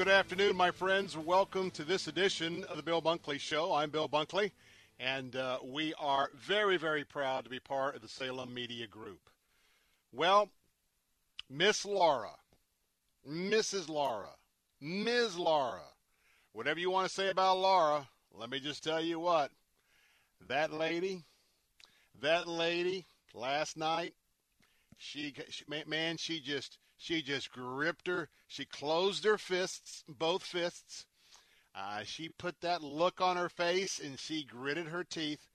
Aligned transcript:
Good 0.00 0.08
afternoon, 0.08 0.56
my 0.56 0.70
friends. 0.70 1.14
Welcome 1.14 1.70
to 1.72 1.84
this 1.84 2.06
edition 2.06 2.64
of 2.70 2.78
the 2.78 2.82
Bill 2.82 3.02
Bunkley 3.02 3.38
Show. 3.38 3.74
I'm 3.74 3.90
Bill 3.90 4.08
Bunkley, 4.08 4.50
and 4.98 5.36
uh, 5.36 5.58
we 5.62 5.92
are 6.00 6.30
very, 6.34 6.78
very 6.78 7.04
proud 7.04 7.44
to 7.44 7.50
be 7.50 7.60
part 7.60 7.96
of 7.96 8.00
the 8.00 8.08
Salem 8.08 8.54
Media 8.54 8.86
Group. 8.86 9.20
Well, 10.10 10.48
Miss 11.50 11.84
Laura, 11.84 12.30
Mrs. 13.28 13.90
Laura, 13.90 14.30
Ms. 14.80 15.36
Laura, 15.36 15.84
whatever 16.54 16.80
you 16.80 16.90
want 16.90 17.06
to 17.06 17.14
say 17.14 17.28
about 17.28 17.58
Laura, 17.58 18.08
let 18.32 18.48
me 18.48 18.58
just 18.58 18.82
tell 18.82 19.02
you 19.02 19.20
what. 19.20 19.50
That 20.48 20.72
lady, 20.72 21.24
that 22.22 22.48
lady 22.48 23.04
last 23.34 23.76
night, 23.76 24.14
she, 24.96 25.34
she 25.50 25.66
man, 25.86 26.16
she 26.16 26.40
just 26.40 26.78
she 27.02 27.22
just 27.22 27.50
gripped 27.50 28.08
her. 28.08 28.28
She 28.46 28.66
closed 28.66 29.24
her 29.24 29.38
fists, 29.38 30.04
both 30.06 30.42
fists. 30.42 31.06
Uh, 31.74 32.04
she 32.04 32.28
put 32.28 32.60
that 32.60 32.82
look 32.82 33.22
on 33.22 33.38
her 33.38 33.48
face 33.48 33.98
and 33.98 34.18
she 34.18 34.44
gritted 34.44 34.88
her 34.88 35.02
teeth. 35.02 35.48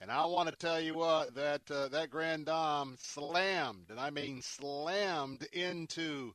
And 0.00 0.10
I 0.10 0.26
want 0.26 0.48
to 0.48 0.56
tell 0.56 0.80
you 0.80 0.94
what 0.94 1.36
that 1.36 1.70
uh, 1.70 1.86
that 1.88 2.10
grand 2.10 2.46
dame 2.46 2.96
slammed, 2.98 3.90
and 3.90 4.00
I 4.00 4.10
mean 4.10 4.42
slammed 4.42 5.44
into 5.52 6.34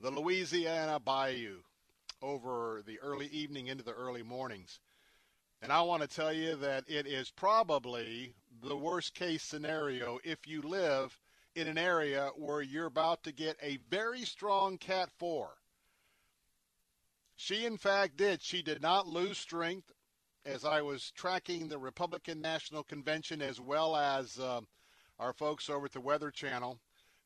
the 0.00 0.10
Louisiana 0.10 1.00
Bayou 1.00 1.62
over 2.20 2.82
the 2.86 2.98
early 3.00 3.28
evening 3.28 3.68
into 3.68 3.82
the 3.82 3.92
early 3.92 4.22
mornings. 4.22 4.78
And 5.62 5.72
I 5.72 5.80
want 5.82 6.02
to 6.02 6.08
tell 6.08 6.32
you 6.32 6.56
that 6.56 6.84
it 6.86 7.06
is 7.06 7.30
probably 7.30 8.34
the 8.62 8.76
worst 8.76 9.14
case 9.14 9.42
scenario 9.42 10.18
if 10.22 10.46
you 10.46 10.60
live 10.60 11.18
in 11.54 11.68
an 11.68 11.78
area 11.78 12.30
where 12.36 12.62
you're 12.62 12.86
about 12.86 13.22
to 13.24 13.32
get 13.32 13.56
a 13.62 13.78
very 13.90 14.22
strong 14.22 14.78
Cat 14.78 15.10
4. 15.18 15.50
She, 17.36 17.66
in 17.66 17.76
fact, 17.76 18.16
did. 18.16 18.42
She 18.42 18.62
did 18.62 18.80
not 18.80 19.06
lose 19.06 19.38
strength 19.38 19.90
as 20.44 20.64
I 20.64 20.82
was 20.82 21.10
tracking 21.10 21.68
the 21.68 21.78
Republican 21.78 22.40
National 22.40 22.82
Convention 22.82 23.42
as 23.42 23.60
well 23.60 23.96
as 23.96 24.38
uh, 24.38 24.60
our 25.18 25.32
folks 25.32 25.68
over 25.68 25.86
at 25.86 25.92
the 25.92 26.00
Weather 26.00 26.30
Channel. 26.30 26.78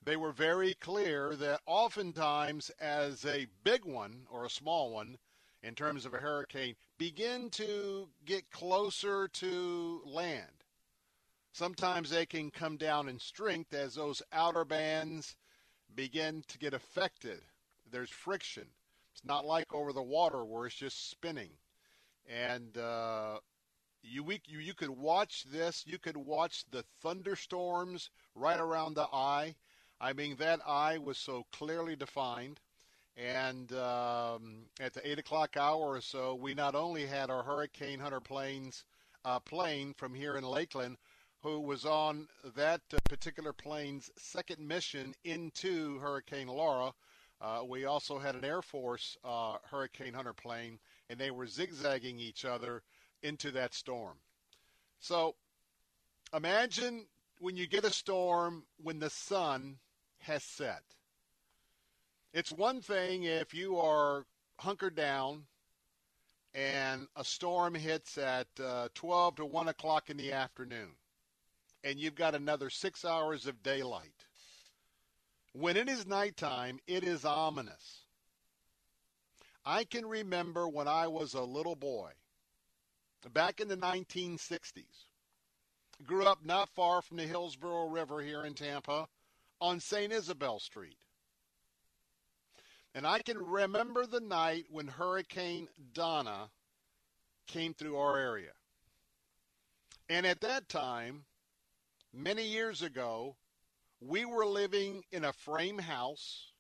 They 0.02 0.16
were 0.16 0.32
very 0.32 0.74
clear 0.74 1.34
that 1.36 1.60
oftentimes, 1.66 2.70
as 2.80 3.24
a 3.24 3.46
big 3.64 3.84
one 3.84 4.26
or 4.30 4.44
a 4.44 4.50
small 4.50 4.92
one, 4.92 5.18
in 5.62 5.74
terms 5.74 6.06
of 6.06 6.14
a 6.14 6.18
hurricane, 6.18 6.76
begin 6.98 7.50
to 7.50 8.08
get 8.24 8.50
closer 8.50 9.28
to 9.28 10.02
land 10.04 10.55
sometimes 11.56 12.10
they 12.10 12.26
can 12.26 12.50
come 12.50 12.76
down 12.76 13.08
in 13.08 13.18
strength 13.18 13.72
as 13.72 13.94
those 13.94 14.22
outer 14.32 14.64
bands 14.64 15.36
begin 15.94 16.44
to 16.48 16.58
get 16.58 16.74
affected. 16.74 17.40
There's 17.90 18.10
friction. 18.10 18.66
It's 19.12 19.24
not 19.24 19.46
like 19.46 19.72
over 19.72 19.94
the 19.94 20.02
water 20.02 20.44
where 20.44 20.66
it's 20.66 20.74
just 20.74 21.08
spinning. 21.08 21.50
And 22.28 22.76
uh, 22.76 23.38
you, 24.02 24.22
you 24.46 24.58
you 24.58 24.74
could 24.74 24.90
watch 24.90 25.44
this. 25.50 25.84
You 25.86 25.98
could 25.98 26.16
watch 26.16 26.64
the 26.70 26.84
thunderstorms 27.00 28.10
right 28.34 28.60
around 28.60 28.94
the 28.94 29.06
eye. 29.10 29.54
I 29.98 30.12
mean, 30.12 30.36
that 30.36 30.60
eye 30.66 30.98
was 30.98 31.16
so 31.16 31.46
clearly 31.52 31.96
defined. 31.96 32.60
And 33.16 33.72
um, 33.72 34.66
at 34.78 34.92
the 34.92 35.08
eight 35.08 35.18
o'clock 35.18 35.56
hour 35.56 35.80
or 35.80 36.02
so, 36.02 36.34
we 36.34 36.52
not 36.52 36.74
only 36.74 37.06
had 37.06 37.30
our 37.30 37.42
Hurricane 37.42 38.00
Hunter 38.00 38.20
planes 38.20 38.84
uh, 39.24 39.38
plane 39.40 39.94
from 39.96 40.12
here 40.12 40.36
in 40.36 40.44
Lakeland, 40.44 40.98
who 41.46 41.60
was 41.60 41.84
on 41.84 42.26
that 42.56 42.80
uh, 42.92 42.98
particular 43.08 43.52
plane's 43.52 44.10
second 44.16 44.58
mission 44.58 45.14
into 45.22 45.96
Hurricane 46.00 46.48
Laura. 46.48 46.92
Uh, 47.40 47.60
we 47.64 47.84
also 47.84 48.18
had 48.18 48.34
an 48.34 48.44
Air 48.44 48.62
Force 48.62 49.16
uh, 49.24 49.58
Hurricane 49.70 50.12
Hunter 50.12 50.32
plane, 50.32 50.80
and 51.08 51.20
they 51.20 51.30
were 51.30 51.46
zigzagging 51.46 52.18
each 52.18 52.44
other 52.44 52.82
into 53.22 53.52
that 53.52 53.74
storm. 53.74 54.16
So 54.98 55.36
imagine 56.34 57.06
when 57.38 57.56
you 57.56 57.68
get 57.68 57.84
a 57.84 57.92
storm 57.92 58.64
when 58.82 58.98
the 58.98 59.10
sun 59.10 59.76
has 60.18 60.42
set. 60.42 60.82
It's 62.32 62.50
one 62.50 62.80
thing 62.80 63.22
if 63.22 63.54
you 63.54 63.78
are 63.78 64.24
hunkered 64.58 64.96
down 64.96 65.44
and 66.54 67.06
a 67.14 67.22
storm 67.22 67.76
hits 67.76 68.18
at 68.18 68.48
uh, 68.60 68.88
12 68.94 69.36
to 69.36 69.44
1 69.44 69.68
o'clock 69.68 70.10
in 70.10 70.16
the 70.16 70.32
afternoon 70.32 70.88
and 71.86 72.00
you've 72.00 72.16
got 72.16 72.34
another 72.34 72.68
six 72.68 73.04
hours 73.04 73.46
of 73.46 73.62
daylight. 73.62 74.26
When 75.52 75.76
it 75.76 75.88
is 75.88 76.04
nighttime, 76.04 76.80
it 76.88 77.04
is 77.04 77.24
ominous. 77.24 78.00
I 79.64 79.84
can 79.84 80.04
remember 80.04 80.68
when 80.68 80.88
I 80.88 81.06
was 81.06 81.34
a 81.34 81.42
little 81.42 81.76
boy, 81.76 82.10
back 83.32 83.60
in 83.60 83.68
the 83.68 83.76
1960s. 83.76 85.04
Grew 86.04 86.26
up 86.26 86.44
not 86.44 86.68
far 86.70 87.02
from 87.02 87.18
the 87.18 87.22
Hillsborough 87.22 87.88
River 87.88 88.20
here 88.20 88.44
in 88.44 88.54
Tampa 88.54 89.06
on 89.60 89.78
St. 89.78 90.12
Isabel 90.12 90.58
Street. 90.58 90.98
And 92.96 93.06
I 93.06 93.20
can 93.20 93.38
remember 93.38 94.06
the 94.06 94.20
night 94.20 94.64
when 94.70 94.88
Hurricane 94.88 95.68
Donna 95.94 96.50
came 97.46 97.74
through 97.74 97.96
our 97.96 98.18
area. 98.18 98.52
And 100.08 100.26
at 100.26 100.40
that 100.40 100.68
time, 100.68 101.24
many 102.16 102.46
years 102.46 102.82
ago, 102.82 103.36
we 104.00 104.24
were 104.24 104.46
living 104.46 105.02
in 105.12 105.24
a 105.24 105.32
frame 105.32 105.78
house, 105.78 106.52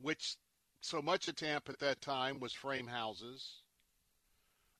which 0.00 0.36
so 0.80 1.00
much 1.00 1.28
of 1.28 1.36
Tampa 1.36 1.72
at 1.72 1.78
that 1.80 2.00
time 2.00 2.38
was 2.38 2.52
frame 2.52 2.86
houses. 2.86 3.62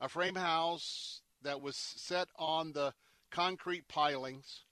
A 0.01 0.09
frame 0.09 0.35
house 0.35 1.23
that 1.43 1.61
was 1.61 1.77
set 1.77 2.29
on 2.39 2.73
the 2.73 2.93
concrete 3.31 3.89
pilings. 3.89 4.63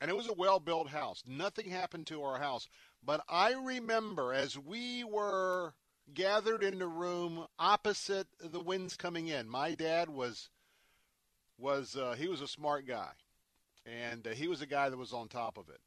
And 0.00 0.10
it 0.10 0.16
was 0.16 0.28
a 0.28 0.34
well 0.34 0.58
built 0.58 0.88
house. 0.88 1.22
Nothing 1.26 1.70
happened 1.70 2.06
to 2.08 2.22
our 2.22 2.38
house. 2.38 2.68
But 3.04 3.22
I 3.28 3.52
remember 3.52 4.32
as 4.32 4.58
we 4.58 5.04
were 5.04 5.74
gathered 6.12 6.62
in 6.62 6.78
the 6.78 6.88
room 6.88 7.46
opposite 7.58 8.26
the 8.42 8.60
winds 8.60 8.96
coming 8.96 9.28
in, 9.28 9.48
my 9.48 9.74
dad 9.74 10.08
was 10.08 10.48
was 11.60 11.96
uh, 11.96 12.14
he 12.18 12.28
was 12.28 12.40
a 12.40 12.48
smart 12.48 12.86
guy. 12.86 13.10
and 13.86 14.26
uh, 14.26 14.30
he 14.30 14.48
was 14.48 14.62
a 14.62 14.66
guy 14.66 14.88
that 14.88 14.96
was 14.96 15.12
on 15.12 15.28
top 15.28 15.58
of 15.58 15.68
it. 15.68 15.80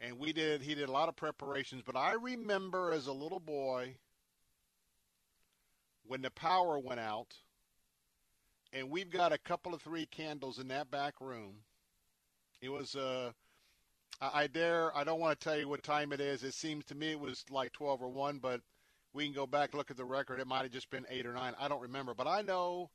And 0.00 0.18
we 0.18 0.32
did. 0.32 0.62
He 0.62 0.74
did 0.74 0.88
a 0.88 0.92
lot 0.92 1.08
of 1.08 1.16
preparations, 1.16 1.82
but 1.86 1.96
I 1.96 2.14
remember 2.14 2.92
as 2.92 3.06
a 3.06 3.12
little 3.12 3.40
boy 3.40 3.96
when 6.06 6.22
the 6.22 6.30
power 6.30 6.78
went 6.78 7.00
out, 7.00 7.34
and 8.72 8.90
we've 8.90 9.10
got 9.10 9.32
a 9.32 9.38
couple 9.38 9.74
of 9.74 9.82
three 9.82 10.06
candles 10.06 10.58
in 10.58 10.68
that 10.68 10.90
back 10.90 11.14
room. 11.20 11.56
It 12.60 12.70
was 12.70 12.96
uh, 12.96 13.32
I 14.20 14.46
dare. 14.48 14.96
I 14.96 15.04
don't 15.04 15.20
want 15.20 15.38
to 15.38 15.44
tell 15.44 15.58
you 15.58 15.68
what 15.68 15.82
time 15.82 16.12
it 16.12 16.20
is. 16.20 16.42
It 16.44 16.54
seems 16.54 16.84
to 16.86 16.94
me 16.94 17.12
it 17.12 17.20
was 17.20 17.44
like 17.50 17.72
twelve 17.72 18.02
or 18.02 18.08
one, 18.08 18.38
but 18.38 18.60
we 19.12 19.24
can 19.24 19.34
go 19.34 19.46
back 19.46 19.74
look 19.74 19.90
at 19.90 19.96
the 19.96 20.04
record. 20.04 20.40
It 20.40 20.46
might 20.46 20.62
have 20.62 20.72
just 20.72 20.90
been 20.90 21.06
eight 21.10 21.26
or 21.26 21.34
nine. 21.34 21.54
I 21.60 21.68
don't 21.68 21.82
remember, 21.82 22.14
but 22.14 22.26
I 22.26 22.42
know 22.42 22.90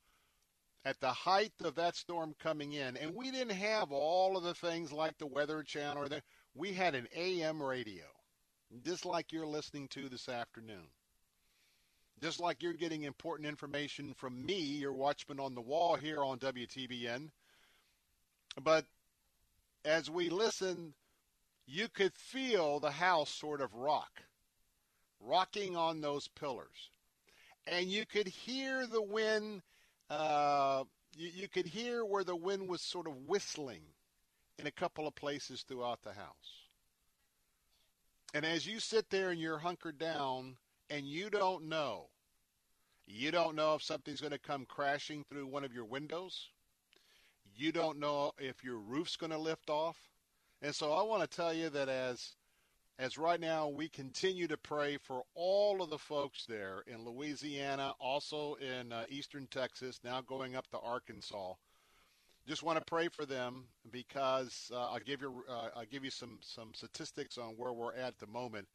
at 0.86 1.00
the 1.00 1.12
height 1.12 1.54
of 1.64 1.76
that 1.76 1.96
storm 1.96 2.34
coming 2.40 2.74
in, 2.74 2.98
and 2.98 3.14
we 3.14 3.31
didn't 3.31 3.56
have 3.56 3.92
all 3.92 4.38
of 4.38 4.44
the 4.44 4.54
things 4.54 4.92
like 4.92 5.18
the 5.18 5.28
Weather 5.28 5.64
Channel 5.64 6.04
or 6.04 6.10
the, 6.10 6.22
we 6.56 6.74
had 6.74 6.96
an 6.96 7.08
AM 7.16 7.62
radio, 7.62 8.06
just 8.84 9.06
like 9.06 9.31
you're 9.31 9.48
listening 9.48 9.88
to 9.90 10.10
this 10.10 10.30
afternoon. 10.30 10.88
Just 12.22 12.40
like 12.40 12.62
you're 12.62 12.74
getting 12.74 13.04
important 13.04 13.48
information 13.48 14.14
from 14.14 14.46
me, 14.46 14.60
your 14.60 14.92
watchman 14.92 15.40
on 15.40 15.56
the 15.56 15.62
wall 15.62 15.96
here 15.96 16.22
on 16.22 16.38
WTBN. 16.38 17.30
But 18.62 18.86
as 19.86 20.10
we 20.10 20.30
listen, 20.30 20.94
you 21.66 21.88
could 21.88 22.14
feel 22.14 22.80
the 22.80 22.92
house 22.92 23.30
sort 23.30 23.62
of 23.62 23.74
rock, 23.74 24.24
rocking 25.22 25.78
on 25.78 26.02
those 26.02 26.28
pillars. 26.28 26.90
And 27.68 27.86
you 27.86 28.06
could 28.06 28.28
hear 28.28 28.86
the 28.86 29.02
wind 29.02 29.62
uh, 30.09 30.83
you, 31.15 31.29
you 31.33 31.47
could 31.47 31.65
hear 31.65 32.06
where 32.06 32.23
the 32.23 32.35
wind 32.35 32.67
was 32.67 32.81
sort 32.81 33.07
of 33.07 33.27
whistling 33.27 33.81
in 34.57 34.67
a 34.67 34.71
couple 34.71 35.07
of 35.07 35.15
places 35.15 35.63
throughout 35.67 36.01
the 36.01 36.13
house. 36.13 36.67
And 38.33 38.45
as 38.45 38.67
you 38.67 38.79
sit 38.79 39.09
there 39.09 39.29
and 39.31 39.39
you're 39.39 39.57
hunkered 39.57 39.97
down 39.97 40.57
and 40.89 41.06
you 41.06 41.29
don't 41.29 41.67
know, 41.67 42.09
you 43.07 43.31
don't 43.31 43.56
know 43.56 43.73
if 43.73 43.81
something's 43.81 44.21
going 44.21 44.31
to 44.31 44.39
come 44.39 44.65
crashing 44.65 45.23
through 45.29 45.47
one 45.47 45.63
of 45.63 45.73
your 45.73 45.85
windows. 45.85 46.50
You 47.56 47.71
don't 47.71 48.00
know 48.00 48.33
if 48.38 48.63
your 48.63 48.77
roof's 48.77 49.15
going 49.15 49.31
to 49.31 49.38
lift 49.38 49.69
off. 49.69 49.97
And 50.61 50.75
so 50.75 50.91
I 50.91 51.01
want 51.01 51.21
to 51.21 51.35
tell 51.35 51.53
you 51.53 51.69
that 51.69 51.89
as 51.89 52.35
as 53.00 53.18
right 53.18 53.40
now 53.40 53.69
we 53.69 53.88
continue 53.88 54.46
to 54.46 54.57
pray 54.57 54.98
for 54.98 55.24
all 55.34 55.81
of 55.81 55.90
the 55.90 55.98
folks 55.98 56.46
there 56.46 56.84
in 56.86 57.06
Louisiana, 57.06 57.94
also 57.98 58.56
in 58.56 58.92
uh, 58.92 59.06
eastern 59.07 59.48
Texas, 59.48 60.01
now 60.04 60.19
going 60.19 60.57
up 60.57 60.69
to 60.72 60.80
Arkansas. 60.80 61.54
Just 62.46 62.62
want 62.62 62.78
to 62.78 62.84
pray 62.84 63.07
for 63.07 63.25
them 63.25 63.63
because 63.90 64.69
uh, 64.74 64.92
I'll 64.92 65.00
give 65.00 65.22
you 65.22 65.46
uh, 65.50 65.69
I'll 65.78 65.86
give 65.86 66.04
you 66.04 66.12
some 66.12 66.40
some 66.42 66.74
statistics 66.74 67.38
on 67.38 67.54
where 67.56 67.72
we're 67.72 67.94
at, 67.94 68.07
at 68.07 68.19
the 68.19 68.28
moment. 68.28 68.68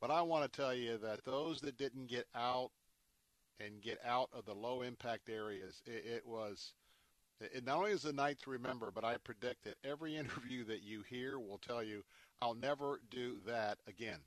But 0.00 0.12
I 0.12 0.22
want 0.22 0.50
to 0.50 0.56
tell 0.56 0.74
you 0.74 0.96
that 0.98 1.24
those 1.24 1.60
that 1.62 1.76
didn't 1.76 2.06
get 2.06 2.26
out 2.34 2.70
and 3.58 3.82
get 3.82 3.98
out 4.06 4.28
of 4.32 4.44
the 4.44 4.54
low 4.54 4.82
impact 4.82 5.28
areas, 5.28 5.82
it, 5.86 6.04
it 6.06 6.26
was 6.26 6.74
it 7.40 7.64
not 7.64 7.78
only 7.78 7.90
is 7.90 8.04
a 8.04 8.12
night 8.12 8.38
to 8.42 8.50
remember, 8.50 8.90
but 8.94 9.04
I 9.04 9.16
predict 9.16 9.64
that 9.64 9.76
every 9.82 10.16
interview 10.16 10.64
that 10.66 10.84
you 10.84 11.02
hear 11.02 11.40
will 11.40 11.58
tell 11.58 11.82
you 11.82 12.04
I'll 12.40 12.54
never 12.54 13.00
do 13.10 13.38
that 13.46 13.78
again. 13.86 14.18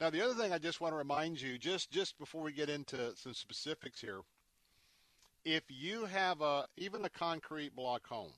Now, 0.00 0.10
the 0.10 0.24
other 0.24 0.34
thing 0.34 0.52
I 0.52 0.58
just 0.58 0.80
want 0.80 0.92
to 0.92 0.98
remind 0.98 1.40
you, 1.40 1.58
just 1.58 1.90
just 1.90 2.18
before 2.18 2.42
we 2.42 2.52
get 2.52 2.68
into 2.68 3.14
some 3.16 3.34
specifics 3.34 4.00
here, 4.00 4.20
if 5.44 5.62
you 5.68 6.06
have 6.06 6.40
a 6.40 6.66
even 6.76 7.04
a 7.04 7.08
concrete 7.08 7.76
block 7.76 8.06
home, 8.08 8.32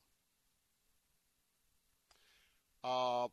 uh, 2.82 3.28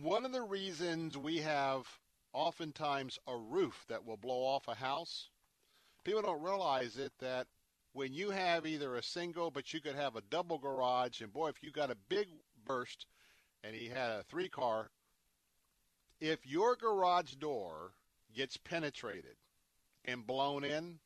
one 0.00 0.24
of 0.24 0.32
the 0.32 0.42
reasons 0.42 1.18
we 1.18 1.38
have 1.38 1.86
oftentimes 2.32 3.18
a 3.26 3.36
roof 3.36 3.84
that 3.88 4.06
will 4.06 4.16
blow 4.16 4.44
off 4.44 4.68
a 4.68 4.74
house, 4.74 5.28
people 6.04 6.22
don't 6.22 6.42
realize 6.42 6.96
it 6.96 7.12
that 7.18 7.46
when 7.92 8.14
you 8.14 8.30
have 8.30 8.66
either 8.66 8.96
a 8.96 9.02
single, 9.02 9.50
but 9.50 9.74
you 9.74 9.80
could 9.80 9.96
have 9.96 10.16
a 10.16 10.22
double 10.30 10.58
garage, 10.58 11.20
and 11.20 11.32
boy, 11.32 11.48
if 11.48 11.62
you 11.62 11.70
got 11.70 11.90
a 11.90 11.96
big 12.08 12.28
burst 12.64 13.06
and 13.62 13.74
he 13.74 13.88
had 13.88 14.10
a 14.10 14.22
three 14.24 14.48
car, 14.48 14.90
if 16.20 16.46
your 16.46 16.76
garage 16.76 17.34
door 17.34 17.92
gets 18.34 18.56
penetrated 18.56 19.36
and 20.04 20.26
blown 20.26 20.64
in, 20.64 20.98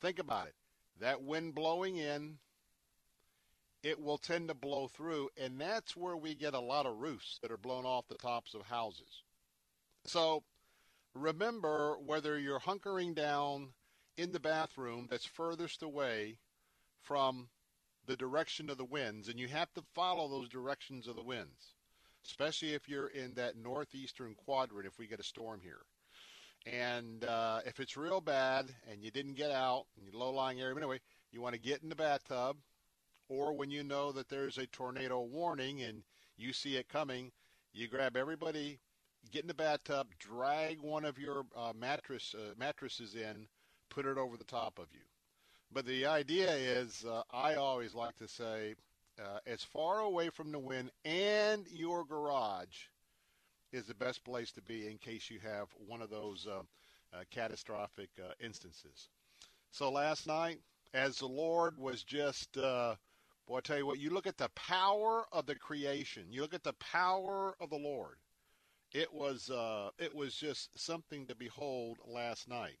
think 0.00 0.18
about 0.18 0.46
it. 0.46 0.54
That 1.00 1.22
wind 1.22 1.54
blowing 1.54 1.96
in, 1.96 2.38
it 3.82 4.00
will 4.00 4.18
tend 4.18 4.48
to 4.48 4.54
blow 4.54 4.88
through, 4.88 5.30
and 5.36 5.60
that's 5.60 5.96
where 5.96 6.16
we 6.16 6.34
get 6.34 6.54
a 6.54 6.60
lot 6.60 6.86
of 6.86 6.98
roofs 6.98 7.38
that 7.42 7.50
are 7.50 7.56
blown 7.56 7.84
off 7.84 8.06
the 8.08 8.14
tops 8.14 8.54
of 8.54 8.62
houses. 8.62 9.22
So 10.04 10.44
remember 11.14 11.96
whether 11.98 12.38
you're 12.38 12.60
hunkering 12.60 13.14
down 13.14 13.68
in 14.16 14.32
the 14.32 14.40
bathroom 14.40 15.08
that's 15.10 15.24
furthest 15.24 15.82
away 15.82 16.38
from 17.00 17.48
the 18.06 18.16
direction 18.16 18.70
of 18.70 18.78
the 18.78 18.84
winds, 18.84 19.28
and 19.28 19.38
you 19.38 19.48
have 19.48 19.72
to 19.74 19.82
follow 19.94 20.28
those 20.28 20.48
directions 20.48 21.08
of 21.08 21.16
the 21.16 21.22
winds 21.22 21.74
especially 22.26 22.74
if 22.74 22.88
you're 22.88 23.08
in 23.08 23.34
that 23.34 23.56
northeastern 23.56 24.34
quadrant 24.34 24.86
if 24.86 24.98
we 24.98 25.06
get 25.06 25.20
a 25.20 25.24
storm 25.24 25.60
here. 25.62 25.80
And 26.64 27.24
uh, 27.24 27.60
if 27.66 27.80
it's 27.80 27.96
real 27.96 28.20
bad 28.20 28.66
and 28.90 29.02
you 29.02 29.10
didn't 29.10 29.34
get 29.34 29.50
out 29.50 29.86
in 29.98 30.04
your 30.04 30.14
low-lying 30.14 30.60
area, 30.60 30.76
anyway, 30.76 31.00
you 31.32 31.40
want 31.40 31.54
to 31.54 31.60
get 31.60 31.82
in 31.82 31.88
the 31.88 31.96
bathtub, 31.96 32.56
or 33.28 33.52
when 33.56 33.70
you 33.70 33.82
know 33.82 34.12
that 34.12 34.28
there's 34.28 34.58
a 34.58 34.66
tornado 34.66 35.20
warning 35.20 35.82
and 35.82 36.02
you 36.36 36.52
see 36.52 36.76
it 36.76 36.88
coming, 36.88 37.32
you 37.72 37.88
grab 37.88 38.16
everybody, 38.16 38.78
get 39.32 39.42
in 39.42 39.48
the 39.48 39.54
bathtub, 39.54 40.06
drag 40.18 40.80
one 40.80 41.04
of 41.04 41.18
your 41.18 41.44
uh, 41.56 41.72
mattress 41.78 42.34
uh, 42.38 42.52
mattresses 42.58 43.14
in, 43.14 43.48
put 43.90 44.06
it 44.06 44.18
over 44.18 44.36
the 44.36 44.44
top 44.44 44.78
of 44.78 44.86
you. 44.92 45.00
But 45.72 45.86
the 45.86 46.06
idea 46.06 46.52
is, 46.52 47.04
uh, 47.04 47.22
I 47.32 47.54
always 47.54 47.94
like 47.94 48.16
to 48.18 48.28
say, 48.28 48.74
uh, 49.18 49.38
as 49.46 49.62
far 49.62 50.00
away 50.00 50.30
from 50.30 50.52
the 50.52 50.58
wind 50.58 50.90
and 51.04 51.66
your 51.70 52.04
garage 52.04 52.86
is 53.72 53.86
the 53.86 53.94
best 53.94 54.24
place 54.24 54.52
to 54.52 54.62
be 54.62 54.88
in 54.88 54.98
case 54.98 55.30
you 55.30 55.38
have 55.40 55.68
one 55.86 56.02
of 56.02 56.10
those 56.10 56.46
uh, 56.46 56.60
uh, 57.14 57.22
catastrophic 57.30 58.10
uh, 58.18 58.32
instances. 58.40 59.08
So 59.70 59.90
last 59.90 60.26
night, 60.26 60.60
as 60.94 61.18
the 61.18 61.26
Lord 61.26 61.78
was 61.78 62.02
just, 62.02 62.56
uh, 62.58 62.96
boy, 63.46 63.58
I 63.58 63.60
tell 63.60 63.78
you 63.78 63.86
what, 63.86 63.98
you 63.98 64.10
look 64.10 64.26
at 64.26 64.36
the 64.36 64.50
power 64.50 65.24
of 65.32 65.46
the 65.46 65.54
creation, 65.54 66.26
you 66.30 66.42
look 66.42 66.54
at 66.54 66.64
the 66.64 66.74
power 66.74 67.54
of 67.60 67.70
the 67.70 67.78
Lord. 67.78 68.16
It 68.92 69.12
was 69.12 69.48
uh, 69.48 69.88
it 69.98 70.14
was 70.14 70.34
just 70.34 70.78
something 70.78 71.26
to 71.26 71.34
behold 71.34 71.96
last 72.06 72.46
night. 72.46 72.76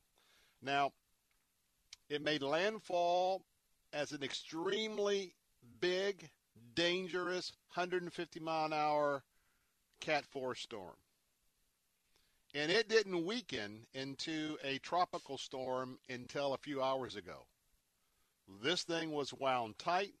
Now, 0.60 0.92
it 2.10 2.22
made 2.22 2.42
landfall 2.42 3.46
as 3.94 4.12
an 4.12 4.22
extremely 4.22 5.34
big, 5.80 6.30
dangerous, 6.74 7.52
150 7.74 8.40
mile 8.40 8.66
an 8.66 8.72
hour 8.72 9.22
Cat 10.00 10.24
4 10.26 10.54
storm. 10.54 10.96
And 12.54 12.70
it 12.70 12.88
didn't 12.88 13.24
weaken 13.24 13.86
into 13.94 14.58
a 14.62 14.78
tropical 14.78 15.38
storm 15.38 15.98
until 16.10 16.52
a 16.52 16.58
few 16.58 16.82
hours 16.82 17.16
ago. 17.16 17.46
This 18.62 18.82
thing 18.82 19.12
was 19.12 19.32
wound 19.32 19.78
tight. 19.78 20.14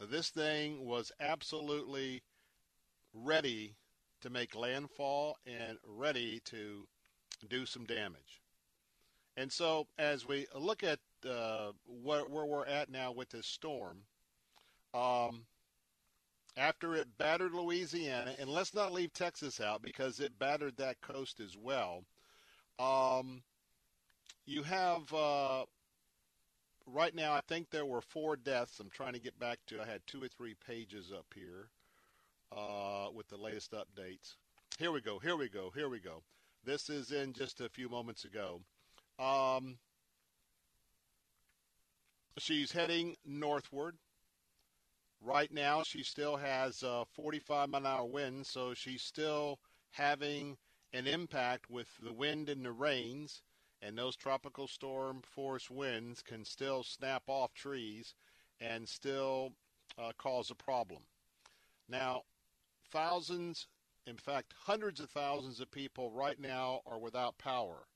This 0.00 0.30
thing 0.30 0.86
was 0.86 1.12
absolutely 1.20 2.22
ready 3.12 3.76
to 4.22 4.30
make 4.30 4.56
landfall 4.56 5.36
and 5.46 5.78
ready 5.86 6.40
to 6.46 6.88
do 7.48 7.66
some 7.66 7.84
damage. 7.84 8.42
And 9.36 9.52
so, 9.52 9.86
as 9.98 10.26
we 10.26 10.46
look 10.54 10.82
at 10.82 10.98
uh, 11.28 11.72
where, 11.86 12.22
where, 12.22 12.46
we're 12.46 12.66
at 12.66 12.90
now 12.90 13.12
with 13.12 13.30
this 13.30 13.46
storm, 13.46 13.98
um, 14.94 15.44
after 16.56 16.94
it 16.94 17.18
battered 17.18 17.52
Louisiana, 17.52 18.34
and 18.38 18.48
let's 18.48 18.74
not 18.74 18.92
leave 18.92 19.12
Texas 19.12 19.60
out 19.60 19.82
because 19.82 20.20
it 20.20 20.38
battered 20.38 20.76
that 20.76 21.00
coast 21.00 21.40
as 21.40 21.56
well. 21.56 22.04
Um, 22.78 23.42
you 24.46 24.62
have 24.62 25.12
uh, 25.12 25.64
right 26.86 27.14
now, 27.14 27.32
I 27.32 27.40
think 27.48 27.70
there 27.70 27.86
were 27.86 28.00
four 28.00 28.36
deaths. 28.36 28.78
I'm 28.80 28.90
trying 28.90 29.14
to 29.14 29.20
get 29.20 29.38
back 29.38 29.58
to. 29.68 29.80
I 29.80 29.86
had 29.86 30.00
two 30.06 30.22
or 30.22 30.28
three 30.28 30.54
pages 30.66 31.12
up 31.12 31.26
here 31.34 31.68
uh, 32.56 33.08
with 33.14 33.28
the 33.28 33.36
latest 33.36 33.72
updates. 33.72 34.34
Here 34.78 34.92
we 34.92 35.00
go. 35.00 35.18
Here 35.18 35.36
we 35.36 35.48
go. 35.48 35.70
Here 35.74 35.88
we 35.88 36.00
go. 36.00 36.22
This 36.64 36.88
is 36.88 37.12
in 37.12 37.32
just 37.32 37.60
a 37.60 37.68
few 37.68 37.88
moments 37.88 38.24
ago. 38.24 38.60
Um, 39.18 39.76
she's 42.38 42.72
heading 42.72 43.16
northward. 43.24 43.96
Right 45.24 45.50
now, 45.50 45.82
she 45.82 46.02
still 46.02 46.36
has 46.36 46.82
uh, 46.82 47.04
45 47.06 47.70
mile 47.70 47.80
an 47.80 47.86
hour 47.86 48.04
winds, 48.04 48.50
so 48.50 48.74
she's 48.74 49.00
still 49.02 49.58
having 49.90 50.58
an 50.92 51.06
impact 51.06 51.70
with 51.70 51.88
the 52.02 52.12
wind 52.12 52.50
and 52.50 52.62
the 52.64 52.72
rains. 52.72 53.40
And 53.80 53.96
those 53.96 54.16
tropical 54.16 54.68
storm 54.68 55.22
force 55.22 55.70
winds 55.70 56.20
can 56.22 56.44
still 56.44 56.82
snap 56.82 57.22
off 57.26 57.54
trees 57.54 58.14
and 58.60 58.86
still 58.86 59.54
uh, 59.96 60.12
cause 60.18 60.50
a 60.50 60.54
problem. 60.54 61.02
Now, 61.88 62.24
thousands, 62.90 63.66
in 64.06 64.18
fact, 64.18 64.52
hundreds 64.56 65.00
of 65.00 65.10
thousands 65.10 65.58
of 65.58 65.70
people 65.70 66.10
right 66.10 66.38
now 66.38 66.82
are 66.86 66.98
without 66.98 67.38
power. 67.38 67.86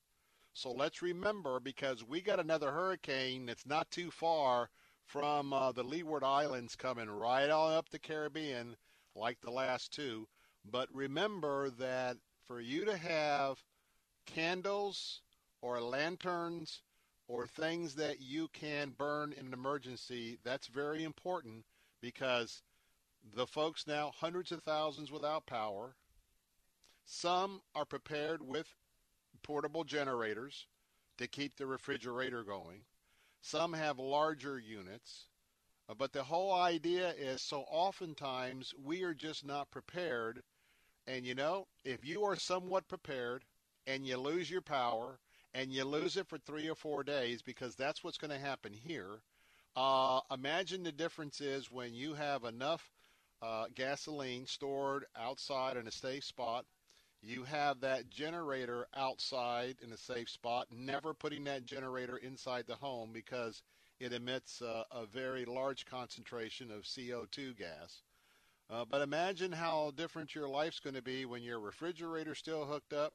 So 0.55 0.73
let's 0.73 1.03
remember 1.03 1.61
because 1.61 2.03
we 2.03 2.23
got 2.23 2.41
another 2.41 2.73
hurricane 2.73 3.47
that's 3.47 3.67
not 3.67 3.91
too 3.91 4.11
far 4.11 4.71
from 5.09 5.55
uh, 5.55 5.73
the 5.73 5.83
Leeward 5.83 6.23
Islands 6.23 6.77
coming 6.77 7.09
right 7.09 7.49
on 7.49 7.73
up 7.73 7.89
the 7.89 7.99
Caribbean 7.99 8.77
like 9.17 9.41
the 9.41 9.51
last 9.51 9.91
two. 9.91 10.29
But 10.71 10.89
remember 10.93 11.71
that 11.71 12.19
for 12.47 12.61
you 12.61 12.85
to 12.85 12.97
have 12.97 13.65
candles 14.27 15.23
or 15.63 15.81
lanterns 15.81 16.83
or 17.27 17.47
things 17.47 17.95
that 17.95 18.21
you 18.21 18.49
can 18.53 18.91
burn 18.91 19.33
in 19.33 19.47
an 19.47 19.55
emergency, 19.55 20.39
that's 20.45 20.67
very 20.67 21.05
important 21.05 21.65
because 22.03 22.63
the 23.35 23.47
folks 23.47 23.87
now, 23.87 24.13
hundreds 24.15 24.53
of 24.53 24.63
thousands 24.63 25.11
without 25.11 25.47
power. 25.47 25.97
Some 27.07 27.63
are 27.75 27.87
prepared 27.87 28.47
with 28.47 28.75
portable 29.43 29.85
generators 29.85 30.67
to 31.17 31.27
keep 31.27 31.57
the 31.57 31.67
refrigerator 31.67 32.43
going. 32.43 32.83
Some 33.41 33.73
have 33.73 33.99
larger 33.99 34.59
units. 34.59 35.29
Uh, 35.89 35.95
but 35.95 36.13
the 36.13 36.25
whole 36.25 36.53
idea 36.53 37.11
is 37.19 37.41
so 37.43 37.65
oftentimes 37.69 38.75
we 38.85 39.03
are 39.03 39.15
just 39.15 39.45
not 39.45 39.71
prepared. 39.71 40.43
And 41.07 41.25
you 41.25 41.35
know, 41.35 41.67
if 41.85 42.05
you 42.05 42.25
are 42.25 42.37
somewhat 42.37 42.89
prepared 42.89 43.45
and 43.87 44.07
you 44.07 44.17
lose 44.19 44.51
your 44.51 44.61
power 44.61 45.19
and 45.55 45.73
you 45.73 45.85
lose 45.85 46.17
it 46.17 46.29
for 46.29 46.39
three 46.39 46.69
or 46.69 46.75
four 46.75 47.03
days, 47.03 47.41
because 47.43 47.75
that's 47.75 48.05
what's 48.05 48.19
going 48.19 48.31
to 48.31 48.39
happen 48.39 48.73
here, 48.73 49.23
uh, 49.77 50.21
imagine 50.31 50.83
the 50.83 50.93
difference 50.93 51.41
is 51.41 51.71
when 51.71 51.95
you 51.95 52.15
have 52.15 52.45
enough 52.45 52.91
uh, 53.41 53.67
gasoline 53.75 54.47
stored 54.47 55.07
outside 55.17 55.77
in 55.77 55.87
a 55.87 55.93
safe 55.93 56.25
spot. 56.25 56.67
You 57.23 57.43
have 57.45 57.81
that 57.81 58.11
generator 58.11 58.87
outside 58.95 59.77
in 59.83 59.93
a 59.93 59.97
safe 59.97 60.31
spot, 60.31 60.69
never 60.71 61.13
putting 61.13 61.45
that 61.45 61.67
generator 61.67 62.17
inside 62.17 62.67
the 62.67 62.77
home 62.77 63.11
because 63.13 63.63
it 63.99 64.13
emits 64.13 64.63
uh, 64.63 64.85
a 64.93 65.05
very 65.05 65.45
large 65.45 65.85
concentration 65.85 66.71
of 66.71 66.83
CO2 66.85 67.57
gas. 67.57 68.03
Uh, 68.71 68.85
but 68.89 69.03
imagine 69.03 69.51
how 69.51 69.93
different 69.97 70.35
your 70.35 70.49
life's 70.49 70.79
going 70.79 70.95
to 70.95 71.03
be 71.03 71.25
when 71.25 71.43
your 71.43 71.59
refrigerator's 71.59 72.39
still 72.39 72.67
hooked 72.67 72.93
up. 72.93 73.15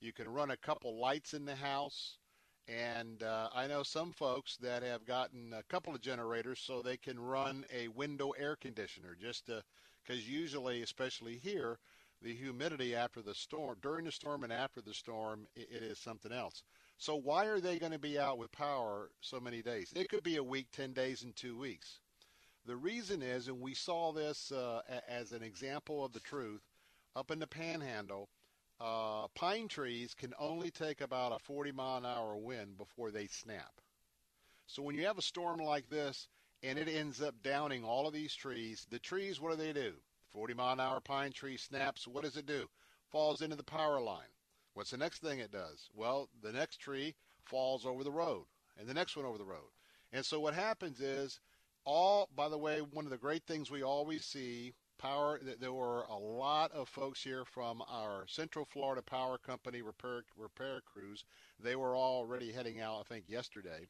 You 0.00 0.12
can 0.12 0.28
run 0.28 0.50
a 0.50 0.56
couple 0.56 0.98
lights 0.98 1.34
in 1.34 1.44
the 1.44 1.54
house. 1.54 2.18
And 2.66 3.22
uh, 3.22 3.50
I 3.54 3.66
know 3.66 3.82
some 3.82 4.12
folks 4.12 4.56
that 4.56 4.82
have 4.82 5.04
gotten 5.04 5.52
a 5.52 5.62
couple 5.64 5.94
of 5.94 6.00
generators 6.00 6.58
so 6.58 6.80
they 6.80 6.96
can 6.96 7.20
run 7.20 7.66
a 7.72 7.88
window 7.88 8.30
air 8.30 8.56
conditioner 8.56 9.14
just 9.20 9.46
because 9.46 10.28
usually, 10.28 10.82
especially 10.82 11.36
here, 11.36 11.78
the 12.24 12.34
humidity 12.34 12.94
after 12.96 13.20
the 13.20 13.34
storm, 13.34 13.76
during 13.82 14.06
the 14.06 14.12
storm 14.12 14.44
and 14.44 14.52
after 14.52 14.80
the 14.80 14.94
storm, 14.94 15.46
it, 15.54 15.68
it 15.70 15.82
is 15.82 15.98
something 15.98 16.32
else. 16.32 16.62
So 16.96 17.16
why 17.16 17.44
are 17.46 17.60
they 17.60 17.78
going 17.78 17.92
to 17.92 17.98
be 17.98 18.18
out 18.18 18.38
with 18.38 18.50
power 18.50 19.10
so 19.20 19.38
many 19.38 19.60
days? 19.60 19.92
It 19.94 20.08
could 20.08 20.22
be 20.22 20.36
a 20.36 20.42
week, 20.42 20.68
10 20.72 20.94
days, 20.94 21.22
and 21.22 21.36
two 21.36 21.58
weeks. 21.58 22.00
The 22.64 22.76
reason 22.76 23.20
is, 23.20 23.48
and 23.48 23.60
we 23.60 23.74
saw 23.74 24.12
this 24.12 24.50
uh, 24.50 24.80
as 25.06 25.32
an 25.32 25.42
example 25.42 26.02
of 26.02 26.12
the 26.12 26.20
truth, 26.20 26.62
up 27.14 27.30
in 27.30 27.38
the 27.38 27.46
panhandle, 27.46 28.30
uh, 28.80 29.28
pine 29.34 29.68
trees 29.68 30.14
can 30.14 30.32
only 30.38 30.70
take 30.70 31.02
about 31.02 31.32
a 31.32 31.38
40 31.38 31.72
mile 31.72 31.98
an 31.98 32.06
hour 32.06 32.36
wind 32.36 32.78
before 32.78 33.10
they 33.10 33.26
snap. 33.26 33.80
So 34.66 34.82
when 34.82 34.96
you 34.96 35.04
have 35.06 35.18
a 35.18 35.22
storm 35.22 35.60
like 35.60 35.90
this 35.90 36.28
and 36.62 36.78
it 36.78 36.88
ends 36.88 37.20
up 37.20 37.34
downing 37.42 37.84
all 37.84 38.06
of 38.06 38.14
these 38.14 38.34
trees, 38.34 38.86
the 38.88 38.98
trees, 38.98 39.40
what 39.40 39.50
do 39.50 39.62
they 39.62 39.74
do? 39.74 39.92
40 40.34 40.54
mile 40.54 40.72
an 40.72 40.80
hour 40.80 41.00
pine 41.00 41.30
tree 41.30 41.56
snaps. 41.56 42.08
What 42.08 42.24
does 42.24 42.36
it 42.36 42.44
do? 42.44 42.68
Falls 43.12 43.40
into 43.40 43.54
the 43.54 43.62
power 43.62 44.00
line. 44.00 44.26
What's 44.74 44.90
the 44.90 44.96
next 44.96 45.22
thing 45.22 45.38
it 45.38 45.52
does? 45.52 45.88
Well, 45.94 46.28
the 46.42 46.52
next 46.52 46.78
tree 46.78 47.14
falls 47.44 47.86
over 47.86 48.02
the 48.02 48.10
road 48.10 48.46
and 48.76 48.88
the 48.88 48.94
next 48.94 49.16
one 49.16 49.24
over 49.24 49.38
the 49.38 49.44
road. 49.44 49.70
And 50.12 50.26
so 50.26 50.40
what 50.40 50.54
happens 50.54 51.00
is 51.00 51.38
all, 51.84 52.28
by 52.34 52.48
the 52.48 52.58
way, 52.58 52.80
one 52.80 53.04
of 53.04 53.12
the 53.12 53.16
great 53.16 53.44
things 53.46 53.70
we 53.70 53.84
always 53.84 54.24
see 54.24 54.74
power. 54.98 55.40
There 55.60 55.72
were 55.72 56.02
a 56.02 56.16
lot 56.16 56.72
of 56.72 56.88
folks 56.88 57.22
here 57.22 57.44
from 57.44 57.82
our 57.88 58.24
Central 58.26 58.64
Florida 58.64 59.02
Power 59.02 59.38
Company 59.38 59.82
repair 59.82 60.24
repair 60.36 60.80
crews. 60.80 61.24
They 61.62 61.76
were 61.76 61.96
already 61.96 62.50
heading 62.50 62.80
out, 62.80 63.00
I 63.00 63.02
think, 63.04 63.26
yesterday. 63.28 63.86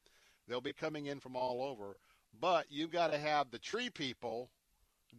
They'll 0.46 0.60
be 0.60 0.74
coming 0.74 1.06
in 1.06 1.20
from 1.20 1.36
all 1.36 1.62
over, 1.62 1.96
but 2.38 2.66
you've 2.68 2.90
got 2.90 3.12
to 3.12 3.18
have 3.18 3.50
the 3.50 3.58
tree 3.58 3.88
people 3.88 4.50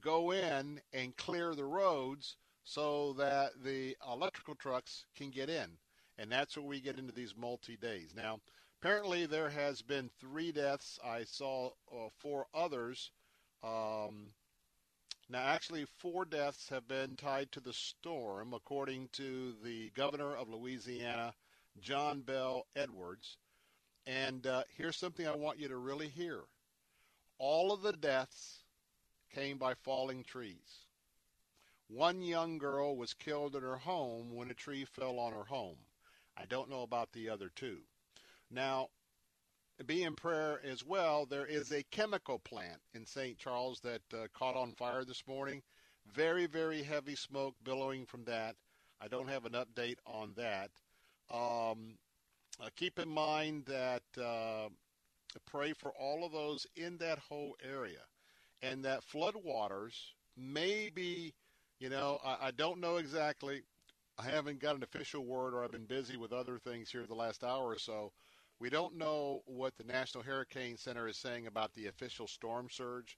go 0.02 0.32
in 0.32 0.82
and 0.94 1.16
clear 1.18 1.56
the 1.56 1.66
roads 1.66 2.38
so 2.64 3.14
that 3.14 3.52
the 3.64 3.96
electrical 4.12 4.56
trucks 4.56 5.06
can 5.16 5.30
get 5.30 5.50
in, 5.50 5.78
and 6.18 6.32
that's 6.32 6.58
where 6.58 6.66
we 6.66 6.82
get 6.82 6.98
into 6.98 7.14
these 7.14 7.36
multi 7.38 7.78
days. 7.78 8.14
Now, 8.16 8.40
apparently 8.82 9.26
there 9.26 9.50
has 9.50 9.82
been 9.82 10.10
three 10.20 10.52
deaths. 10.52 11.00
I 11.04 11.24
saw 11.24 11.72
uh, 11.92 12.10
four 12.18 12.48
others. 12.54 13.12
Um, 13.64 14.28
now, 15.30 15.44
actually, 15.44 15.86
four 16.00 16.26
deaths 16.26 16.70
have 16.70 16.88
been 16.88 17.16
tied 17.16 17.52
to 17.54 17.60
the 17.60 17.74
storm, 17.74 18.54
according 18.54 19.10
to 19.14 19.56
the 19.64 19.90
governor 19.96 20.36
of 20.36 20.50
Louisiana, 20.50 21.34
John 21.80 22.22
Bell 22.22 22.68
Edwards. 22.76 23.38
And 24.06 24.46
uh, 24.46 24.64
here's 24.78 24.98
something 24.98 25.28
I 25.28 25.36
want 25.36 25.60
you 25.60 25.68
to 25.68 25.78
really 25.78 26.10
hear 26.10 26.42
all 27.38 27.72
of 27.72 27.82
the 27.82 27.94
deaths 27.94 28.65
came 29.36 29.58
by 29.58 29.74
falling 29.74 30.24
trees. 30.24 30.86
One 31.90 32.22
young 32.22 32.58
girl 32.58 32.96
was 32.96 33.14
killed 33.14 33.56
in 33.56 33.64
her 33.64 33.76
home 33.76 34.34
when 34.34 34.50
a 34.50 34.54
tree 34.54 34.86
fell 34.86 35.20
on 35.20 35.34
her 35.34 35.44
home. 35.44 35.76
I 36.38 36.46
don't 36.46 36.70
know 36.70 36.84
about 36.84 37.12
the 37.12 37.30
other 37.30 37.52
two. 37.54 37.80
Now, 38.50 38.88
be 39.86 40.04
in 40.04 40.16
prayer 40.16 40.62
as 40.64 40.86
well. 40.86 41.26
There 41.26 41.46
is 41.46 41.74
a 41.74 41.84
chemical 41.84 42.40
plant 42.40 42.80
in 42.94 43.06
St. 43.06 43.38
Charles 43.38 43.82
that 43.82 44.02
uh, 44.14 44.28
caught 44.34 44.56
on 44.56 44.72
fire 44.72 45.04
this 45.04 45.28
morning. 45.28 45.62
Very, 46.14 46.46
very 46.46 46.82
heavy 46.82 47.16
smoke 47.16 47.56
billowing 47.64 48.06
from 48.06 48.24
that. 48.24 48.56
I 49.02 49.10
don't 49.10 49.30
have 49.30 49.46
an 49.46 49.54
update 49.54 49.98
on 50.06 50.34
that. 50.38 50.72
Um, 51.30 51.98
uh, 52.62 52.70
keep 52.78 53.00
in 53.00 53.10
mind 53.10 53.66
that 53.66 54.04
uh, 54.18 54.70
pray 55.46 55.74
for 55.74 55.92
all 56.00 56.26
of 56.26 56.32
those 56.32 56.66
in 56.78 56.98
that 57.00 57.20
whole 57.20 57.58
area 57.62 58.00
and 58.72 58.84
that 58.86 59.04
floodwaters 59.06 59.94
may 60.38 60.90
be, 60.94 61.34
you 61.80 61.90
know, 61.90 62.20
I, 62.26 62.48
I 62.48 62.52
don't 62.52 62.80
know 62.80 62.98
exactly. 62.98 63.62
I 64.18 64.24
haven't 64.24 64.60
got 64.60 64.76
an 64.76 64.84
official 64.84 65.26
word 65.26 65.54
or 65.54 65.64
I've 65.64 65.72
been 65.72 65.86
busy 65.86 66.18
with 66.18 66.34
other 66.34 66.58
things 66.58 66.90
here 66.90 67.06
the 67.06 67.16
last 67.16 67.44
hour 67.44 67.66
or 67.66 67.80
so 67.80 68.12
we 68.60 68.70
don't 68.70 68.98
know 68.98 69.42
what 69.46 69.76
the 69.78 69.84
National 69.84 70.24
Hurricane 70.24 70.78
Center 70.78 71.08
is 71.08 71.18
saying 71.18 71.48
about 71.48 71.74
the 71.74 71.88
official 71.88 72.28
storm 72.28 72.68
surge, 72.72 73.18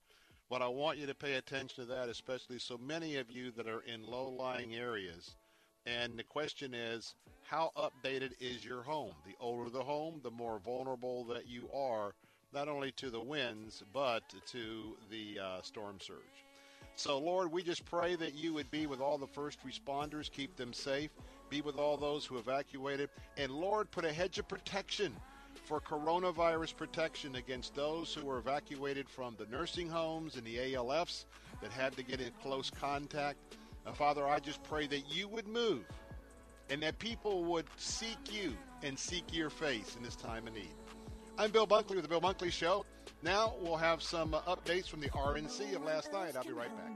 but 0.49 0.61
I 0.61 0.67
want 0.67 0.97
you 0.97 1.05
to 1.05 1.15
pay 1.15 1.35
attention 1.35 1.83
to 1.83 1.93
that, 1.93 2.09
especially 2.09 2.59
so 2.59 2.77
many 2.77 3.17
of 3.17 3.29
you 3.29 3.51
that 3.51 3.67
are 3.67 3.81
in 3.81 4.03
low 4.03 4.29
lying 4.29 4.75
areas. 4.75 5.35
And 5.85 6.17
the 6.17 6.23
question 6.23 6.73
is, 6.73 7.13
how 7.43 7.71
updated 7.77 8.33
is 8.39 8.65
your 8.65 8.81
home? 8.81 9.13
The 9.25 9.35
older 9.39 9.69
the 9.69 9.83
home, 9.83 10.19
the 10.23 10.31
more 10.31 10.59
vulnerable 10.59 11.23
that 11.25 11.47
you 11.47 11.69
are, 11.73 12.15
not 12.53 12.67
only 12.67 12.91
to 12.91 13.09
the 13.09 13.19
winds, 13.19 13.83
but 13.93 14.23
to 14.47 14.97
the 15.09 15.39
uh, 15.39 15.61
storm 15.61 15.97
surge. 15.99 16.17
So, 16.95 17.19
Lord, 17.19 17.51
we 17.51 17.61
just 17.61 17.85
pray 17.85 18.15
that 18.15 18.33
you 18.33 18.53
would 18.53 18.71
be 18.71 18.87
with 18.87 19.01
all 19.01 19.17
the 19.17 19.27
first 19.27 19.59
responders, 19.65 20.31
keep 20.31 20.55
them 20.55 20.73
safe 20.73 21.11
be 21.49 21.61
with 21.61 21.77
all 21.77 21.97
those 21.97 22.25
who 22.25 22.37
evacuated. 22.37 23.09
And 23.37 23.51
Lord, 23.51 23.89
put 23.91 24.05
a 24.05 24.11
hedge 24.11 24.39
of 24.39 24.47
protection 24.47 25.13
for 25.65 25.79
coronavirus 25.81 26.75
protection 26.77 27.35
against 27.35 27.75
those 27.75 28.13
who 28.13 28.25
were 28.25 28.37
evacuated 28.37 29.09
from 29.09 29.35
the 29.37 29.45
nursing 29.47 29.89
homes 29.89 30.35
and 30.35 30.45
the 30.45 30.57
ALFs 30.57 31.25
that 31.61 31.71
had 31.71 31.95
to 31.97 32.03
get 32.03 32.21
in 32.21 32.31
close 32.41 32.69
contact. 32.69 33.37
Uh, 33.85 33.91
Father, 33.91 34.27
I 34.27 34.39
just 34.39 34.63
pray 34.63 34.87
that 34.87 35.13
you 35.13 35.27
would 35.27 35.47
move 35.47 35.85
and 36.69 36.81
that 36.83 36.99
people 36.99 37.43
would 37.45 37.65
seek 37.77 38.17
you 38.31 38.53
and 38.83 38.97
seek 38.97 39.33
your 39.33 39.49
face 39.49 39.95
in 39.95 40.03
this 40.03 40.15
time 40.15 40.47
of 40.47 40.53
need. 40.53 40.73
I'm 41.39 41.51
Bill 41.51 41.67
Bunkley 41.67 41.95
with 41.95 42.01
the 42.01 42.09
Bill 42.09 42.21
Bunkley 42.21 42.51
Show. 42.51 42.83
Now 43.21 43.53
we'll 43.61 43.77
have 43.77 44.01
some 44.01 44.33
uh, 44.33 44.41
updates 44.41 44.89
from 44.89 45.01
the 45.01 45.09
RNC 45.09 45.75
of 45.75 45.83
last 45.83 46.11
night. 46.11 46.35
I'll 46.35 46.43
be 46.43 46.51
right 46.51 46.75
back. 46.75 46.91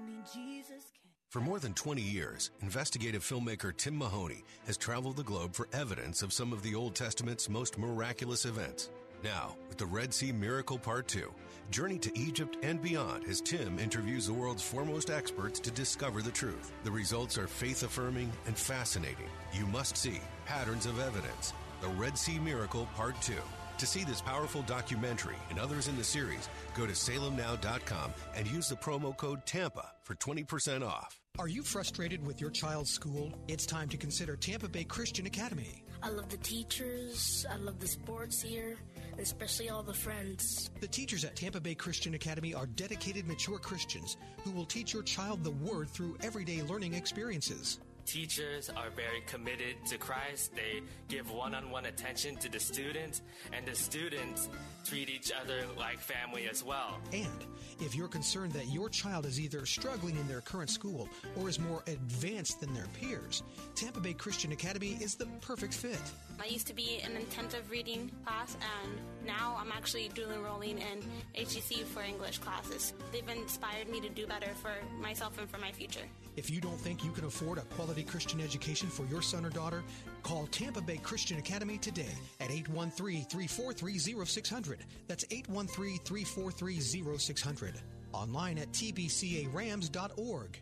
For 1.30 1.40
more 1.40 1.60
than 1.60 1.74
20 1.76 2.02
years, 2.02 2.50
investigative 2.62 3.24
filmmaker 3.24 3.76
Tim 3.78 3.96
Mahoney 3.96 4.44
has 4.66 4.78
traveled 4.78 5.18
the 5.18 5.24
globe 5.24 5.54
for 5.54 5.68
evidence 5.74 6.24
of 6.24 6.34
some 6.34 6.54
of 6.54 6.64
the 6.64 6.74
Old 6.74 6.96
Testament's 6.96 7.50
most 7.50 7.78
miraculous 7.78 8.46
events. 8.46 8.90
Now, 9.24 9.56
with 9.70 9.78
the 9.78 9.86
Red 9.86 10.12
Sea 10.12 10.32
Miracle 10.32 10.80
Part 10.80 11.08
2, 11.08 11.32
Journey 11.70 12.00
to 12.00 12.20
Egypt 12.20 12.58
and 12.64 12.82
beyond 12.82 13.26
as 13.26 13.42
Tim 13.42 13.78
interviews 13.78 14.26
the 14.26 14.34
world's 14.34 14.64
foremost 14.64 15.12
experts 15.12 15.60
to 15.60 15.70
discover 15.70 16.24
the 16.24 16.32
truth. 16.32 16.74
The 16.84 16.92
results 16.92 17.38
are 17.38 17.48
faith 17.48 17.84
affirming 17.84 18.32
and 18.48 18.58
fascinating. 18.58 19.30
You 19.54 19.68
must 19.68 19.96
see 19.96 20.20
Patterns 20.48 20.88
of 20.88 21.00
Evidence, 21.00 21.54
the 21.80 21.90
Red 21.90 22.18
Sea 22.18 22.40
Miracle 22.40 22.88
Part 22.96 23.22
2 23.22 23.34
To 23.82 23.88
see 23.88 24.04
this 24.04 24.22
powerful 24.22 24.62
documentary 24.62 25.38
and 25.50 25.58
others 25.58 25.88
in 25.88 25.98
the 25.98 26.04
series, 26.04 26.48
go 26.78 26.86
to 26.86 26.92
salemnow.com 26.92 28.14
and 28.36 28.46
use 28.46 28.70
the 28.70 28.76
promo 28.76 29.18
code 29.18 29.44
TAMPA 29.48 29.88
for 30.04 30.14
20% 30.14 30.86
off. 30.86 31.20
Are 31.40 31.48
you 31.48 31.64
frustrated 31.64 32.24
with 32.24 32.40
your 32.40 32.52
child's 32.52 32.92
school? 32.92 33.34
It's 33.48 33.66
time 33.66 33.90
to 33.90 33.98
consider 33.98 34.36
Tampa 34.36 34.70
Bay 34.70 34.84
Christian 34.84 35.26
Academy. 35.26 35.84
I 36.04 36.10
love 36.10 36.30
the 36.30 36.38
teachers, 36.38 37.44
I 37.52 37.56
love 37.56 37.80
the 37.80 37.88
sports 37.88 38.40
here, 38.40 38.78
especially 39.18 39.72
all 39.72 39.82
the 39.82 39.96
friends. 39.96 40.70
The 40.80 40.88
teachers 40.88 41.26
at 41.26 41.36
Tampa 41.36 41.60
Bay 41.60 41.74
Christian 41.74 42.14
Academy 42.14 42.54
are 42.54 42.68
dedicated, 42.68 43.28
mature 43.28 43.58
Christians 43.58 44.18
who 44.44 44.52
will 44.52 44.66
teach 44.66 44.94
your 44.94 45.02
child 45.02 45.44
the 45.44 45.50
Word 45.50 45.90
through 45.90 46.18
everyday 46.22 46.62
learning 46.62 46.94
experiences. 46.94 47.80
Teachers 48.12 48.70
are 48.70 48.90
very 48.90 49.22
committed 49.26 49.78
to 49.86 49.98
Christ. 49.98 50.54
They 50.54 50.82
give 51.08 51.32
one 51.32 51.56
on 51.56 51.72
one 51.72 51.86
attention 51.86 52.36
to 52.40 52.52
the 52.52 52.60
students, 52.60 53.22
and 53.54 53.66
the 53.66 53.74
students 53.74 54.50
treat 54.84 55.10
each 55.10 55.32
other 55.32 55.62
like 55.78 55.98
family 55.98 56.50
as 56.50 56.62
well. 56.62 57.00
And 57.14 57.46
if 57.80 57.96
you're 57.96 58.10
concerned 58.10 58.52
that 58.52 58.68
your 58.68 58.90
child 58.90 59.26
is 59.26 59.40
either 59.40 59.66
struggling 59.66 60.18
in 60.18 60.28
their 60.28 60.42
current 60.42 60.70
school 60.70 61.08
or 61.40 61.48
is 61.48 61.58
more 61.58 61.84
advanced 61.88 62.60
than 62.60 62.74
their 62.74 62.88
peers, 63.00 63.44
Tampa 63.76 64.02
Bay 64.02 64.12
Christian 64.12 64.52
Academy 64.52 64.98
is 65.00 65.16
the 65.16 65.28
perfect 65.40 65.74
fit. 65.74 66.02
I 66.38 66.48
used 66.48 66.68
to 66.68 66.74
be 66.74 67.00
in 67.06 67.16
intensive 67.16 67.72
reading 67.72 68.12
class, 68.26 68.58
and 68.84 68.92
now 69.26 69.56
I'm 69.58 69.72
actually 69.72 70.10
dual 70.14 70.32
enrolling 70.32 70.80
in 70.80 71.02
HCC 71.34 71.86
for 71.86 72.02
English 72.02 72.40
classes. 72.40 72.94
They've 73.14 73.30
inspired 73.30 73.88
me 73.88 74.02
to 74.02 74.10
do 74.10 74.28
better 74.28 74.50
for 74.62 74.74
myself 75.00 75.40
and 75.40 75.50
for 75.50 75.60
my 75.60 75.72
future. 75.72 76.04
If 76.38 76.50
you 76.50 76.62
don't 76.62 76.80
think 76.80 77.04
you 77.04 77.12
can 77.12 77.26
afford 77.26 77.58
a 77.58 77.62
quality 77.62 78.04
Christian 78.04 78.40
education 78.40 78.88
for 78.90 79.06
your 79.08 79.22
son 79.22 79.46
or 79.46 79.50
daughter, 79.50 79.84
call 80.24 80.48
Tampa 80.48 80.80
Bay 80.82 80.96
Christian 80.98 81.38
Academy 81.38 81.78
today 81.78 82.16
at 82.40 82.50
813-343-0600. 82.50 84.78
That's 85.08 85.26
813-343-0600. 85.26 87.74
Online 88.14 88.58
at 88.60 88.72
tbcarams.org. 88.72 90.60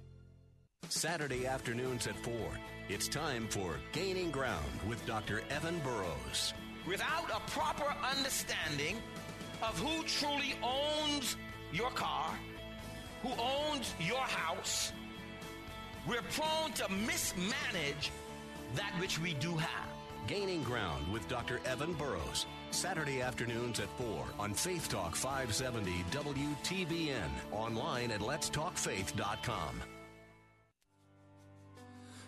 Saturday 0.88 1.46
afternoons 1.46 2.08
at 2.08 2.18
4. 2.24 2.34
It's 2.88 3.08
time 3.08 3.48
for 3.50 3.76
Gaining 3.92 4.32
Ground 4.32 4.66
with 4.88 5.06
Dr. 5.06 5.42
Evan 5.52 5.78
Burrows. 5.80 6.54
Without 6.88 7.30
a 7.30 7.42
proper 7.52 7.94
understanding 8.18 8.98
of 9.62 9.78
who 9.78 10.02
truly 10.04 10.54
owns 10.64 11.36
your 11.72 11.92
car, 11.92 12.34
who 13.22 13.30
owns 13.38 13.94
your 14.00 14.22
house, 14.22 14.94
we're 16.08 16.22
prone 16.34 16.72
to 16.74 16.90
mismanage 16.90 18.12
that 18.76 18.92
which 19.00 19.20
we 19.20 19.34
do 19.36 19.56
have. 19.56 19.90
Gaining 20.28 20.64
Ground 20.64 21.12
with 21.12 21.28
Dr. 21.28 21.60
Evan 21.66 21.94
Burrows. 21.94 22.46
Saturday 22.72 23.22
afternoons 23.22 23.80
at 23.80 23.90
4 23.98 24.26
on 24.38 24.54
Faith 24.54 24.90
Talk 24.90 25.16
570 25.16 26.04
WTBN. 26.12 27.30
Online 27.52 28.12
at 28.12 28.20
letstalkfaith.com. 28.20 29.82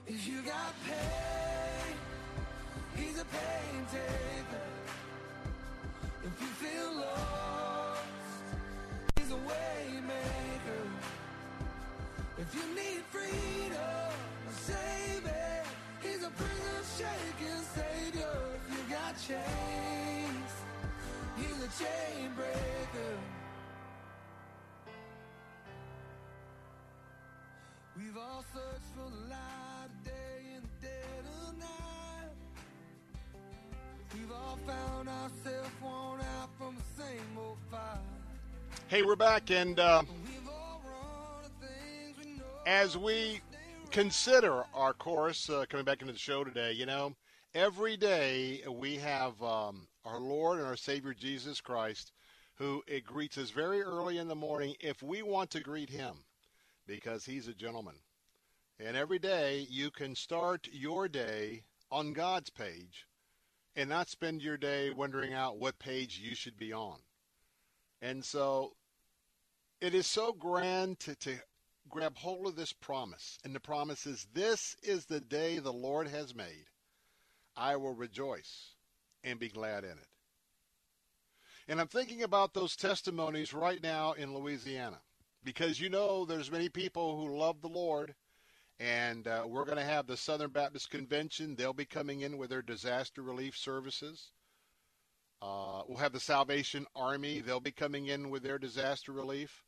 If 0.08 0.28
you 0.28 0.42
got 0.42 0.74
pain, 0.86 1.96
he's 2.96 3.20
a 3.20 3.26
pain 3.26 3.86
taker. 3.92 4.62
If 6.24 6.42
you 6.42 6.48
feel 6.48 6.96
lost, 6.96 7.41
chains, 19.28 20.52
he's 21.38 21.58
a 21.64 21.84
chain 21.84 22.32
breaker. 22.36 23.18
We've 27.98 28.18
all 28.18 28.44
searched 28.54 28.92
for 28.96 29.10
the 29.10 29.30
light 29.30 29.86
of 29.86 30.04
day 30.04 30.56
in 30.56 30.62
the 30.64 30.88
dead 30.88 31.24
of 31.48 31.58
night. 31.60 32.34
We've 34.14 34.32
all 34.32 34.58
found 34.66 35.08
ourselves 35.08 35.70
worn 35.82 36.20
out 36.40 36.50
from 36.58 36.76
the 36.76 37.04
same 37.04 37.38
old 37.38 37.58
fight. 37.70 38.00
Hey, 38.88 39.04
we're 39.04 39.16
back, 39.16 39.52
and 39.52 39.80
uh, 39.80 40.04
as 42.66 42.98
we 42.98 43.42
consider 43.90 44.64
our 44.74 44.94
course 44.94 45.50
uh, 45.50 45.66
coming 45.70 45.86
back 45.86 46.02
into 46.02 46.14
the 46.14 46.20
show 46.20 46.44
today, 46.44 46.72
you 46.74 46.86
know, 46.86 47.16
every 47.54 47.98
day 47.98 48.62
we 48.70 48.96
have 48.98 49.42
um, 49.42 49.88
our 50.06 50.20
Lord 50.20 50.60
and 50.60 50.68
our 50.68 50.78
Savior 50.78 51.14
Jesus 51.14 51.60
Christ 51.62 52.12
who 52.56 52.84
it 52.88 53.04
greets 53.04 53.40
us 53.40 53.50
very 53.50 53.82
early 53.82 54.20
in 54.20 54.28
the 54.28 54.36
morning 54.36 54.76
if 54.80 55.02
we 55.02 55.24
want 55.24 55.50
to 55.50 55.60
greet 55.60 55.90
Him 55.90 56.14
because 56.86 57.26
He's 57.26 57.48
a 57.48 57.54
gentleman. 57.54 57.96
And 58.80 58.96
every 58.96 59.20
day 59.20 59.66
you 59.70 59.90
can 59.90 60.16
start 60.16 60.68
your 60.72 61.08
day 61.08 61.64
on 61.92 62.14
God's 62.14 62.52
page 62.52 63.08
and 63.76 63.90
not 63.90 64.10
spend 64.10 64.44
your 64.44 64.58
day 64.58 64.92
wondering 64.92 65.34
out 65.34 65.60
what 65.60 65.80
page 65.80 66.20
you 66.24 66.36
should 66.36 66.58
be 66.58 66.72
on. 66.72 66.98
And 68.02 68.24
so 68.24 68.74
it 69.80 69.96
is 69.96 70.06
so 70.06 70.32
grand 70.32 71.00
to, 71.00 71.16
to 71.16 71.40
grab 71.92 72.18
hold 72.18 72.48
of 72.48 72.56
this 72.56 72.74
promise. 72.74 73.38
And 73.44 73.54
the 73.54 73.60
promise 73.60 74.06
is 74.06 74.28
this 74.34 74.76
is 74.82 75.06
the 75.06 75.20
day 75.20 75.60
the 75.60 75.74
Lord 75.74 76.08
has 76.08 76.34
made. 76.34 76.66
I 77.56 77.76
will 77.76 77.94
rejoice 77.94 78.76
and 79.24 79.40
be 79.40 79.50
glad 79.50 79.84
in 79.84 79.92
it. 79.92 80.08
And 81.68 81.80
I'm 81.80 81.88
thinking 81.88 82.24
about 82.24 82.54
those 82.54 82.76
testimonies 82.76 83.54
right 83.54 83.82
now 83.82 84.14
in 84.14 84.34
Louisiana 84.34 85.02
because 85.44 85.80
you 85.80 85.90
know 85.90 86.26
there's 86.26 86.52
many 86.52 86.70
people 86.70 87.18
who 87.18 87.38
love 87.38 87.62
the 87.62 87.68
Lord 87.68 88.16
and 88.80 89.28
uh, 89.28 89.44
we're 89.48 89.66
going 89.66 89.78
to 89.78 89.84
have 89.84 90.08
the 90.08 90.18
Southern 90.18 90.50
Baptist 90.50 90.90
Convention. 90.90 91.56
They'll 91.56 91.72
be 91.72 91.86
coming 91.86 92.22
in 92.22 92.40
with 92.40 92.50
their 92.50 92.64
disaster 92.64 93.22
relief 93.22 93.56
services. 93.56 94.32
Uh, 95.40 95.84
we'll 95.88 96.00
have 96.00 96.14
the 96.14 96.20
Salvation 96.20 96.88
Army. 96.96 97.42
They'll 97.42 97.60
be 97.60 97.72
coming 97.72 98.08
in 98.08 98.32
with 98.32 98.42
their 98.42 98.58
disaster 98.58 99.12
relief. 99.12 99.64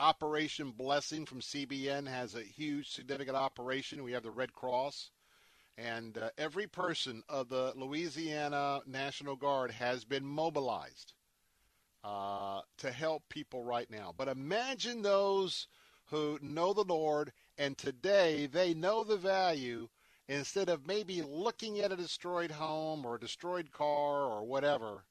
Operation 0.00 0.70
Blessing 0.70 1.26
from 1.26 1.40
CBN 1.40 2.08
has 2.08 2.34
a 2.34 2.42
huge, 2.42 2.90
significant 2.90 3.36
operation. 3.36 4.02
We 4.02 4.12
have 4.12 4.22
the 4.22 4.30
Red 4.30 4.54
Cross. 4.54 5.10
And 5.76 6.16
uh, 6.16 6.30
every 6.38 6.66
person 6.66 7.22
of 7.28 7.50
the 7.50 7.74
Louisiana 7.76 8.80
National 8.86 9.36
Guard 9.36 9.70
has 9.72 10.04
been 10.04 10.24
mobilized 10.24 11.12
uh, 12.02 12.62
to 12.78 12.90
help 12.90 13.28
people 13.28 13.62
right 13.62 13.90
now. 13.90 14.14
But 14.16 14.28
imagine 14.28 15.02
those 15.02 15.68
who 16.06 16.38
know 16.40 16.72
the 16.72 16.82
Lord 16.84 17.32
and 17.58 17.76
today 17.76 18.46
they 18.46 18.72
know 18.72 19.04
the 19.04 19.18
value 19.18 19.90
instead 20.28 20.70
of 20.70 20.86
maybe 20.86 21.20
looking 21.20 21.78
at 21.80 21.92
a 21.92 21.96
destroyed 21.96 22.52
home 22.52 23.04
or 23.04 23.16
a 23.16 23.20
destroyed 23.20 23.70
car 23.70 24.22
or 24.22 24.44
whatever. 24.44 25.04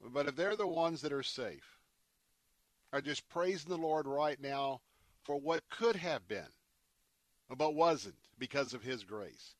But 0.00 0.26
if 0.26 0.34
they're 0.34 0.56
the 0.56 0.66
ones 0.66 1.00
that 1.02 1.12
are 1.12 1.22
safe, 1.22 1.73
are 2.94 3.00
just 3.00 3.28
praising 3.28 3.68
the 3.68 3.76
Lord 3.76 4.06
right 4.06 4.40
now 4.40 4.80
for 5.24 5.36
what 5.36 5.68
could 5.68 5.96
have 5.96 6.28
been, 6.28 6.46
but 7.58 7.74
wasn't 7.74 8.14
because 8.38 8.72
of 8.72 8.84
His 8.84 9.02
grace. 9.02 9.56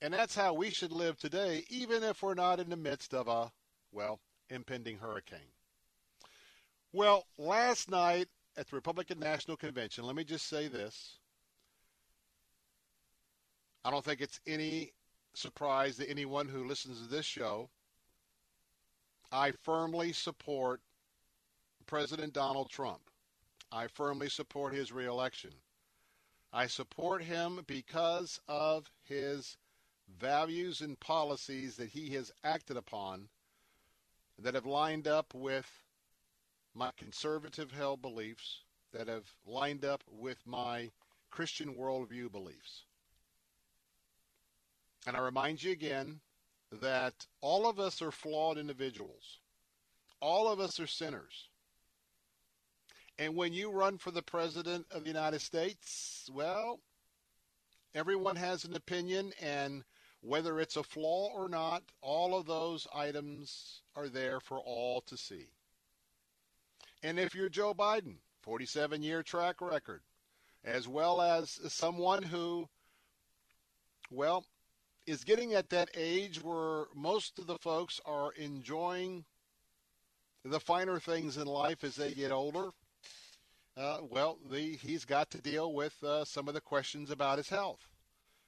And 0.00 0.14
that's 0.14 0.34
how 0.34 0.54
we 0.54 0.70
should 0.70 0.90
live 0.90 1.18
today, 1.18 1.64
even 1.68 2.02
if 2.02 2.22
we're 2.22 2.32
not 2.32 2.58
in 2.58 2.70
the 2.70 2.76
midst 2.78 3.12
of 3.12 3.28
a, 3.28 3.52
well, 3.92 4.18
impending 4.48 4.96
hurricane. 4.96 5.52
Well, 6.90 7.26
last 7.36 7.90
night 7.90 8.28
at 8.56 8.70
the 8.70 8.76
Republican 8.76 9.20
National 9.20 9.58
Convention, 9.58 10.04
let 10.04 10.16
me 10.16 10.24
just 10.24 10.48
say 10.48 10.66
this. 10.66 11.18
I 13.84 13.90
don't 13.90 14.04
think 14.04 14.22
it's 14.22 14.40
any 14.46 14.94
surprise 15.34 15.98
to 15.98 16.08
anyone 16.08 16.48
who 16.48 16.64
listens 16.64 17.02
to 17.02 17.08
this 17.14 17.26
show. 17.26 17.68
I 19.30 19.52
firmly 19.62 20.12
support 20.12 20.80
President 21.90 22.32
Donald 22.32 22.70
Trump. 22.70 23.00
I 23.72 23.88
firmly 23.88 24.28
support 24.28 24.72
his 24.72 24.92
reelection. 24.92 25.50
I 26.52 26.68
support 26.68 27.24
him 27.24 27.64
because 27.66 28.38
of 28.46 28.86
his 29.02 29.56
values 30.20 30.82
and 30.82 31.00
policies 31.00 31.74
that 31.78 31.88
he 31.88 32.10
has 32.10 32.30
acted 32.44 32.76
upon 32.76 33.28
that 34.38 34.54
have 34.54 34.66
lined 34.66 35.08
up 35.08 35.34
with 35.34 35.66
my 36.76 36.92
conservative 36.96 37.72
held 37.72 38.00
beliefs, 38.00 38.62
that 38.92 39.08
have 39.08 39.26
lined 39.44 39.84
up 39.84 40.04
with 40.08 40.38
my 40.46 40.90
Christian 41.28 41.74
worldview 41.74 42.30
beliefs. 42.30 42.84
And 45.08 45.16
I 45.16 45.20
remind 45.20 45.60
you 45.60 45.72
again 45.72 46.20
that 46.70 47.26
all 47.40 47.68
of 47.68 47.80
us 47.80 48.00
are 48.00 48.12
flawed 48.12 48.58
individuals. 48.58 49.40
All 50.20 50.46
of 50.46 50.60
us 50.60 50.78
are 50.78 50.86
sinners. 50.86 51.49
And 53.20 53.36
when 53.36 53.52
you 53.52 53.70
run 53.70 53.98
for 53.98 54.10
the 54.10 54.22
President 54.22 54.86
of 54.90 55.02
the 55.02 55.08
United 55.10 55.42
States, 55.42 56.30
well, 56.32 56.80
everyone 57.94 58.36
has 58.36 58.64
an 58.64 58.74
opinion, 58.74 59.34
and 59.42 59.84
Whether 60.22 60.60
it's 60.60 60.76
a 60.76 60.82
flaw 60.82 61.30
or 61.34 61.48
not, 61.48 61.82
all 62.02 62.34
of 62.34 62.46
those 62.46 62.86
items 62.94 63.82
are 63.96 64.08
there 64.08 64.40
for 64.40 64.58
all 64.58 65.00
to 65.02 65.16
see. 65.16 65.48
And 67.02 67.18
if 67.18 67.34
you're 67.34 67.48
Joe 67.48 67.72
Biden, 67.72 68.16
47 68.42 69.02
year 69.02 69.22
track 69.22 69.62
record, 69.62 70.02
as 70.64 70.86
well 70.86 71.22
as 71.22 71.58
someone 71.68 72.22
who, 72.22 72.68
well, 74.10 74.44
is 75.06 75.24
getting 75.24 75.54
at 75.54 75.70
that 75.70 75.88
age 75.94 76.42
where 76.42 76.84
most 76.94 77.38
of 77.38 77.46
the 77.46 77.58
folks 77.58 78.00
are 78.04 78.32
enjoying 78.32 79.24
the 80.44 80.60
finer 80.60 81.00
things 81.00 81.38
in 81.38 81.46
life 81.46 81.82
as 81.82 81.96
they 81.96 82.12
get 82.12 82.30
older. 82.32 82.70
Uh, 83.80 83.96
well, 84.10 84.38
the, 84.50 84.76
he's 84.76 85.06
got 85.06 85.30
to 85.30 85.40
deal 85.40 85.72
with 85.72 86.04
uh, 86.04 86.22
some 86.22 86.48
of 86.48 86.52
the 86.52 86.60
questions 86.60 87.10
about 87.10 87.38
his 87.38 87.48
health. 87.48 87.88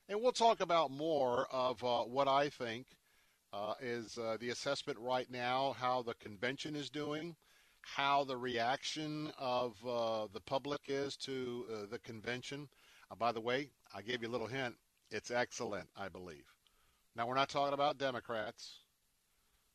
And 0.07 0.21
we'll 0.21 0.31
talk 0.31 0.61
about 0.61 0.90
more 0.90 1.47
of 1.51 1.83
uh, 1.83 2.01
what 2.01 2.29
I 2.29 2.51
think 2.51 2.85
uh, 3.51 3.73
is 3.81 4.18
uh, 4.18 4.37
the 4.38 4.51
assessment 4.51 4.99
right 4.99 5.31
now, 5.31 5.75
how 5.79 6.03
the 6.03 6.12
convention 6.14 6.77
is 6.77 6.90
doing, 6.90 7.35
how 7.81 8.25
the 8.25 8.37
reaction 8.37 9.33
of 9.38 9.75
uh, 9.88 10.27
the 10.35 10.40
public 10.40 10.83
is 10.88 11.16
to 11.18 11.88
the 11.90 11.99
convention. 12.01 12.68
by 13.18 13.33
the 13.33 13.40
way, 13.40 13.71
I 13.95 14.03
gave 14.03 14.21
you 14.21 14.29
a 14.29 14.31
little 14.31 14.47
hint. 14.47 14.75
It's 15.11 15.31
excellent, 15.31 15.88
I 15.97 16.11
believe. 16.11 16.45
Now, 17.16 17.27
we're 17.27 17.37
not 17.37 17.49
talking 17.49 17.73
about 17.73 17.97
Democrats, 17.97 18.81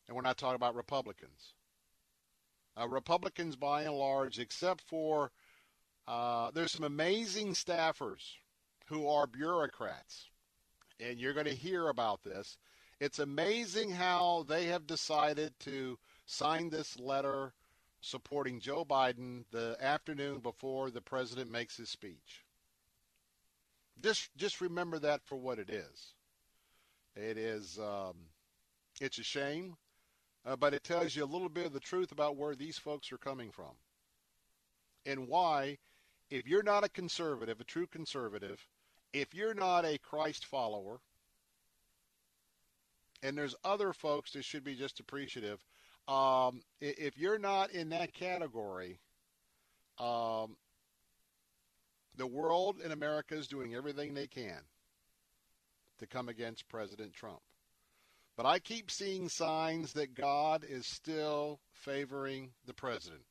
and 0.08 0.16
we're 0.16 0.22
not 0.22 0.38
talking 0.38 0.56
about 0.56 0.76
Republicans. 0.76 1.56
Uh, 2.80 2.88
Republicans, 2.88 3.56
by 3.56 3.84
and 3.84 3.96
large, 3.96 4.38
except 4.38 4.82
for 4.82 5.32
uh, 6.08 6.52
there's 6.52 6.72
some 6.72 6.86
amazing 6.86 7.54
staffers 7.54 8.36
who 8.88 9.08
are 9.08 9.28
bureaucrats, 9.28 10.30
and 11.00 11.20
you're 11.20 11.34
going 11.34 11.46
to 11.46 11.56
hear 11.56 11.90
about 11.90 12.24
this. 12.24 12.58
It's 13.00 13.20
amazing 13.20 13.92
how 13.92 14.46
they 14.48 14.66
have 14.66 14.88
decided 14.88 15.54
to 15.62 15.98
sign 16.26 16.70
this 16.70 17.00
letter 17.00 17.54
supporting 18.02 18.60
Joe 18.60 18.86
Biden 18.86 19.44
the 19.52 19.78
afternoon 19.82 20.40
before 20.40 20.90
the 20.90 21.02
president 21.02 21.52
makes 21.52 21.78
his 21.78 21.90
speech. 21.90 22.46
Just 24.02 24.30
just 24.38 24.62
remember 24.62 25.00
that 25.00 25.22
for 25.26 25.36
what 25.36 25.60
it 25.60 25.70
is. 25.70 26.14
It 27.16 27.38
is 27.38 27.80
um, 27.80 28.16
it's 29.02 29.18
a 29.18 29.24
shame 29.24 29.76
uh, 30.48 30.56
but 30.56 30.74
it 30.74 30.84
tells 30.84 31.16
you 31.16 31.24
a 31.24 31.26
little 31.26 31.50
bit 31.50 31.66
of 31.66 31.74
the 31.74 31.80
truth 31.80 32.12
about 32.12 32.38
where 32.38 32.56
these 32.56 32.78
folks 32.78 33.12
are 33.12 33.18
coming 33.18 33.52
from 33.52 33.76
and 35.06 35.28
why, 35.28 35.78
if 36.30 36.48
you're 36.48 36.64
not 36.64 36.84
a 36.84 36.90
conservative, 36.90 37.60
a 37.60 37.64
true 37.64 37.88
conservative, 37.88 38.60
if 39.14 39.34
you're 39.34 39.54
not 39.54 39.86
a 39.86 39.98
Christ 39.98 40.46
follower, 40.46 41.00
and 43.24 43.38
there's 43.38 43.56
other 43.64 43.94
folks 43.94 44.32
that 44.32 44.46
should 44.46 44.64
be 44.64 44.76
just 44.76 45.00
appreciative, 45.00 45.64
um, 46.08 46.62
if 46.80 47.18
you're 47.18 47.40
not 47.40 47.72
in 47.72 47.90
that 47.90 48.14
category, 48.14 49.00
um, 50.00 50.56
the 52.16 52.28
world 52.28 52.78
in 52.84 52.92
America 52.92 53.36
is 53.36 53.48
doing 53.48 53.76
everything 53.76 54.14
they 54.14 54.28
can 54.28 54.60
to 56.00 56.08
come 56.08 56.30
against 56.30 56.70
President 56.70 57.14
Trump. 57.14 57.42
But 58.36 58.46
I 58.46 58.60
keep 58.60 58.92
seeing 58.92 59.30
signs 59.30 59.94
that 59.94 60.14
God 60.14 60.64
is 60.68 60.86
still 60.86 61.60
favoring 61.74 62.52
the 62.66 62.74
president. 62.74 63.24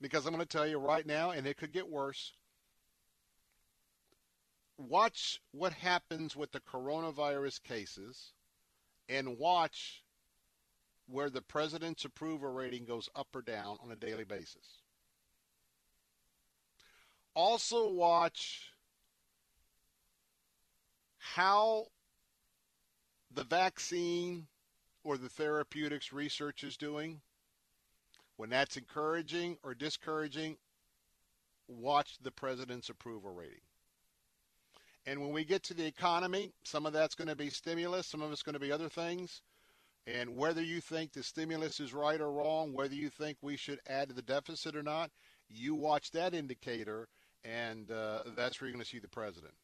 Because 0.00 0.26
I'm 0.26 0.32
going 0.32 0.44
to 0.44 0.48
tell 0.48 0.66
you 0.66 0.78
right 0.78 1.06
now, 1.06 1.30
and 1.30 1.46
it 1.46 1.56
could 1.56 1.72
get 1.72 1.88
worse. 1.88 2.32
Watch 4.78 5.40
what 5.52 5.72
happens 5.72 6.36
with 6.36 6.52
the 6.52 6.60
coronavirus 6.60 7.62
cases 7.62 8.32
and 9.08 9.38
watch 9.38 10.02
where 11.08 11.30
the 11.30 11.40
president's 11.40 12.04
approval 12.04 12.52
rating 12.52 12.84
goes 12.84 13.08
up 13.14 13.28
or 13.34 13.42
down 13.42 13.78
on 13.82 13.90
a 13.92 13.96
daily 13.96 14.24
basis. 14.24 14.82
Also, 17.34 17.90
watch 17.90 18.70
how 21.18 21.86
the 23.32 23.44
vaccine 23.44 24.46
or 25.04 25.16
the 25.16 25.28
therapeutics 25.28 26.12
research 26.12 26.64
is 26.64 26.76
doing, 26.76 27.20
when 28.36 28.50
that's 28.50 28.76
encouraging 28.76 29.56
or 29.62 29.74
discouraging, 29.74 30.56
watch 31.68 32.18
the 32.22 32.30
president's 32.30 32.88
approval 32.88 33.32
rating. 33.32 33.60
And 35.06 35.20
when 35.20 35.32
we 35.32 35.44
get 35.44 35.62
to 35.64 35.74
the 35.74 35.86
economy, 35.86 36.52
some 36.64 36.84
of 36.84 36.92
that's 36.92 37.14
going 37.14 37.28
to 37.28 37.36
be 37.36 37.50
stimulus, 37.50 38.06
some 38.06 38.22
of 38.22 38.32
it's 38.32 38.42
going 38.42 38.54
to 38.54 38.60
be 38.60 38.72
other 38.72 38.88
things. 38.88 39.40
And 40.06 40.36
whether 40.36 40.62
you 40.62 40.80
think 40.80 41.12
the 41.12 41.22
stimulus 41.22 41.80
is 41.80 41.94
right 41.94 42.20
or 42.20 42.30
wrong, 42.30 42.72
whether 42.72 42.94
you 42.94 43.08
think 43.08 43.38
we 43.40 43.56
should 43.56 43.80
add 43.88 44.08
to 44.08 44.14
the 44.14 44.22
deficit 44.22 44.76
or 44.76 44.82
not, 44.82 45.10
you 45.48 45.74
watch 45.74 46.10
that 46.12 46.34
indicator, 46.34 47.08
and 47.44 47.90
uh, 47.90 48.20
that's 48.36 48.60
where 48.60 48.68
you're 48.68 48.74
going 48.74 48.84
to 48.84 48.88
see 48.90 48.98
the 48.98 49.08
president. 49.08 49.54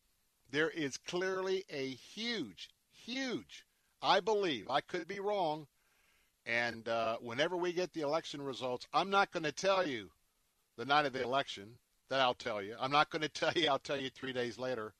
There 0.50 0.70
is 0.70 0.96
clearly 0.96 1.64
a 1.70 1.88
huge, 1.90 2.70
huge. 2.90 3.64
I 4.00 4.20
believe, 4.20 4.68
I 4.68 4.80
could 4.80 5.06
be 5.06 5.20
wrong, 5.20 5.66
and 6.46 6.88
uh, 6.88 7.16
whenever 7.20 7.56
we 7.56 7.72
get 7.72 7.92
the 7.92 8.00
election 8.00 8.42
results, 8.42 8.86
I'm 8.92 9.10
not 9.10 9.30
going 9.30 9.44
to 9.44 9.52
tell 9.52 9.86
you 9.86 10.10
the 10.76 10.84
night 10.84 11.06
of 11.06 11.12
the 11.12 11.22
election 11.22 11.78
that 12.08 12.20
I'll 12.20 12.34
tell 12.34 12.60
you. 12.60 12.74
I'm 12.80 12.90
not 12.90 13.10
going 13.10 13.22
to 13.22 13.28
tell 13.28 13.52
you, 13.54 13.68
I'll 13.68 13.78
tell 13.78 14.00
you 14.00 14.10
three 14.10 14.32
days 14.32 14.58
later. 14.58 14.92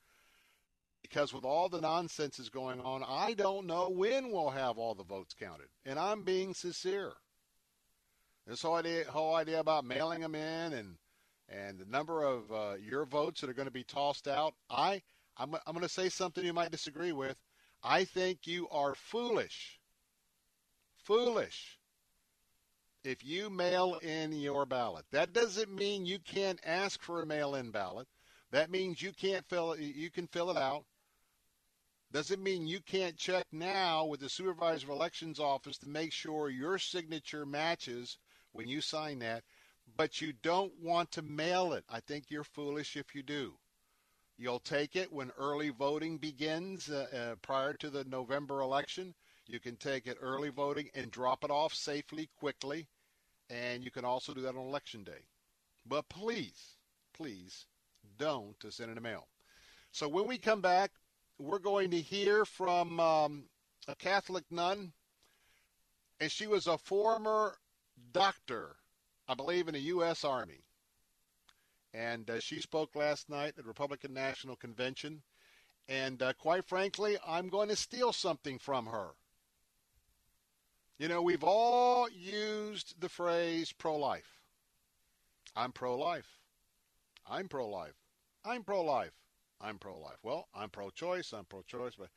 Because 1.02 1.35
with 1.35 1.44
all 1.44 1.68
the 1.68 1.81
nonsense 1.81 2.38
is 2.38 2.48
going 2.48 2.81
on, 2.81 3.05
I 3.07 3.35
don't 3.35 3.66
know 3.66 3.90
when 3.90 4.31
we'll 4.31 4.50
have 4.50 4.78
all 4.78 4.94
the 4.94 5.02
votes 5.02 5.35
counted. 5.38 5.66
And 5.85 5.98
I'm 5.98 6.22
being 6.22 6.55
sincere. 6.55 7.12
This 8.46 8.62
whole 8.62 8.76
idea, 8.76 9.05
whole 9.09 9.35
idea 9.35 9.61
about 9.61 9.85
mailing 9.85 10.20
them 10.20 10.35
in 10.35 10.72
and 10.72 10.96
and 11.48 11.78
the 11.78 11.85
number 11.85 12.22
of 12.22 12.50
uh, 12.50 12.74
your 12.81 13.05
votes 13.05 13.40
that 13.40 13.50
are 13.50 13.55
going 13.55 13.66
to 13.66 13.72
be 13.72 13.85
tossed 13.85 14.26
out, 14.26 14.55
I 14.70 15.02
I'm, 15.37 15.55
I'm 15.66 15.74
going 15.74 15.83
to 15.83 15.88
say 15.88 16.09
something 16.09 16.44
you 16.44 16.52
might 16.52 16.70
disagree 16.70 17.12
with. 17.12 17.37
I 17.83 18.05
think 18.05 18.46
you 18.46 18.68
are 18.70 18.94
foolish. 18.94 19.81
Foolish. 21.03 21.79
If 23.03 23.25
you 23.25 23.51
mail 23.51 23.99
in 24.03 24.33
your 24.33 24.65
ballot, 24.65 25.05
that 25.11 25.33
doesn't 25.33 25.75
mean 25.75 26.07
you 26.07 26.21
can't 26.21 26.61
ask 26.65 27.03
for 27.03 27.21
a 27.21 27.27
mail-in 27.27 27.73
ballot. 27.73 28.07
That 28.53 28.71
means 28.71 29.03
you 29.03 29.12
can't 29.12 29.45
fill 29.49 29.73
it. 29.73 29.81
You 29.81 30.11
can 30.11 30.29
fill 30.29 30.51
it 30.51 30.57
out. 30.57 30.85
Doesn't 32.12 32.43
mean 32.43 32.69
you 32.69 32.81
can't 32.81 33.17
check 33.17 33.47
now 33.51 34.05
with 34.05 34.21
the 34.21 34.29
supervisor 34.29 34.87
of 34.87 34.93
elections 34.93 35.41
office 35.41 35.79
to 35.79 35.88
make 35.88 36.12
sure 36.12 36.51
your 36.51 36.79
signature 36.79 37.45
matches 37.45 38.19
when 38.53 38.69
you 38.69 38.81
sign 38.81 39.19
that. 39.21 39.43
But 39.97 40.21
you 40.21 40.33
don't 40.33 40.73
want 40.81 41.11
to 41.12 41.23
mail 41.23 41.73
it. 41.73 41.85
I 41.88 41.99
think 42.01 42.31
you're 42.31 42.45
foolish 42.45 42.97
if 42.97 43.15
you 43.15 43.23
do. 43.25 43.55
You'll 44.38 44.61
take 44.61 44.95
it 44.95 45.12
when 45.12 45.33
early 45.37 45.71
voting 45.71 46.19
begins 46.19 46.88
uh, 46.88 47.07
uh, 47.12 47.35
prior 47.43 47.73
to 47.75 47.91
the 47.91 48.05
November 48.05 48.61
election. 48.61 49.15
You 49.46 49.61
can 49.61 49.76
take 49.76 50.07
it 50.07 50.18
early 50.20 50.50
voting 50.50 50.88
and 50.94 51.11
drop 51.11 51.44
it 51.44 51.50
off 51.50 51.74
safely, 51.74 52.28
quickly. 52.38 52.87
And 53.50 53.85
you 53.85 53.90
can 53.90 54.05
also 54.05 54.33
do 54.33 54.40
that 54.42 54.57
on 54.57 54.66
election 54.66 55.05
day. 55.05 55.26
But 55.87 56.09
please, 56.09 56.76
please 57.12 57.66
don't 58.18 58.57
send 58.70 58.90
it 58.90 58.92
in 58.92 58.98
a 58.98 59.02
mail. 59.02 59.26
So 59.90 60.09
when 60.09 60.26
we 60.26 60.38
come 60.38 60.61
back, 60.61 60.92
we're 61.38 61.59
going 61.59 61.90
to 61.90 62.00
hear 62.00 62.44
from 62.44 63.00
um, 63.00 63.44
a 63.88 63.94
Catholic 63.94 64.44
nun, 64.50 64.92
and 66.20 66.31
she 66.31 66.46
was 66.46 66.66
a 66.66 66.78
former 66.78 67.59
doctor, 68.12 68.76
I 69.28 69.35
believe, 69.35 69.68
in 69.68 69.74
the 69.74 69.81
U.S. 69.81 70.24
Army. 70.24 70.61
And 71.92 72.31
uh, 72.31 72.40
she 72.40 72.61
spoke 72.61 72.94
last 72.94 73.28
night 73.28 73.55
at 73.59 73.66
Republican 73.66 74.14
National 74.14 74.57
Convention. 74.57 75.22
And 75.88 76.22
uh, 76.22 76.33
quite 76.35 76.64
frankly, 76.64 77.18
I'm 77.26 77.48
going 77.48 77.68
to 77.68 77.76
steal 77.76 78.12
something 78.12 78.59
from 78.59 78.87
her. 78.87 79.11
You 81.03 81.09
know, 81.09 81.21
we've 81.21 81.43
all 81.43 82.09
used 82.11 83.01
the 83.01 83.09
phrase 83.09 83.73
pro 83.73 83.97
life. 83.97 84.38
I'm 85.57 85.73
pro 85.73 85.99
life. 85.99 86.38
I'm 87.29 87.49
pro 87.49 87.69
life. 87.69 87.97
I'm 88.45 88.62
pro 88.62 88.85
life. 88.85 89.11
I'm 89.61 89.79
pro 89.79 89.99
life. 89.99 90.19
Well, 90.23 90.47
I'm 90.55 90.71
pro 90.71 90.91
choice. 90.91 91.33
I'm 91.33 91.45
pro 91.45 91.62
choice. 91.62 91.95
But, 91.99 92.11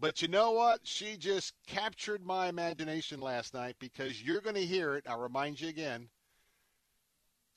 but 0.00 0.22
you 0.22 0.28
know 0.28 0.52
what? 0.52 0.80
She 0.84 1.18
just 1.18 1.52
captured 1.66 2.24
my 2.24 2.48
imagination 2.48 3.20
last 3.20 3.52
night 3.52 3.76
because 3.78 4.22
you're 4.22 4.40
going 4.40 4.56
to 4.56 4.64
hear 4.64 4.96
it. 4.96 5.04
I'll 5.06 5.20
remind 5.20 5.60
you 5.60 5.68
again. 5.68 6.08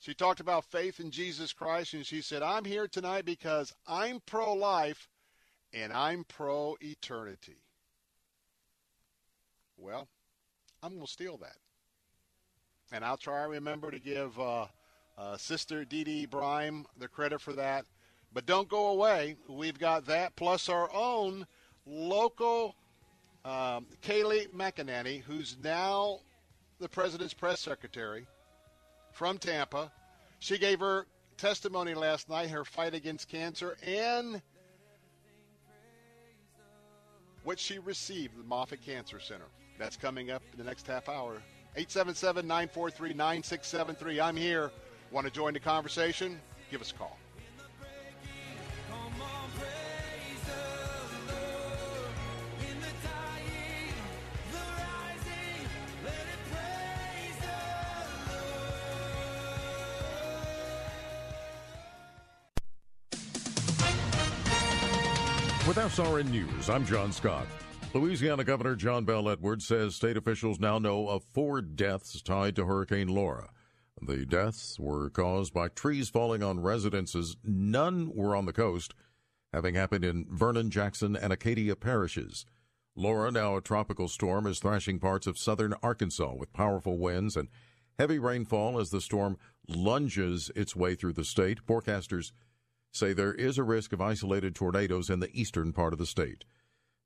She 0.00 0.12
talked 0.12 0.40
about 0.40 0.66
faith 0.66 1.00
in 1.00 1.12
Jesus 1.12 1.54
Christ, 1.54 1.94
and 1.94 2.04
she 2.04 2.20
said, 2.20 2.42
I'm 2.42 2.66
here 2.66 2.88
tonight 2.88 3.24
because 3.24 3.72
I'm 3.86 4.20
pro 4.26 4.52
life 4.52 5.08
and 5.72 5.94
I'm 5.94 6.24
pro 6.24 6.76
eternity. 6.82 7.62
Well, 9.78 10.08
I'm 10.86 10.92
going 10.94 11.04
to 11.04 11.12
steal 11.12 11.36
that. 11.38 11.56
And 12.92 13.04
I'll 13.04 13.16
try 13.16 13.42
to 13.42 13.48
remember 13.48 13.90
to 13.90 13.98
give 13.98 14.38
uh, 14.38 14.66
uh, 15.18 15.36
Sister 15.36 15.84
Dede 15.84 16.30
Byrne 16.30 16.86
the 16.96 17.08
credit 17.08 17.40
for 17.40 17.54
that. 17.54 17.86
But 18.32 18.46
don't 18.46 18.68
go 18.68 18.88
away. 18.88 19.34
We've 19.48 19.78
got 19.78 20.06
that 20.06 20.36
plus 20.36 20.68
our 20.68 20.88
own 20.94 21.44
local 21.86 22.76
um, 23.44 23.86
Kayleigh 24.00 24.48
McEnany, 24.54 25.22
who's 25.22 25.56
now 25.60 26.20
the 26.78 26.88
president's 26.88 27.34
press 27.34 27.58
secretary 27.58 28.24
from 29.12 29.38
Tampa. 29.38 29.90
She 30.38 30.56
gave 30.56 30.78
her 30.78 31.06
testimony 31.36 31.94
last 31.94 32.28
night, 32.28 32.50
her 32.50 32.64
fight 32.64 32.94
against 32.94 33.28
cancer, 33.28 33.76
and 33.84 34.40
what 37.42 37.58
she 37.58 37.80
received 37.80 38.34
at 38.34 38.38
the 38.38 38.48
Moffitt 38.48 38.82
Cancer 38.82 39.18
Center. 39.18 39.46
That's 39.78 39.96
coming 39.96 40.30
up 40.30 40.42
in 40.52 40.58
the 40.58 40.64
next 40.64 40.86
half 40.86 41.08
hour. 41.08 41.42
877 41.76 42.46
943 42.46 43.14
9673. 43.14 44.20
I'm 44.20 44.36
here. 44.36 44.70
Want 45.10 45.26
to 45.26 45.32
join 45.32 45.52
the 45.52 45.60
conversation? 45.60 46.40
Give 46.70 46.80
us 46.80 46.90
a 46.90 46.94
call. 46.94 47.18
With 65.66 65.78
SRN 65.78 66.30
News, 66.30 66.70
I'm 66.70 66.86
John 66.86 67.10
Scott. 67.10 67.44
Louisiana 67.94 68.44
Governor 68.44 68.76
John 68.76 69.04
Bell 69.04 69.28
Edwards 69.28 69.66
says 69.66 69.94
state 69.94 70.16
officials 70.16 70.60
now 70.60 70.78
know 70.78 71.08
of 71.08 71.24
four 71.24 71.62
deaths 71.62 72.20
tied 72.20 72.54
to 72.56 72.66
Hurricane 72.66 73.08
Laura. 73.08 73.50
The 74.02 74.26
deaths 74.26 74.78
were 74.78 75.08
caused 75.08 75.54
by 75.54 75.68
trees 75.68 76.10
falling 76.10 76.42
on 76.42 76.60
residences. 76.60 77.36
None 77.42 78.14
were 78.14 78.36
on 78.36 78.44
the 78.44 78.52
coast, 78.52 78.94
having 79.52 79.74
happened 79.74 80.04
in 80.04 80.26
Vernon, 80.30 80.70
Jackson, 80.70 81.16
and 81.16 81.32
Acadia 81.32 81.74
parishes. 81.74 82.44
Laura, 82.94 83.30
now 83.30 83.56
a 83.56 83.62
tropical 83.62 84.08
storm, 84.08 84.46
is 84.46 84.58
thrashing 84.58 84.98
parts 84.98 85.26
of 85.26 85.38
southern 85.38 85.74
Arkansas 85.82 86.34
with 86.34 86.52
powerful 86.52 86.98
winds 86.98 87.36
and 87.36 87.48
heavy 87.98 88.18
rainfall 88.18 88.78
as 88.78 88.90
the 88.90 89.00
storm 89.00 89.38
lunges 89.68 90.50
its 90.54 90.76
way 90.76 90.94
through 90.94 91.14
the 91.14 91.24
state. 91.24 91.64
Forecasters 91.66 92.32
say 92.92 93.12
there 93.12 93.34
is 93.34 93.56
a 93.56 93.64
risk 93.64 93.92
of 93.92 94.00
isolated 94.00 94.54
tornadoes 94.54 95.08
in 95.08 95.20
the 95.20 95.30
eastern 95.32 95.72
part 95.72 95.92
of 95.92 95.98
the 95.98 96.06
state. 96.06 96.44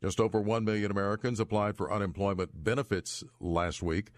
Just 0.03 0.21
over 0.21 0.41
1 0.41 0.65
million 0.65 0.91
Americans 0.91 1.41
applied 1.41 1.77
for 1.77 1.93
unemployment 1.93 2.65
benefits 2.65 3.23
last 3.39 3.83
week. 3.83 4.11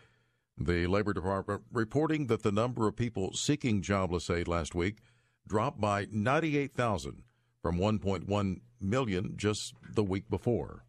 The 0.56 0.86
Labor 0.86 1.12
Department 1.12 1.62
reporting 1.72 2.28
that 2.28 2.42
the 2.42 2.52
number 2.52 2.86
of 2.86 2.94
people 2.94 3.32
seeking 3.32 3.82
jobless 3.82 4.30
aid 4.30 4.46
last 4.46 4.74
week 4.74 4.98
dropped 5.46 5.80
by 5.80 6.06
98,000 6.12 7.24
from 7.62 7.78
1.1 7.78 8.60
million 8.80 9.34
just 9.36 9.74
the 9.94 10.04
week 10.04 10.28
before. 10.30 10.84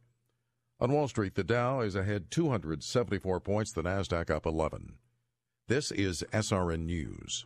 On 0.80 0.92
Wall 0.92 1.08
Street, 1.08 1.36
the 1.36 1.44
Dow 1.44 1.80
is 1.80 1.96
ahead 1.96 2.30
274 2.30 3.40
points, 3.40 3.72
the 3.72 3.84
Nasdaq 3.84 4.30
up 4.30 4.46
11. 4.46 4.96
This 5.68 5.92
is 5.92 6.24
SRN 6.34 6.86
News. 6.86 7.46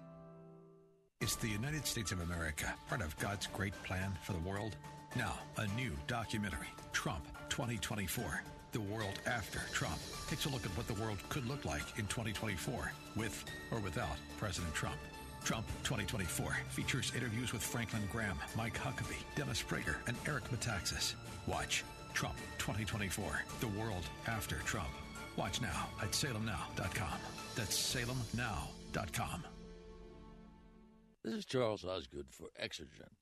Is 1.21 1.35
the 1.35 1.47
United 1.47 1.85
States 1.85 2.11
of 2.11 2.19
America 2.21 2.73
part 2.89 2.99
of 3.01 3.15
God's 3.19 3.45
great 3.45 3.75
plan 3.83 4.11
for 4.23 4.33
the 4.33 4.39
world? 4.39 4.75
Now, 5.15 5.35
a 5.57 5.67
new 5.79 5.91
documentary, 6.07 6.67
Trump 6.93 7.23
2024. 7.49 8.41
The 8.71 8.81
world 8.81 9.19
after 9.27 9.59
Trump 9.71 9.99
takes 10.27 10.45
a 10.45 10.49
look 10.49 10.65
at 10.65 10.75
what 10.75 10.87
the 10.87 10.95
world 10.95 11.19
could 11.29 11.47
look 11.47 11.63
like 11.63 11.83
in 11.99 12.07
2024 12.07 12.91
with 13.15 13.45
or 13.69 13.79
without 13.81 14.17
President 14.39 14.73
Trump. 14.73 14.95
Trump 15.43 15.67
2024 15.83 16.57
features 16.69 17.11
interviews 17.15 17.53
with 17.53 17.61
Franklin 17.61 18.03
Graham, 18.11 18.37
Mike 18.55 18.79
Huckabee, 18.79 19.23
Dennis 19.35 19.61
Prager, 19.61 19.97
and 20.07 20.17
Eric 20.27 20.45
Metaxas. 20.45 21.13
Watch 21.45 21.83
Trump 22.15 22.35
2024, 22.57 23.43
The 23.59 23.67
World 23.67 24.05
After 24.25 24.55
Trump. 24.65 24.89
Watch 25.37 25.61
now 25.61 25.87
at 26.01 26.13
salemnow.com. 26.13 27.19
That's 27.55 27.95
salemnow.com. 27.95 29.43
This 31.23 31.35
is 31.35 31.45
Charles 31.45 31.85
Osgood 31.85 32.25
for 32.31 32.47
Exergen. 32.59 33.13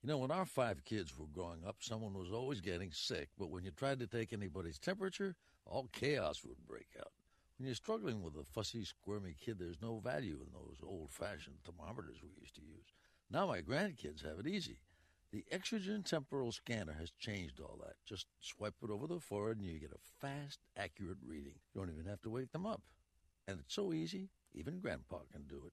You 0.00 0.08
know, 0.08 0.18
when 0.18 0.30
our 0.30 0.44
five 0.44 0.84
kids 0.84 1.18
were 1.18 1.26
growing 1.26 1.64
up, 1.66 1.78
someone 1.80 2.14
was 2.14 2.30
always 2.30 2.60
getting 2.60 2.92
sick, 2.92 3.30
but 3.36 3.50
when 3.50 3.64
you 3.64 3.72
tried 3.72 3.98
to 3.98 4.06
take 4.06 4.32
anybody's 4.32 4.78
temperature, 4.78 5.34
all 5.66 5.88
chaos 5.92 6.44
would 6.44 6.64
break 6.68 6.86
out. 7.00 7.10
When 7.56 7.66
you're 7.66 7.74
struggling 7.74 8.22
with 8.22 8.36
a 8.36 8.44
fussy, 8.44 8.84
squirmy 8.84 9.34
kid, 9.44 9.58
there's 9.58 9.82
no 9.82 9.98
value 9.98 10.38
in 10.40 10.52
those 10.52 10.76
old 10.84 11.10
fashioned 11.10 11.56
thermometers 11.64 12.18
we 12.22 12.30
used 12.40 12.54
to 12.54 12.60
use. 12.60 12.94
Now 13.28 13.48
my 13.48 13.60
grandkids 13.60 14.24
have 14.24 14.38
it 14.38 14.46
easy. 14.46 14.78
The 15.32 15.44
Exergen 15.52 16.04
temporal 16.04 16.52
scanner 16.52 16.94
has 16.96 17.10
changed 17.18 17.58
all 17.58 17.80
that. 17.82 17.96
Just 18.06 18.26
swipe 18.38 18.76
it 18.84 18.90
over 18.90 19.08
the 19.08 19.18
forehead 19.18 19.58
and 19.58 19.66
you 19.66 19.80
get 19.80 19.90
a 19.90 20.24
fast, 20.24 20.60
accurate 20.76 21.18
reading. 21.26 21.54
You 21.74 21.80
don't 21.80 21.90
even 21.90 22.06
have 22.06 22.22
to 22.22 22.30
wake 22.30 22.52
them 22.52 22.66
up. 22.66 22.82
And 23.48 23.58
it's 23.58 23.74
so 23.74 23.92
easy, 23.92 24.28
even 24.54 24.78
Grandpa 24.78 25.22
can 25.32 25.42
do 25.48 25.64
it. 25.66 25.72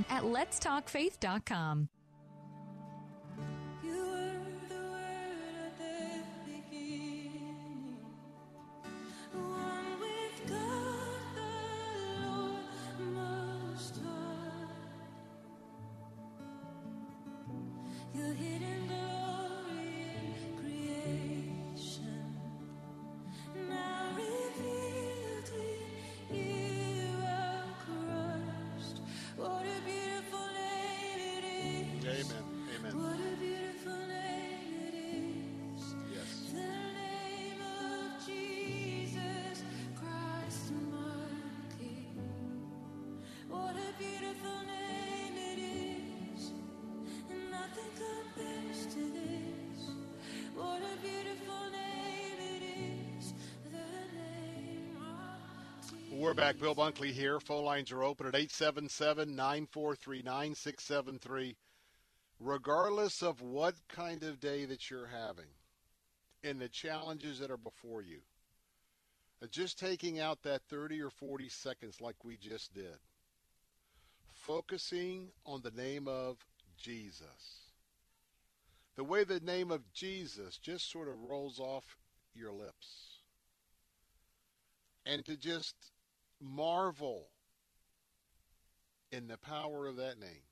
at 0.09 0.23
letstalkfaith.com. 0.23 1.89
Your 18.13 18.33
hidden 18.33 18.80
We're 56.31 56.35
back. 56.35 56.59
Bill 56.59 56.73
Bunkley 56.73 57.11
here. 57.11 57.41
Phone 57.41 57.65
lines 57.65 57.91
are 57.91 58.03
open 58.03 58.25
at 58.25 58.35
877 58.35 59.35
943 59.35 60.21
9673. 60.21 61.57
Regardless 62.39 63.21
of 63.21 63.41
what 63.41 63.75
kind 63.89 64.23
of 64.23 64.39
day 64.39 64.63
that 64.63 64.89
you're 64.89 65.07
having 65.07 65.49
and 66.41 66.57
the 66.57 66.69
challenges 66.69 67.39
that 67.39 67.51
are 67.51 67.57
before 67.57 68.01
you, 68.01 68.19
uh, 69.43 69.47
just 69.51 69.77
taking 69.77 70.21
out 70.21 70.41
that 70.43 70.61
30 70.69 71.01
or 71.01 71.09
40 71.09 71.49
seconds 71.49 71.99
like 71.99 72.23
we 72.23 72.37
just 72.37 72.73
did, 72.73 72.97
focusing 74.31 75.27
on 75.45 75.61
the 75.63 75.71
name 75.71 76.07
of 76.07 76.37
Jesus. 76.77 77.59
The 78.95 79.03
way 79.03 79.25
the 79.25 79.41
name 79.41 79.69
of 79.69 79.81
Jesus 79.91 80.57
just 80.57 80.89
sort 80.89 81.09
of 81.09 81.29
rolls 81.29 81.59
off 81.59 81.97
your 82.33 82.53
lips. 82.53 83.19
And 85.05 85.25
to 85.25 85.35
just 85.35 85.75
marvel 86.41 87.27
in 89.11 89.27
the 89.27 89.37
power 89.37 89.87
of 89.87 89.97
that 89.97 90.19
name. 90.19 90.43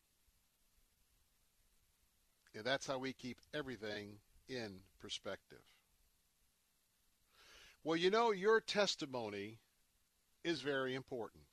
And 2.56 2.63
that's 2.63 2.88
how 2.88 2.97
we 2.97 3.13
keep 3.13 3.38
everything 3.54 4.17
in 4.47 4.80
perspective. 4.99 5.62
Well, 7.84 7.95
you 7.95 8.10
know, 8.10 8.32
your 8.32 8.60
testimony 8.60 9.60
is 10.43 10.62
very 10.62 10.95
important. 10.95 11.43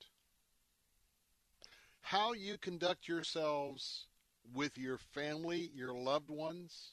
How 2.01 2.33
you 2.33 2.57
conduct 2.57 3.07
yourselves 3.07 4.07
with 4.53 4.77
your 4.77 4.97
family, 4.97 5.71
your 5.73 5.93
loved 5.93 6.29
ones, 6.29 6.91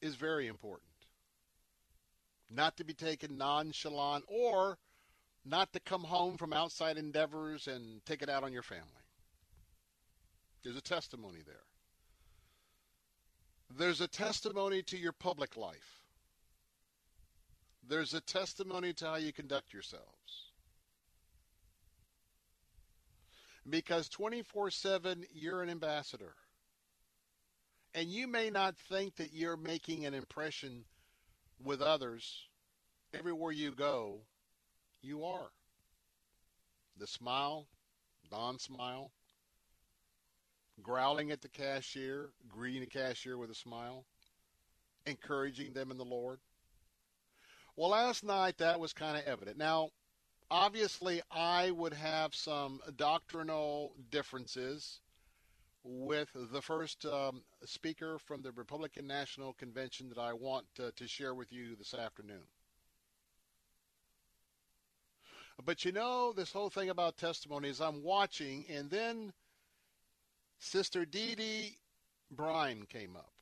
is 0.00 0.14
very 0.14 0.46
important. 0.46 0.88
Not 2.50 2.76
to 2.76 2.84
be 2.84 2.94
taken 2.94 3.38
nonchalant 3.38 4.24
or 4.28 4.78
not 5.44 5.72
to 5.72 5.80
come 5.80 6.04
home 6.04 6.36
from 6.36 6.52
outside 6.52 6.96
endeavors 6.96 7.66
and 7.66 8.04
take 8.06 8.22
it 8.22 8.28
out 8.28 8.44
on 8.44 8.52
your 8.52 8.62
family. 8.62 8.86
There's 10.62 10.76
a 10.76 10.82
testimony 10.82 11.40
there. 11.44 11.56
There's 13.76 14.00
a 14.00 14.08
testimony 14.08 14.82
to 14.84 14.96
your 14.96 15.12
public 15.12 15.56
life. 15.56 16.02
There's 17.88 18.14
a 18.14 18.20
testimony 18.20 18.92
to 18.94 19.06
how 19.06 19.16
you 19.16 19.32
conduct 19.32 19.72
yourselves. 19.72 20.06
Because 23.68 24.08
24 24.08 24.70
7, 24.70 25.24
you're 25.32 25.62
an 25.62 25.70
ambassador. 25.70 26.34
And 27.94 28.08
you 28.08 28.26
may 28.26 28.50
not 28.50 28.76
think 28.88 29.16
that 29.16 29.32
you're 29.32 29.56
making 29.56 30.06
an 30.06 30.14
impression 30.14 30.84
with 31.62 31.82
others. 31.82 32.46
Everywhere 33.14 33.52
you 33.52 33.72
go, 33.72 34.20
you 35.02 35.24
are. 35.24 35.50
The 36.98 37.06
smile, 37.06 37.66
non 38.30 38.58
smile, 38.58 39.10
growling 40.82 41.30
at 41.30 41.40
the 41.40 41.48
cashier, 41.48 42.30
greeting 42.48 42.80
the 42.80 42.86
cashier 42.86 43.36
with 43.38 43.50
a 43.50 43.54
smile, 43.54 44.04
encouraging 45.06 45.72
them 45.72 45.90
in 45.90 45.98
the 45.98 46.04
Lord. 46.04 46.38
Well, 47.76 47.90
last 47.90 48.24
night 48.24 48.58
that 48.58 48.78
was 48.78 48.92
kind 48.92 49.16
of 49.16 49.24
evident. 49.24 49.56
Now, 49.56 49.90
obviously, 50.50 51.22
I 51.30 51.70
would 51.70 51.94
have 51.94 52.34
some 52.34 52.80
doctrinal 52.96 53.94
differences 54.10 55.00
with 55.84 56.28
the 56.52 56.62
first 56.62 57.04
um, 57.06 57.42
speaker 57.64 58.18
from 58.18 58.42
the 58.42 58.52
Republican 58.52 59.06
National 59.06 59.52
Convention 59.54 60.08
that 60.10 60.18
I 60.18 60.32
want 60.32 60.66
to, 60.76 60.92
to 60.92 61.08
share 61.08 61.34
with 61.34 61.50
you 61.52 61.74
this 61.76 61.94
afternoon. 61.94 62.42
But 65.64 65.84
you 65.84 65.92
know, 65.92 66.32
this 66.32 66.52
whole 66.52 66.70
thing 66.70 66.90
about 66.90 67.16
testimonies, 67.16 67.80
I'm 67.80 68.02
watching, 68.02 68.64
and 68.68 68.90
then 68.90 69.32
Sister 70.58 71.04
Dee 71.04 71.34
Dee 71.34 71.76
Bryan 72.30 72.84
came 72.86 73.16
up, 73.16 73.32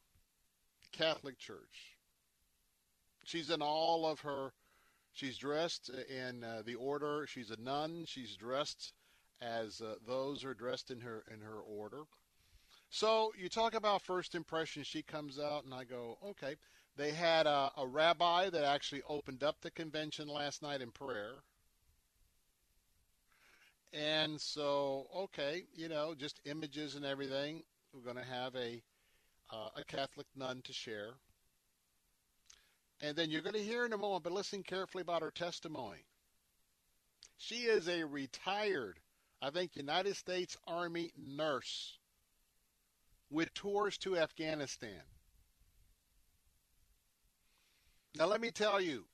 Catholic 0.92 1.38
Church. 1.38 1.96
She's 3.24 3.50
in 3.50 3.62
all 3.62 4.06
of 4.06 4.20
her, 4.20 4.52
she's 5.12 5.38
dressed 5.38 5.90
in 6.08 6.42
uh, 6.42 6.62
the 6.64 6.74
order, 6.74 7.26
she's 7.28 7.50
a 7.50 7.60
nun, 7.60 8.04
she's 8.06 8.36
dressed 8.36 8.92
as 9.40 9.80
uh, 9.80 9.94
those 10.06 10.44
are 10.44 10.54
dressed 10.54 10.90
in 10.90 11.00
her 11.00 11.24
in 11.32 11.40
her 11.40 11.60
order. 11.60 12.02
So 12.90 13.32
you 13.38 13.48
talk 13.48 13.74
about 13.74 14.02
first 14.02 14.34
impressions. 14.34 14.86
She 14.86 15.02
comes 15.02 15.38
out, 15.38 15.64
and 15.64 15.72
I 15.72 15.84
go, 15.84 16.18
okay. 16.30 16.56
They 16.96 17.12
had 17.12 17.46
a, 17.46 17.70
a 17.76 17.86
rabbi 17.86 18.50
that 18.50 18.64
actually 18.64 19.02
opened 19.08 19.44
up 19.44 19.60
the 19.60 19.70
convention 19.70 20.26
last 20.28 20.60
night 20.60 20.80
in 20.80 20.90
prayer. 20.90 21.34
And 23.92 24.40
so, 24.40 25.06
okay, 25.16 25.64
you 25.74 25.88
know, 25.88 26.14
just 26.14 26.40
images 26.44 26.94
and 26.94 27.04
everything. 27.04 27.62
We're 27.92 28.02
going 28.02 28.24
to 28.24 28.32
have 28.32 28.54
a 28.54 28.82
uh, 29.52 29.68
a 29.76 29.84
Catholic 29.84 30.26
nun 30.36 30.62
to 30.62 30.72
share. 30.72 31.14
And 33.00 33.16
then 33.16 33.30
you're 33.30 33.42
going 33.42 33.54
to 33.54 33.62
hear 33.62 33.84
in 33.84 33.92
a 33.92 33.98
moment, 33.98 34.24
but 34.24 34.32
listen 34.32 34.62
carefully 34.62 35.02
about 35.02 35.22
her 35.22 35.30
testimony. 35.30 36.04
She 37.38 37.62
is 37.62 37.88
a 37.88 38.04
retired, 38.04 39.00
I 39.40 39.50
think, 39.50 39.74
United 39.74 40.16
States 40.16 40.56
Army 40.66 41.10
nurse 41.16 41.98
with 43.30 43.52
tours 43.54 43.96
to 43.98 44.18
Afghanistan. 44.18 45.02
Now, 48.16 48.26
let 48.26 48.40
me 48.40 48.50
tell 48.50 48.80
you, 48.80 49.04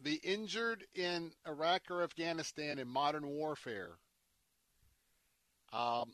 the 0.00 0.20
injured 0.22 0.84
in 0.94 1.32
Iraq 1.46 1.82
or 1.90 2.02
Afghanistan 2.02 2.78
in 2.78 2.88
modern 2.88 3.26
warfare, 3.26 3.92
um, 5.72 6.12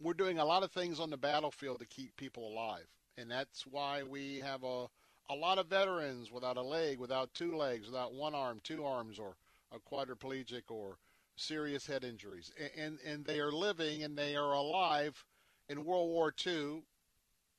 we're 0.00 0.14
doing 0.14 0.38
a 0.38 0.44
lot 0.44 0.62
of 0.62 0.70
things 0.70 1.00
on 1.00 1.10
the 1.10 1.16
battlefield 1.16 1.80
to 1.80 1.86
keep 1.86 2.16
people 2.16 2.48
alive. 2.48 2.86
And 3.16 3.30
that's 3.30 3.66
why 3.66 4.04
we 4.04 4.40
have 4.44 4.62
a, 4.62 4.86
a 5.28 5.34
lot 5.34 5.58
of 5.58 5.66
veterans 5.66 6.30
without 6.30 6.56
a 6.56 6.62
leg, 6.62 7.00
without 7.00 7.34
two 7.34 7.56
legs, 7.56 7.86
without 7.86 8.14
one 8.14 8.34
arm, 8.34 8.60
two 8.62 8.84
arms, 8.84 9.18
or 9.18 9.36
a 9.72 9.78
quadriplegic 9.78 10.70
or 10.70 10.96
serious 11.36 11.84
head 11.86 12.04
injuries. 12.04 12.52
And, 12.58 12.70
and, 12.76 12.98
and 13.04 13.24
they 13.24 13.40
are 13.40 13.52
living 13.52 14.04
and 14.04 14.16
they 14.16 14.36
are 14.36 14.52
alive. 14.52 15.24
In 15.68 15.84
World 15.84 16.08
War 16.08 16.32
II, 16.46 16.82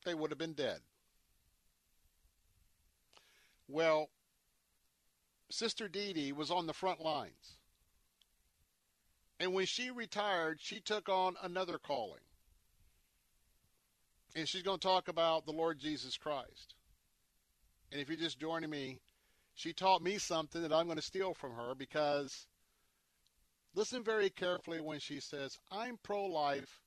they 0.05 0.13
would 0.13 0.31
have 0.31 0.39
been 0.39 0.53
dead. 0.53 0.79
Well, 3.67 4.09
Sister 5.49 5.87
Dede 5.87 6.33
was 6.33 6.51
on 6.51 6.67
the 6.67 6.73
front 6.73 7.01
lines. 7.01 7.57
And 9.39 9.53
when 9.53 9.65
she 9.65 9.89
retired, 9.89 10.59
she 10.61 10.79
took 10.79 11.09
on 11.09 11.35
another 11.41 11.77
calling. 11.77 12.21
And 14.35 14.47
she's 14.47 14.63
going 14.63 14.79
to 14.79 14.87
talk 14.87 15.07
about 15.07 15.45
the 15.45 15.51
Lord 15.51 15.79
Jesus 15.79 16.17
Christ. 16.17 16.75
And 17.91 17.99
if 17.99 18.09
you're 18.09 18.17
just 18.17 18.39
joining 18.39 18.69
me, 18.69 18.99
she 19.55 19.73
taught 19.73 20.03
me 20.03 20.17
something 20.17 20.61
that 20.61 20.71
I'm 20.71 20.85
going 20.85 20.97
to 20.97 21.03
steal 21.03 21.33
from 21.33 21.53
her 21.55 21.73
because 21.73 22.47
listen 23.73 24.03
very 24.03 24.29
carefully 24.29 24.79
when 24.79 24.99
she 24.99 25.19
says, 25.19 25.57
I'm 25.71 25.97
pro 26.03 26.25
life 26.25 26.81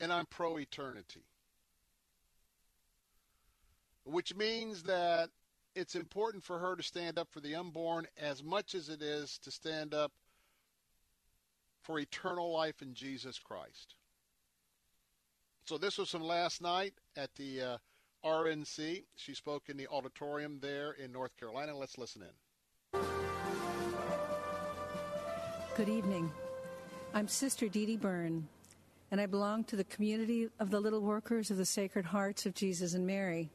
and 0.00 0.12
I'm 0.12 0.26
pro 0.26 0.58
eternity. 0.58 1.24
Which 4.04 4.34
means 4.34 4.84
that 4.84 5.30
it's 5.74 5.94
important 5.94 6.42
for 6.42 6.58
her 6.58 6.76
to 6.76 6.82
stand 6.82 7.18
up 7.18 7.28
for 7.30 7.40
the 7.40 7.54
unborn 7.54 8.06
as 8.20 8.42
much 8.42 8.74
as 8.74 8.88
it 8.88 9.02
is 9.02 9.38
to 9.38 9.50
stand 9.50 9.94
up 9.94 10.12
for 11.82 11.98
eternal 11.98 12.52
life 12.52 12.82
in 12.82 12.94
Jesus 12.94 13.38
Christ. 13.38 13.94
So 15.66 15.78
this 15.78 15.98
was 15.98 16.10
from 16.10 16.22
last 16.22 16.60
night 16.60 16.94
at 17.16 17.34
the 17.36 17.62
uh, 17.62 17.76
RNC. 18.24 19.04
She 19.16 19.34
spoke 19.34 19.68
in 19.68 19.76
the 19.76 19.86
auditorium 19.88 20.58
there 20.60 20.92
in 20.92 21.12
North 21.12 21.36
Carolina. 21.38 21.76
Let's 21.76 21.96
listen 21.96 22.22
in. 22.22 23.00
Good 25.76 25.88
evening. 25.88 26.30
I'm 27.14 27.28
Sister 27.28 27.68
Dede 27.68 28.00
Byrne, 28.00 28.46
and 29.10 29.20
I 29.20 29.26
belong 29.26 29.64
to 29.64 29.76
the 29.76 29.84
community 29.84 30.48
of 30.58 30.70
the 30.70 30.80
little 30.80 31.00
workers 31.00 31.50
of 31.50 31.56
the 31.56 31.64
Sacred 31.64 32.04
Hearts 32.04 32.46
of 32.46 32.54
Jesus 32.54 32.94
and 32.94 33.06
Mary. 33.06 33.50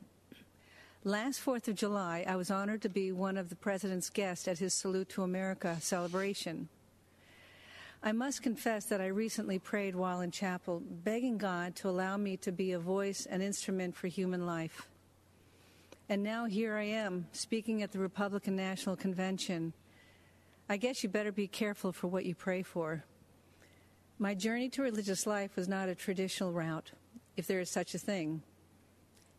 Last 1.07 1.45
4th 1.45 1.67
of 1.67 1.75
July, 1.75 2.25
I 2.27 2.35
was 2.35 2.49
honored 2.49 2.81
to 2.81 2.89
be 2.89 3.11
one 3.11 3.37
of 3.37 3.49
the 3.49 3.55
President's 3.55 4.09
guests 4.09 4.47
at 4.47 4.57
his 4.57 4.73
Salute 4.73 5.07
to 5.09 5.21
America 5.21 5.77
celebration. 5.79 6.67
I 8.01 8.11
must 8.11 8.41
confess 8.41 8.85
that 8.85 9.01
I 9.01 9.05
recently 9.05 9.59
prayed 9.59 9.95
while 9.95 10.21
in 10.21 10.31
chapel, 10.31 10.81
begging 10.83 11.37
God 11.37 11.75
to 11.75 11.89
allow 11.89 12.17
me 12.17 12.37
to 12.37 12.51
be 12.51 12.71
a 12.71 12.79
voice 12.79 13.27
and 13.27 13.43
instrument 13.43 13.95
for 13.95 14.07
human 14.07 14.47
life. 14.47 14.87
And 16.09 16.23
now 16.23 16.45
here 16.45 16.75
I 16.75 16.85
am, 16.85 17.27
speaking 17.33 17.83
at 17.83 17.91
the 17.91 17.99
Republican 17.99 18.55
National 18.55 18.95
Convention. 18.95 19.73
I 20.67 20.77
guess 20.77 21.03
you 21.03 21.09
better 21.09 21.31
be 21.31 21.47
careful 21.47 21.91
for 21.91 22.07
what 22.07 22.25
you 22.25 22.33
pray 22.33 22.63
for. 22.63 23.03
My 24.17 24.33
journey 24.33 24.69
to 24.69 24.81
religious 24.81 25.27
life 25.27 25.55
was 25.55 25.67
not 25.67 25.87
a 25.87 25.93
traditional 25.93 26.51
route, 26.51 26.93
if 27.37 27.45
there 27.45 27.59
is 27.59 27.69
such 27.69 27.93
a 27.93 27.99
thing. 27.99 28.41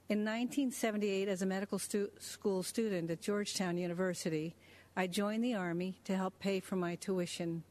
In 0.09 0.18
1978, 0.18 1.26
as 1.26 1.42
a 1.42 1.46
medical 1.46 1.80
stu- 1.80 2.12
school 2.20 2.62
student 2.62 3.11
at 3.11 3.20
Georgetown 3.20 3.76
University, 3.76 4.54
I 4.96 5.09
joined 5.09 5.42
the 5.42 5.54
Army 5.54 5.98
to 6.04 6.14
help 6.14 6.38
pay 6.38 6.61
for 6.61 6.76
my 6.76 6.94
tuition 6.94 7.64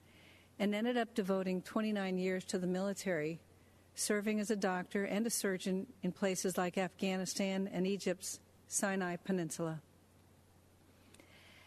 and 0.59 0.75
ended 0.75 0.97
up 0.97 1.13
devoting 1.15 1.61
29 1.61 2.17
years 2.17 2.43
to 2.45 2.57
the 2.57 2.67
military, 2.67 3.39
serving 3.95 4.41
as 4.41 4.51
a 4.51 4.57
doctor 4.57 5.05
and 5.05 5.25
a 5.25 5.29
surgeon 5.29 5.87
in 6.03 6.11
places 6.11 6.57
like 6.57 6.77
Afghanistan 6.77 7.69
and 7.71 7.87
Egypt's 7.87 8.41
Sinai 8.67 9.15
Peninsula. 9.15 9.79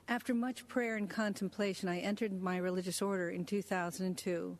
After 0.06 0.34
much 0.34 0.68
prayer 0.68 0.96
and 0.96 1.08
contemplation, 1.08 1.88
I 1.88 2.00
entered 2.00 2.42
my 2.42 2.58
religious 2.58 3.00
order 3.00 3.30
in 3.30 3.46
2002, 3.46 4.58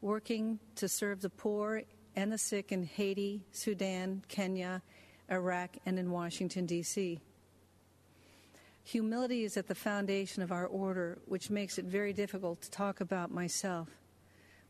working 0.00 0.60
to 0.76 0.88
serve 0.88 1.22
the 1.22 1.28
poor 1.28 1.82
and 2.14 2.32
the 2.32 2.38
sick 2.38 2.70
in 2.70 2.84
Haiti, 2.84 3.42
Sudan, 3.50 4.22
Kenya, 4.28 4.82
Iraq, 5.30 5.76
and 5.86 5.98
in 5.98 6.10
Washington, 6.10 6.66
D.C. 6.66 7.20
Humility 8.84 9.44
is 9.44 9.56
at 9.56 9.68
the 9.68 9.74
foundation 9.74 10.42
of 10.42 10.50
our 10.50 10.66
order, 10.66 11.18
which 11.26 11.50
makes 11.50 11.78
it 11.78 11.84
very 11.84 12.12
difficult 12.12 12.62
to 12.62 12.70
talk 12.70 13.00
about 13.00 13.30
myself. 13.30 13.88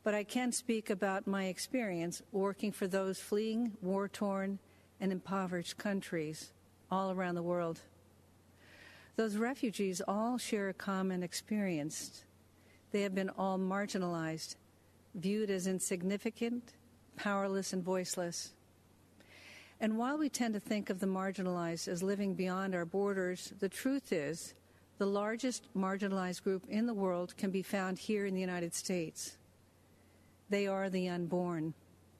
But 0.02 0.14
I 0.14 0.24
can 0.24 0.52
speak 0.52 0.90
about 0.90 1.26
my 1.26 1.44
experience 1.44 2.22
working 2.32 2.72
for 2.72 2.86
those 2.86 3.18
fleeing 3.18 3.72
war 3.80 4.08
torn 4.08 4.58
and 5.00 5.12
impoverished 5.12 5.78
countries 5.78 6.52
all 6.90 7.10
around 7.10 7.34
the 7.34 7.42
world. 7.42 7.80
Those 9.16 9.36
refugees 9.36 10.00
all 10.06 10.38
share 10.38 10.68
a 10.68 10.74
common 10.74 11.22
experience. 11.22 12.24
They 12.90 13.02
have 13.02 13.14
been 13.14 13.30
all 13.30 13.58
marginalized, 13.58 14.56
viewed 15.14 15.50
as 15.50 15.66
insignificant, 15.66 16.72
powerless, 17.16 17.72
and 17.72 17.82
voiceless. 17.82 18.52
And 19.80 19.96
while 19.96 20.18
we 20.18 20.28
tend 20.28 20.54
to 20.54 20.60
think 20.60 20.90
of 20.90 21.00
the 21.00 21.06
marginalized 21.06 21.88
as 21.88 22.02
living 22.02 22.34
beyond 22.34 22.74
our 22.74 22.84
borders, 22.84 23.54
the 23.60 23.68
truth 23.68 24.12
is 24.12 24.52
the 24.98 25.06
largest 25.06 25.64
marginalized 25.74 26.42
group 26.42 26.64
in 26.68 26.86
the 26.86 26.92
world 26.92 27.34
can 27.38 27.50
be 27.50 27.62
found 27.62 27.98
here 27.98 28.26
in 28.26 28.34
the 28.34 28.40
United 28.40 28.74
States. 28.74 29.38
They 30.50 30.66
are 30.66 30.90
the 30.90 31.08
unborn. 31.08 31.72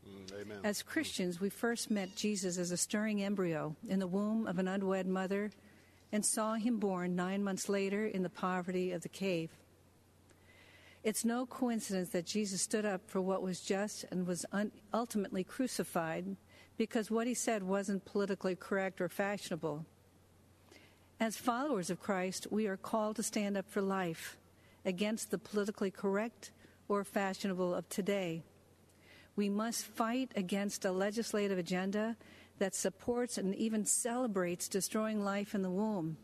Mm, 0.08 0.40
amen. 0.40 0.58
As 0.64 0.82
Christians, 0.82 1.38
we 1.38 1.50
first 1.50 1.90
met 1.90 2.16
Jesus 2.16 2.56
as 2.56 2.70
a 2.70 2.78
stirring 2.78 3.22
embryo 3.22 3.76
in 3.86 3.98
the 3.98 4.06
womb 4.06 4.46
of 4.46 4.58
an 4.58 4.66
unwed 4.66 5.06
mother 5.06 5.50
and 6.10 6.24
saw 6.24 6.54
him 6.54 6.78
born 6.78 7.14
nine 7.14 7.44
months 7.44 7.68
later 7.68 8.06
in 8.06 8.22
the 8.22 8.30
poverty 8.30 8.92
of 8.92 9.02
the 9.02 9.08
cave. 9.10 9.50
It's 11.04 11.24
no 11.24 11.44
coincidence 11.44 12.08
that 12.10 12.24
Jesus 12.24 12.62
stood 12.62 12.86
up 12.86 13.02
for 13.06 13.20
what 13.20 13.42
was 13.42 13.60
just 13.60 14.04
and 14.10 14.26
was 14.26 14.46
un- 14.52 14.72
ultimately 14.94 15.44
crucified 15.44 16.36
because 16.80 17.10
what 17.10 17.26
he 17.26 17.34
said 17.34 17.62
wasn't 17.62 18.06
politically 18.06 18.56
correct 18.56 19.02
or 19.02 19.08
fashionable. 19.10 19.84
As 21.20 21.36
followers 21.36 21.90
of 21.90 22.00
Christ, 22.00 22.46
we 22.50 22.66
are 22.68 22.78
called 22.78 23.16
to 23.16 23.22
stand 23.22 23.58
up 23.58 23.68
for 23.68 23.82
life 23.82 24.38
against 24.86 25.30
the 25.30 25.36
politically 25.36 25.90
correct 25.90 26.52
or 26.88 27.04
fashionable 27.04 27.74
of 27.74 27.86
today. 27.90 28.42
We 29.36 29.50
must 29.50 29.84
fight 29.84 30.32
against 30.34 30.86
a 30.86 30.90
legislative 30.90 31.58
agenda 31.58 32.16
that 32.58 32.74
supports 32.74 33.36
and 33.36 33.54
even 33.56 33.84
celebrates 33.84 34.66
destroying 34.66 35.22
life 35.22 35.54
in 35.54 35.60
the 35.60 35.68
womb. 35.68 36.16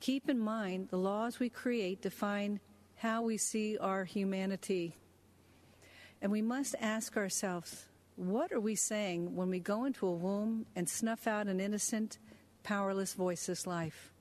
Keep 0.00 0.30
in 0.30 0.40
mind 0.40 0.88
the 0.88 0.98
laws 0.98 1.38
we 1.38 1.48
create 1.48 2.02
define 2.02 2.58
how 2.96 3.22
we 3.22 3.36
see 3.36 3.78
our 3.78 4.04
humanity. 4.04 4.96
And 6.20 6.32
we 6.32 6.42
must 6.42 6.74
ask 6.80 7.16
ourselves 7.16 7.86
what 8.16 8.52
are 8.52 8.60
we 8.60 8.74
saying 8.74 9.34
when 9.34 9.50
we 9.50 9.58
go 9.58 9.84
into 9.84 10.06
a 10.06 10.12
womb 10.12 10.66
and 10.76 10.88
snuff 10.88 11.26
out 11.26 11.46
an 11.46 11.60
innocent, 11.60 12.18
powerless, 12.62 13.14
voiceless 13.14 13.66
life? 13.66 14.12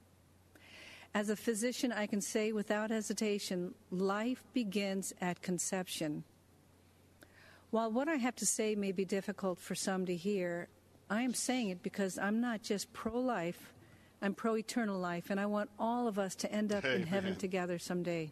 As 1.13 1.29
a 1.29 1.35
physician, 1.35 1.91
I 1.91 2.07
can 2.07 2.21
say 2.21 2.53
without 2.53 2.89
hesitation 2.89 3.73
life 3.91 4.43
begins 4.53 5.13
at 5.19 5.41
conception. 5.41 6.23
While 7.69 7.91
what 7.91 8.07
I 8.07 8.15
have 8.15 8.35
to 8.37 8.45
say 8.45 8.75
may 8.75 8.91
be 8.91 9.05
difficult 9.05 9.59
for 9.59 9.75
some 9.75 10.05
to 10.05 10.15
hear, 10.15 10.67
I 11.09 11.23
am 11.23 11.33
saying 11.33 11.69
it 11.69 11.83
because 11.83 12.17
I'm 12.17 12.39
not 12.39 12.63
just 12.63 12.91
pro 12.93 13.19
life, 13.19 13.73
I'm 14.21 14.33
pro 14.33 14.55
eternal 14.55 14.99
life, 14.99 15.29
and 15.29 15.39
I 15.39 15.45
want 15.45 15.69
all 15.77 16.07
of 16.07 16.17
us 16.17 16.35
to 16.35 16.51
end 16.51 16.71
up 16.71 16.85
in 16.85 17.03
heaven 17.03 17.35
together 17.35 17.77
someday. 17.77 18.31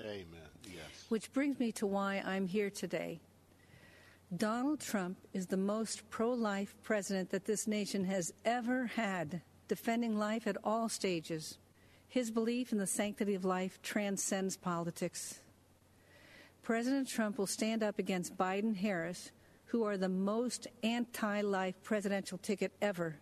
Amen. 0.00 0.26
Yes. 0.64 1.04
Which 1.08 1.32
brings 1.32 1.58
me 1.58 1.72
to 1.72 1.86
why 1.86 2.22
I'm 2.24 2.46
here 2.46 2.70
today. 2.70 3.20
Donald 4.36 4.80
Trump 4.80 5.18
is 5.32 5.46
the 5.46 5.56
most 5.56 6.08
pro 6.10 6.32
life 6.32 6.74
president 6.82 7.30
that 7.30 7.44
this 7.44 7.66
nation 7.66 8.04
has 8.04 8.32
ever 8.44 8.86
had, 8.86 9.42
defending 9.68 10.18
life 10.18 10.46
at 10.46 10.56
all 10.64 10.88
stages. 10.88 11.58
His 12.08 12.30
belief 12.30 12.72
in 12.72 12.78
the 12.78 12.86
sanctity 12.86 13.34
of 13.34 13.44
life 13.44 13.80
transcends 13.82 14.56
politics. 14.56 15.40
President 16.62 17.06
Trump 17.06 17.38
will 17.38 17.46
stand 17.46 17.82
up 17.82 17.98
against 17.98 18.36
Biden 18.36 18.74
Harris, 18.74 19.30
who 19.66 19.84
are 19.84 19.96
the 19.96 20.08
most 20.08 20.66
anti 20.82 21.42
life 21.42 21.74
presidential 21.82 22.38
ticket 22.38 22.72
ever, 22.80 23.16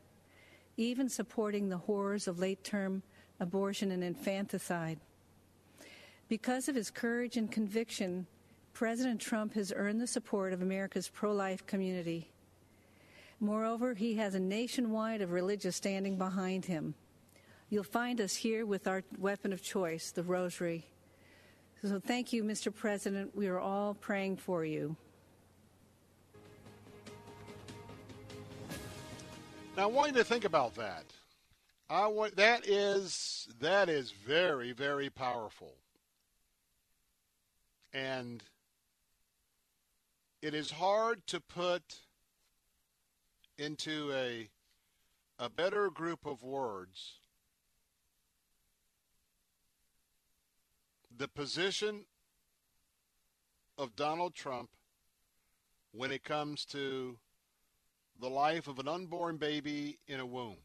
even 0.76 1.08
supporting 1.08 1.68
the 1.68 1.78
horrors 1.78 2.28
of 2.28 2.38
late 2.38 2.62
term 2.64 3.02
abortion 3.40 3.90
and 3.90 4.04
infanticide. 4.04 5.00
Because 6.28 6.68
of 6.68 6.74
his 6.74 6.90
courage 6.90 7.36
and 7.36 7.50
conviction, 7.50 8.26
President 8.72 9.20
Trump 9.20 9.54
has 9.54 9.72
earned 9.74 10.00
the 10.00 10.06
support 10.06 10.52
of 10.52 10.62
America's 10.62 11.08
pro 11.08 11.32
life 11.32 11.66
community. 11.66 12.30
Moreover, 13.40 13.94
he 13.94 14.14
has 14.14 14.34
a 14.34 14.40
nationwide 14.40 15.20
of 15.20 15.32
religious 15.32 15.76
standing 15.76 16.16
behind 16.16 16.64
him. 16.64 16.94
You'll 17.68 17.84
find 17.84 18.20
us 18.20 18.36
here 18.36 18.64
with 18.66 18.86
our 18.86 19.02
weapon 19.18 19.52
of 19.52 19.62
choice, 19.62 20.10
the 20.10 20.22
rosary. 20.22 20.86
So 21.82 21.98
thank 21.98 22.32
you, 22.32 22.44
Mr. 22.44 22.72
President. 22.72 23.34
We 23.34 23.48
are 23.48 23.58
all 23.58 23.94
praying 23.94 24.36
for 24.36 24.64
you. 24.64 24.96
Now, 29.76 29.84
I 29.84 29.86
want 29.86 30.12
you 30.12 30.18
to 30.18 30.24
think 30.24 30.44
about 30.44 30.74
that. 30.76 31.04
I 31.88 32.06
want 32.06 32.36
that 32.36 32.66
is 32.66 33.48
that 33.60 33.88
is 33.88 34.12
very 34.12 34.72
very 34.72 35.10
powerful, 35.10 35.74
and 37.92 38.42
it 40.42 40.54
is 40.54 40.72
hard 40.72 41.24
to 41.28 41.40
put 41.40 42.00
into 43.56 44.12
a 44.12 44.50
a 45.38 45.48
better 45.48 45.88
group 45.88 46.26
of 46.26 46.42
words 46.42 47.20
the 51.16 51.28
position 51.28 52.04
of 53.78 53.94
Donald 53.94 54.34
Trump 54.34 54.70
when 55.92 56.10
it 56.10 56.24
comes 56.24 56.64
to 56.64 57.16
the 58.20 58.28
life 58.28 58.66
of 58.66 58.78
an 58.78 58.88
unborn 58.88 59.36
baby 59.36 59.98
in 60.06 60.20
a 60.20 60.26
womb. 60.26 60.56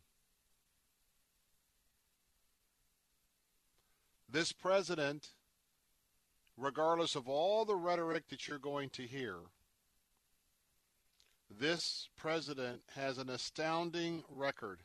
This 4.29 4.51
president, 4.51 5.29
regardless 6.57 7.15
of 7.15 7.27
all 7.27 7.65
the 7.65 7.75
rhetoric 7.75 8.27
that 8.29 8.47
you're 8.47 8.59
going 8.59 8.89
to 8.91 9.03
hear, 9.03 9.35
this 11.49 12.09
president 12.17 12.81
has 12.95 13.17
an 13.17 13.29
astounding 13.29 14.23
record 14.29 14.81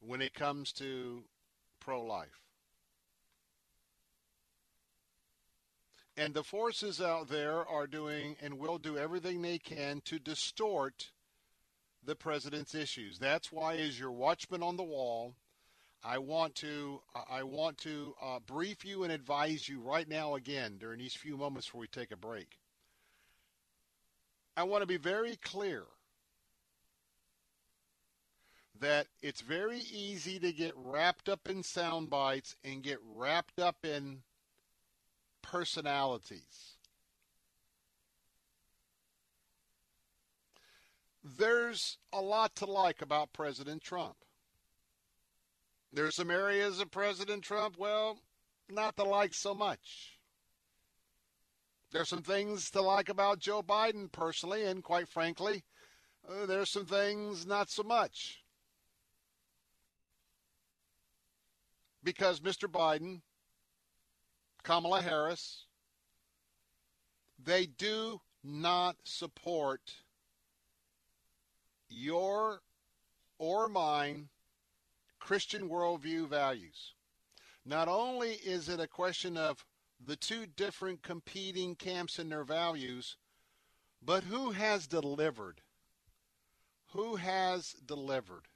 when 0.00 0.20
it 0.20 0.34
comes 0.34 0.72
to 0.72 1.24
pro 1.80 2.02
life. 2.02 2.42
And 6.16 6.34
the 6.34 6.42
forces 6.42 7.00
out 7.00 7.28
there 7.28 7.64
are 7.66 7.86
doing 7.86 8.36
and 8.42 8.58
will 8.58 8.78
do 8.78 8.98
everything 8.98 9.40
they 9.40 9.58
can 9.58 10.00
to 10.06 10.18
distort 10.18 11.12
the 12.04 12.16
president's 12.16 12.74
issues. 12.74 13.18
That's 13.18 13.52
why, 13.52 13.76
as 13.76 14.00
your 14.00 14.10
watchman 14.10 14.62
on 14.62 14.76
the 14.76 14.82
wall, 14.82 15.34
I 16.02 16.18
want 16.18 16.54
to 16.56 17.00
I 17.28 17.42
want 17.44 17.78
to 17.78 18.14
uh, 18.20 18.38
brief 18.40 18.84
you 18.84 19.04
and 19.04 19.12
advise 19.12 19.68
you 19.68 19.80
right 19.80 20.08
now 20.08 20.34
again 20.34 20.76
during 20.78 20.98
these 20.98 21.14
few 21.14 21.36
moments 21.36 21.68
before 21.68 21.82
we 21.82 21.86
take 21.88 22.10
a 22.10 22.16
break. 22.16 22.58
I 24.58 24.64
want 24.64 24.82
to 24.82 24.88
be 24.88 24.96
very 24.96 25.36
clear 25.36 25.84
that 28.80 29.06
it's 29.22 29.40
very 29.40 29.78
easy 29.78 30.40
to 30.40 30.52
get 30.52 30.74
wrapped 30.74 31.28
up 31.28 31.48
in 31.48 31.62
sound 31.62 32.10
bites 32.10 32.56
and 32.64 32.82
get 32.82 32.98
wrapped 33.14 33.60
up 33.60 33.84
in 33.84 34.22
personalities. 35.42 36.74
There's 41.22 41.98
a 42.12 42.20
lot 42.20 42.56
to 42.56 42.66
like 42.66 43.00
about 43.00 43.32
President 43.32 43.80
Trump. 43.80 44.16
There's 45.92 46.16
some 46.16 46.32
areas 46.32 46.80
of 46.80 46.90
President 46.90 47.44
Trump, 47.44 47.76
well, 47.78 48.18
not 48.68 48.96
to 48.96 49.04
like 49.04 49.34
so 49.34 49.54
much. 49.54 50.17
There's 51.90 52.08
some 52.08 52.22
things 52.22 52.70
to 52.72 52.82
like 52.82 53.08
about 53.08 53.38
Joe 53.38 53.62
Biden 53.62 54.12
personally, 54.12 54.64
and 54.64 54.82
quite 54.82 55.08
frankly, 55.08 55.64
uh, 56.28 56.44
there's 56.44 56.70
some 56.70 56.84
things 56.84 57.46
not 57.46 57.70
so 57.70 57.82
much. 57.82 58.42
Because 62.04 62.40
Mr. 62.40 62.70
Biden, 62.70 63.22
Kamala 64.62 65.00
Harris, 65.00 65.64
they 67.42 67.66
do 67.66 68.20
not 68.44 68.96
support 69.04 69.80
your 71.88 72.60
or 73.38 73.68
mine 73.68 74.28
Christian 75.18 75.68
worldview 75.68 76.28
values. 76.28 76.94
Not 77.64 77.88
only 77.88 78.32
is 78.32 78.68
it 78.68 78.80
a 78.80 78.86
question 78.86 79.36
of 79.36 79.64
the 80.04 80.16
two 80.16 80.46
different 80.46 81.02
competing 81.02 81.74
camps 81.74 82.18
and 82.18 82.30
their 82.30 82.44
values, 82.44 83.16
but 84.02 84.24
who 84.24 84.52
has 84.52 84.86
delivered? 84.86 85.60
Who 86.92 87.16
has 87.16 87.74
delivered? 87.84 88.46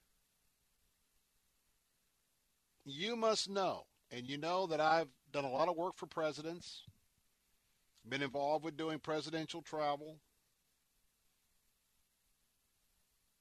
You 2.84 3.16
must 3.16 3.48
know, 3.50 3.86
and 4.10 4.28
you 4.28 4.38
know 4.38 4.66
that 4.66 4.80
I've 4.80 5.08
done 5.32 5.44
a 5.44 5.50
lot 5.50 5.68
of 5.68 5.76
work 5.76 5.96
for 5.96 6.06
presidents, 6.06 6.82
been 8.08 8.22
involved 8.22 8.64
with 8.64 8.76
doing 8.76 8.98
presidential 8.98 9.62
travel. 9.62 10.18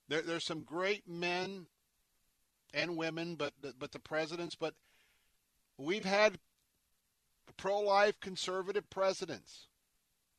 There, 0.08 0.22
there's 0.22 0.46
some 0.46 0.62
great 0.62 1.08
men 1.08 1.68
and 2.74 2.98
women, 2.98 3.36
but 3.36 3.54
but 3.80 3.92
the 3.92 4.00
presidents. 4.00 4.56
But 4.56 4.76
we've 5.78 6.06
had 6.06 6.38
pro-life 7.52 8.20
conservative 8.20 8.90
presidents. 8.90 9.68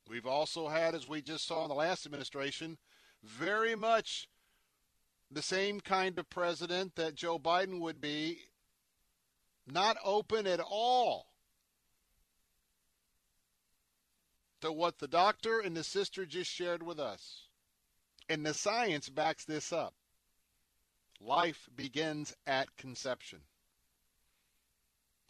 We've 0.08 0.26
also 0.26 0.68
had, 0.68 0.94
as 0.94 1.08
we 1.08 1.22
just 1.22 1.46
saw 1.46 1.62
in 1.62 1.68
the 1.68 1.74
last 1.74 2.06
administration, 2.06 2.78
very 3.22 3.74
much 3.74 4.28
the 5.30 5.42
same 5.42 5.80
kind 5.80 6.18
of 6.18 6.28
president 6.28 6.96
that 6.96 7.14
Joe 7.14 7.38
Biden 7.38 7.80
would 7.80 8.00
be, 8.00 8.40
not 9.66 9.96
open 10.04 10.46
at 10.46 10.60
all 10.60 11.28
to 14.60 14.72
what 14.72 14.98
the 14.98 15.08
doctor 15.08 15.60
and 15.60 15.76
the 15.76 15.84
sister 15.84 16.26
just 16.26 16.50
shared 16.50 16.82
with 16.82 16.98
us. 16.98 17.48
And 18.28 18.46
the 18.46 18.54
science 18.54 19.08
backs 19.08 19.44
this 19.44 19.72
up. 19.72 19.94
Life 21.20 21.68
begins 21.74 22.34
at 22.46 22.76
conception. 22.76 23.40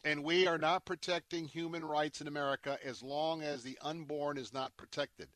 And 0.04 0.24
we 0.24 0.46
are 0.46 0.58
not 0.58 0.84
protecting 0.84 1.46
human 1.46 1.84
rights 1.84 2.20
in 2.20 2.26
America 2.26 2.78
as 2.84 3.02
long 3.02 3.42
as 3.42 3.62
the 3.62 3.78
unborn 3.82 4.36
is 4.36 4.52
not 4.52 4.76
protected. 4.76 5.28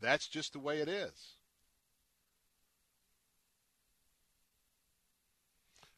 That's 0.00 0.26
just 0.26 0.54
the 0.54 0.58
way 0.58 0.78
it 0.78 0.88
is. 0.88 1.36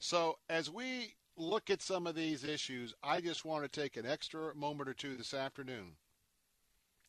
So, 0.00 0.38
as 0.50 0.68
we 0.68 1.14
look 1.36 1.70
at 1.70 1.80
some 1.80 2.09
of 2.09 2.16
these 2.16 2.42
issues, 2.42 2.92
I 3.05 3.20
just 3.20 3.44
want 3.44 3.62
to 3.62 3.80
take 3.80 3.96
an 3.96 4.05
extra 4.05 4.53
moment 4.53 4.88
or 4.88 4.94
two 4.94 5.16
this 5.16 5.32
afternoon 5.32 5.92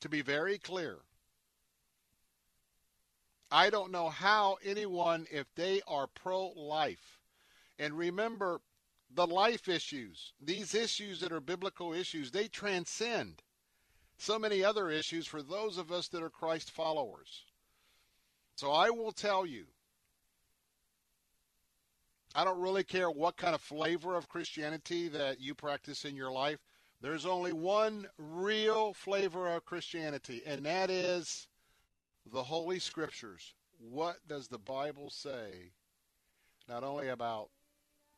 to 0.01 0.09
be 0.09 0.21
very 0.21 0.59
clear. 0.59 0.97
I 3.51 3.69
don't 3.69 3.91
know 3.91 4.09
how 4.09 4.57
anyone, 4.63 5.25
if 5.31 5.47
they 5.55 5.81
are 5.87 6.07
pro 6.07 6.47
life, 6.49 7.19
and 7.79 7.97
remember 7.97 8.61
the 9.16 9.28
life 9.28 9.68
issues, 9.68 10.34
these 10.41 10.74
issues 10.74 11.20
that 11.20 11.32
are 11.32 11.39
biblical 11.39 11.93
issues, 11.93 12.32
they 12.32 12.47
transcend 12.47 13.41
so 14.18 14.39
many 14.39 14.64
other 14.64 14.89
issues 14.89 15.28
for 15.28 15.41
those 15.41 15.78
of 15.78 15.91
us 15.91 16.07
that 16.09 16.24
are 16.24 16.30
Christ 16.30 16.72
followers. 16.72 17.45
So 18.55 18.72
I 18.72 18.89
will 18.89 19.11
tell 19.11 19.45
you, 19.45 19.66
I 22.36 22.43
don't 22.43 22.59
really 22.59 22.84
care 22.84 23.11
what 23.11 23.38
kind 23.38 23.53
of 23.53 23.61
flavor 23.61 24.16
of 24.16 24.30
Christianity 24.30 25.07
that 25.09 25.39
you 25.39 25.53
practice 25.53 26.05
in 26.05 26.16
your 26.16 26.32
life. 26.32 26.59
There's 27.01 27.26
only 27.26 27.53
one 27.53 28.07
real 28.18 28.93
flavor 28.93 29.53
of 29.53 29.66
Christianity, 29.66 30.41
and 30.45 30.66
that 30.66 30.89
is 30.89 31.47
the 32.32 32.43
Holy 32.43 32.80
Scriptures. 32.80 33.53
What 33.78 34.18
does 34.28 34.47
the 34.47 34.57
Bible 34.57 35.09
say 35.09 35.74
not 36.68 36.84
only 36.84 37.09
about 37.09 37.49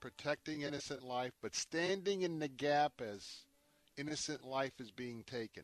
protecting 0.05 0.61
innocent 0.61 1.01
life, 1.01 1.31
but 1.41 1.55
standing 1.55 2.21
in 2.21 2.37
the 2.37 2.47
gap 2.47 3.01
as 3.01 3.27
innocent 3.97 4.45
life 4.45 4.73
is 4.79 4.91
being 4.91 5.23
taken? 5.23 5.63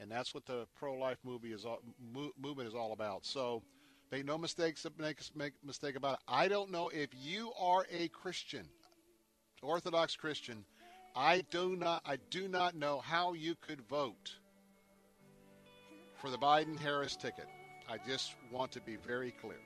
And 0.00 0.10
that's 0.10 0.34
what 0.34 0.46
the 0.46 0.66
pro-life 0.74 1.18
movie 1.24 1.52
is 1.52 1.64
all, 1.64 1.78
movement 2.12 2.66
is 2.68 2.74
all 2.74 2.92
about. 2.92 3.24
So 3.24 3.62
make 4.10 4.24
no 4.24 4.36
mistakes 4.36 4.84
make, 4.98 5.20
make 5.36 5.52
mistake 5.64 5.94
about 5.94 6.14
it. 6.14 6.20
I 6.26 6.48
don't 6.48 6.72
know 6.72 6.88
if 6.88 7.10
you 7.16 7.52
are 7.56 7.86
a 7.88 8.08
Christian, 8.08 8.66
Orthodox 9.62 10.16
Christian. 10.16 10.64
I 11.14 11.44
do 11.52 11.76
not 11.76 12.02
I 12.04 12.16
do 12.30 12.48
not 12.48 12.74
know 12.74 12.98
how 12.98 13.34
you 13.34 13.54
could 13.60 13.80
vote 13.82 14.34
for 16.16 16.30
the 16.30 16.36
Biden 16.36 16.76
Harris 16.76 17.14
ticket. 17.14 17.46
I 17.88 17.98
just 18.08 18.34
want 18.50 18.72
to 18.72 18.80
be 18.80 18.96
very 18.96 19.30
clear. 19.30 19.60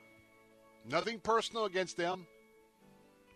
Nothing 0.87 1.19
personal 1.19 1.65
against 1.65 1.97
them. 1.97 2.27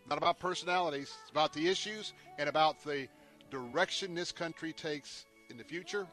Not 0.07 0.17
about 0.17 0.39
personalities. 0.39 1.15
It's 1.21 1.31
about 1.31 1.53
the 1.53 1.67
issues 1.67 2.13
and 2.37 2.47
about 2.47 2.83
the 2.83 3.07
direction 3.49 4.13
this 4.13 4.31
country 4.31 4.73
takes 4.73 5.25
in 5.49 5.57
the 5.57 5.63
future. 5.63 6.07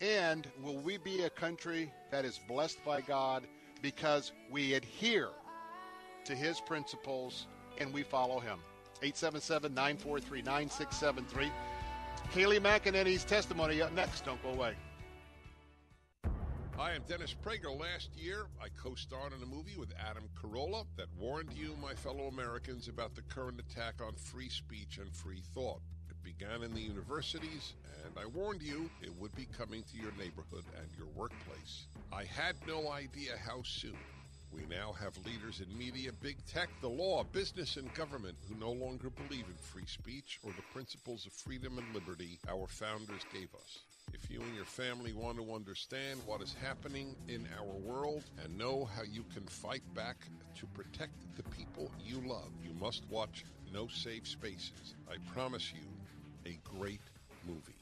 And 0.00 0.46
will 0.62 0.76
we 0.78 0.98
be 0.98 1.22
a 1.22 1.30
country 1.30 1.92
that 2.10 2.24
is 2.24 2.38
blessed 2.46 2.84
by 2.84 3.00
God 3.00 3.46
because 3.82 4.32
we 4.50 4.74
adhere 4.74 5.30
to 6.24 6.34
his 6.34 6.60
principles 6.60 7.46
and 7.78 7.92
we 7.92 8.02
follow 8.02 8.38
him? 8.38 8.58
877 9.02 9.74
943 9.74 10.42
9673. 10.42 11.50
Kayleigh 12.32 12.60
McEnany's 12.60 13.24
testimony 13.24 13.82
up 13.82 13.92
next. 13.92 14.24
Don't 14.24 14.42
go 14.42 14.50
away. 14.50 14.74
Hi, 16.76 16.90
I'm 16.90 17.02
Dennis 17.02 17.32
Prager. 17.32 17.70
Last 17.78 18.08
year, 18.16 18.46
I 18.60 18.66
co 18.82 18.96
starred 18.96 19.32
in 19.32 19.40
a 19.40 19.46
movie 19.46 19.76
with 19.78 19.94
Adam 19.96 20.24
Carolla 20.34 20.84
that 20.96 21.06
warned 21.16 21.52
you, 21.54 21.76
my 21.80 21.94
fellow 21.94 22.26
Americans, 22.26 22.88
about 22.88 23.14
the 23.14 23.22
current 23.22 23.60
attack 23.60 24.02
on 24.04 24.14
free 24.16 24.48
speech 24.48 24.98
and 24.98 25.14
free 25.14 25.40
thought. 25.54 25.80
It 26.10 26.16
began 26.24 26.64
in 26.64 26.74
the 26.74 26.80
universities, 26.80 27.74
and 28.04 28.12
I 28.18 28.26
warned 28.26 28.60
you 28.60 28.90
it 29.02 29.14
would 29.20 29.32
be 29.36 29.46
coming 29.56 29.84
to 29.84 29.96
your 29.96 30.10
neighborhood 30.18 30.64
and 30.76 30.88
your 30.98 31.06
workplace. 31.14 31.86
I 32.12 32.24
had 32.24 32.56
no 32.66 32.90
idea 32.90 33.36
how 33.38 33.62
soon. 33.62 33.96
We 34.52 34.62
now 34.68 34.94
have 35.00 35.16
leaders 35.24 35.60
in 35.60 35.78
media, 35.78 36.10
big 36.22 36.44
tech, 36.44 36.70
the 36.80 36.88
law, 36.88 37.22
business, 37.22 37.76
and 37.76 37.94
government 37.94 38.36
who 38.48 38.58
no 38.58 38.72
longer 38.72 39.10
believe 39.10 39.46
in 39.46 39.54
free 39.60 39.86
speech 39.86 40.40
or 40.42 40.50
the 40.50 40.72
principles 40.72 41.24
of 41.24 41.32
freedom 41.34 41.78
and 41.78 41.94
liberty 41.94 42.40
our 42.48 42.66
founders 42.66 43.22
gave 43.32 43.54
us. 43.54 43.93
If 44.14 44.30
you 44.30 44.40
and 44.42 44.54
your 44.54 44.64
family 44.64 45.12
want 45.12 45.38
to 45.38 45.52
understand 45.52 46.20
what 46.24 46.40
is 46.40 46.54
happening 46.62 47.16
in 47.26 47.48
our 47.58 47.74
world 47.74 48.22
and 48.42 48.56
know 48.56 48.88
how 48.96 49.02
you 49.02 49.24
can 49.34 49.44
fight 49.46 49.82
back 49.92 50.16
to 50.56 50.66
protect 50.66 51.14
the 51.36 51.42
people 51.50 51.90
you 52.00 52.22
love, 52.24 52.52
you 52.62 52.72
must 52.74 53.02
watch 53.10 53.44
No 53.72 53.88
Safe 53.88 54.26
Spaces. 54.26 54.94
I 55.10 55.16
promise 55.32 55.72
you, 55.74 55.82
a 56.46 56.56
great 56.78 57.00
movie. 57.44 57.74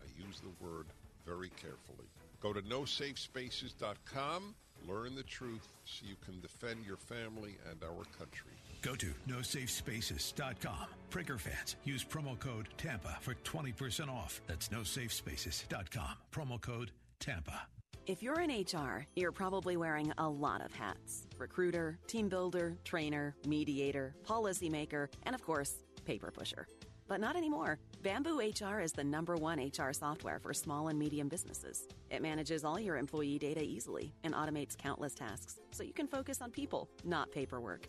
I 0.00 0.06
use 0.26 0.40
the 0.40 0.64
word 0.64 0.86
very 1.26 1.50
carefully. 1.50 2.08
Go 2.40 2.54
to 2.54 2.62
nosafespaces.com, 2.62 4.54
learn 4.88 5.14
the 5.14 5.24
truth 5.24 5.68
so 5.84 6.06
you 6.06 6.16
can 6.24 6.40
defend 6.40 6.86
your 6.86 6.96
family 6.96 7.58
and 7.70 7.82
our 7.84 8.04
country. 8.18 8.55
Go 8.82 8.94
to 8.96 9.06
nosafespaces.com. 9.28 10.86
Prager 11.10 11.40
fans, 11.40 11.76
use 11.84 12.04
promo 12.04 12.38
code 12.38 12.68
TAMPA 12.76 13.18
for 13.20 13.34
20% 13.44 14.08
off. 14.08 14.40
That's 14.46 14.68
nosafespaces.com. 14.68 16.10
Promo 16.32 16.60
code 16.60 16.90
TAMPA. 17.20 17.60
If 18.06 18.22
you're 18.22 18.40
in 18.40 18.50
HR, 18.50 19.04
you're 19.16 19.32
probably 19.32 19.76
wearing 19.76 20.12
a 20.18 20.28
lot 20.28 20.64
of 20.64 20.72
hats 20.72 21.26
recruiter, 21.38 21.98
team 22.06 22.28
builder, 22.28 22.76
trainer, 22.84 23.34
mediator, 23.46 24.14
policymaker, 24.24 25.08
and 25.24 25.34
of 25.34 25.42
course, 25.42 25.74
paper 26.04 26.30
pusher. 26.30 26.68
But 27.08 27.20
not 27.20 27.36
anymore. 27.36 27.78
Bamboo 28.02 28.38
HR 28.38 28.80
is 28.80 28.92
the 28.92 29.02
number 29.02 29.34
one 29.34 29.58
HR 29.58 29.92
software 29.92 30.38
for 30.38 30.54
small 30.54 30.88
and 30.88 30.98
medium 30.98 31.28
businesses. 31.28 31.88
It 32.10 32.22
manages 32.22 32.64
all 32.64 32.78
your 32.78 32.96
employee 32.96 33.38
data 33.38 33.62
easily 33.62 34.12
and 34.22 34.34
automates 34.34 34.76
countless 34.76 35.14
tasks 35.14 35.56
so 35.72 35.82
you 35.82 35.92
can 35.92 36.06
focus 36.06 36.40
on 36.40 36.50
people, 36.50 36.88
not 37.04 37.32
paperwork. 37.32 37.88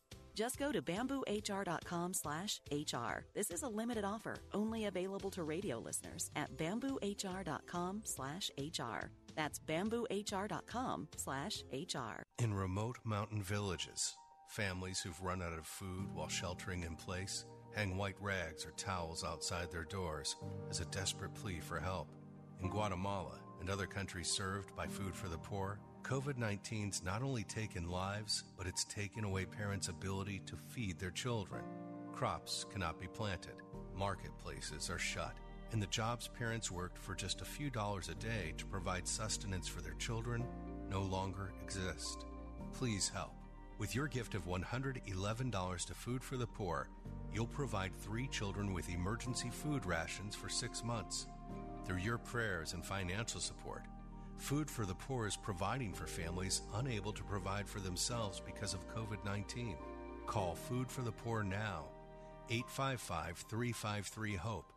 Just 0.33 0.57
go 0.57 0.71
to 0.71 0.81
bamboohr.com 0.81 2.13
slash 2.13 2.61
HR. 2.71 3.25
This 3.33 3.51
is 3.51 3.63
a 3.63 3.67
limited 3.67 4.05
offer, 4.05 4.35
only 4.53 4.85
available 4.85 5.29
to 5.31 5.43
radio 5.43 5.79
listeners 5.79 6.29
at 6.35 6.55
bamboohr.com 6.57 8.01
slash 8.05 8.51
HR. 8.57 9.11
That's 9.35 9.59
bamboohr.com 9.59 11.07
slash 11.15 11.63
HR. 11.71 12.23
In 12.39 12.53
remote 12.53 12.97
mountain 13.03 13.41
villages, 13.41 14.15
families 14.47 14.99
who've 14.99 15.21
run 15.21 15.41
out 15.41 15.53
of 15.53 15.65
food 15.65 16.13
while 16.13 16.27
sheltering 16.29 16.83
in 16.83 16.95
place 16.95 17.45
hang 17.73 17.97
white 17.97 18.15
rags 18.19 18.65
or 18.65 18.71
towels 18.71 19.23
outside 19.23 19.71
their 19.71 19.85
doors 19.85 20.35
as 20.69 20.79
a 20.79 20.85
desperate 20.85 21.33
plea 21.33 21.59
for 21.59 21.79
help. 21.79 22.09
In 22.61 22.69
Guatemala 22.69 23.39
and 23.59 23.69
other 23.69 23.87
countries 23.87 24.27
served 24.27 24.75
by 24.75 24.87
Food 24.87 25.15
for 25.15 25.29
the 25.29 25.37
Poor, 25.37 25.79
COVID 26.03 26.37
19's 26.37 27.03
not 27.03 27.21
only 27.21 27.43
taken 27.43 27.89
lives, 27.89 28.43
but 28.57 28.67
it's 28.67 28.83
taken 28.85 29.23
away 29.23 29.45
parents' 29.45 29.87
ability 29.87 30.41
to 30.45 30.55
feed 30.55 30.99
their 30.99 31.11
children. 31.11 31.63
Crops 32.11 32.65
cannot 32.71 32.99
be 32.99 33.07
planted, 33.07 33.55
marketplaces 33.95 34.89
are 34.89 34.99
shut, 34.99 35.35
and 35.71 35.81
the 35.81 35.87
jobs 35.87 36.27
parents 36.27 36.69
worked 36.69 36.97
for 36.97 37.15
just 37.15 37.41
a 37.41 37.45
few 37.45 37.69
dollars 37.69 38.09
a 38.09 38.15
day 38.15 38.53
to 38.57 38.65
provide 38.65 39.07
sustenance 39.07 39.67
for 39.67 39.81
their 39.81 39.93
children 39.93 40.43
no 40.89 41.01
longer 41.01 41.53
exist. 41.63 42.25
Please 42.73 43.07
help. 43.07 43.33
With 43.77 43.95
your 43.95 44.07
gift 44.07 44.35
of 44.35 44.45
$111 44.45 45.85
to 45.85 45.93
Food 45.93 46.23
for 46.23 46.37
the 46.37 46.47
Poor, 46.47 46.87
you'll 47.33 47.47
provide 47.47 47.95
three 47.95 48.27
children 48.27 48.73
with 48.73 48.89
emergency 48.89 49.49
food 49.49 49.85
rations 49.85 50.35
for 50.35 50.49
six 50.49 50.83
months. 50.83 51.27
Through 51.85 51.97
your 51.97 52.17
prayers 52.17 52.73
and 52.73 52.85
financial 52.85 53.39
support, 53.39 53.83
Food 54.41 54.71
for 54.71 54.87
the 54.87 54.95
Poor 54.95 55.27
is 55.27 55.37
providing 55.37 55.93
for 55.93 56.07
families 56.07 56.63
unable 56.73 57.13
to 57.13 57.23
provide 57.23 57.67
for 57.67 57.79
themselves 57.79 58.41
because 58.43 58.73
of 58.73 58.89
COVID 58.89 59.23
19. 59.23 59.75
Call 60.25 60.55
Food 60.55 60.89
for 60.89 61.03
the 61.03 61.11
Poor 61.11 61.43
now. 61.43 61.85
855 62.49 63.37
353 63.47 64.35
HOPE. 64.35 64.73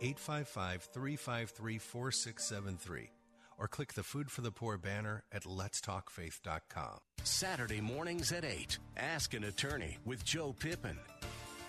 855 0.00 0.82
353 0.92 1.78
4673. 1.78 3.10
Or 3.56 3.68
click 3.68 3.94
the 3.94 4.02
Food 4.02 4.32
for 4.32 4.40
the 4.40 4.50
Poor 4.50 4.76
banner 4.76 5.22
at 5.32 5.44
letstalkfaith.com. 5.44 6.98
Saturday 7.22 7.80
mornings 7.80 8.32
at 8.32 8.44
8. 8.44 8.78
Ask 8.96 9.32
an 9.32 9.44
attorney 9.44 9.96
with 10.04 10.24
Joe 10.24 10.52
Pippin. 10.58 10.98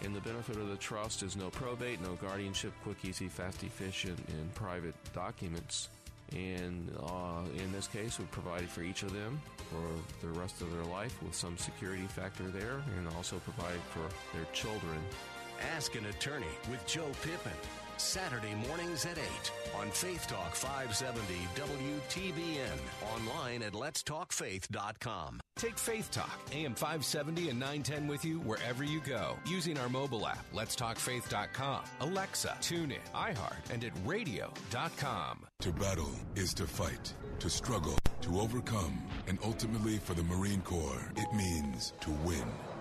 In 0.01 0.13
the 0.13 0.21
benefit 0.21 0.57
of 0.57 0.67
the 0.67 0.77
trust 0.77 1.21
is 1.21 1.35
no 1.35 1.51
probate, 1.51 2.01
no 2.01 2.15
guardianship, 2.15 2.73
quick, 2.83 2.97
easy, 3.05 3.27
fast, 3.27 3.63
efficient, 3.63 4.19
and 4.29 4.53
private 4.55 4.95
documents. 5.13 5.89
And 6.33 6.91
uh, 6.99 7.43
in 7.55 7.71
this 7.71 7.87
case, 7.87 8.19
we 8.19 8.25
provided 8.25 8.69
for 8.69 8.81
each 8.81 9.03
of 9.03 9.13
them 9.13 9.39
for 9.69 10.25
the 10.25 10.39
rest 10.39 10.61
of 10.61 10.71
their 10.71 10.85
life 10.85 11.21
with 11.21 11.35
some 11.35 11.57
security 11.57 12.07
factor 12.07 12.43
there, 12.45 12.81
and 12.97 13.07
also 13.15 13.37
provided 13.39 13.81
for 13.89 14.07
their 14.35 14.45
children. 14.53 14.99
Ask 15.75 15.95
an 15.95 16.05
attorney 16.05 16.45
with 16.69 16.85
Joe 16.85 17.09
Pippin. 17.21 17.51
Saturday 17.97 18.53
mornings 18.67 19.05
at 19.05 19.17
8 19.17 19.23
on 19.79 19.89
Faith 19.89 20.27
Talk 20.27 20.55
570 20.55 21.33
WTBN. 21.55 23.15
Online 23.15 23.63
at 23.63 23.73
letstalkfaith.com. 23.73 25.41
Take 25.55 25.77
Faith 25.77 26.11
Talk, 26.11 26.39
AM 26.51 26.75
570 26.75 27.49
and 27.49 27.59
910 27.59 28.07
with 28.07 28.25
you 28.25 28.39
wherever 28.39 28.83
you 28.83 28.99
go 29.01 29.37
using 29.45 29.77
our 29.77 29.89
mobile 29.89 30.27
app, 30.27 30.45
letstalkfaith.com, 30.53 31.83
Alexa, 32.01 32.57
TuneIn, 32.61 32.97
iHeart, 33.13 33.71
and 33.71 33.83
at 33.83 33.91
radio.com. 34.05 35.45
To 35.61 35.71
battle 35.71 36.11
is 36.35 36.53
to 36.55 36.67
fight, 36.67 37.13
to 37.39 37.49
struggle, 37.49 37.97
to 38.21 38.39
overcome, 38.39 39.01
and 39.27 39.39
ultimately 39.43 39.97
for 39.97 40.13
the 40.13 40.23
Marine 40.23 40.61
Corps, 40.61 41.09
it 41.15 41.33
means 41.33 41.93
to 42.01 42.11
win. 42.25 42.45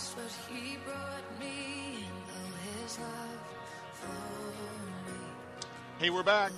Lost, 0.00 0.16
but 0.16 0.54
he 0.54 0.76
brought 0.78 1.40
me 1.40 1.96
in. 1.98 2.82
His 2.82 2.98
love 2.98 3.40
for 3.92 5.10
me. 5.10 5.18
Hey, 5.98 6.10
we're 6.10 6.22
back. 6.22 6.52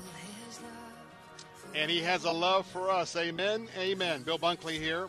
And 1.74 1.90
he 1.90 2.00
has 2.00 2.24
a 2.24 2.30
love 2.30 2.66
for 2.66 2.90
us. 2.90 3.16
Amen. 3.16 3.68
Amen. 3.76 4.22
Bill 4.22 4.38
Bunkley 4.38 4.78
here. 4.78 5.08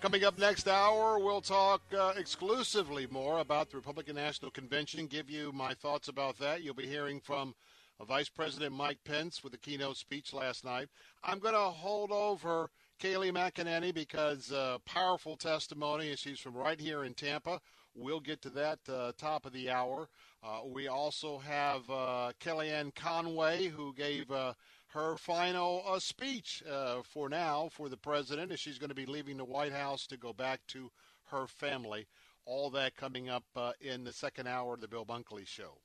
Coming 0.00 0.24
up 0.24 0.38
next 0.38 0.66
hour, 0.66 1.18
we'll 1.18 1.40
talk 1.40 1.80
uh, 1.96 2.12
exclusively 2.16 3.06
more 3.10 3.38
about 3.38 3.70
the 3.70 3.76
Republican 3.76 4.16
National 4.16 4.50
Convention, 4.50 5.06
give 5.06 5.30
you 5.30 5.52
my 5.52 5.74
thoughts 5.74 6.08
about 6.08 6.38
that. 6.38 6.62
You'll 6.62 6.74
be 6.74 6.88
hearing 6.88 7.20
from 7.20 7.54
uh, 8.00 8.04
Vice 8.04 8.28
President 8.28 8.74
Mike 8.74 8.98
Pence 9.04 9.44
with 9.44 9.54
a 9.54 9.58
keynote 9.58 9.96
speech 9.96 10.34
last 10.34 10.64
night. 10.64 10.88
I'm 11.22 11.38
going 11.38 11.54
to 11.54 11.60
hold 11.60 12.10
over 12.10 12.70
Kayleigh 13.02 13.32
McEnany 13.32 13.92
because 13.92 14.52
uh, 14.52 14.78
powerful 14.84 15.36
testimony, 15.36 16.14
she's 16.14 16.38
from 16.38 16.54
right 16.54 16.78
here 16.78 17.02
in 17.02 17.14
Tampa. 17.14 17.60
We'll 17.96 18.20
get 18.20 18.40
to 18.42 18.50
that 18.50 18.78
uh, 18.88 19.10
top 19.18 19.44
of 19.44 19.52
the 19.52 19.70
hour. 19.70 20.08
Uh, 20.40 20.60
we 20.72 20.86
also 20.86 21.38
have 21.38 21.80
uh, 21.90 22.30
Kellyanne 22.40 22.94
Conway, 22.94 23.66
who 23.66 23.92
gave 23.92 24.30
uh, 24.30 24.54
her 24.86 25.16
final 25.16 25.82
uh, 25.84 25.98
speech 25.98 26.62
for 27.02 27.28
now 27.28 27.70
for 27.72 27.88
the 27.88 27.96
president, 27.96 28.52
as 28.52 28.60
she's 28.60 28.78
going 28.78 28.90
to 28.90 28.94
be 28.94 29.06
leaving 29.06 29.36
the 29.36 29.44
White 29.44 29.72
House 29.72 30.06
to 30.06 30.16
go 30.16 30.32
back 30.32 30.60
to 30.68 30.88
her 31.32 31.48
family. 31.48 32.06
All 32.44 32.70
that 32.70 32.96
coming 32.96 33.28
up 33.28 33.42
in 33.80 34.04
the 34.04 34.12
second 34.12 34.46
hour 34.46 34.74
of 34.74 34.80
the 34.80 34.86
Bill 34.86 35.04
Bunkley 35.04 35.44
Show. 35.44 35.76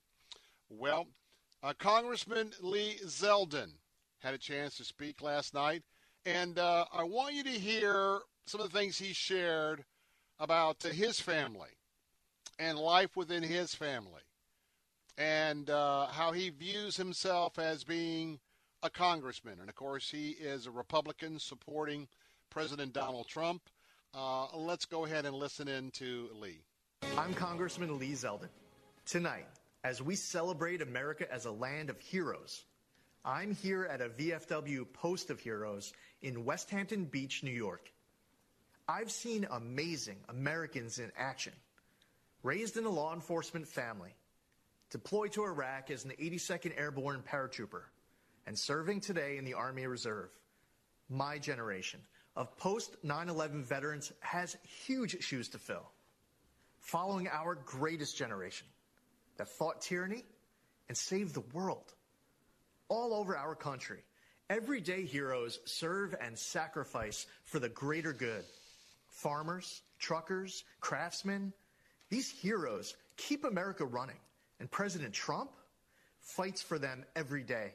Well, 0.70 1.07
Congressman 1.80 2.51
Lee 2.61 2.99
Zeldin 3.03 3.72
had 4.20 4.36
a 4.36 4.39
chance 4.39 4.78
to 4.78 4.84
speak 4.84 5.24
last 5.24 5.55
night, 5.55 5.82
and 6.28 6.59
uh, 6.59 6.84
I 6.91 7.03
want 7.03 7.36
you 7.36 7.43
to 7.45 7.49
hear 7.49 8.19
some 8.47 8.59
of 8.59 8.69
the 8.69 8.78
things 8.78 8.97
he 8.97 9.13
shared 9.13 9.86
about 10.39 10.84
his 10.84 11.21
family 11.21 11.69
and 12.59 12.78
life 12.78 13.15
within 13.15 13.43
his 13.43 13.73
family, 13.73 14.21
and 15.17 15.69
uh, 15.69 16.07
how 16.07 16.34
he 16.34 16.49
views 16.49 16.97
himself 16.97 17.57
as 17.57 17.86
being 17.86 18.39
a 18.84 18.89
congressman. 18.89 19.59
And 19.61 19.69
of 19.69 19.75
course, 19.75 20.09
he 20.09 20.32
is 20.32 20.67
a 20.67 20.71
Republican 20.71 21.39
supporting 21.39 22.09
President 22.49 22.91
Donald 22.91 23.28
Trump. 23.30 23.61
Uh, 24.13 24.47
let's 24.53 24.86
go 24.86 25.05
ahead 25.05 25.25
and 25.25 25.36
listen 25.36 25.69
in 25.69 25.91
to 25.91 26.28
Lee. 26.41 26.59
I'm 27.17 27.34
Congressman 27.36 27.99
Lee 27.99 28.13
Zeldin. 28.13 28.49
Tonight, 29.05 29.47
as 29.86 30.01
we 30.01 30.15
celebrate 30.15 30.82
America 30.82 31.32
as 31.32 31.45
a 31.45 31.51
land 31.51 31.89
of 31.89 31.97
heroes, 32.01 32.65
I'm 33.28 33.53
here 33.55 33.84
at 33.84 33.99
a 33.99 34.07
VFW 34.07 34.86
Post 34.93 35.32
of 35.32 35.41
Heroes 35.41 35.91
in 36.21 36.45
Westhampton 36.45 37.03
Beach, 37.03 37.43
New 37.43 37.51
York. 37.51 37.91
I've 38.88 39.11
seen 39.11 39.45
amazing 39.51 40.15
Americans 40.30 40.97
in 40.97 41.11
action. 41.17 41.51
Raised 42.41 42.78
in 42.78 42.86
a 42.86 42.89
law 42.89 43.13
enforcement 43.13 43.67
family, 43.67 44.15
deployed 44.91 45.34
to 45.34 45.43
Iraq 45.43 45.91
as 45.91 46.05
an 46.05 46.11
82nd 46.11 46.80
Airborne 46.80 47.21
paratrooper, 47.30 47.82
and 48.45 48.57
serving 48.57 49.01
today 49.01 49.38
in 49.38 49.43
the 49.43 49.55
Army 49.55 49.86
Reserve. 49.88 50.30
My 51.09 51.38
generation 51.38 51.99
of 52.38 52.55
post 52.55 52.95
9 53.03 53.28
11 53.28 53.65
veterans 53.65 54.13
has 54.21 54.55
huge 54.86 55.21
shoes 55.21 55.49
to 55.49 55.57
fill. 55.57 55.91
Following 56.80 57.28
our 57.28 57.55
greatest 57.55 58.15
generation 58.15 58.67
that 59.36 59.49
fought 59.49 59.82
tyranny 59.82 60.23
and 60.88 60.97
saved 60.97 61.34
the 61.34 61.43
world. 61.53 61.93
All 62.89 63.13
over 63.13 63.35
our 63.35 63.55
country, 63.55 63.99
everyday 64.49 65.05
heroes 65.05 65.59
serve 65.65 66.15
and 66.21 66.38
sacrifice 66.38 67.25
for 67.43 67.59
the 67.59 67.69
greater 67.69 68.13
good. 68.13 68.45
Farmers, 69.07 69.81
truckers, 69.99 70.63
craftsmen, 70.79 71.51
these 72.09 72.29
heroes 72.29 72.95
keep 73.17 73.43
America 73.43 73.85
running, 73.85 74.19
and 74.59 74.71
President 74.71 75.13
Trump 75.13 75.51
fights 76.21 76.61
for 76.61 76.79
them 76.79 77.03
every 77.15 77.43
day. 77.43 77.73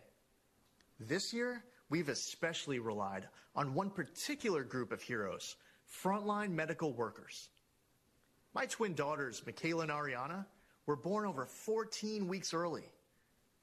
This 0.99 1.33
year, 1.35 1.65
we've 1.91 2.09
especially 2.09 2.79
relied 2.79 3.29
on 3.55 3.75
one 3.75 3.91
particular 3.91 4.65
group 4.65 4.93
of 4.93 5.03
heroes 5.03 5.57
frontline 6.03 6.53
medical 6.53 6.95
workers. 6.95 7.51
My 8.55 8.65
twin 8.67 8.95
daughters, 8.95 9.43
Michaela 9.45 9.83
and 9.83 9.91
Ariana, 9.91 10.47
were 10.87 10.97
born 10.97 11.27
over 11.27 11.45
14 11.45 12.29
weeks 12.29 12.55
early. 12.55 12.85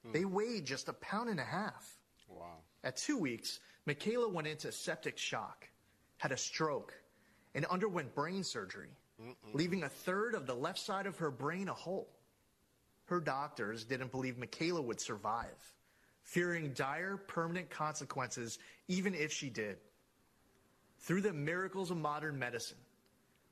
Hmm. 0.06 0.12
They 0.12 0.26
weighed 0.26 0.66
just 0.66 0.90
a 0.90 0.94
pound 0.94 1.30
and 1.30 1.40
a 1.40 1.46
half. 1.46 1.98
Wow. 2.28 2.58
At 2.84 2.98
two 2.98 3.18
weeks, 3.18 3.60
Michaela 3.86 4.30
went 4.30 4.48
into 4.48 4.72
septic 4.72 5.18
shock, 5.18 5.68
had 6.18 6.32
a 6.32 6.38
stroke, 6.38 6.94
and 7.56 7.66
underwent 7.66 8.14
brain 8.14 8.44
surgery, 8.44 8.90
leaving 9.54 9.84
a 9.84 9.90
third 9.90 10.36
of 10.36 10.46
the 10.46 10.54
left 10.54 10.80
side 10.80 11.06
of 11.06 11.18
her 11.18 11.32
brain 11.32 11.68
a 11.68 11.74
hole. 11.74 12.10
Her 13.06 13.20
doctors 13.20 13.84
didn't 13.84 14.12
believe 14.12 14.38
Michaela 14.38 14.82
would 14.82 15.02
survive, 15.02 15.74
fearing 16.22 16.74
dire 16.74 17.18
permanent 17.18 17.70
consequences 17.70 18.60
even 18.88 19.16
if 19.16 19.32
she 19.32 19.50
did. 19.50 19.78
Through 21.00 21.22
the 21.22 21.34
miracles 21.34 21.92
of 21.92 21.98
modern 21.98 22.38
medicine, 22.38 22.78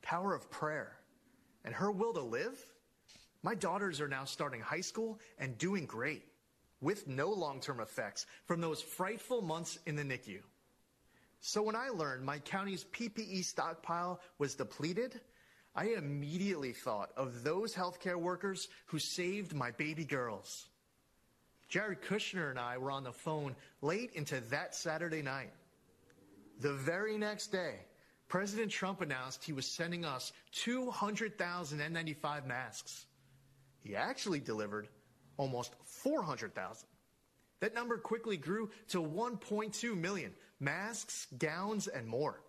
power 0.02 0.36
of 0.36 0.50
prayer, 0.52 0.98
and 1.66 1.74
her 1.74 1.92
will 1.92 2.14
to 2.14 2.22
live, 2.22 2.64
my 3.42 3.56
daughters 3.56 4.00
are 4.00 4.08
now 4.08 4.26
starting 4.26 4.62
high 4.62 4.82
school 4.82 5.20
and 5.40 5.58
doing 5.58 5.86
great, 5.86 6.24
with 6.82 7.08
no 7.08 7.30
long 7.30 7.60
term 7.60 7.80
effects 7.80 8.26
from 8.46 8.62
those 8.62 8.82
frightful 8.82 9.42
months 9.42 9.80
in 9.86 9.96
the 9.96 10.04
NICU. 10.04 10.40
So 11.40 11.62
when 11.62 11.76
I 11.76 11.90
learned 11.90 12.26
my 12.26 12.40
county's 12.40 12.86
PPE 12.86 13.44
stockpile 13.44 14.20
was 14.38 14.56
depleted, 14.56 15.20
I 15.76 15.90
immediately 15.90 16.74
thought 16.74 17.12
of 17.16 17.44
those 17.44 17.76
healthcare 17.76 18.20
workers 18.20 18.68
who 18.88 19.00
saved 19.00 19.54
my 19.54 19.72
baby 19.72 20.06
girls. 20.06 20.68
Jared 21.70 22.02
Kushner 22.02 22.50
and 22.50 22.58
I 22.58 22.78
were 22.78 22.92
on 22.92 23.04
the 23.04 23.12
phone 23.12 23.56
late 23.82 24.14
into 24.14 24.40
that 24.50 24.74
Saturday 24.74 25.22
night. 25.22 25.52
The 26.60 26.74
very 26.74 27.18
next 27.18 27.52
day, 27.52 27.76
President 28.28 28.72
Trump 28.72 29.02
announced 29.02 29.44
he 29.44 29.54
was 29.54 29.68
sending 29.68 30.04
us 30.04 30.34
200,000 30.54 31.80
N95 31.80 32.48
masks. 32.48 33.06
He 33.84 33.96
actually 33.96 34.40
delivered 34.40 34.88
almost 35.38 35.74
400,000. 35.86 36.88
That 37.60 37.74
number 37.74 37.98
quickly 37.98 38.38
grew 38.38 38.70
to 38.90 39.02
1.2 39.02 39.98
million 39.98 40.34
masks, 40.60 41.28
gowns, 41.38 41.88
and 41.88 42.08
more. 42.08 42.42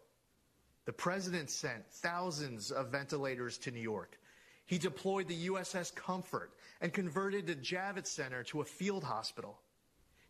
The 0.84 0.92
president 0.92 1.50
sent 1.50 1.86
thousands 1.90 2.70
of 2.70 2.90
ventilators 2.90 3.58
to 3.58 3.70
New 3.70 3.80
York. 3.80 4.18
He 4.66 4.78
deployed 4.78 5.28
the 5.28 5.48
USS 5.48 5.94
Comfort 5.94 6.52
and 6.80 6.92
converted 6.92 7.46
the 7.46 7.54
Javits 7.54 8.08
Center 8.08 8.42
to 8.44 8.60
a 8.60 8.64
field 8.64 9.04
hospital. 9.04 9.58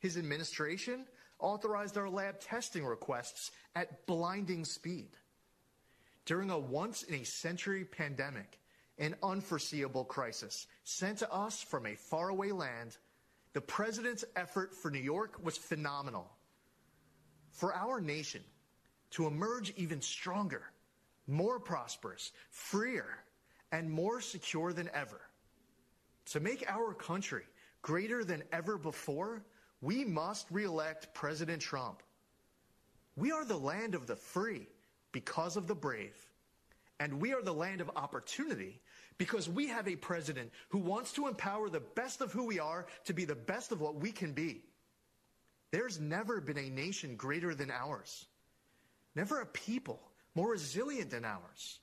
His 0.01 0.17
administration 0.17 1.07
authorized 1.41 1.97
our 1.97 2.09
lab 2.09 2.41
testing 2.41 2.85
requests 2.85 3.51
at 3.75 4.07
blinding 4.07 4.65
speed. 4.65 5.11
During 6.25 6.51
a 6.51 6.59
once 6.59 7.03
in 7.05 7.15
a 7.17 7.25
century 7.25 7.85
pandemic, 7.85 8.61
an 8.99 9.15
unforeseeable 9.23 10.05
crisis 10.05 10.67
sent 10.85 11.19
to 11.19 11.33
us 11.33 11.63
from 11.63 11.87
a 11.87 11.95
faraway 11.95 12.51
land, 12.51 12.97
the 13.53 13.61
president's 13.61 14.25
effort 14.37 14.75
for 14.75 14.91
New 14.91 14.99
York 14.99 15.39
was 15.43 15.57
phenomenal. 15.57 16.31
For 17.51 17.75
our 17.75 18.01
nation 18.01 18.43
to 19.11 19.27
emerge 19.27 19.73
even 19.77 20.01
stronger, 20.01 20.63
more 21.27 21.59
prosperous, 21.59 22.33
freer, 22.51 23.25
and 23.73 23.91
more 23.91 24.21
secure 24.21 24.73
than 24.73 24.91
ever. 24.95 25.21
To 26.27 26.41
make 26.41 26.65
our 26.69 26.93
country 26.95 27.45
greater 27.83 28.25
than 28.25 28.43
ever 28.53 28.77
before, 28.77 29.43
we 29.81 30.05
must 30.05 30.47
reelect 30.51 31.15
President 31.15 31.63
Trump. 31.63 32.03
We 33.17 33.33
are 33.33 33.45
the 33.45 33.57
land 33.57 33.95
of 33.95 34.07
the 34.07 34.17
free 34.17 34.67
because 35.13 35.57
of 35.57 35.67
the 35.67 35.75
brave. 35.75 36.17
And 37.01 37.21
we 37.21 37.33
are 37.33 37.43
the 37.43 37.55
land 37.55 37.81
of 37.81 37.91
opportunity 37.97 38.81
because 39.19 39.49
we 39.49 39.67
have 39.67 39.89
a 39.89 39.97
president 39.97 40.51
who 40.69 40.79
wants 40.79 41.13
to 41.13 41.27
empower 41.27 41.69
the 41.69 41.81
best 41.81 42.21
of 42.21 42.33
who 42.33 42.45
we 42.45 42.61
are 42.61 42.87
to 43.05 43.13
be 43.13 43.25
the 43.25 43.35
best 43.35 43.73
of 43.73 43.81
what 43.81 43.97
we 43.97 44.13
can 44.13 44.33
be. 44.33 44.63
There's 45.71 46.01
never 46.01 46.41
been 46.41 46.57
a 46.57 46.71
nation 46.71 47.17
greater 47.17 47.55
than 47.55 47.71
ours, 47.71 48.27
never 49.15 49.41
a 49.41 49.47
people 49.47 50.01
more 50.35 50.53
resilient 50.53 51.11
than 51.11 51.25
ours, 51.25 51.81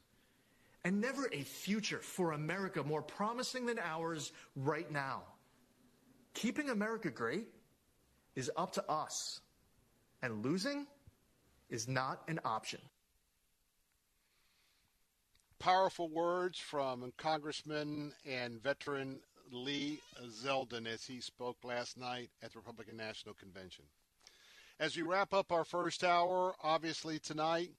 and 0.83 1.01
never 1.01 1.29
a 1.31 1.41
future 1.41 1.99
for 1.99 2.31
America 2.31 2.83
more 2.83 3.01
promising 3.01 3.65
than 3.65 3.79
ours 3.79 4.31
right 4.55 4.89
now. 4.89 5.23
Keeping 6.33 6.69
America 6.69 7.09
great 7.09 7.47
is 8.36 8.49
up 8.55 8.73
to 8.73 8.89
us, 8.89 9.41
and 10.21 10.43
losing 10.43 10.88
is 11.69 11.88
not 11.88 12.21
an 12.27 12.39
option. 12.45 12.79
Powerful 15.59 16.09
words 16.09 16.59
from 16.59 17.11
Congressman 17.17 18.13
and 18.29 18.61
veteran 18.61 19.19
Lee 19.51 19.99
Zeldin 20.27 20.85
as 20.87 21.03
he 21.05 21.21
spoke 21.21 21.57
last 21.63 21.97
night 21.97 22.29
at 22.43 22.51
the 22.51 22.59
Republican 22.59 22.97
National 22.97 23.33
Convention. 23.33 23.85
As 24.79 24.97
we 24.97 25.03
wrap 25.03 25.33
up 25.33 25.51
our 25.51 25.63
first 25.63 26.03
hour, 26.03 26.53
obviously 26.61 27.19
tonight, 27.19 27.71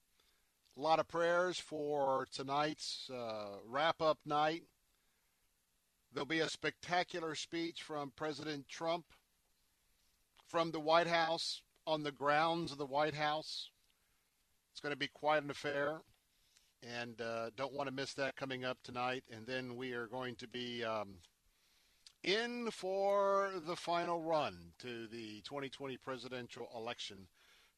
a 0.76 0.80
lot 0.80 0.98
of 0.98 1.08
prayers 1.08 1.58
for 1.58 2.26
tonight's 2.32 3.10
uh, 3.10 3.58
wrap 3.66 4.00
up 4.00 4.18
night. 4.24 4.62
There'll 6.12 6.26
be 6.26 6.40
a 6.40 6.48
spectacular 6.48 7.34
speech 7.34 7.82
from 7.82 8.12
President 8.16 8.68
Trump 8.68 9.04
from 10.46 10.70
the 10.70 10.80
White 10.80 11.06
House 11.06 11.60
on 11.86 12.02
the 12.02 12.12
grounds 12.12 12.72
of 12.72 12.78
the 12.78 12.86
White 12.86 13.14
House. 13.14 13.70
It's 14.72 14.80
going 14.80 14.92
to 14.92 14.98
be 14.98 15.08
quite 15.08 15.42
an 15.42 15.50
affair, 15.50 16.00
and 16.82 17.20
uh, 17.20 17.50
don't 17.56 17.72
want 17.72 17.88
to 17.88 17.94
miss 17.94 18.14
that 18.14 18.36
coming 18.36 18.64
up 18.64 18.78
tonight. 18.82 19.24
And 19.30 19.46
then 19.46 19.76
we 19.76 19.92
are 19.92 20.06
going 20.06 20.36
to 20.36 20.48
be 20.48 20.84
um, 20.84 21.14
in 22.22 22.70
for 22.70 23.52
the 23.66 23.76
final 23.76 24.22
run 24.22 24.72
to 24.80 25.06
the 25.08 25.40
2020 25.42 25.96
presidential 25.98 26.68
election 26.74 27.28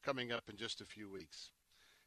coming 0.03 0.31
up 0.31 0.43
in 0.49 0.57
just 0.57 0.81
a 0.81 0.85
few 0.85 1.09
weeks. 1.09 1.51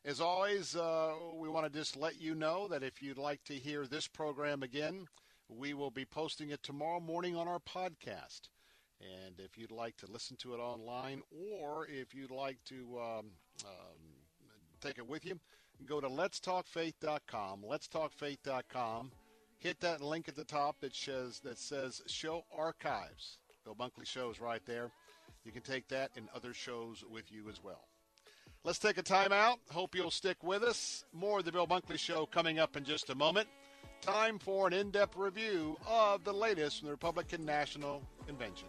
As 0.05 0.21
always, 0.21 0.75
uh, 0.75 1.13
we 1.35 1.49
want 1.49 1.65
to 1.65 1.79
just 1.79 1.97
let 1.97 2.21
you 2.21 2.35
know 2.35 2.67
that 2.69 2.83
if 2.83 3.01
you'd 3.01 3.19
like 3.19 3.45
to 3.45 3.55
hear 3.55 3.87
this 3.87 4.09
program 4.09 4.63
again, 4.63 5.07
we 5.49 5.75
will 5.75 5.91
be 5.91 6.05
posting 6.05 6.51
it 6.51 6.63
tomorrow 6.63 6.99
morning 6.99 7.37
on 7.37 7.47
our 7.47 7.61
podcast. 7.61 8.49
And 9.01 9.39
if 9.39 9.57
you'd 9.57 9.71
like 9.71 9.97
to 9.99 10.11
listen 10.11 10.37
to 10.39 10.55
it 10.55 10.59
online 10.59 11.23
or 11.31 11.87
if 11.89 12.15
you'd 12.15 12.31
like 12.31 12.59
to 12.67 12.99
um, 13.01 13.27
um, 13.65 13.99
take 14.81 14.99
it 14.99 15.09
with 15.09 15.25
you, 15.25 15.39
go 15.87 16.01
to 16.01 16.09
letstalkfaith.com. 16.09 17.63
Letstalkfaith.com. 17.69 19.11
Hit 19.59 19.81
that 19.81 20.01
link 20.01 20.29
at 20.29 20.35
the 20.35 20.45
top 20.45 20.81
that 20.81 20.95
says 20.95 21.41
that 21.41 21.59
says 21.59 22.03
Show 22.07 22.45
Archives. 22.57 23.39
Bill 23.65 23.77
Bunkley 23.77 24.07
shows 24.07 24.41
right 24.41 24.65
there. 24.67 24.91
You 25.45 25.53
can 25.53 25.63
take 25.63 25.89
that 25.89 26.11
and 26.17 26.29
other 26.35 26.53
shows 26.53 27.05
with 27.09 27.31
you 27.31 27.49
as 27.49 27.63
well. 27.63 27.87
Let's 28.65 28.79
take 28.79 28.99
a 28.99 29.03
time 29.03 29.33
out. 29.33 29.59
Hope 29.71 29.95
you'll 29.95 30.11
stick 30.11 30.43
with 30.43 30.63
us. 30.63 31.05
More 31.13 31.41
of 31.41 31.45
the 31.45 31.53
Bill 31.53 31.67
Bunkley 31.67 31.99
Show 31.99 32.27
coming 32.27 32.59
up 32.59 32.77
in 32.77 32.85
just 32.85 33.11
a 33.11 33.15
moment. 33.15 33.49
Time 34.01 34.39
for 34.39 34.67
an 34.67 34.73
in 34.73 34.91
depth 34.91 35.17
review 35.17 35.77
of 35.89 36.25
the 36.25 36.33
latest 36.33 36.79
from 36.79 36.87
the 36.87 36.93
Republican 36.93 37.45
National 37.45 38.03
Convention. 38.27 38.69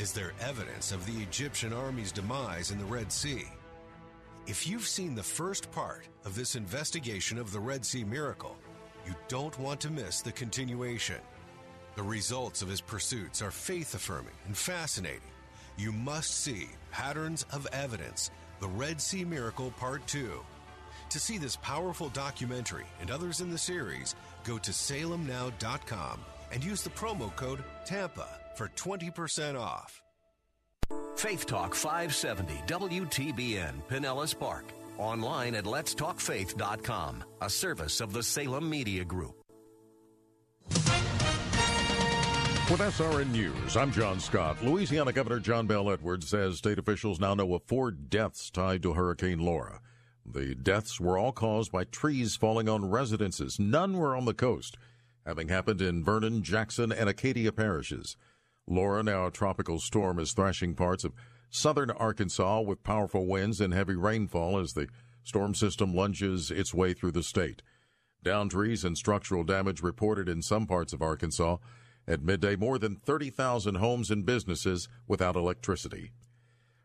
Is 0.00 0.12
there 0.12 0.32
evidence 0.40 0.92
of 0.92 1.04
the 1.04 1.22
Egyptian 1.22 1.74
army's 1.74 2.10
demise 2.10 2.70
in 2.70 2.78
the 2.78 2.86
Red 2.86 3.12
Sea? 3.12 3.44
If 4.46 4.66
you've 4.66 4.88
seen 4.88 5.14
the 5.14 5.22
first 5.22 5.70
part 5.72 6.08
of 6.24 6.34
this 6.34 6.56
investigation 6.56 7.36
of 7.36 7.52
the 7.52 7.60
Red 7.60 7.84
Sea 7.84 8.02
miracle, 8.02 8.56
you 9.06 9.12
don't 9.28 9.58
want 9.58 9.78
to 9.82 9.90
miss 9.90 10.22
the 10.22 10.32
continuation. 10.32 11.18
The 11.96 12.02
results 12.02 12.62
of 12.62 12.70
his 12.70 12.80
pursuits 12.80 13.42
are 13.42 13.50
faith 13.50 13.94
affirming 13.94 14.32
and 14.46 14.56
fascinating. 14.56 15.20
You 15.76 15.92
must 15.92 16.30
see 16.30 16.70
Patterns 16.90 17.44
of 17.52 17.68
Evidence 17.70 18.30
The 18.60 18.68
Red 18.68 19.02
Sea 19.02 19.26
Miracle 19.26 19.70
Part 19.72 20.06
2. 20.06 20.30
To 21.10 21.20
see 21.20 21.36
this 21.36 21.56
powerful 21.56 22.08
documentary 22.08 22.86
and 23.02 23.10
others 23.10 23.42
in 23.42 23.50
the 23.50 23.58
series, 23.58 24.14
go 24.44 24.56
to 24.56 24.70
salemnow.com 24.70 26.20
and 26.52 26.64
use 26.64 26.80
the 26.80 26.88
promo 26.88 27.36
code 27.36 27.62
TAMPA 27.84 28.39
for 28.54 28.68
20% 28.76 29.58
off. 29.58 30.02
Faith 31.16 31.46
Talk 31.46 31.74
570 31.74 32.54
WTBN 32.66 33.82
Pinellas 33.88 34.38
Park. 34.38 34.64
Online 34.98 35.54
at 35.54 35.64
letstalkfaith.com, 35.64 37.24
a 37.40 37.48
service 37.50 38.00
of 38.00 38.12
the 38.12 38.22
Salem 38.22 38.68
Media 38.68 39.04
Group. 39.04 39.40
With 42.70 42.80
SRN 42.80 43.32
News, 43.32 43.76
I'm 43.76 43.90
John 43.90 44.20
Scott. 44.20 44.62
Louisiana 44.62 45.12
Governor 45.12 45.40
John 45.40 45.66
Bell 45.66 45.90
Edwards 45.90 46.28
says 46.28 46.58
state 46.58 46.78
officials 46.78 47.18
now 47.18 47.34
know 47.34 47.52
of 47.54 47.62
four 47.64 47.90
deaths 47.90 48.48
tied 48.48 48.82
to 48.84 48.92
Hurricane 48.92 49.40
Laura. 49.40 49.80
The 50.24 50.54
deaths 50.54 51.00
were 51.00 51.18
all 51.18 51.32
caused 51.32 51.72
by 51.72 51.84
trees 51.84 52.36
falling 52.36 52.68
on 52.68 52.88
residences. 52.88 53.58
None 53.58 53.96
were 53.96 54.14
on 54.14 54.24
the 54.24 54.34
coast, 54.34 54.76
having 55.26 55.48
happened 55.48 55.82
in 55.82 56.04
Vernon, 56.04 56.44
Jackson, 56.44 56.92
and 56.92 57.08
Acadia 57.08 57.50
parishes. 57.50 58.16
Laura, 58.70 59.02
now 59.02 59.26
a 59.26 59.30
tropical 59.30 59.80
storm, 59.80 60.18
is 60.18 60.32
thrashing 60.32 60.74
parts 60.74 61.02
of 61.04 61.12
southern 61.50 61.90
Arkansas 61.90 62.60
with 62.60 62.84
powerful 62.84 63.26
winds 63.26 63.60
and 63.60 63.74
heavy 63.74 63.96
rainfall 63.96 64.58
as 64.58 64.72
the 64.72 64.86
storm 65.24 65.54
system 65.54 65.94
lunges 65.94 66.50
its 66.50 66.72
way 66.72 66.94
through 66.94 67.10
the 67.10 67.22
state. 67.22 67.62
Down 68.22 68.48
trees 68.48 68.84
and 68.84 68.96
structural 68.96 69.44
damage 69.44 69.82
reported 69.82 70.28
in 70.28 70.40
some 70.40 70.66
parts 70.66 70.92
of 70.92 71.02
Arkansas. 71.02 71.56
At 72.06 72.22
midday, 72.22 72.56
more 72.56 72.78
than 72.78 72.96
30,000 72.96 73.76
homes 73.76 74.10
and 74.10 74.24
businesses 74.24 74.88
without 75.06 75.36
electricity. 75.36 76.12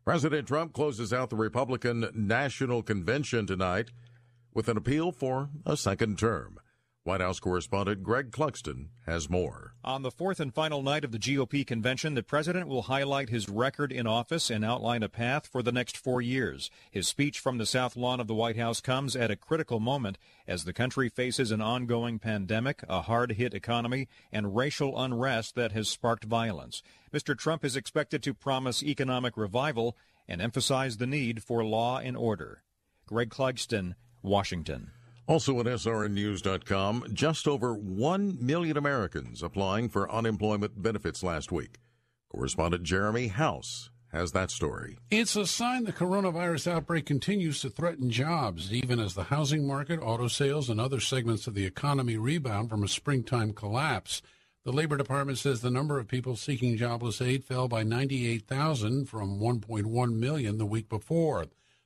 President 0.04 0.48
Trump 0.48 0.74
closes 0.74 1.14
out 1.14 1.30
the 1.30 1.36
Republican 1.36 2.10
National 2.14 2.84
Convention 2.84 3.48
tonight 3.48 3.92
with 4.54 4.70
an 4.70 4.78
appeal 4.78 5.12
for 5.12 5.50
a 5.66 5.78
second 5.78 6.18
term. 6.18 6.60
White 7.04 7.22
House 7.22 7.40
correspondent 7.40 8.04
Greg 8.04 8.32
Clugston 8.32 8.90
has 9.06 9.30
more. 9.30 9.75
On 9.86 10.02
the 10.02 10.10
fourth 10.10 10.40
and 10.40 10.52
final 10.52 10.82
night 10.82 11.04
of 11.04 11.12
the 11.12 11.20
GOP 11.20 11.64
convention, 11.66 12.16
the 12.16 12.24
president 12.24 12.68
will 12.68 12.82
highlight 12.82 13.30
his 13.30 13.48
record 13.48 13.92
in 13.92 14.08
office 14.08 14.50
and 14.50 14.66
outline 14.66 15.04
a 15.04 15.10
path 15.10 15.46
for 15.46 15.62
the 15.62 15.72
next 15.72 15.96
four 15.96 16.24
years. 16.24 16.72
His 16.90 17.08
speech 17.08 17.40
from 17.40 17.60
the 17.60 17.68
South 17.68 17.96
Lawn 17.96 18.20
of 18.20 18.26
the 18.26 18.34
White 18.34 18.58
House 18.58 18.82
comes 18.82 19.16
at 19.16 19.30
a 19.30 19.36
critical 19.36 19.80
moment 19.80 20.18
as 20.48 20.64
the 20.64 20.74
country 20.74 21.08
faces 21.08 21.52
an 21.52 21.62
ongoing 21.62 22.18
pandemic, 22.18 22.84
a 22.90 23.04
hard 23.04 23.34
hit 23.34 23.54
economy, 23.54 24.08
and 24.32 24.56
racial 24.56 25.00
unrest 25.00 25.54
that 25.54 25.74
has 25.74 25.88
sparked 25.88 26.24
violence. 26.24 26.82
Mr. 27.14 27.38
Trump 27.38 27.64
is 27.64 27.76
expected 27.76 28.24
to 28.24 28.34
promise 28.34 28.82
economic 28.82 29.38
revival 29.38 29.96
and 30.28 30.42
emphasize 30.42 30.98
the 30.98 31.06
need 31.06 31.44
for 31.44 31.64
law 31.64 32.00
and 32.00 32.18
order. 32.18 32.64
Greg 33.06 33.30
Clugston, 33.30 33.94
Washington. 34.24 34.90
Also 35.28 35.60
at 35.60 35.66
SRNnews.com, 35.66 37.06
just 37.14 37.48
over 37.48 37.74
1 37.74 38.38
million 38.40 38.78
Americans 38.78 39.42
applying 39.42 39.90
for 39.90 40.12
unemployment 40.12 40.82
benefits 40.82 41.24
last 41.24 41.52
week. 41.52 41.80
Correspondent 42.30 42.84
Jeremy 42.84 43.28
House 43.28 43.90
has 44.12 44.32
that 44.32 44.52
story. 44.52 44.98
It's 45.12 45.36
a 45.36 45.46
sign 45.46 45.84
the 45.84 45.94
coronavirus 45.94 46.72
outbreak 46.72 47.06
continues 47.06 47.62
to 47.62 47.70
threaten 47.70 48.10
jobs, 48.10 48.72
even 48.74 49.00
as 49.00 49.14
the 49.14 49.26
housing 49.26 49.68
market, 49.68 50.00
auto 50.00 50.28
sales, 50.28 50.70
and 50.70 50.80
other 50.80 51.00
segments 51.00 51.48
of 51.48 51.54
the 51.54 51.66
economy 51.66 52.18
rebound 52.18 52.70
from 52.70 52.84
a 52.84 52.88
springtime 52.88 53.52
collapse. 53.52 54.22
The 54.64 54.72
Labor 54.72 54.98
Department 54.98 55.38
says 55.38 55.62
the 55.62 55.70
number 55.70 56.00
of 56.00 56.08
people 56.08 56.36
seeking 56.36 56.78
jobless 56.78 57.22
aid 57.22 57.44
fell 57.44 57.68
by 57.68 57.84
98,000 57.84 59.06
from 59.06 59.40
1.1 59.40 60.14
million 60.16 60.58
the 60.58 60.66
week 60.66 60.90
before. 60.90 61.46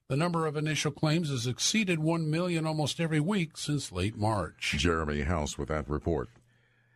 The 0.10 0.18
number 0.18 0.48
of 0.48 0.58
initial 0.58 0.92
claims 0.92 1.30
has 1.30 1.46
exceeded 1.46 2.00
1 2.00 2.32
million 2.32 2.66
almost 2.66 3.00
every 3.00 3.20
week 3.20 3.56
since 3.58 3.92
late 3.92 4.18
March. 4.18 4.74
Jeremy 4.76 5.22
House 5.22 5.56
with 5.56 5.70
that 5.70 5.88
report. 5.88 6.30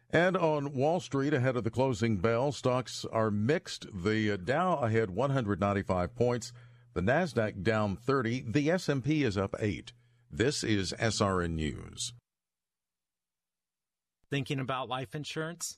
And 0.09 0.35
on 0.35 0.73
Wall 0.73 0.99
Street, 0.99 1.31
ahead 1.31 1.55
of 1.55 1.63
the 1.63 1.69
closing 1.69 2.17
bell, 2.17 2.51
stocks 2.51 3.05
are 3.11 3.29
mixed. 3.29 3.85
The 3.93 4.31
uh, 4.31 4.37
Dow 4.37 4.77
ahead 4.77 5.11
195 5.11 6.15
points, 6.15 6.53
the 6.95 7.01
Nasdaq 7.01 7.61
down 7.61 7.97
30, 7.97 8.45
the 8.47 8.71
S&P 8.71 9.23
is 9.23 9.37
up 9.37 9.53
8. 9.59 9.93
This 10.31 10.63
is 10.63 10.91
SRN 10.93 11.51
News. 11.51 12.13
Thinking 14.31 14.59
about 14.59 14.89
life 14.89 15.13
insurance? 15.13 15.77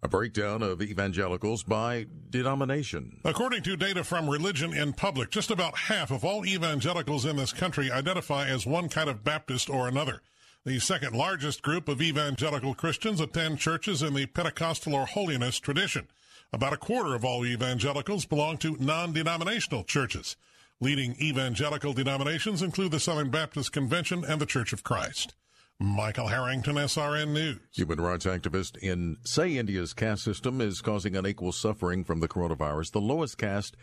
A 0.00 0.08
breakdown 0.08 0.62
of 0.62 0.80
evangelicals 0.80 1.64
by 1.64 2.06
denomination. 2.30 3.20
According 3.24 3.64
to 3.64 3.76
data 3.76 4.04
from 4.04 4.30
Religion 4.30 4.72
in 4.72 4.92
Public, 4.92 5.30
just 5.30 5.50
about 5.50 5.76
half 5.76 6.12
of 6.12 6.24
all 6.24 6.46
evangelicals 6.46 7.24
in 7.24 7.36
this 7.36 7.52
country 7.52 7.90
identify 7.90 8.46
as 8.46 8.64
one 8.64 8.88
kind 8.88 9.10
of 9.10 9.24
Baptist 9.24 9.68
or 9.68 9.88
another. 9.88 10.22
The 10.64 10.78
second 10.78 11.16
largest 11.16 11.62
group 11.62 11.88
of 11.88 12.00
evangelical 12.00 12.74
Christians 12.74 13.20
attend 13.20 13.58
churches 13.58 14.02
in 14.02 14.14
the 14.14 14.26
Pentecostal 14.26 14.94
or 14.94 15.06
holiness 15.06 15.58
tradition. 15.58 16.06
About 16.52 16.72
a 16.72 16.78
quarter 16.78 17.14
of 17.14 17.24
all 17.24 17.44
evangelicals 17.44 18.24
belong 18.24 18.56
to 18.58 18.76
non 18.78 19.12
denominational 19.12 19.82
churches. 19.82 20.36
Leading 20.80 21.16
evangelical 21.20 21.92
denominations 21.92 22.62
include 22.62 22.92
the 22.92 23.00
Southern 23.00 23.30
Baptist 23.30 23.72
Convention 23.72 24.24
and 24.24 24.40
the 24.40 24.46
Church 24.46 24.72
of 24.72 24.84
Christ. 24.84 25.34
Michael 25.80 26.26
Harrington, 26.26 26.74
SRN 26.74 27.28
News. 27.28 27.60
Human 27.72 28.00
rights 28.00 28.26
activist 28.26 28.76
in 28.78 29.16
say 29.22 29.56
India's 29.56 29.94
caste 29.94 30.24
system 30.24 30.60
is 30.60 30.80
causing 30.80 31.14
unequal 31.14 31.52
suffering 31.52 32.02
from 32.02 32.18
the 32.18 32.26
coronavirus. 32.26 32.90
The 32.90 33.00
lowest 33.00 33.38
caste, 33.38 33.76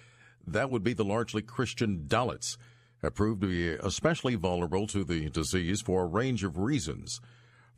that 0.45 0.69
would 0.69 0.83
be 0.83 0.91
the 0.91 1.05
largely 1.05 1.41
Christian 1.41 2.03
Dalits, 2.05 2.57
have 3.01 3.15
proved 3.15 3.39
to 3.41 3.47
be 3.47 3.69
especially 3.69 4.35
vulnerable 4.35 4.87
to 4.87 5.05
the 5.05 5.29
disease 5.29 5.79
for 5.79 6.03
a 6.03 6.07
range 6.07 6.43
of 6.43 6.57
reasons. 6.57 7.21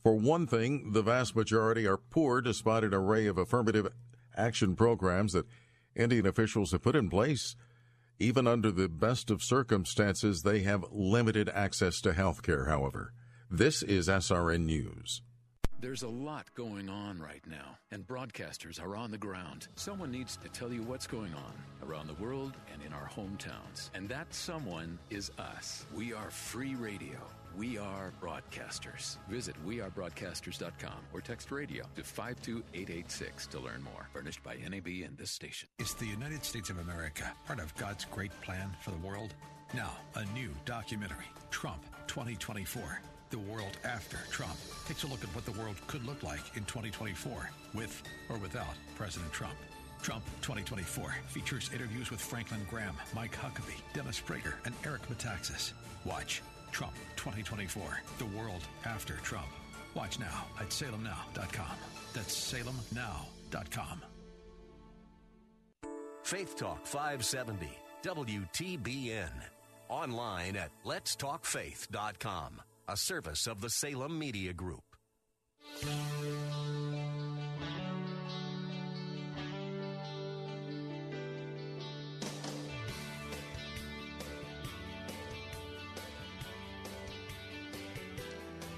For 0.01 0.15
one 0.15 0.47
thing, 0.47 0.93
the 0.93 1.03
vast 1.03 1.35
majority 1.35 1.85
are 1.85 1.97
poor 1.97 2.41
despite 2.41 2.83
an 2.83 2.95
array 2.95 3.27
of 3.27 3.37
affirmative 3.37 3.87
action 4.35 4.75
programs 4.75 5.33
that 5.33 5.45
Indian 5.95 6.25
officials 6.25 6.71
have 6.71 6.81
put 6.81 6.95
in 6.95 7.11
place. 7.11 7.55
Even 8.17 8.47
under 8.47 8.71
the 8.71 8.89
best 8.89 9.29
of 9.29 9.43
circumstances, 9.43 10.41
they 10.41 10.61
have 10.61 10.85
limited 10.91 11.49
access 11.49 12.01
to 12.01 12.13
health 12.13 12.41
care, 12.41 12.65
however. 12.65 13.13
This 13.49 13.81
is 13.81 14.09
SRN 14.09 14.65
News. 14.65 15.21
There's 15.79 16.03
a 16.03 16.09
lot 16.09 16.53
going 16.53 16.89
on 16.89 17.17
right 17.17 17.41
now, 17.47 17.77
and 17.91 18.05
broadcasters 18.05 18.83
are 18.83 18.97
on 18.97 19.09
the 19.09 19.17
ground. 19.17 19.69
Someone 19.75 20.11
needs 20.11 20.35
to 20.43 20.49
tell 20.49 20.69
you 20.69 20.81
what's 20.81 21.07
going 21.07 21.33
on 21.33 21.87
around 21.87 22.07
the 22.07 22.21
world 22.21 22.57
and 22.73 22.81
in 22.83 22.91
our 22.91 23.07
hometowns. 23.07 23.89
And 23.93 24.09
that 24.09 24.33
someone 24.33 24.99
is 25.09 25.31
us. 25.39 25.85
We 25.95 26.11
are 26.11 26.29
free 26.29 26.75
radio. 26.75 27.19
We 27.55 27.77
are 27.77 28.11
broadcasters. 28.21 29.15
Visit 29.29 29.55
wearebroadcasters.com 29.65 30.99
or 31.13 31.21
text 31.21 31.49
radio 31.49 31.85
to 31.95 32.03
52886 32.03 33.47
to 33.47 33.59
learn 33.61 33.81
more. 33.81 34.09
Furnished 34.11 34.43
by 34.43 34.55
NAB 34.55 34.87
and 35.05 35.17
this 35.17 35.31
station. 35.31 35.69
Is 35.79 35.93
the 35.93 36.05
United 36.05 36.43
States 36.43 36.69
of 36.69 36.79
America 36.79 37.31
part 37.45 37.61
of 37.61 37.73
God's 37.77 38.03
great 38.03 38.33
plan 38.41 38.75
for 38.81 38.91
the 38.91 38.97
world? 38.97 39.35
Now, 39.73 39.91
a 40.15 40.25
new 40.33 40.49
documentary, 40.65 41.31
Trump 41.49 41.85
2024 42.07 42.99
the 43.29 43.39
world 43.39 43.77
after 43.83 44.17
Trump 44.31 44.55
takes 44.87 45.03
a 45.03 45.07
look 45.07 45.23
at 45.23 45.33
what 45.35 45.45
the 45.45 45.51
world 45.53 45.75
could 45.87 46.05
look 46.05 46.23
like 46.23 46.55
in 46.55 46.63
2024 46.65 47.49
with 47.73 48.03
or 48.29 48.37
without 48.37 48.73
President 48.95 49.31
Trump. 49.31 49.55
Trump 50.01 50.23
2024 50.41 51.15
features 51.27 51.69
interviews 51.73 52.11
with 52.11 52.21
Franklin 52.21 52.61
Graham, 52.69 52.95
Mike 53.13 53.35
Huckabee, 53.35 53.81
Dennis 53.93 54.21
Prager, 54.21 54.53
and 54.65 54.73
Eric 54.85 55.01
Metaxas. 55.09 55.73
Watch 56.05 56.41
Trump 56.71 56.93
2024, 57.15 58.01
the 58.19 58.25
world 58.37 58.61
after 58.85 59.15
Trump. 59.15 59.47
Watch 59.95 60.19
now 60.19 60.45
at 60.59 60.69
salemnow.com. 60.69 61.75
That's 62.13 62.53
salemnow.com. 62.53 64.01
Faith 66.23 66.55
Talk 66.57 66.85
570, 66.85 67.69
WTBN. 68.03 69.31
Online 69.89 70.57
at 70.57 70.71
letstalkfaith.com 70.85 72.61
a 72.89 72.95
service 72.95 73.47
of 73.47 73.59
the 73.59 73.69
Salem 73.69 74.17
Media 74.17 74.53
Group. 74.53 74.83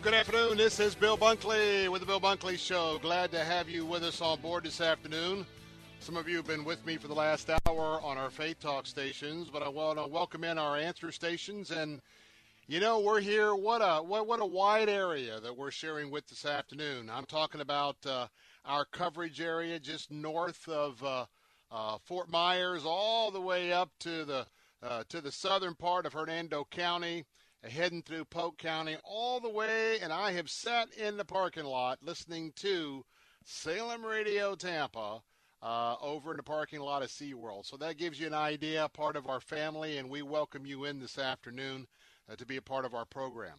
Good 0.02 0.14
afternoon. 0.16 0.58
This 0.58 0.80
is 0.80 0.96
Bill 0.96 1.16
Bunkley 1.16 1.88
with 1.88 2.02
the 2.02 2.08
Bill 2.08 2.20
Bunkley 2.20 2.58
Show. 2.58 2.98
Glad 3.04 3.32
to 3.32 3.44
have 3.44 3.70
you 3.70 3.86
with 3.86 4.04
us 4.04 4.22
on 4.22 4.40
board 4.42 4.64
this 4.64 4.82
afternoon. 4.82 5.46
Some 6.00 6.18
of 6.18 6.28
you 6.28 6.38
have 6.38 6.48
been 6.48 6.66
with 6.66 6.84
me 6.84 6.98
for 6.98 7.08
the 7.10 7.14
last 7.14 7.48
hour 7.68 8.02
on 8.02 8.18
our 8.18 8.32
Faith 8.32 8.60
Talk 8.60 8.88
stations, 8.88 9.50
but 9.54 9.62
I 9.62 9.70
want 9.70 10.00
to 10.00 10.08
welcome 10.08 10.44
in 10.44 10.58
our 10.58 10.78
answer 10.78 11.12
stations 11.12 11.70
and 11.70 12.02
you 12.70 12.80
know, 12.80 13.00
we're 13.00 13.20
here. 13.20 13.56
What 13.56 13.80
a 13.80 14.04
what, 14.04 14.28
what 14.28 14.40
a 14.40 14.46
wide 14.46 14.90
area 14.90 15.40
that 15.40 15.58
we're 15.58 15.72
sharing 15.72 16.12
with 16.12 16.28
this 16.28 16.46
afternoon. 16.46 17.10
I'm 17.10 17.26
talking 17.26 17.62
about 17.62 17.96
uh, 18.06 18.28
our 18.64 18.86
coverage 18.86 19.42
area 19.42 19.80
just 19.80 20.12
north 20.12 20.68
of 20.70 21.04
uh, 21.04 21.26
uh, 21.72 21.98
Fort 22.06 22.30
Myers, 22.30 22.84
all 22.86 23.32
the 23.32 23.42
way 23.42 23.74
up 23.74 23.90
to 24.02 24.24
the 24.24 24.46
uh, 24.84 25.04
to 25.10 25.20
the 25.20 25.32
southern 25.32 25.74
part 25.74 26.06
of 26.06 26.14
Hernando 26.14 26.64
County, 26.70 27.26
heading 27.64 28.04
through 28.04 28.26
Polk 28.26 28.60
County, 28.60 28.98
all 29.04 29.40
the 29.40 29.50
way. 29.50 29.98
And 30.00 30.14
I 30.14 30.32
have 30.34 30.48
sat 30.48 30.94
in 30.94 31.18
the 31.18 31.26
parking 31.26 31.66
lot 31.66 31.98
listening 32.04 32.54
to 32.58 33.04
Salem 33.46 34.06
Radio 34.06 34.54
Tampa. 34.54 35.22
Uh, 35.62 35.98
over 36.02 36.32
in 36.32 36.38
the 36.38 36.44
parking 36.44 36.80
lot 36.80 37.04
of 37.04 37.10
SeaWorld. 37.10 37.66
So 37.66 37.76
that 37.76 37.98
gives 37.98 38.18
you 38.18 38.28
an 38.28 38.34
idea, 38.34 38.88
part 38.94 39.18
of 39.18 39.28
our 39.28 39.42
family, 39.42 39.98
and 39.98 40.10
we 40.10 40.22
welcome 40.22 40.66
you 40.66 40.86
in 40.86 41.02
this 41.02 41.18
afternoon 41.18 41.86
to 42.38 42.46
be 42.46 42.58
a 42.58 42.62
part 42.62 42.86
of 42.86 42.94
our 42.94 43.06
program. 43.06 43.58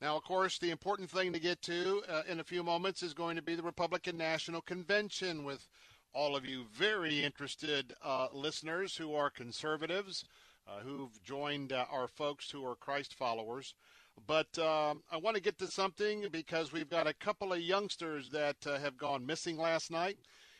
Now, 0.00 0.16
of 0.16 0.24
course, 0.24 0.58
the 0.58 0.70
important 0.70 1.10
thing 1.10 1.32
to 1.32 1.40
get 1.40 1.62
to 1.62 2.02
uh, 2.06 2.22
in 2.28 2.38
a 2.38 2.44
few 2.44 2.62
moments 2.62 3.02
is 3.02 3.14
going 3.14 3.36
to 3.36 3.42
be 3.42 3.54
the 3.54 3.62
Republican 3.62 4.18
National 4.18 4.60
Convention 4.60 5.42
with 5.42 5.66
all 6.12 6.36
of 6.36 6.44
you 6.44 6.66
very 6.70 7.24
interested 7.24 7.94
uh, 8.02 8.28
listeners 8.32 8.96
who 8.96 9.14
are 9.14 9.30
conservatives, 9.30 10.24
uh, 10.68 10.80
who've 10.80 11.22
joined 11.22 11.72
uh, 11.72 11.86
our 11.90 12.08
folks 12.08 12.50
who 12.50 12.64
are 12.66 12.74
Christ 12.74 13.14
followers. 13.14 13.74
But 14.26 14.58
uh, 14.58 14.94
I 15.10 15.16
want 15.16 15.36
to 15.36 15.42
get 15.42 15.58
to 15.58 15.66
something 15.66 16.26
because 16.30 16.72
we've 16.72 16.90
got 16.90 17.06
a 17.06 17.14
couple 17.14 17.54
of 17.54 17.60
youngsters 17.60 18.28
that 18.30 18.56
have 18.64 18.98
gone 18.98 19.24
missing 19.24 19.56
last 19.56 19.90
night. 19.90 20.18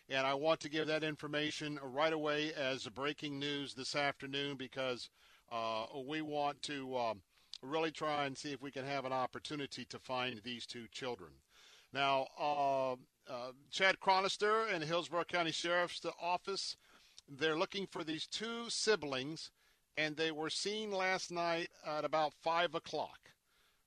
And 0.08 0.26
I 0.26 0.34
want 0.34 0.60
to 0.60 0.70
give 0.70 0.86
that 0.86 1.04
information 1.04 1.78
right 1.82 2.12
away 2.12 2.54
as 2.54 2.86
breaking 2.86 3.38
news 3.38 3.74
this 3.74 3.94
afternoon 3.94 4.56
because 4.56 5.10
we 6.06 6.22
want 6.22 6.62
to 6.62 6.96
um, 6.96 7.22
really 7.62 7.90
try 7.90 8.24
and 8.26 8.36
see 8.36 8.52
if 8.52 8.62
we 8.62 8.70
can 8.70 8.84
have 8.84 9.04
an 9.04 9.12
opportunity 9.12 9.84
to 9.86 9.98
find 9.98 10.40
these 10.42 10.66
two 10.66 10.86
children. 10.90 11.32
Now, 11.92 12.26
uh, 12.38 12.92
uh, 12.92 13.52
Chad 13.70 13.98
Chronister 14.00 14.72
and 14.72 14.84
Hillsborough 14.84 15.24
County 15.24 15.52
Sheriff's 15.52 16.04
Office, 16.20 16.76
they're 17.28 17.58
looking 17.58 17.86
for 17.86 18.04
these 18.04 18.26
two 18.26 18.68
siblings, 18.68 19.50
and 19.96 20.16
they 20.16 20.30
were 20.30 20.50
seen 20.50 20.90
last 20.90 21.30
night 21.30 21.68
at 21.86 22.04
about 22.04 22.34
5 22.42 22.74
o'clock, 22.74 23.30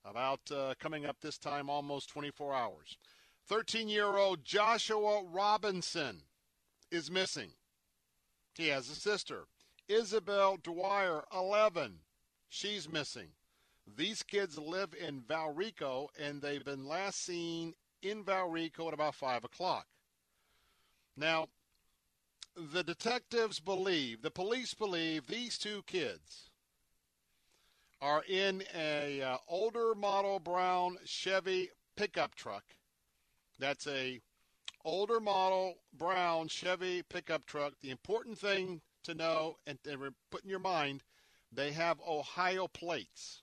about 0.04 0.40
uh, 0.50 0.74
coming 0.78 1.06
up 1.06 1.16
this 1.20 1.38
time 1.38 1.70
almost 1.70 2.08
24 2.10 2.54
hours. 2.54 2.98
13 3.48 3.88
year 3.88 4.16
old 4.16 4.44
Joshua 4.44 5.22
Robinson 5.24 6.22
is 6.90 7.10
missing. 7.10 7.50
He 8.54 8.68
has 8.68 8.90
a 8.90 8.94
sister. 8.94 9.44
Isabel 9.88 10.56
Dwyer, 10.62 11.24
11. 11.34 12.00
She's 12.48 12.88
missing. 12.88 13.28
These 13.96 14.22
kids 14.22 14.58
live 14.58 14.94
in 14.94 15.22
Valrico, 15.22 16.08
and 16.18 16.40
they've 16.40 16.64
been 16.64 16.86
last 16.86 17.24
seen 17.24 17.74
in 18.02 18.24
Valrico 18.24 18.88
at 18.88 18.94
about 18.94 19.14
5 19.14 19.44
o'clock. 19.44 19.86
Now, 21.16 21.48
the 22.56 22.82
detectives 22.82 23.60
believe, 23.60 24.22
the 24.22 24.30
police 24.30 24.74
believe 24.74 25.26
these 25.26 25.58
two 25.58 25.82
kids 25.86 26.50
are 28.00 28.24
in 28.28 28.62
a 28.74 29.22
uh, 29.22 29.36
older 29.46 29.94
model 29.94 30.38
brown 30.38 30.96
Chevy 31.04 31.70
pickup 31.96 32.34
truck. 32.34 32.64
That's 33.58 33.86
a 33.86 34.20
older 34.84 35.20
model 35.20 35.76
brown 35.92 36.48
Chevy 36.48 37.02
pickup 37.02 37.44
truck. 37.46 37.74
The 37.80 37.90
important 37.90 38.38
thing 38.38 38.80
to 39.04 39.14
know 39.14 39.58
and 39.66 39.82
to 39.84 40.14
put 40.30 40.44
in 40.44 40.50
your 40.50 40.58
mind, 40.58 41.02
they 41.52 41.72
have 41.72 42.00
Ohio 42.06 42.68
plates. 42.68 43.39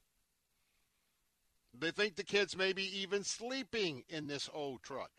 They 1.79 1.91
think 1.91 2.15
the 2.15 2.23
kids 2.23 2.57
may 2.57 2.73
be 2.73 2.83
even 2.99 3.23
sleeping 3.23 4.03
in 4.09 4.27
this 4.27 4.49
old 4.53 4.81
truck. 4.81 5.11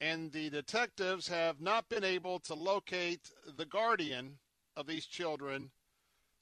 And 0.00 0.30
the 0.32 0.50
detectives 0.50 1.28
have 1.28 1.60
not 1.60 1.88
been 1.88 2.04
able 2.04 2.38
to 2.40 2.54
locate 2.54 3.30
the 3.56 3.64
guardian 3.64 4.38
of 4.76 4.86
these 4.86 5.06
children 5.06 5.70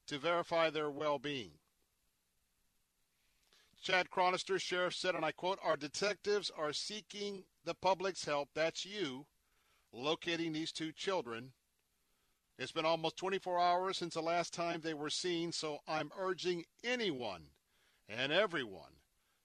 to 0.09 0.18
verify 0.18 0.68
their 0.68 0.91
well 0.91 1.18
being. 1.18 1.53
Chad 3.83 4.11
Chronister, 4.11 4.61
sheriff, 4.61 4.95
said, 4.95 5.14
and 5.14 5.24
I 5.24 5.33
quote, 5.33 5.59
Our 5.62 5.76
detectives 5.76 6.51
are 6.57 6.72
seeking 6.72 7.45
the 7.64 7.74
public's 7.74 8.24
help, 8.24 8.49
that's 8.55 8.85
you, 8.85 9.26
locating 9.93 10.53
these 10.53 10.72
two 10.72 10.93
children 10.93 11.53
it's 12.62 12.70
been 12.70 12.84
almost 12.84 13.16
24 13.16 13.58
hours 13.58 13.96
since 13.96 14.14
the 14.14 14.22
last 14.22 14.54
time 14.54 14.80
they 14.80 14.94
were 14.94 15.10
seen, 15.10 15.50
so 15.50 15.80
I'm 15.88 16.12
urging 16.16 16.64
anyone 16.84 17.42
and 18.08 18.30
everyone 18.30 19.00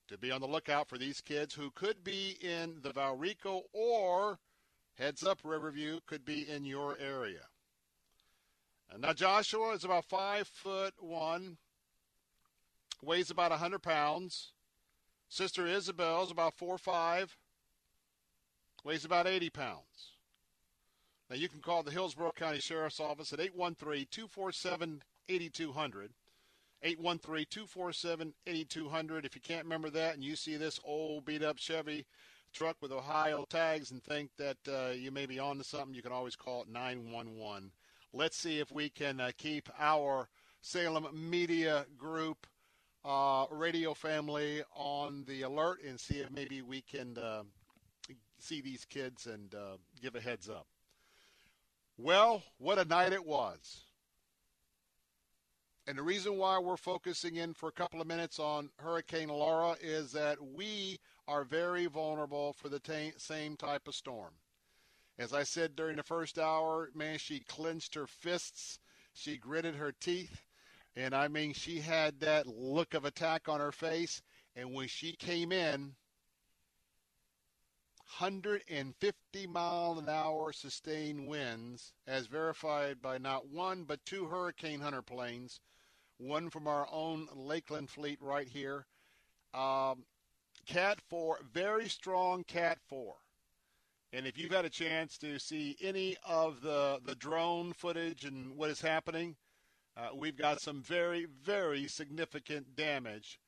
to 0.07 0.19
be 0.19 0.29
on 0.29 0.39
the 0.39 0.47
lookout 0.47 0.87
for 0.87 0.99
these 0.99 1.19
kids 1.19 1.55
who 1.55 1.71
could 1.71 2.03
be 2.03 2.37
in 2.41 2.77
the 2.83 2.91
Valrico 2.91 3.63
or 3.73 4.37
heads 4.99 5.25
up 5.25 5.39
Riverview 5.43 5.99
could 6.05 6.25
be 6.25 6.47
in 6.47 6.63
your 6.63 6.95
area. 6.99 7.47
And 8.91 9.01
now 9.01 9.13
Joshua 9.13 9.71
is 9.71 9.83
about 9.83 10.05
five 10.05 10.47
foot 10.47 10.93
one, 10.99 11.57
weighs 13.01 13.31
about 13.31 13.49
100 13.49 13.79
pounds. 13.79 14.51
Sister 15.27 15.65
Isabel 15.65 16.23
is 16.23 16.29
about 16.29 16.53
four 16.53 16.77
five, 16.77 17.35
weighs 18.83 19.05
about 19.05 19.25
80 19.25 19.49
pounds. 19.49 20.16
Now, 21.29 21.35
you 21.35 21.49
can 21.49 21.59
call 21.59 21.83
the 21.83 21.91
Hillsborough 21.91 22.31
County 22.35 22.59
Sheriff's 22.59 22.99
Office 22.99 23.33
at 23.33 23.41
813 23.41 24.07
247 24.09 25.03
8200. 25.27 26.11
813 26.83 27.45
247 27.49 28.33
8200. 28.45 29.25
If 29.25 29.35
you 29.35 29.41
can't 29.41 29.63
remember 29.63 29.89
that 29.89 30.15
and 30.15 30.23
you 30.23 30.35
see 30.35 30.55
this 30.55 30.79
old 30.85 31.25
beat 31.25 31.43
up 31.43 31.57
Chevy 31.57 32.05
truck 32.53 32.77
with 32.81 32.91
Ohio 32.91 33.45
tags 33.49 33.91
and 33.91 34.01
think 34.01 34.29
that 34.37 34.57
uh, 34.67 34.91
you 34.91 35.11
may 35.11 35.25
be 35.25 35.37
on 35.37 35.57
to 35.57 35.63
something, 35.63 35.93
you 35.93 36.01
can 36.01 36.11
always 36.11 36.35
call 36.35 36.61
it 36.61 36.69
911. 36.69 37.71
Let's 38.13 38.37
see 38.37 38.59
if 38.59 38.71
we 38.71 38.89
can 38.89 39.19
uh, 39.19 39.31
keep 39.37 39.69
our 39.77 40.29
Salem 40.61 41.07
Media 41.13 41.85
Group 41.97 42.47
uh, 43.03 43.45
radio 43.51 43.93
family 43.93 44.63
on 44.75 45.23
the 45.27 45.41
alert 45.41 45.79
and 45.87 45.99
see 45.99 46.19
if 46.19 46.31
maybe 46.31 46.61
we 46.61 46.81
can 46.81 47.17
uh, 47.17 47.43
see 48.39 48.61
these 48.61 48.85
kids 48.85 49.27
and 49.27 49.53
uh, 49.55 49.77
give 50.01 50.15
a 50.15 50.21
heads 50.21 50.49
up. 50.49 50.67
Well, 51.97 52.43
what 52.59 52.77
a 52.77 52.85
night 52.85 53.11
it 53.11 53.25
was. 53.25 53.81
And 55.87 55.97
the 55.97 56.03
reason 56.03 56.37
why 56.37 56.59
we're 56.59 56.77
focusing 56.77 57.37
in 57.37 57.53
for 57.53 57.69
a 57.69 57.73
couple 57.73 58.01
of 58.01 58.07
minutes 58.07 58.39
on 58.39 58.69
Hurricane 58.77 59.29
Laura 59.29 59.75
is 59.81 60.11
that 60.11 60.37
we 60.39 60.99
are 61.27 61.43
very 61.43 61.87
vulnerable 61.87 62.53
for 62.53 62.69
the 62.69 62.79
t- 62.79 63.13
same 63.17 63.57
type 63.57 63.87
of 63.87 63.95
storm. 63.95 64.33
As 65.17 65.33
I 65.33 65.43
said 65.43 65.75
during 65.75 65.95
the 65.97 66.03
first 66.03 66.37
hour, 66.37 66.91
man, 66.93 67.17
she 67.17 67.39
clenched 67.39 67.95
her 67.95 68.05
fists, 68.05 68.79
she 69.13 69.37
gritted 69.37 69.75
her 69.75 69.91
teeth, 69.91 70.45
and 70.95 71.15
I 71.15 71.27
mean, 71.27 71.53
she 71.53 71.79
had 71.79 72.19
that 72.19 72.47
look 72.47 72.93
of 72.93 73.05
attack 73.05 73.49
on 73.49 73.59
her 73.59 73.71
face. 73.71 74.21
And 74.55 74.73
when 74.73 74.87
she 74.87 75.13
came 75.13 75.51
in, 75.51 75.95
150 78.19 79.47
mile 79.47 79.99
an 79.99 80.07
hour 80.07 80.53
sustained 80.53 81.27
winds, 81.27 81.93
as 82.07 82.25
verified 82.27 83.01
by 83.01 83.17
not 83.17 83.47
one 83.47 83.83
but 83.83 84.03
two 84.05 84.25
Hurricane 84.25 84.79
Hunter 84.79 85.01
planes, 85.01 85.59
one 86.17 86.49
from 86.49 86.67
our 86.67 86.87
own 86.89 87.27
Lakeland 87.35 87.89
fleet 87.89 88.21
right 88.21 88.47
here. 88.47 88.85
Um, 89.53 90.05
Cat 90.65 90.99
4, 91.09 91.41
very 91.53 91.89
strong 91.89 92.43
Cat 92.45 92.79
4. 92.87 93.13
And 94.13 94.25
if 94.25 94.37
you've 94.37 94.53
had 94.53 94.65
a 94.65 94.69
chance 94.69 95.17
to 95.19 95.37
see 95.37 95.77
any 95.81 96.15
of 96.25 96.61
the, 96.61 96.99
the 97.03 97.15
drone 97.15 97.73
footage 97.73 98.23
and 98.23 98.55
what 98.57 98.69
is 98.69 98.81
happening, 98.81 99.35
uh, 99.97 100.09
we've 100.15 100.37
got 100.37 100.61
some 100.61 100.81
very, 100.81 101.25
very 101.43 101.87
significant 101.87 102.75
damage 102.75 103.39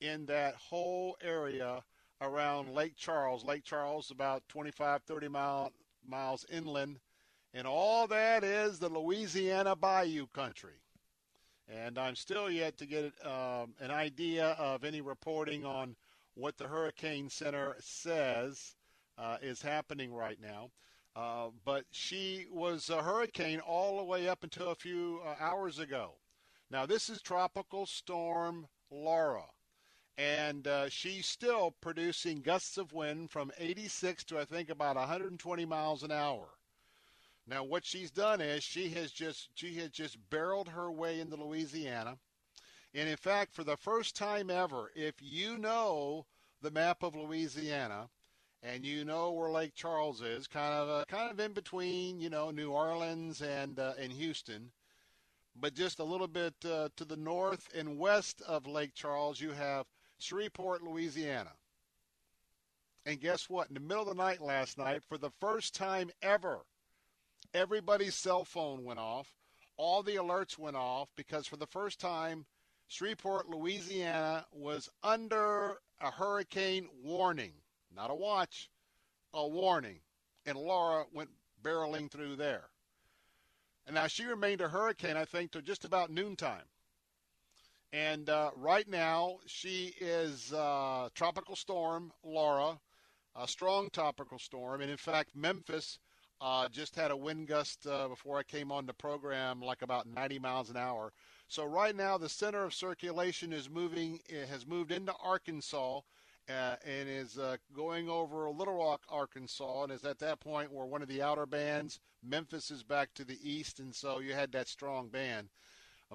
in 0.00 0.26
that 0.26 0.54
whole 0.56 1.16
area 1.22 1.82
around 2.22 2.72
Lake 2.72 2.96
Charles. 2.96 3.44
Lake 3.44 3.64
Charles, 3.64 4.10
about 4.10 4.48
25, 4.48 5.02
30 5.02 5.28
mile, 5.28 5.72
miles 6.06 6.46
inland. 6.50 6.98
And 7.52 7.66
all 7.66 8.06
that 8.06 8.44
is 8.44 8.78
the 8.78 8.88
Louisiana 8.88 9.76
Bayou 9.76 10.26
country. 10.28 10.80
And 11.68 11.98
I'm 11.98 12.16
still 12.16 12.50
yet 12.50 12.78
to 12.78 12.86
get 12.86 13.12
um, 13.26 13.74
an 13.80 13.90
idea 13.90 14.50
of 14.58 14.84
any 14.84 15.00
reporting 15.00 15.64
on 15.64 15.96
what 16.34 16.56
the 16.56 16.68
Hurricane 16.68 17.28
Center 17.28 17.76
says 17.80 18.74
uh, 19.18 19.36
is 19.42 19.60
happening 19.60 20.14
right 20.14 20.38
now. 20.40 20.70
Uh, 21.14 21.48
but 21.64 21.84
she 21.90 22.46
was 22.50 22.88
a 22.88 23.02
hurricane 23.02 23.60
all 23.60 23.98
the 23.98 24.04
way 24.04 24.28
up 24.28 24.42
until 24.42 24.70
a 24.70 24.74
few 24.74 25.20
uh, 25.26 25.34
hours 25.38 25.78
ago. 25.78 26.14
Now, 26.70 26.86
this 26.86 27.10
is 27.10 27.20
Tropical 27.20 27.84
Storm 27.84 28.66
Laura 28.90 29.44
and 30.18 30.66
uh, 30.66 30.88
she's 30.88 31.26
still 31.26 31.74
producing 31.80 32.42
gusts 32.42 32.76
of 32.76 32.92
wind 32.92 33.30
from 33.30 33.50
86 33.58 34.24
to 34.24 34.38
I 34.38 34.44
think 34.44 34.70
about 34.70 34.96
120 34.96 35.64
miles 35.64 36.02
an 36.02 36.12
hour. 36.12 36.48
Now, 37.46 37.64
what 37.64 37.84
she's 37.84 38.10
done 38.10 38.40
is 38.40 38.62
she 38.62 38.90
has 38.90 39.10
just 39.10 39.48
she 39.54 39.74
has 39.76 39.90
just 39.90 40.18
barreled 40.30 40.68
her 40.68 40.92
way 40.92 41.18
into 41.18 41.36
Louisiana, 41.36 42.18
and 42.94 43.08
in 43.08 43.16
fact, 43.16 43.54
for 43.54 43.64
the 43.64 43.76
first 43.76 44.14
time 44.14 44.48
ever, 44.48 44.92
if 44.94 45.14
you 45.20 45.58
know 45.58 46.26
the 46.60 46.70
map 46.70 47.02
of 47.02 47.16
Louisiana, 47.16 48.08
and 48.62 48.86
you 48.86 49.04
know 49.04 49.32
where 49.32 49.50
Lake 49.50 49.74
Charles 49.74 50.22
is, 50.22 50.46
kind 50.46 50.72
of 50.72 50.88
uh, 50.88 51.04
kind 51.06 51.30
of 51.30 51.40
in 51.40 51.52
between, 51.52 52.20
you 52.20 52.30
know, 52.30 52.50
New 52.50 52.70
Orleans 52.70 53.42
and 53.42 53.78
uh, 53.78 53.94
and 53.98 54.12
Houston, 54.12 54.70
but 55.56 55.74
just 55.74 55.98
a 55.98 56.04
little 56.04 56.28
bit 56.28 56.54
uh, 56.64 56.90
to 56.96 57.04
the 57.04 57.16
north 57.16 57.68
and 57.74 57.98
west 57.98 58.40
of 58.42 58.68
Lake 58.68 58.94
Charles, 58.94 59.40
you 59.40 59.50
have 59.50 59.86
Shreveport, 60.22 60.82
Louisiana. 60.82 61.52
And 63.04 63.20
guess 63.20 63.50
what? 63.50 63.68
In 63.68 63.74
the 63.74 63.80
middle 63.80 64.08
of 64.08 64.08
the 64.08 64.22
night 64.22 64.40
last 64.40 64.78
night, 64.78 65.02
for 65.08 65.18
the 65.18 65.32
first 65.40 65.74
time 65.74 66.10
ever, 66.22 66.60
everybody's 67.52 68.14
cell 68.14 68.44
phone 68.44 68.84
went 68.84 69.00
off. 69.00 69.28
All 69.76 70.02
the 70.02 70.16
alerts 70.16 70.56
went 70.56 70.76
off 70.76 71.08
because 71.16 71.46
for 71.46 71.56
the 71.56 71.66
first 71.66 71.98
time, 71.98 72.46
Shreveport, 72.86 73.48
Louisiana 73.48 74.46
was 74.52 74.88
under 75.02 75.78
a 76.00 76.10
hurricane 76.10 76.88
warning. 77.02 77.52
Not 77.94 78.10
a 78.10 78.14
watch, 78.14 78.70
a 79.34 79.46
warning. 79.46 80.00
And 80.46 80.56
Laura 80.58 81.04
went 81.12 81.30
barreling 81.62 82.10
through 82.10 82.36
there. 82.36 82.70
And 83.86 83.94
now 83.94 84.06
she 84.06 84.24
remained 84.24 84.60
a 84.60 84.68
hurricane, 84.68 85.16
I 85.16 85.24
think, 85.24 85.50
till 85.50 85.62
just 85.62 85.84
about 85.84 86.10
noontime. 86.10 86.64
And 87.92 88.30
uh, 88.30 88.50
right 88.56 88.88
now, 88.88 89.36
she 89.46 89.92
is 90.00 90.50
uh, 90.52 91.10
tropical 91.14 91.56
storm 91.56 92.10
Laura, 92.24 92.80
a 93.36 93.46
strong 93.46 93.90
tropical 93.92 94.38
storm. 94.38 94.80
And 94.80 94.90
in 94.90 94.96
fact, 94.96 95.36
Memphis 95.36 95.98
uh, 96.40 96.68
just 96.70 96.96
had 96.96 97.10
a 97.10 97.16
wind 97.16 97.48
gust 97.48 97.86
uh, 97.86 98.08
before 98.08 98.38
I 98.38 98.44
came 98.44 98.72
on 98.72 98.86
the 98.86 98.94
program, 98.94 99.60
like 99.60 99.82
about 99.82 100.06
90 100.06 100.38
miles 100.38 100.70
an 100.70 100.78
hour. 100.78 101.12
So 101.48 101.64
right 101.64 101.94
now, 101.94 102.16
the 102.16 102.30
center 102.30 102.64
of 102.64 102.72
circulation 102.72 103.52
is 103.52 103.68
moving, 103.68 104.20
has 104.48 104.66
moved 104.66 104.90
into 104.90 105.14
Arkansas. 105.22 106.00
Uh, 106.48 106.74
and 106.84 107.08
is 107.08 107.38
uh, 107.38 107.56
going 107.72 108.08
over 108.08 108.50
Little 108.50 108.74
Rock, 108.74 109.02
Arkansas, 109.08 109.84
and 109.84 109.92
is 109.92 110.04
at 110.04 110.18
that 110.18 110.40
point 110.40 110.72
where 110.72 110.84
one 110.84 111.00
of 111.00 111.06
the 111.06 111.22
outer 111.22 111.46
bands, 111.46 112.00
Memphis, 112.20 112.72
is 112.72 112.82
back 112.82 113.14
to 113.14 113.24
the 113.24 113.38
east, 113.48 113.78
and 113.78 113.94
so 113.94 114.18
you 114.18 114.34
had 114.34 114.50
that 114.50 114.66
strong 114.66 115.08
band. 115.08 115.48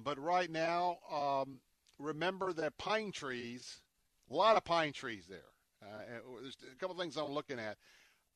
But 0.03 0.19
right 0.19 0.51
now, 0.51 0.97
um, 1.09 1.59
remember 1.99 2.53
that 2.53 2.77
pine 2.77 3.11
trees, 3.11 3.81
a 4.29 4.33
lot 4.33 4.57
of 4.57 4.63
pine 4.63 4.93
trees 4.93 5.25
there. 5.27 5.39
Uh, 5.81 6.19
there's 6.41 6.57
a 6.71 6.75
couple 6.77 6.95
things 6.95 7.17
I'm 7.17 7.31
looking 7.31 7.59
at. 7.59 7.77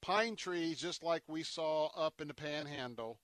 Pine 0.02 0.36
trees, 0.36 0.80
just 0.80 1.04
like 1.04 1.24
we 1.28 1.44
saw 1.44 1.88
up 1.96 2.22
in 2.22 2.28
the 2.28 2.34
Panhandle 2.34 3.20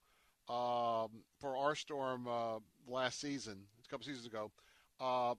um, 0.50 1.24
for 1.40 1.58
our 1.58 1.76
storm 1.76 2.28
uh, 2.28 2.60
last 2.88 3.20
season, 3.20 3.58
a 3.86 3.90
couple 3.90 4.06
seasons 4.06 4.28
ago. 4.28 4.52
Uh, 5.00 5.36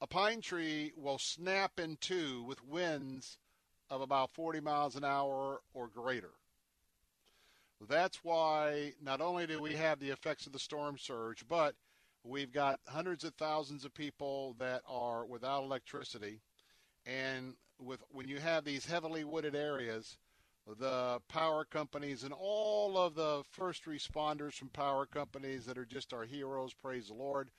a 0.00 0.06
pine 0.06 0.40
tree 0.40 0.92
will 0.96 1.18
snap 1.18 1.78
in 1.78 1.96
two 2.00 2.42
with 2.44 2.64
winds 2.64 3.38
of 3.90 4.00
about 4.00 4.30
40 4.30 4.60
miles 4.60 4.96
an 4.96 5.04
hour 5.04 5.60
or 5.74 5.88
greater. 5.88 6.30
That's 7.88 8.22
why 8.22 8.92
not 9.02 9.20
only 9.20 9.46
do 9.46 9.60
we 9.60 9.74
have 9.74 10.00
the 10.00 10.10
effects 10.10 10.46
of 10.46 10.52
the 10.52 10.58
storm 10.58 10.98
surge, 10.98 11.46
but 11.48 11.74
We've 12.22 12.52
got 12.52 12.80
hundreds 12.86 13.24
of 13.24 13.34
thousands 13.34 13.84
of 13.84 13.94
people 13.94 14.54
that 14.58 14.82
are 14.86 15.24
without 15.24 15.62
electricity, 15.62 16.40
and 17.06 17.54
with 17.78 18.02
when 18.10 18.28
you 18.28 18.38
have 18.38 18.64
these 18.64 18.84
heavily 18.84 19.24
wooded 19.24 19.54
areas, 19.54 20.18
the 20.78 21.20
power 21.28 21.64
companies 21.64 22.22
and 22.22 22.32
all 22.32 22.98
of 22.98 23.14
the 23.14 23.42
first 23.50 23.86
responders 23.86 24.54
from 24.54 24.68
power 24.68 25.06
companies 25.06 25.64
that 25.64 25.78
are 25.78 25.86
just 25.86 26.12
our 26.12 26.24
heroes, 26.24 26.74
praise 26.74 27.08
the 27.08 27.14
Lord, 27.14 27.50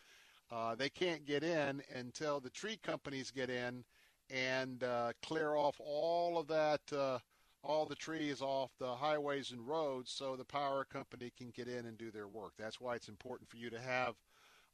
uh, 0.51 0.75
they 0.75 0.89
can't 0.89 1.25
get 1.25 1.43
in 1.43 1.81
until 1.95 2.39
the 2.39 2.49
tree 2.49 2.77
companies 2.81 3.31
get 3.31 3.49
in 3.49 3.83
and 4.29 4.83
uh, 4.83 5.11
clear 5.23 5.55
off 5.55 5.75
all 5.79 6.37
of 6.37 6.47
that, 6.47 6.81
uh, 6.95 7.17
all 7.63 7.85
the 7.85 7.95
trees 7.95 8.41
off 8.41 8.71
the 8.79 8.95
highways 8.95 9.51
and 9.51 9.67
roads 9.67 10.11
so 10.11 10.35
the 10.35 10.45
power 10.45 10.85
company 10.85 11.31
can 11.37 11.49
get 11.49 11.67
in 11.67 11.85
and 11.85 11.97
do 11.97 12.11
their 12.11 12.27
work. 12.27 12.53
That's 12.57 12.79
why 12.79 12.95
it's 12.95 13.09
important 13.09 13.49
for 13.49 13.57
you 13.57 13.69
to 13.69 13.79
have 13.79 14.15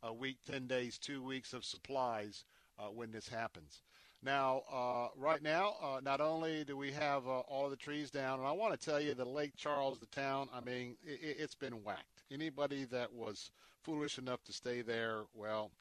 a 0.04 0.14
week, 0.14 0.38
10 0.50 0.68
days, 0.68 0.98
two 0.98 1.24
weeks 1.24 1.54
of 1.54 1.66
supplies 1.66 2.46
uh, 2.80 2.86
when 2.86 3.12
this 3.12 3.28
happens. 3.28 3.82
Now, 4.24 4.64
uh, 4.72 5.08
right 5.16 5.42
now, 5.42 5.76
uh, 5.82 6.00
not 6.04 6.22
only 6.22 6.64
do 6.64 6.76
we 6.76 6.92
have 6.92 7.28
uh, 7.28 7.40
all 7.42 7.70
the 7.70 7.76
trees 7.76 8.10
down, 8.10 8.40
and 8.40 8.48
I 8.48 8.52
want 8.52 8.80
to 8.80 8.86
tell 8.90 9.00
you 9.00 9.14
that 9.14 9.28
Lake 9.28 9.56
Charles, 9.56 10.00
the 10.00 10.08
town, 10.08 10.50
I 10.54 10.62
mean, 10.62 10.96
it, 11.06 11.40
has 11.40 11.54
been 11.56 11.84
whacked. 11.84 12.24
Anybody 12.32 12.86
that 12.86 13.14
was 13.14 13.52
foolish 13.84 14.18
enough 14.18 14.44
to 14.46 14.54
stay 14.54 14.82
there, 14.82 15.22
well, 15.36 15.72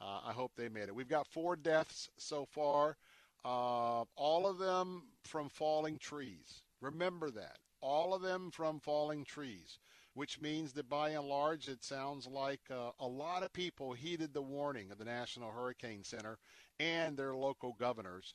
uh, 0.00 0.20
I 0.26 0.32
hope 0.32 0.52
they 0.56 0.68
made 0.68 0.88
it. 0.88 0.94
We've 0.94 1.08
got 1.08 1.28
four 1.28 1.54
deaths 1.56 2.10
so 2.16 2.44
far, 2.44 2.96
uh, 3.44 4.04
all 4.16 4.46
of 4.46 4.58
them 4.58 5.04
from 5.22 5.48
falling 5.48 5.98
trees. 5.98 6.62
Remember 6.80 7.30
that. 7.30 7.58
All 7.80 8.14
of 8.14 8.22
them 8.22 8.50
from 8.50 8.80
falling 8.80 9.24
trees 9.24 9.78
which 10.16 10.40
means 10.40 10.72
that 10.72 10.88
by 10.88 11.10
and 11.10 11.28
large, 11.28 11.68
it 11.68 11.84
sounds 11.84 12.26
like 12.26 12.62
uh, 12.70 12.90
a 12.98 13.06
lot 13.06 13.42
of 13.42 13.52
people 13.52 13.92
heeded 13.92 14.32
the 14.32 14.40
warning 14.40 14.90
of 14.90 14.96
the 14.96 15.04
National 15.04 15.50
Hurricane 15.50 16.02
Center 16.02 16.38
and 16.80 17.18
their 17.18 17.34
local 17.34 17.76
governors. 17.78 18.32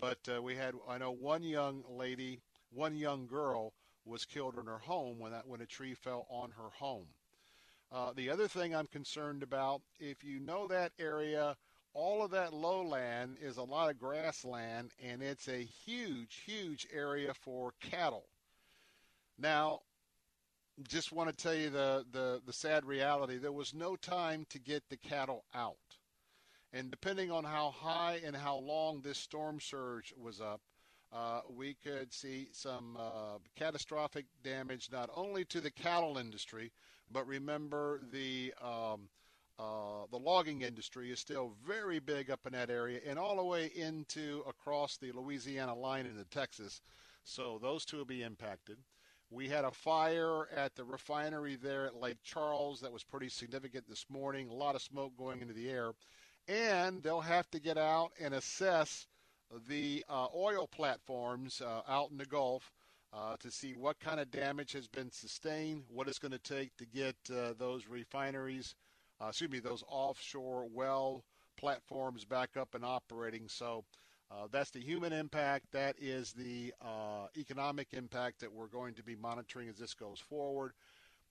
But 0.00 0.18
uh, 0.28 0.42
we 0.42 0.56
had, 0.56 0.74
I 0.88 0.98
know, 0.98 1.12
one 1.12 1.44
young 1.44 1.84
lady, 1.88 2.40
one 2.72 2.96
young 2.96 3.28
girl 3.28 3.74
was 4.04 4.24
killed 4.24 4.58
in 4.58 4.66
her 4.66 4.78
home 4.78 5.20
when 5.20 5.30
that 5.30 5.46
when 5.46 5.60
a 5.60 5.66
tree 5.66 5.94
fell 5.94 6.26
on 6.28 6.50
her 6.50 6.70
home. 6.72 7.06
Uh, 7.92 8.12
the 8.12 8.28
other 8.28 8.48
thing 8.48 8.74
I'm 8.74 8.88
concerned 8.88 9.44
about, 9.44 9.82
if 10.00 10.24
you 10.24 10.40
know 10.40 10.66
that 10.66 10.90
area, 10.98 11.56
all 11.94 12.24
of 12.24 12.32
that 12.32 12.52
lowland 12.52 13.36
is 13.40 13.56
a 13.56 13.62
lot 13.62 13.88
of 13.88 14.00
grassland, 14.00 14.90
and 15.00 15.22
it's 15.22 15.46
a 15.46 15.62
huge, 15.86 16.42
huge 16.44 16.88
area 16.92 17.32
for 17.34 17.72
cattle. 17.80 18.26
Now, 19.38 19.82
just 20.88 21.12
want 21.12 21.28
to 21.28 21.42
tell 21.42 21.54
you 21.54 21.70
the, 21.70 22.04
the, 22.12 22.40
the 22.46 22.52
sad 22.52 22.84
reality. 22.84 23.38
There 23.38 23.52
was 23.52 23.74
no 23.74 23.96
time 23.96 24.46
to 24.50 24.58
get 24.58 24.82
the 24.88 24.96
cattle 24.96 25.44
out. 25.54 25.76
And 26.72 26.90
depending 26.90 27.30
on 27.30 27.44
how 27.44 27.70
high 27.70 28.20
and 28.24 28.36
how 28.36 28.58
long 28.58 29.00
this 29.00 29.18
storm 29.18 29.58
surge 29.60 30.14
was 30.16 30.40
up, 30.40 30.60
uh, 31.12 31.40
we 31.48 31.74
could 31.74 32.12
see 32.12 32.48
some 32.52 32.96
uh, 32.98 33.38
catastrophic 33.56 34.26
damage 34.44 34.88
not 34.92 35.10
only 35.16 35.44
to 35.46 35.60
the 35.60 35.70
cattle 35.70 36.18
industry, 36.18 36.70
but 37.10 37.26
remember 37.26 38.00
the 38.12 38.54
um, 38.62 39.08
uh, 39.58 40.06
the 40.10 40.16
logging 40.16 40.62
industry 40.62 41.10
is 41.10 41.18
still 41.20 41.52
very 41.66 41.98
big 41.98 42.30
up 42.30 42.40
in 42.46 42.52
that 42.52 42.70
area 42.70 42.98
and 43.06 43.18
all 43.18 43.36
the 43.36 43.44
way 43.44 43.66
into 43.74 44.42
across 44.48 44.96
the 44.96 45.12
Louisiana 45.12 45.74
line 45.74 46.06
into 46.06 46.24
Texas. 46.30 46.80
So 47.24 47.58
those 47.60 47.84
two 47.84 47.98
will 47.98 48.06
be 48.06 48.22
impacted. 48.22 48.78
We 49.30 49.48
had 49.48 49.64
a 49.64 49.70
fire 49.70 50.48
at 50.54 50.74
the 50.74 50.84
refinery 50.84 51.54
there 51.54 51.86
at 51.86 51.94
Lake 51.94 52.18
Charles 52.24 52.80
that 52.80 52.92
was 52.92 53.04
pretty 53.04 53.28
significant 53.28 53.88
this 53.88 54.04
morning. 54.08 54.48
A 54.48 54.54
lot 54.54 54.74
of 54.74 54.82
smoke 54.82 55.16
going 55.16 55.40
into 55.40 55.54
the 55.54 55.70
air. 55.70 55.92
And 56.48 57.00
they'll 57.00 57.20
have 57.20 57.48
to 57.52 57.60
get 57.60 57.78
out 57.78 58.10
and 58.20 58.34
assess 58.34 59.06
the 59.68 60.04
uh, 60.08 60.26
oil 60.34 60.66
platforms 60.66 61.60
uh, 61.60 61.82
out 61.88 62.10
in 62.10 62.18
the 62.18 62.26
Gulf 62.26 62.72
uh, 63.12 63.36
to 63.38 63.52
see 63.52 63.72
what 63.72 64.00
kind 64.00 64.18
of 64.18 64.32
damage 64.32 64.72
has 64.72 64.88
been 64.88 65.12
sustained, 65.12 65.84
what 65.88 66.08
it's 66.08 66.18
going 66.18 66.32
to 66.32 66.38
take 66.38 66.76
to 66.78 66.86
get 66.86 67.16
uh, 67.32 67.52
those 67.56 67.86
refineries, 67.86 68.74
uh, 69.20 69.28
excuse 69.28 69.50
me, 69.50 69.60
those 69.60 69.84
offshore 69.88 70.66
well 70.72 71.24
platforms 71.56 72.24
back 72.24 72.56
up 72.56 72.74
and 72.74 72.84
operating. 72.84 73.46
So 73.46 73.84
uh, 74.30 74.46
that's 74.50 74.70
the 74.70 74.80
human 74.80 75.12
impact. 75.12 75.66
That 75.72 75.96
is 76.00 76.32
the 76.32 76.72
uh, 76.80 77.26
economic 77.36 77.88
impact 77.92 78.40
that 78.40 78.52
we're 78.52 78.68
going 78.68 78.94
to 78.94 79.02
be 79.02 79.16
monitoring 79.16 79.68
as 79.68 79.76
this 79.76 79.94
goes 79.94 80.20
forward. 80.20 80.72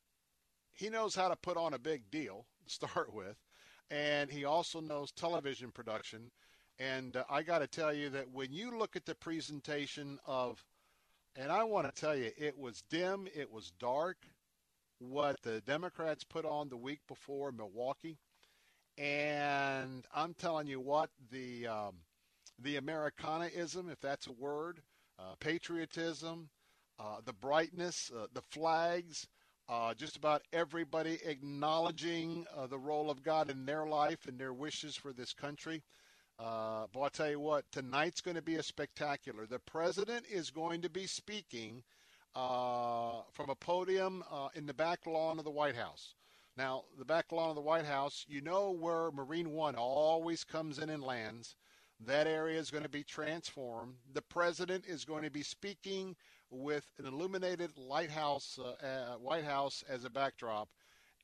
he 0.72 0.88
knows 0.88 1.14
how 1.14 1.28
to 1.28 1.36
put 1.36 1.56
on 1.56 1.74
a 1.74 1.78
big 1.78 2.10
deal 2.10 2.46
to 2.66 2.72
start 2.72 3.12
with, 3.14 3.36
and 3.90 4.30
he 4.30 4.44
also 4.44 4.80
knows 4.80 5.12
television 5.12 5.70
production. 5.70 6.30
And 6.78 7.16
uh, 7.16 7.24
I 7.30 7.42
got 7.42 7.60
to 7.60 7.68
tell 7.68 7.94
you 7.94 8.10
that 8.10 8.30
when 8.32 8.52
you 8.52 8.76
look 8.76 8.96
at 8.96 9.06
the 9.06 9.14
presentation 9.14 10.18
of, 10.26 10.64
and 11.36 11.52
I 11.52 11.62
want 11.62 11.86
to 11.86 12.00
tell 12.00 12.16
you, 12.16 12.32
it 12.36 12.58
was 12.58 12.82
dim, 12.90 13.28
it 13.32 13.52
was 13.52 13.72
dark. 13.78 14.16
What 14.98 15.40
the 15.42 15.60
Democrats 15.60 16.24
put 16.24 16.44
on 16.44 16.68
the 16.68 16.76
week 16.76 17.00
before 17.06 17.52
Milwaukee, 17.52 18.18
and 18.96 20.04
I'm 20.14 20.34
telling 20.34 20.66
you 20.66 20.80
what, 20.80 21.10
the 21.30 21.66
um, 21.66 21.94
the 22.62 22.76
Americanaism, 22.76 23.90
if 23.90 24.00
that's 24.00 24.26
a 24.26 24.32
word, 24.32 24.80
uh, 25.18 25.34
patriotism, 25.40 26.48
uh, 26.98 27.16
the 27.24 27.32
brightness, 27.32 28.10
uh, 28.16 28.26
the 28.32 28.42
flags, 28.42 29.26
uh, 29.68 29.94
just 29.94 30.16
about 30.16 30.42
everybody 30.52 31.18
acknowledging 31.24 32.46
uh, 32.56 32.66
the 32.66 32.78
role 32.78 33.10
of 33.10 33.22
God 33.22 33.50
in 33.50 33.66
their 33.66 33.86
life 33.86 34.26
and 34.26 34.38
their 34.38 34.52
wishes 34.52 34.94
for 34.94 35.12
this 35.12 35.32
country. 35.32 35.82
Uh, 36.38 36.86
but 36.92 37.00
I'll 37.00 37.10
tell 37.10 37.30
you 37.30 37.40
what, 37.40 37.64
tonight's 37.72 38.20
going 38.20 38.36
to 38.36 38.42
be 38.42 38.56
a 38.56 38.62
spectacular. 38.62 39.46
The 39.46 39.60
president 39.60 40.26
is 40.30 40.50
going 40.50 40.82
to 40.82 40.90
be 40.90 41.06
speaking 41.06 41.82
from 42.34 43.48
a 43.48 43.54
podium 43.58 44.24
in 44.54 44.66
the 44.66 44.74
back 44.74 45.06
lawn 45.06 45.38
of 45.38 45.44
the 45.44 45.50
White 45.52 45.76
House. 45.76 46.14
Now, 46.56 46.84
the 46.98 47.04
back 47.04 47.32
lawn 47.32 47.48
of 47.48 47.56
the 47.56 47.60
White 47.60 47.84
House, 47.84 48.24
you 48.28 48.40
know 48.40 48.70
where 48.70 49.10
Marine 49.10 49.50
One 49.50 49.74
always 49.74 50.44
comes 50.44 50.78
in 50.78 50.88
and 50.88 51.02
lands. 51.02 51.56
That 52.06 52.28
area 52.28 52.60
is 52.60 52.70
going 52.70 52.84
to 52.84 52.88
be 52.88 53.02
transformed. 53.02 53.94
The 54.12 54.22
president 54.22 54.84
is 54.86 55.04
going 55.04 55.24
to 55.24 55.30
be 55.30 55.42
speaking 55.42 56.14
with 56.50 56.84
an 56.98 57.06
illuminated 57.06 57.76
lighthouse, 57.76 58.58
uh, 58.62 58.86
uh, 58.86 59.14
White 59.14 59.44
House 59.44 59.82
as 59.88 60.04
a 60.04 60.10
backdrop, 60.10 60.68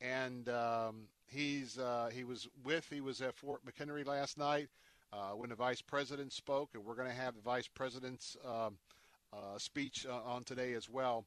and 0.01 0.49
um, 0.49 1.07
he's 1.27 1.77
uh, 1.77 2.09
he 2.11 2.25
was 2.25 2.49
with 2.63 2.87
he 2.89 2.99
was 2.99 3.21
at 3.21 3.35
Fort 3.35 3.61
McHenry 3.65 4.05
last 4.05 4.37
night 4.37 4.67
uh, 5.13 5.29
when 5.29 5.49
the 5.49 5.55
vice 5.55 5.81
president 5.81 6.33
spoke, 6.33 6.71
and 6.73 6.83
we're 6.83 6.95
going 6.95 7.07
to 7.07 7.13
have 7.13 7.35
the 7.35 7.41
vice 7.41 7.67
president's 7.67 8.35
um, 8.45 8.77
uh, 9.31 9.57
speech 9.57 10.05
uh, 10.09 10.29
on 10.29 10.43
today 10.43 10.73
as 10.73 10.89
well. 10.89 11.25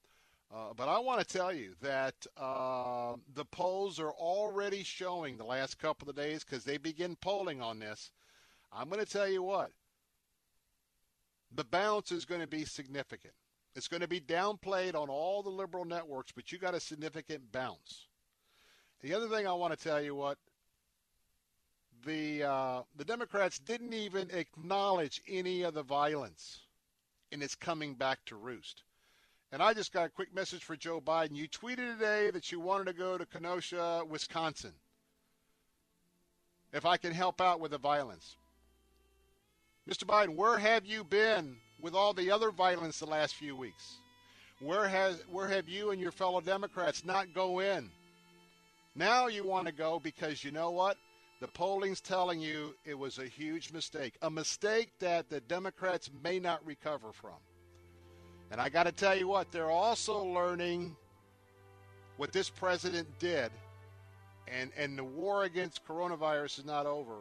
Uh, 0.55 0.73
but 0.77 0.89
I 0.89 1.01
want 1.01 1.19
to 1.19 1.27
tell 1.27 1.53
you 1.53 1.75
that 1.81 2.15
uh, 2.37 3.15
the 3.35 3.45
polls 3.45 3.99
are 3.99 4.13
already 4.13 4.85
showing 4.85 5.37
the 5.37 5.45
last 5.45 5.81
couple 5.81 6.09
of 6.09 6.15
days 6.15 6.45
because 6.45 6.63
they 6.63 6.77
begin 6.77 7.17
polling 7.17 7.61
on 7.61 7.81
this. 7.81 8.13
I'm 8.73 8.89
going 8.89 9.05
to 9.05 9.11
tell 9.11 9.29
you 9.29 9.43
what, 9.43 9.71
the 11.53 11.65
bounce 11.65 12.13
is 12.13 12.25
going 12.25 12.41
to 12.41 12.47
be 12.47 12.65
significant. 12.65 13.35
It's 13.75 13.89
going 13.89 14.03
to 14.03 14.09
be 14.09 14.21
downplayed 14.21 14.95
on 14.95 15.09
all 15.09 15.43
the 15.43 15.51
liberal 15.51 15.85
networks, 15.85 16.31
but 16.31 16.53
you 16.53 16.59
got 16.59 16.75
a 16.75 16.81
significant 16.81 17.51
bounce. 17.51 18.07
The 19.01 19.13
other 19.13 19.27
thing 19.27 19.49
I 19.49 19.55
want 19.55 19.77
to 19.77 19.83
tell 19.83 20.01
you 20.01 20.15
what, 20.15 20.39
the 22.07 22.45
uh, 22.45 22.83
the 22.97 23.05
Democrats 23.05 23.59
didn't 23.59 23.95
even 23.95 24.31
acknowledge 24.31 25.21
any 25.27 25.63
of 25.63 25.75
the 25.75 25.83
violence, 25.83 26.61
and 27.33 27.43
it's 27.43 27.57
coming 27.57 27.95
back 27.95 28.25
to 28.27 28.37
roost. 28.37 28.84
And 29.55 29.63
I 29.63 29.73
just 29.73 29.93
got 29.93 30.07
a 30.07 30.09
quick 30.09 30.35
message 30.35 30.65
for 30.65 30.75
Joe 30.75 31.01
Biden. 31.01 31.37
You 31.37 31.47
tweeted 31.47 31.97
today 31.97 32.29
that 32.33 32.51
you 32.51 32.59
wanted 32.59 32.89
to 32.89 32.93
go 32.93 33.17
to 33.17 33.25
Kenosha, 33.25 34.03
Wisconsin. 34.05 34.73
If 36.73 36.85
I 36.85 36.97
can 36.97 37.13
help 37.13 37.41
out 37.41 37.61
with 37.61 37.71
the 37.71 37.79
violence. 37.79 38.35
Mr. 39.89 40.03
Biden, 40.03 40.35
where 40.35 40.59
have 40.59 40.85
you 40.85 41.05
been 41.05 41.55
with 41.81 41.95
all 41.95 42.13
the 42.13 42.33
other 42.33 42.51
violence 42.51 42.99
the 42.99 43.07
last 43.07 43.37
few 43.37 43.55
weeks? 43.55 43.99
Where 44.59 44.89
has 44.89 45.23
where 45.31 45.47
have 45.47 45.69
you 45.69 45.93
and 45.93 46.01
your 46.01 46.11
fellow 46.11 46.41
Democrats 46.41 47.05
not 47.05 47.33
go 47.33 47.61
in? 47.61 47.93
Now 48.97 49.29
you 49.29 49.45
want 49.45 49.69
to 49.69 49.73
go 49.73 50.01
because 50.01 50.43
you 50.43 50.51
know 50.51 50.73
what? 50.73 50.97
The 51.41 51.47
polling's 51.47 52.01
telling 52.01 52.41
you 52.41 52.75
it 52.85 52.99
was 52.99 53.21
a 53.21 53.27
huge 53.27 53.73
mistake, 53.73 54.15
a 54.21 54.31
mistake 54.31 54.91
that 54.99 55.31
the 55.31 55.41
Democrats 55.43 56.11
may 56.25 56.41
not 56.41 56.67
recover 56.67 57.13
from. 57.13 57.39
And 58.51 58.61
I 58.61 58.69
got 58.69 58.85
to 58.85 58.93
tell 58.93 59.17
you 59.17 59.27
what, 59.29 59.51
they're 59.51 59.71
also 59.71 60.23
learning 60.25 60.97
what 62.17 62.33
this 62.33 62.49
president 62.49 63.09
did. 63.19 63.51
And, 64.47 64.71
and 64.77 64.97
the 64.99 65.05
war 65.05 65.45
against 65.45 65.85
coronavirus 65.87 66.61
is 66.61 66.65
not 66.65 66.87
over. 66.87 67.17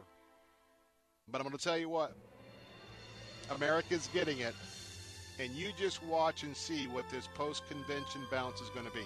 But 1.31 1.39
I'm 1.41 1.47
going 1.47 1.57
to 1.57 1.63
tell 1.63 1.77
you 1.77 1.89
what, 1.89 2.15
America's 3.49 4.09
getting 4.13 4.39
it. 4.39 4.53
and 5.39 5.51
you 5.53 5.69
just 5.77 6.03
watch 6.03 6.43
and 6.43 6.55
see 6.55 6.85
what 6.87 7.09
this 7.09 7.27
post 7.33 7.63
convention 7.67 8.21
bounce 8.29 8.61
is 8.61 8.69
going 8.69 8.85
to 8.85 8.91
be. 8.91 9.05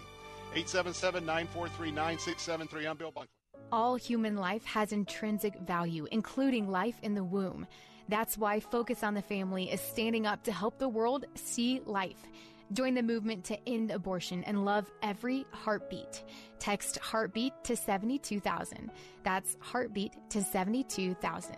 877 0.54 1.26
943 1.26 1.92
9673. 1.92 2.88
I'm 2.88 2.98
Bill 2.98 3.12
Bunkley. 3.12 3.28
All 3.72 3.96
human 3.96 4.36
life 4.38 4.64
has 4.66 4.92
intrinsic 4.92 5.58
value, 5.60 6.08
including 6.12 6.70
life 6.70 6.96
in 7.02 7.16
the 7.16 7.24
womb. 7.24 7.68
That's 8.10 8.38
why 8.38 8.60
Focus 8.60 9.04
on 9.04 9.14
the 9.14 9.22
Family 9.22 9.72
is 9.72 9.82
standing 9.82 10.26
up 10.26 10.44
to 10.44 10.52
help 10.52 10.78
the 10.78 10.88
world 10.88 11.26
see 11.36 11.82
life. 11.86 12.28
Join 12.74 12.96
the 12.96 13.04
movement 13.04 13.46
to 13.46 13.70
end 13.70 13.92
abortion 13.92 14.44
and 14.44 14.66
love 14.66 14.92
every 15.02 15.46
heartbeat. 15.52 16.24
Text 16.60 16.98
heartbeat 17.00 17.54
to 17.64 17.76
72,000. 17.76 18.92
That's 19.24 19.56
heartbeat 19.60 20.14
to 20.32 20.44
72,000. 20.44 21.56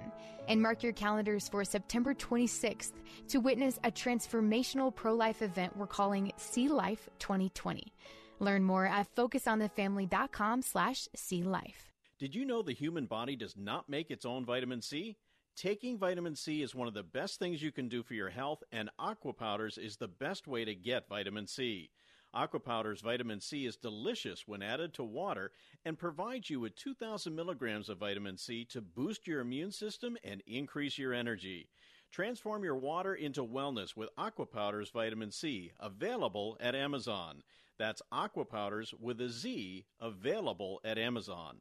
And 0.48 0.62
mark 0.62 0.84
your 0.84 0.94
calendars 0.94 1.48
for 1.50 1.64
September 1.64 2.14
26th 2.14 2.94
to 3.30 3.40
witness 3.40 3.80
a 3.84 3.92
transformational 3.92 4.94
pro 4.94 5.14
life 5.14 5.42
event 5.42 5.76
we're 5.78 5.88
calling 5.88 6.32
See 6.38 6.68
Life 6.68 7.10
2020. 7.20 7.92
Learn 8.40 8.64
more 8.64 8.86
at 8.86 9.14
focusonthefamily.com 9.16 10.62
slash 10.62 11.08
see 11.16 11.44
life. 11.44 11.92
Did 12.20 12.36
you 12.36 12.46
know 12.46 12.62
the 12.62 12.74
human 12.74 13.06
body 13.06 13.36
does 13.36 13.56
not 13.58 13.90
make 13.90 14.12
its 14.12 14.26
own 14.26 14.46
vitamin 14.46 14.82
C? 14.82 15.18
Taking 15.60 15.98
vitamin 15.98 16.38
C 16.38 16.61
is 16.61 16.73
one 16.73 16.88
of 16.88 16.94
the 16.94 17.03
best 17.03 17.38
things 17.38 17.61
you 17.61 17.73
can 17.73 17.90
do 17.90 18.02
for 18.02 18.14
your 18.14 18.30
health, 18.30 18.64
and 18.72 18.90
Aqua 18.98 19.34
Powders 19.34 19.77
is 19.77 19.98
the 19.98 20.07
best 20.07 20.48
way 20.48 20.64
to 20.64 20.73
get 20.73 21.10
vitamin 21.10 21.48
C. 21.48 21.90
Aqua 22.34 22.61
Powders 22.61 23.02
vitamin 23.02 23.41
C 23.41 23.65
is 23.65 23.76
delicious 23.76 24.48
when 24.48 24.61
added 24.61 24.94
to 24.94 25.03
water 25.03 25.52
and 25.84 25.99
provides 25.99 26.49
you 26.49 26.61
with 26.61 26.77
2,000 26.77 27.36
milligrams 27.36 27.90
of 27.90 27.98
vitamin 27.98 28.38
C 28.38 28.64
to 28.69 28.80
boost 28.80 29.27
your 29.27 29.41
immune 29.41 29.73
system 29.73 30.15
and 30.23 30.41
increase 30.48 30.98
your 30.98 31.14
energy. 31.14 31.68
Transform 32.10 32.64
your 32.64 32.77
water 32.77 33.14
into 33.14 33.44
wellness 33.44 33.98
with 33.98 34.07
Aqua 34.18 34.45
Powders 34.45 34.91
vitamin 34.91 35.30
C, 35.30 35.73
available 35.77 36.56
at 36.61 36.73
Amazon. 36.73 37.44
That's 37.77 38.02
Aqua 38.14 38.45
Powders 38.45 38.94
with 38.98 39.19
a 39.19 39.27
Z, 39.27 39.84
available 39.99 40.80
at 40.86 40.98
Amazon. 40.98 41.57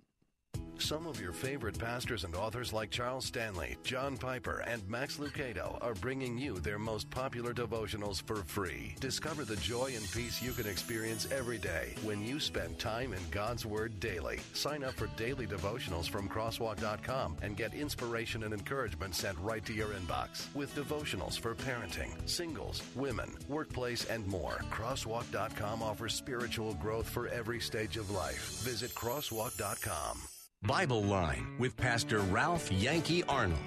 Some 0.78 1.06
of 1.06 1.20
your 1.20 1.32
favorite 1.32 1.78
pastors 1.78 2.24
and 2.24 2.34
authors 2.36 2.72
like 2.72 2.90
Charles 2.90 3.26
Stanley, 3.26 3.76
John 3.82 4.16
Piper, 4.16 4.62
and 4.66 4.88
Max 4.88 5.16
Lucado 5.16 5.76
are 5.82 5.94
bringing 5.94 6.38
you 6.38 6.60
their 6.60 6.78
most 6.78 7.10
popular 7.10 7.52
devotionals 7.52 8.22
for 8.22 8.36
free. 8.36 8.94
Discover 9.00 9.44
the 9.44 9.56
joy 9.56 9.92
and 9.96 10.10
peace 10.12 10.40
you 10.40 10.52
can 10.52 10.66
experience 10.66 11.30
every 11.32 11.58
day 11.58 11.94
when 12.02 12.24
you 12.24 12.38
spend 12.38 12.78
time 12.78 13.12
in 13.12 13.20
God's 13.30 13.66
Word 13.66 13.98
daily. 13.98 14.38
Sign 14.54 14.84
up 14.84 14.94
for 14.94 15.08
daily 15.16 15.46
devotionals 15.46 16.08
from 16.08 16.28
crosswalk.com 16.28 17.36
and 17.42 17.56
get 17.56 17.74
inspiration 17.74 18.44
and 18.44 18.54
encouragement 18.54 19.14
sent 19.14 19.38
right 19.40 19.64
to 19.66 19.74
your 19.74 19.88
inbox 19.88 20.46
with 20.54 20.74
devotionals 20.76 21.38
for 21.38 21.54
parenting, 21.56 22.10
singles, 22.28 22.82
women, 22.94 23.34
workplace, 23.48 24.04
and 24.04 24.26
more. 24.28 24.60
Crosswalk.com 24.70 25.82
offers 25.82 26.14
spiritual 26.14 26.74
growth 26.74 27.08
for 27.08 27.26
every 27.28 27.60
stage 27.60 27.96
of 27.96 28.10
life. 28.10 28.62
Visit 28.62 28.94
crosswalk.com. 28.94 30.20
Bible 30.62 31.04
Line 31.04 31.54
with 31.58 31.76
Pastor 31.76 32.18
Ralph 32.18 32.70
Yankee 32.72 33.22
Arnold. 33.28 33.60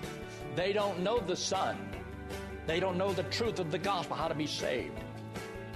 They 0.56 0.74
don't 0.74 1.00
know 1.00 1.20
the 1.20 1.38
Son. 1.38 1.78
They 2.68 2.82
don't 2.82 2.98
know 2.98 3.14
the 3.14 3.24
truth 3.24 3.60
of 3.60 3.72
the 3.72 3.80
gospel, 3.80 4.18
how 4.18 4.28
to 4.28 4.36
be 4.36 4.46
saved. 4.46 5.00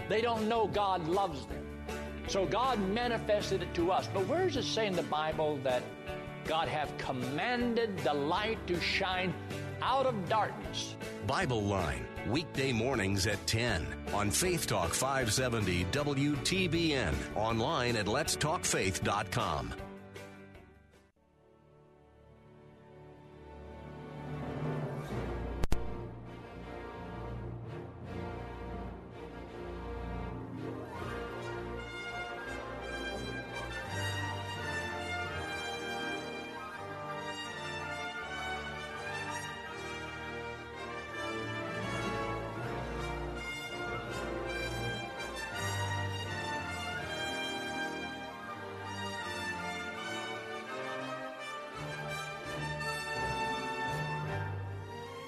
They 0.10 0.22
don't 0.22 0.50
know 0.50 0.68
God 0.68 1.08
loves 1.08 1.46
them. 1.48 1.66
So 2.28 2.46
God 2.46 2.80
manifested 2.90 3.64
it 3.64 3.74
to 3.76 3.92
us. 3.92 4.10
But 4.14 4.28
where 4.28 4.46
does 4.46 4.58
it 4.58 4.64
say 4.66 4.88
in 4.88 4.94
the 4.94 5.04
Bible 5.04 5.58
that 5.64 5.84
God 6.44 6.68
have 6.68 6.96
commanded 6.98 7.98
the 8.00 8.14
light 8.14 8.68
to 8.68 8.80
shine 8.82 9.34
out 9.82 10.06
of 10.06 10.28
darkness? 10.28 10.98
Bible 11.26 11.64
Line, 11.64 12.06
weekday 12.28 12.74
mornings 12.74 13.26
at 13.26 13.46
10 13.48 13.88
on 14.14 14.30
Faith 14.30 14.68
Talk 14.68 14.94
570 14.94 15.86
WTBN, 15.86 17.14
online 17.36 17.96
at 17.96 18.06
letstalkfaith.com. 18.06 19.74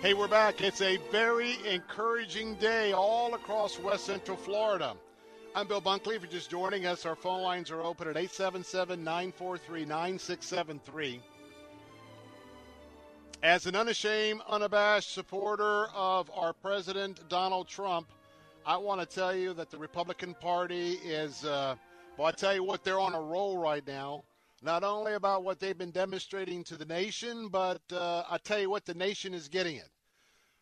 Hey, 0.07 0.13
we're 0.13 0.29
back. 0.29 0.61
It's 0.61 0.79
a 0.79 0.95
very 1.11 1.57
encouraging 1.67 2.55
day 2.55 2.93
all 2.93 3.33
across 3.33 3.77
West 3.77 4.05
Central 4.05 4.37
Florida. 4.37 4.95
I'm 5.53 5.67
Bill 5.67 5.81
Bunkley. 5.81 6.15
If 6.15 6.21
you're 6.21 6.31
just 6.31 6.49
joining 6.49 6.85
us, 6.85 7.05
our 7.05 7.17
phone 7.17 7.41
lines 7.41 7.71
are 7.71 7.81
open 7.81 8.07
at 8.07 8.15
877 8.15 9.03
943 9.03 9.83
9673. 9.83 11.21
As 13.43 13.65
an 13.65 13.75
unashamed, 13.75 14.39
unabashed 14.47 15.13
supporter 15.13 15.87
of 15.93 16.31
our 16.33 16.53
President 16.53 17.27
Donald 17.27 17.67
Trump, 17.67 18.07
I 18.65 18.77
want 18.77 19.01
to 19.01 19.05
tell 19.05 19.35
you 19.35 19.53
that 19.55 19.69
the 19.71 19.77
Republican 19.77 20.35
Party 20.35 20.91
is, 21.03 21.43
uh, 21.43 21.75
well, 22.15 22.27
I 22.27 22.31
tell 22.31 22.55
you 22.55 22.63
what, 22.63 22.85
they're 22.85 23.01
on 23.01 23.13
a 23.13 23.21
roll 23.21 23.57
right 23.57 23.85
now 23.85 24.23
not 24.63 24.83
only 24.83 25.13
about 25.13 25.43
what 25.43 25.59
they've 25.59 25.77
been 25.77 25.91
demonstrating 25.91 26.63
to 26.63 26.75
the 26.75 26.85
nation, 26.85 27.47
but 27.49 27.81
uh, 27.91 28.23
I 28.29 28.37
tell 28.37 28.59
you 28.59 28.69
what, 28.69 28.85
the 28.85 28.93
nation 28.93 29.33
is 29.33 29.49
getting 29.49 29.75
it. 29.75 29.89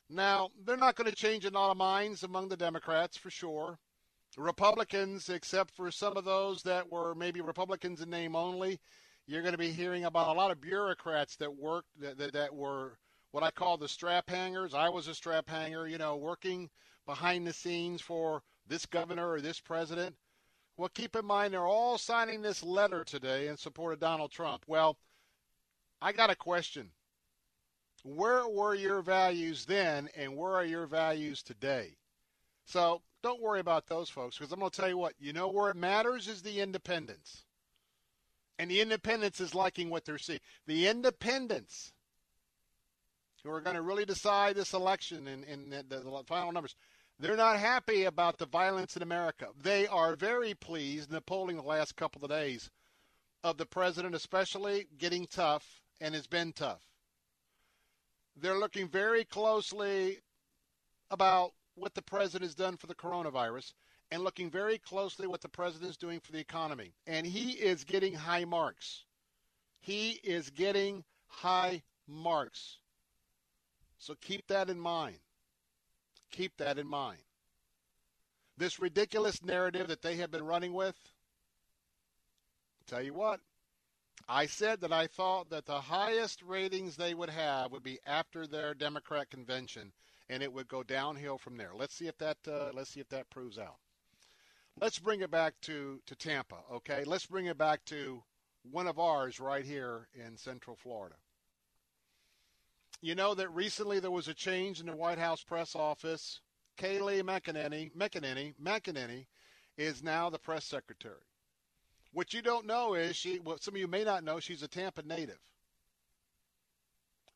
Now, 0.09 0.51
they're 0.63 0.77
not 0.77 0.95
going 0.95 1.09
to 1.09 1.15
change 1.15 1.45
a 1.45 1.49
lot 1.49 1.71
of 1.71 1.77
minds 1.77 2.23
among 2.23 2.49
the 2.49 2.57
Democrats 2.57 3.17
for 3.17 3.29
sure. 3.29 3.79
Republicans, 4.37 5.29
except 5.29 5.71
for 5.73 5.89
some 5.91 6.17
of 6.17 6.25
those 6.25 6.61
that 6.63 6.91
were 6.91 7.15
maybe 7.15 7.41
Republicans 7.41 8.01
in 8.01 8.09
name 8.09 8.35
only, 8.35 8.79
you're 9.27 9.41
going 9.41 9.53
to 9.53 9.57
be 9.57 9.71
hearing 9.71 10.05
about 10.05 10.35
a 10.35 10.37
lot 10.37 10.51
of 10.51 10.61
bureaucrats 10.61 11.35
that 11.37 11.55
worked 11.55 11.87
that, 11.99 12.17
that, 12.17 12.33
that 12.33 12.53
were 12.53 12.97
what 13.31 13.43
I 13.43 13.51
call 13.51 13.77
the 13.77 13.87
strap 13.87 14.29
hangers. 14.29 14.73
I 14.73 14.89
was 14.89 15.07
a 15.07 15.15
strap 15.15 15.49
hanger, 15.49 15.87
you 15.87 15.97
know, 15.97 16.15
working 16.15 16.69
behind 17.05 17.47
the 17.47 17.53
scenes 17.53 18.01
for 18.01 18.43
this 18.67 18.85
governor 18.85 19.31
or 19.31 19.41
this 19.41 19.59
president. 19.59 20.15
Well, 20.77 20.89
keep 20.89 21.15
in 21.15 21.25
mind 21.25 21.53
they're 21.53 21.65
all 21.65 21.97
signing 21.97 22.41
this 22.41 22.63
letter 22.63 23.03
today 23.03 23.47
in 23.47 23.57
support 23.57 23.93
of 23.93 23.99
Donald 23.99 24.31
Trump. 24.31 24.65
Well, 24.67 24.97
I 26.01 26.11
got 26.11 26.29
a 26.29 26.35
question. 26.35 26.91
Where 28.05 28.47
were 28.47 28.75
your 28.75 29.01
values 29.01 29.65
then, 29.65 30.09
and 30.15 30.37
where 30.37 30.53
are 30.53 30.63
your 30.63 30.85
values 30.85 31.41
today? 31.41 31.97
So 32.65 33.01
don't 33.23 33.41
worry 33.41 33.59
about 33.59 33.87
those 33.87 34.09
folks, 34.09 34.37
because 34.37 34.51
I'm 34.51 34.59
going 34.59 34.71
to 34.71 34.79
tell 34.79 34.89
you 34.89 34.97
what, 34.97 35.13
you 35.19 35.33
know 35.33 35.49
where 35.49 35.71
it 35.71 35.75
matters 35.75 36.27
is 36.27 36.41
the 36.43 36.61
independents. 36.61 37.43
And 38.59 38.69
the 38.69 38.81
independents 38.81 39.41
is 39.41 39.55
liking 39.55 39.89
what 39.89 40.05
they're 40.05 40.17
seeing. 40.17 40.39
The 40.67 40.87
independents 40.87 41.91
who 43.43 43.51
are 43.51 43.61
going 43.61 43.75
to 43.75 43.81
really 43.81 44.05
decide 44.05 44.55
this 44.55 44.73
election 44.73 45.27
in, 45.27 45.43
in 45.43 45.69
the, 45.69 45.83
the 45.89 46.23
final 46.27 46.51
numbers– 46.51 46.75
they're 47.17 47.37
not 47.37 47.59
happy 47.59 48.03
about 48.03 48.37
the 48.37 48.45
violence 48.45 48.97
in 48.97 49.01
America. 49.01 49.47
They 49.61 49.87
are 49.87 50.17
very 50.17 50.53
pleased 50.53 51.09
in 51.09 51.15
the 51.15 51.21
polling 51.21 51.55
the 51.55 51.63
last 51.63 51.95
couple 51.95 52.23
of 52.23 52.29
days 52.29 52.69
of 53.41 53.57
the 53.57 53.65
president, 53.65 54.15
especially 54.15 54.87
getting 54.97 55.25
tough 55.25 55.81
and 56.01 56.13
has 56.13 56.27
been 56.27 56.51
tough. 56.51 56.81
They're 58.35 58.57
looking 58.59 58.87
very 58.87 59.23
closely 59.23 60.19
about 61.09 61.53
what 61.75 61.93
the 61.93 62.01
president 62.01 62.43
has 62.43 62.55
done 62.55 62.77
for 62.77 62.87
the 62.87 62.95
coronavirus 62.95 63.73
and 64.11 64.23
looking 64.23 64.49
very 64.49 64.77
closely 64.77 65.27
what 65.27 65.41
the 65.41 65.49
president 65.49 65.89
is 65.89 65.97
doing 65.97 66.19
for 66.19 66.31
the 66.31 66.39
economy. 66.39 66.93
And 67.07 67.25
he 67.25 67.51
is 67.51 67.83
getting 67.83 68.13
high 68.13 68.45
marks. 68.45 69.05
He 69.79 70.19
is 70.23 70.49
getting 70.49 71.03
high 71.27 71.81
marks. 72.07 72.77
So 73.97 74.15
keep 74.21 74.47
that 74.47 74.69
in 74.69 74.79
mind. 74.79 75.17
Keep 76.31 76.57
that 76.57 76.77
in 76.77 76.87
mind. 76.87 77.19
This 78.57 78.79
ridiculous 78.79 79.43
narrative 79.43 79.87
that 79.87 80.01
they 80.01 80.15
have 80.17 80.31
been 80.31 80.45
running 80.45 80.73
with, 80.73 80.95
tell 82.87 83.01
you 83.01 83.13
what, 83.13 83.39
I 84.27 84.47
said 84.47 84.81
that 84.81 84.91
I 84.91 85.07
thought 85.07 85.49
that 85.49 85.65
the 85.65 85.81
highest 85.81 86.41
ratings 86.41 86.95
they 86.95 87.13
would 87.13 87.29
have 87.29 87.71
would 87.71 87.83
be 87.83 87.99
after 88.05 88.47
their 88.47 88.73
Democrat 88.73 89.29
convention, 89.29 89.91
and 90.29 90.41
it 90.41 90.51
would 90.51 90.67
go 90.67 90.81
downhill 90.81 91.37
from 91.37 91.57
there. 91.57 91.71
Let's 91.75 91.93
see 91.93 92.07
if 92.07 92.17
that 92.17 92.37
uh, 92.47 92.71
let's 92.73 92.89
see 92.89 92.99
if 92.99 93.09
that 93.09 93.29
proves 93.29 93.59
out. 93.59 93.77
Let's 94.79 94.99
bring 94.99 95.21
it 95.21 95.29
back 95.29 95.53
to 95.61 96.01
to 96.05 96.15
Tampa, 96.15 96.57
okay? 96.71 97.03
Let's 97.03 97.25
bring 97.25 97.45
it 97.45 97.57
back 97.57 97.85
to 97.85 98.23
one 98.71 98.87
of 98.87 98.99
ours 98.99 99.39
right 99.39 99.63
here 99.63 100.07
in 100.13 100.37
Central 100.37 100.75
Florida. 100.75 101.15
You 103.01 103.13
know 103.13 103.35
that 103.35 103.49
recently 103.49 103.99
there 103.99 104.09
was 104.09 104.27
a 104.27 104.33
change 104.33 104.79
in 104.79 104.87
the 104.87 104.95
White 104.95 105.19
House 105.19 105.43
press 105.43 105.75
office, 105.75 106.39
Kayleigh 106.77 107.21
McEnany, 107.21 107.91
McEnany, 107.93 108.55
McEnany 108.61 109.27
is 109.77 110.01
now 110.01 110.29
the 110.29 110.39
press 110.39 110.65
secretary. 110.65 111.21
What 112.15 112.33
you 112.33 112.41
don't 112.41 112.65
know 112.65 112.93
is 112.93 113.17
she, 113.17 113.39
what 113.39 113.61
some 113.61 113.73
of 113.73 113.81
you 113.81 113.89
may 113.89 114.05
not 114.05 114.23
know, 114.23 114.39
she's 114.39 114.63
a 114.63 114.69
Tampa 114.69 115.03
native. 115.03 115.37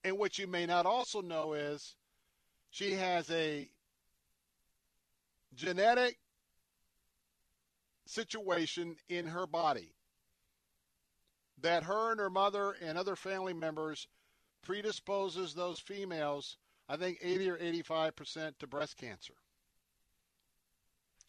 And 0.06 0.18
what 0.18 0.40
you 0.40 0.48
may 0.48 0.66
not 0.66 0.86
also 0.86 1.20
know 1.20 1.52
is 1.52 1.98
she 2.70 2.94
has 2.94 3.30
a 3.30 3.68
genetic 5.54 6.18
situation 8.06 8.96
in 9.10 9.28
her 9.28 9.46
body 9.46 9.92
that 11.62 11.84
her 11.84 12.12
and 12.12 12.20
her 12.22 12.30
mother 12.30 12.74
and 12.82 12.98
other 12.98 13.18
family 13.18 13.54
members 13.54 14.08
predisposes 14.62 15.54
those 15.54 15.82
females, 15.82 16.56
I 16.88 16.96
think 16.96 17.18
80 17.22 17.50
or 17.50 17.58
85% 17.58 18.58
to 18.60 18.68
breast 18.68 18.96
cancer. 18.96 19.34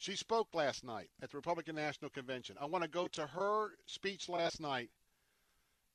She 0.00 0.16
spoke 0.16 0.54
last 0.54 0.82
night 0.82 1.10
at 1.22 1.30
the 1.30 1.36
Republican 1.36 1.76
National 1.76 2.10
Convention. 2.10 2.56
I 2.58 2.64
want 2.64 2.82
to 2.84 2.88
go 2.88 3.06
to 3.08 3.26
her 3.26 3.72
speech 3.84 4.30
last 4.30 4.58
night. 4.58 4.88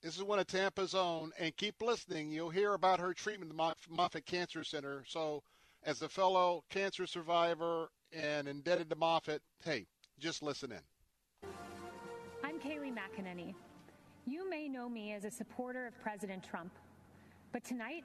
This 0.03 0.15
is 0.15 0.21
one 0.21 0.37
of 0.37 0.45
Tampa's 0.45 0.93
own, 0.93 1.31
and 1.39 1.57
keep 1.57 1.81
listening. 1.81 2.31
You'll 2.31 2.51
hear 2.51 2.75
about 2.75 2.99
her 2.99 3.15
treatment 3.15 3.51
at 3.51 3.57
the 3.57 3.95
Moffitt 3.95 4.27
Cancer 4.27 4.63
Center. 4.63 5.03
So, 5.07 5.41
as 5.83 6.03
a 6.03 6.07
fellow 6.07 6.63
cancer 6.69 7.07
survivor 7.07 7.89
and 8.13 8.47
indebted 8.47 8.91
to 8.91 8.95
Moffitt, 8.95 9.41
hey, 9.63 9.87
just 10.19 10.43
listen 10.43 10.71
in. 10.71 11.49
I'm 12.43 12.59
Kayleigh 12.59 12.93
McEnany. 12.93 13.55
You 14.27 14.47
may 14.47 14.69
know 14.69 14.87
me 14.87 15.13
as 15.13 15.25
a 15.25 15.31
supporter 15.31 15.87
of 15.87 15.99
President 15.99 16.43
Trump, 16.43 16.73
but 17.51 17.63
tonight 17.63 18.03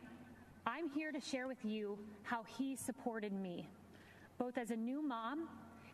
I'm 0.66 0.88
here 0.88 1.12
to 1.12 1.20
share 1.20 1.46
with 1.46 1.62
you 1.62 1.98
how 2.22 2.42
he 2.56 2.74
supported 2.74 3.34
me, 3.34 3.68
both 4.38 4.56
as 4.56 4.70
a 4.70 4.76
new 4.76 5.02
mom 5.02 5.46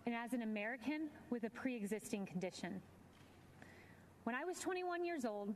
and 0.07 0.15
as 0.15 0.33
an 0.33 0.43
American 0.43 1.09
with 1.31 1.45
a 1.45 1.51
pre 1.51 1.75
existing 1.75 2.27
condition. 2.27 2.81
When 4.23 4.35
I 4.35 4.45
was 4.45 4.59
21 4.61 5.05
years 5.05 5.25
old, 5.25 5.53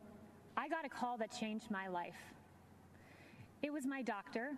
I 0.57 0.69
got 0.69 0.85
a 0.85 0.89
call 0.89 1.17
that 1.19 1.31
changed 1.33 1.71
my 1.71 1.87
life. 1.89 2.19
It 3.63 3.73
was 3.73 3.87
my 3.87 4.03
doctor 4.03 4.53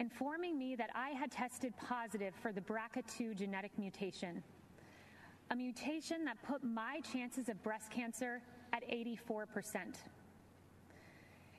informing 0.00 0.58
me 0.58 0.74
that 0.76 0.90
I 0.94 1.10
had 1.10 1.30
tested 1.30 1.72
positive 1.76 2.34
for 2.42 2.52
the 2.52 2.60
BRCA2 2.60 3.36
genetic 3.36 3.70
mutation, 3.78 4.42
a 5.50 5.56
mutation 5.56 6.24
that 6.24 6.36
put 6.42 6.64
my 6.64 7.00
chances 7.12 7.48
of 7.48 7.62
breast 7.62 7.90
cancer 7.90 8.42
at 8.72 8.82
84%. 8.90 9.46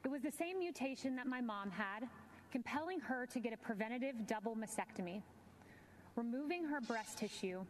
It 0.04 0.08
was 0.12 0.22
the 0.22 0.32
same 0.32 0.60
mutation 0.60 1.16
that 1.16 1.28
my 1.28 1.42
mom 1.42 1.72
had, 1.72 2.08
compelling 2.52 3.00
her 3.00 3.26
to 3.28 3.40
get 3.40 3.54
a 3.54 3.58
preventative 3.58 4.28
double 4.28 4.56
mastectomy, 4.56 5.22
removing 6.16 6.64
her 6.66 6.82
breast 6.82 7.18
tissue, 7.18 7.64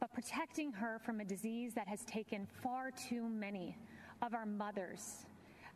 but 0.00 0.12
protecting 0.12 0.72
her 0.72 1.00
from 1.04 1.20
a 1.20 1.24
disease 1.24 1.72
that 1.74 1.88
has 1.88 2.04
taken 2.04 2.46
far 2.62 2.90
too 2.90 3.28
many 3.28 3.76
of 4.22 4.34
our 4.34 4.46
mothers, 4.46 5.26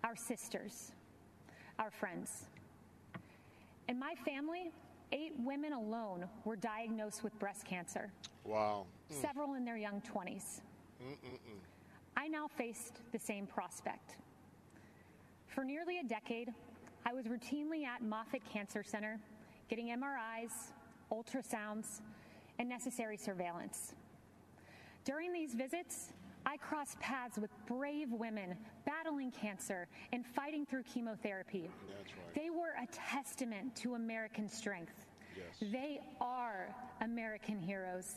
our 0.04 0.16
sisters, 0.16 0.92
our 1.78 1.90
friends. 1.90 2.46
In 3.88 3.98
my 3.98 4.14
family, 4.24 4.70
eight 5.12 5.32
women 5.38 5.72
alone 5.72 6.26
were 6.44 6.56
diagnosed 6.56 7.24
with 7.24 7.36
breast 7.38 7.64
cancer. 7.64 8.12
Wow. 8.44 8.86
Mm. 9.10 9.20
Several 9.20 9.54
in 9.54 9.64
their 9.64 9.76
young 9.76 10.00
20s. 10.02 10.60
Mm-mm-mm. 11.02 11.58
I 12.16 12.28
now 12.28 12.46
faced 12.46 13.00
the 13.12 13.18
same 13.18 13.46
prospect. 13.46 14.16
For 15.46 15.64
nearly 15.64 15.98
a 15.98 16.04
decade, 16.04 16.52
I 17.06 17.12
was 17.12 17.24
routinely 17.26 17.84
at 17.84 18.02
Moffitt 18.02 18.42
Cancer 18.52 18.82
Center 18.82 19.18
getting 19.68 19.88
MRIs, 19.88 20.72
ultrasounds, 21.10 22.00
and 22.58 22.68
necessary 22.68 23.16
surveillance. 23.16 23.94
During 25.04 25.32
these 25.32 25.54
visits, 25.54 26.12
I 26.44 26.56
crossed 26.56 26.98
paths 27.00 27.38
with 27.38 27.50
brave 27.66 28.12
women 28.12 28.56
battling 28.84 29.30
cancer 29.30 29.88
and 30.12 30.26
fighting 30.26 30.66
through 30.66 30.82
chemotherapy. 30.84 31.70
Right. 31.88 32.34
They 32.34 32.50
were 32.50 32.74
a 32.82 32.86
testament 32.92 33.76
to 33.76 33.94
American 33.94 34.48
strength. 34.48 35.06
Yes. 35.36 35.70
They 35.72 36.00
are 36.20 36.74
American 37.00 37.58
heroes. 37.58 38.14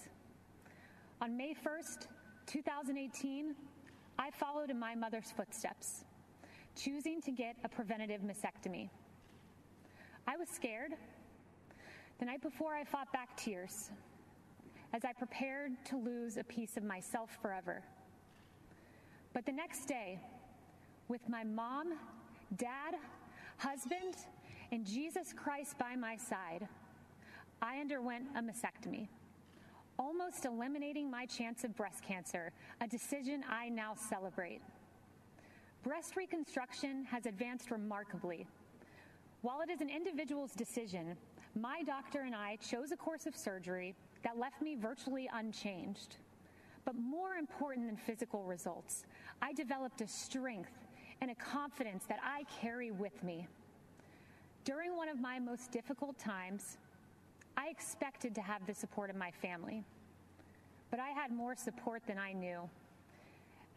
On 1.22 1.38
May 1.38 1.54
1st, 1.54 2.08
2018, 2.48 3.56
I 4.20 4.30
followed 4.32 4.70
in 4.70 4.80
my 4.80 4.96
mother's 4.96 5.32
footsteps, 5.32 6.04
choosing 6.76 7.22
to 7.22 7.32
get 7.32 7.56
a 7.64 7.70
preventative 7.70 8.22
mastectomy. 8.22 8.90
I 10.28 10.38
was 10.38 10.50
scared. 10.50 10.94
The 12.20 12.26
night 12.26 12.42
before, 12.42 12.74
I 12.74 12.84
fought 12.84 13.12
back 13.12 13.36
tears 13.38 13.92
as 14.94 15.04
I 15.04 15.14
prepared 15.14 15.72
to 15.86 15.98
lose 15.98 16.38
a 16.38 16.44
piece 16.44 16.78
of 16.78 16.84
myself 16.84 17.38
forever. 17.42 17.84
But 19.34 19.46
the 19.46 19.52
next 19.52 19.86
day, 19.86 20.20
with 21.08 21.28
my 21.28 21.44
mom, 21.44 21.94
dad, 22.58 22.96
husband, 23.58 24.16
and 24.72 24.86
Jesus 24.86 25.34
Christ 25.34 25.78
by 25.78 25.96
my 25.96 26.16
side, 26.16 26.68
I 27.62 27.80
underwent 27.80 28.26
a 28.36 28.42
mastectomy 28.42 29.08
almost 30.00 30.46
eliminating 30.46 31.10
my 31.10 31.26
chance 31.26 31.64
of 31.64 31.76
breast 31.76 32.04
cancer, 32.04 32.52
a 32.82 32.88
decision 32.88 33.44
I 33.50 33.70
now 33.70 33.94
celebrate. 33.96 34.62
Breast 35.84 36.16
reconstruction 36.16 37.06
has 37.06 37.26
advanced 37.26 37.72
remarkably. 37.72 38.48
While 39.42 39.62
it 39.62 39.70
is 39.70 39.82
an 39.82 39.90
individual's 39.90 40.54
decision, 40.54 41.18
my 41.56 41.84
doctor 41.84 42.22
and 42.22 42.36
I 42.36 42.58
chose 42.58 42.92
a 42.92 42.96
course 42.96 43.26
of 43.26 43.36
surgery 43.36 43.96
that 44.24 44.38
left 44.38 44.62
me 44.62 44.76
virtually 44.76 45.30
unchanged. 45.34 46.18
But 46.86 46.96
more 46.96 47.36
important 47.36 47.88
than 47.88 47.96
physical 47.96 48.44
results, 48.44 49.06
I 49.42 49.54
developed 49.54 50.02
a 50.02 50.08
strength 50.08 50.72
and 51.22 51.32
a 51.32 51.36
confidence 51.36 52.06
that 52.10 52.20
I 52.24 52.44
carry 52.62 52.92
with 52.92 53.24
me. 53.24 53.48
During 54.66 54.96
one 54.96 55.10
of 55.10 55.20
my 55.20 55.40
most 55.40 55.72
difficult 55.72 56.18
times, 56.18 56.78
I 57.56 57.70
expected 57.70 58.34
to 58.36 58.42
have 58.42 58.66
the 58.66 58.74
support 58.74 59.10
of 59.10 59.16
my 59.16 59.32
family, 59.32 59.84
but 60.90 61.00
I 61.00 61.10
had 61.10 61.32
more 61.32 61.56
support 61.56 62.02
than 62.08 62.18
I 62.18 62.34
knew. 62.34 62.70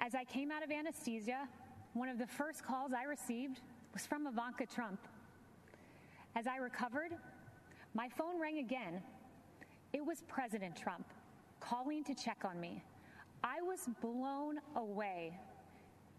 As 0.00 0.14
I 0.14 0.24
came 0.24 0.50
out 0.50 0.62
of 0.62 0.70
anesthesia, 0.70 1.48
one 1.94 2.08
of 2.08 2.18
the 2.18 2.26
first 2.26 2.64
calls 2.64 2.92
I 2.92 3.04
received 3.04 3.60
was 3.92 4.06
from 4.06 4.26
Ivanka 4.26 4.66
Trump. 4.66 5.00
As 6.34 6.46
I 6.46 6.56
recovered, 6.56 7.12
my 7.96 8.10
phone 8.10 8.38
rang 8.38 8.58
again. 8.58 9.00
It 9.94 10.04
was 10.04 10.22
President 10.28 10.76
Trump 10.76 11.06
calling 11.60 12.04
to 12.04 12.14
check 12.14 12.44
on 12.44 12.60
me. 12.60 12.82
I 13.42 13.62
was 13.62 13.88
blown 14.02 14.58
away. 14.76 15.32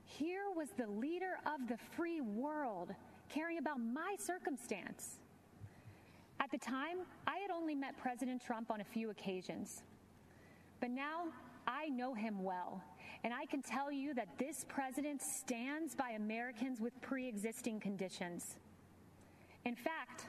Here 0.03 0.45
was 0.55 0.69
the 0.75 0.87
leader 0.87 1.37
of 1.45 1.67
the 1.69 1.77
free 1.95 2.19
world 2.19 2.95
caring 3.29 3.59
about 3.59 3.79
my 3.79 4.15
circumstance. 4.17 5.19
At 6.39 6.49
the 6.49 6.57
time, 6.57 6.97
I 7.27 7.37
had 7.37 7.51
only 7.51 7.75
met 7.75 7.95
President 7.95 8.43
Trump 8.43 8.71
on 8.71 8.81
a 8.81 8.85
few 8.85 9.11
occasions. 9.11 9.83
But 10.79 10.89
now 10.89 11.25
I 11.67 11.89
know 11.89 12.15
him 12.15 12.43
well, 12.43 12.81
and 13.23 13.31
I 13.35 13.45
can 13.45 13.61
tell 13.61 13.91
you 13.91 14.15
that 14.15 14.29
this 14.39 14.65
president 14.67 15.21
stands 15.21 15.93
by 15.93 16.11
Americans 16.11 16.81
with 16.81 16.99
pre 17.01 17.27
existing 17.27 17.81
conditions. 17.81 18.57
In 19.63 19.75
fact, 19.75 20.25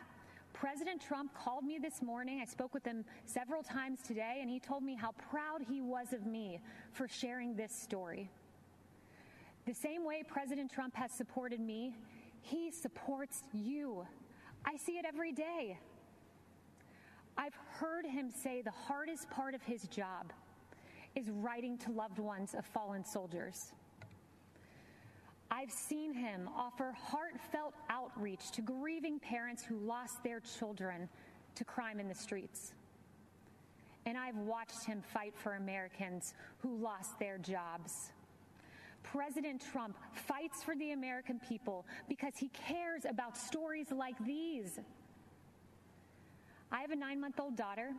President 0.61 1.01
Trump 1.01 1.33
called 1.35 1.63
me 1.63 1.79
this 1.79 2.03
morning. 2.03 2.41
I 2.43 2.45
spoke 2.45 2.75
with 2.75 2.85
him 2.85 3.05
several 3.27 3.63
times 3.63 4.01
today, 4.05 4.39
and 4.41 4.51
he 4.51 4.59
told 4.59 4.83
me 4.83 4.97
how 4.97 5.13
proud 5.31 5.63
he 5.63 5.81
was 5.81 6.13
of 6.13 6.27
me 6.27 6.59
for 6.91 7.07
sharing 7.07 7.55
this 7.55 7.73
story. 7.73 8.29
The 9.67 9.75
same 9.75 10.05
way 10.05 10.25
President 10.27 10.69
Trump 10.69 10.97
has 10.97 11.13
supported 11.13 11.61
me, 11.61 11.95
he 12.41 12.73
supports 12.73 13.45
you. 13.53 14.05
I 14.65 14.77
see 14.77 14.99
it 14.99 15.05
every 15.07 15.31
day. 15.31 15.79
I've 17.37 17.55
heard 17.79 18.05
him 18.05 18.29
say 18.29 18.61
the 18.61 18.73
hardest 18.73 19.31
part 19.31 19.55
of 19.55 19.63
his 19.63 19.83
job 19.85 20.33
is 21.15 21.31
writing 21.31 21.79
to 21.79 21.93
loved 21.93 22.19
ones 22.19 22.55
of 22.55 22.67
fallen 22.67 23.05
soldiers. 23.05 23.75
I've 25.51 25.71
seen 25.71 26.13
him 26.13 26.49
offer 26.55 26.95
heartfelt 26.99 27.75
outreach 27.89 28.51
to 28.53 28.63
grieving 28.63 29.19
parents 29.19 29.65
who 29.65 29.79
lost 29.79 30.23
their 30.23 30.41
children 30.41 31.09
to 31.55 31.65
crime 31.65 32.01
in 32.01 32.09
the 32.09 32.15
streets. 32.15 32.73
And 34.05 34.17
I've 34.17 34.37
watched 34.37 34.85
him 34.85 35.03
fight 35.03 35.35
for 35.37 35.55
Americans 35.55 36.35
who 36.59 36.77
lost 36.77 37.19
their 37.19 37.39
jobs. 37.39 38.13
President 39.03 39.63
Trump 39.73 39.97
fights 40.13 40.63
for 40.63 40.77
the 40.77 40.93
American 40.93 41.41
people 41.49 41.87
because 42.09 42.35
he 42.37 42.49
cares 42.49 43.05
about 43.09 43.37
stories 43.37 43.91
like 43.91 44.17
these. 44.27 44.79
I 46.71 46.81
have 46.81 46.91
a 46.91 46.97
nine 46.97 47.21
month 47.21 47.41
old 47.41 47.57
daughter. 47.57 47.93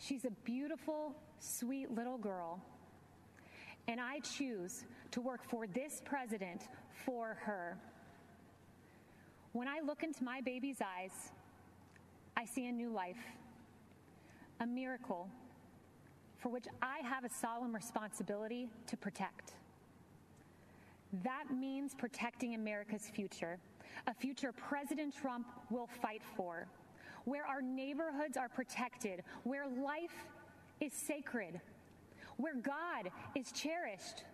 She's 0.00 0.24
a 0.24 0.30
beautiful, 0.44 1.14
sweet 1.40 1.90
little 1.90 2.16
girl. 2.16 2.60
And 3.86 4.00
I 4.00 4.20
choose 4.20 4.84
to 5.10 5.20
work 5.20 5.42
for 5.48 5.66
this 5.66 6.02
president 6.04 6.68
for 7.04 7.38
her. 7.42 7.76
When 9.52 9.68
I 9.68 9.80
look 9.80 10.02
into 10.02 10.22
my 10.24 10.40
baby's 10.40 10.80
eyes, 10.80 11.32
I 12.36 12.44
see 12.44 12.66
a 12.66 12.72
new 12.72 12.90
life. 12.90 13.16
a 14.60 14.66
miracle 14.66 15.28
for 16.36 16.50
which 16.50 16.66
I 16.82 16.98
have 17.02 17.24
a 17.24 17.30
solemn 17.30 17.74
responsibility 17.74 18.68
to 18.86 18.96
protect. 18.96 19.54
That 21.24 21.44
means 21.52 21.94
protecting 21.94 22.54
America's 22.54 23.08
future, 23.12 23.58
a 24.06 24.14
future 24.14 24.52
President 24.52 25.14
Trump 25.16 25.46
will 25.70 25.88
fight 26.00 26.22
for, 26.36 26.68
where 27.24 27.44
our 27.46 27.62
neighborhoods 27.62 28.36
are 28.36 28.48
protected, 28.48 29.22
where 29.44 29.66
life 29.66 30.26
is 30.80 30.92
sacred, 30.92 31.60
where 32.36 32.54
God 32.54 33.10
is 33.34 33.50
cherished, 33.52 34.24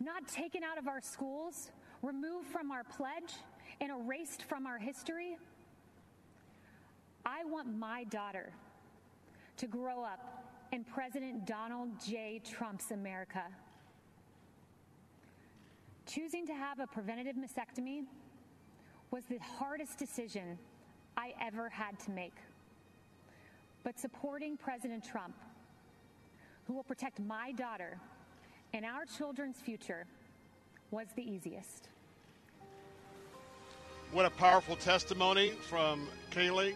not 0.00 0.26
taken 0.26 0.62
out 0.64 0.78
of 0.78 0.88
our 0.88 1.00
schools, 1.00 1.70
removed 2.02 2.48
from 2.48 2.70
our 2.70 2.84
pledge, 2.84 3.34
and 3.80 3.90
erased 3.90 4.42
from 4.42 4.66
our 4.66 4.78
history. 4.78 5.36
I 7.24 7.44
want 7.44 7.78
my 7.78 8.04
daughter 8.04 8.52
to 9.58 9.66
grow 9.66 10.02
up 10.02 10.44
in 10.72 10.84
President 10.84 11.46
Donald 11.46 11.90
J. 12.04 12.40
Trump's 12.44 12.90
America. 12.92 13.42
Choosing 16.06 16.46
to 16.46 16.54
have 16.54 16.80
a 16.80 16.86
preventative 16.86 17.36
mastectomy 17.36 18.04
was 19.10 19.24
the 19.26 19.38
hardest 19.38 19.98
decision 19.98 20.58
I 21.16 21.34
ever 21.40 21.68
had 21.68 21.98
to 22.00 22.10
make. 22.10 22.34
But 23.82 23.98
supporting 23.98 24.56
President 24.56 25.04
Trump, 25.04 25.34
who 26.66 26.74
will 26.74 26.84
protect 26.84 27.20
my 27.20 27.52
daughter 27.52 27.98
and 28.72 28.84
our 28.84 29.04
children's 29.04 29.58
future, 29.58 30.06
was 30.90 31.06
the 31.16 31.22
easiest. 31.22 31.88
What 34.12 34.26
a 34.26 34.30
powerful 34.30 34.76
testimony 34.76 35.50
from 35.68 36.08
Kayleigh, 36.30 36.74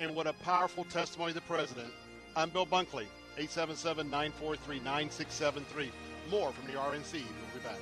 and 0.00 0.14
what 0.14 0.26
a 0.26 0.32
powerful 0.32 0.84
testimony 0.84 1.30
of 1.30 1.34
the 1.34 1.42
president. 1.42 1.88
I'm 2.36 2.50
Bill 2.50 2.66
Bunkley, 2.66 3.06
877 3.36 4.08
943 4.10 4.76
9673. 4.80 5.90
More 6.30 6.52
from 6.52 6.66
the 6.66 6.78
RNC. 6.78 7.12
We'll 7.12 7.60
be 7.60 7.60
back. 7.62 7.78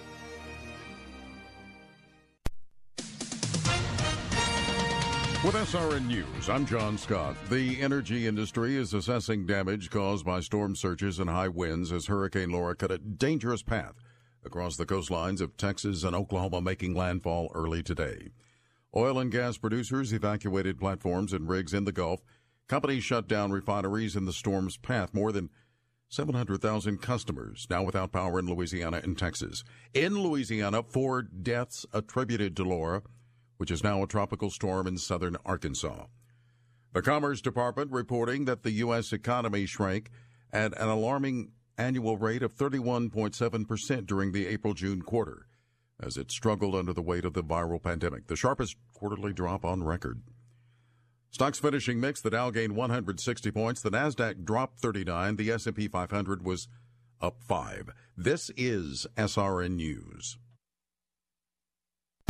With 5.44 5.56
SRN 5.56 6.06
News, 6.06 6.48
I'm 6.48 6.64
John 6.64 6.96
Scott. 6.96 7.34
The 7.50 7.80
energy 7.80 8.28
industry 8.28 8.76
is 8.76 8.94
assessing 8.94 9.44
damage 9.44 9.90
caused 9.90 10.24
by 10.24 10.38
storm 10.38 10.76
surges 10.76 11.18
and 11.18 11.28
high 11.28 11.48
winds 11.48 11.90
as 11.90 12.06
Hurricane 12.06 12.50
Laura 12.50 12.76
cut 12.76 12.92
a 12.92 12.98
dangerous 12.98 13.60
path 13.60 13.96
across 14.44 14.76
the 14.76 14.86
coastlines 14.86 15.40
of 15.40 15.56
Texas 15.56 16.04
and 16.04 16.14
Oklahoma, 16.14 16.60
making 16.60 16.94
landfall 16.94 17.50
early 17.56 17.82
today. 17.82 18.30
Oil 18.94 19.18
and 19.18 19.32
gas 19.32 19.58
producers 19.58 20.12
evacuated 20.12 20.78
platforms 20.78 21.32
and 21.32 21.48
rigs 21.48 21.74
in 21.74 21.86
the 21.86 21.92
Gulf. 21.92 22.20
Companies 22.68 23.02
shut 23.02 23.26
down 23.26 23.50
refineries 23.50 24.14
in 24.14 24.26
the 24.26 24.32
storm's 24.32 24.76
path. 24.76 25.12
More 25.12 25.32
than 25.32 25.50
700,000 26.08 27.02
customers 27.02 27.66
now 27.68 27.82
without 27.82 28.12
power 28.12 28.38
in 28.38 28.46
Louisiana 28.46 29.00
and 29.02 29.18
Texas. 29.18 29.64
In 29.92 30.22
Louisiana, 30.22 30.84
four 30.84 31.22
deaths 31.22 31.84
attributed 31.92 32.56
to 32.58 32.62
Laura 32.62 33.02
which 33.62 33.70
is 33.70 33.84
now 33.84 34.02
a 34.02 34.08
tropical 34.08 34.50
storm 34.50 34.88
in 34.88 34.98
southern 34.98 35.36
Arkansas. 35.46 36.06
The 36.94 37.00
Commerce 37.00 37.40
Department 37.40 37.92
reporting 37.92 38.44
that 38.46 38.64
the 38.64 38.72
U.S. 38.72 39.12
economy 39.12 39.66
shrank 39.66 40.10
at 40.52 40.76
an 40.80 40.88
alarming 40.88 41.52
annual 41.78 42.16
rate 42.16 42.42
of 42.42 42.56
31.7% 42.56 44.04
during 44.04 44.32
the 44.32 44.48
April 44.48 44.74
June 44.74 45.00
quarter 45.00 45.46
as 46.00 46.16
it 46.16 46.32
struggled 46.32 46.74
under 46.74 46.92
the 46.92 47.02
weight 47.02 47.24
of 47.24 47.34
the 47.34 47.44
viral 47.44 47.80
pandemic, 47.80 48.26
the 48.26 48.34
sharpest 48.34 48.74
quarterly 48.94 49.32
drop 49.32 49.64
on 49.64 49.84
record. 49.84 50.22
Stocks 51.30 51.60
finishing 51.60 52.00
mixed. 52.00 52.24
The 52.24 52.30
Dow 52.30 52.50
gained 52.50 52.74
160 52.74 53.52
points. 53.52 53.80
The 53.80 53.92
Nasdaq 53.92 54.44
dropped 54.44 54.80
39. 54.80 55.36
The 55.36 55.52
S&P 55.52 55.86
500 55.86 56.44
was 56.44 56.66
up 57.20 57.36
5. 57.46 57.90
This 58.16 58.50
is 58.56 59.06
SRN 59.16 59.76
News. 59.76 60.36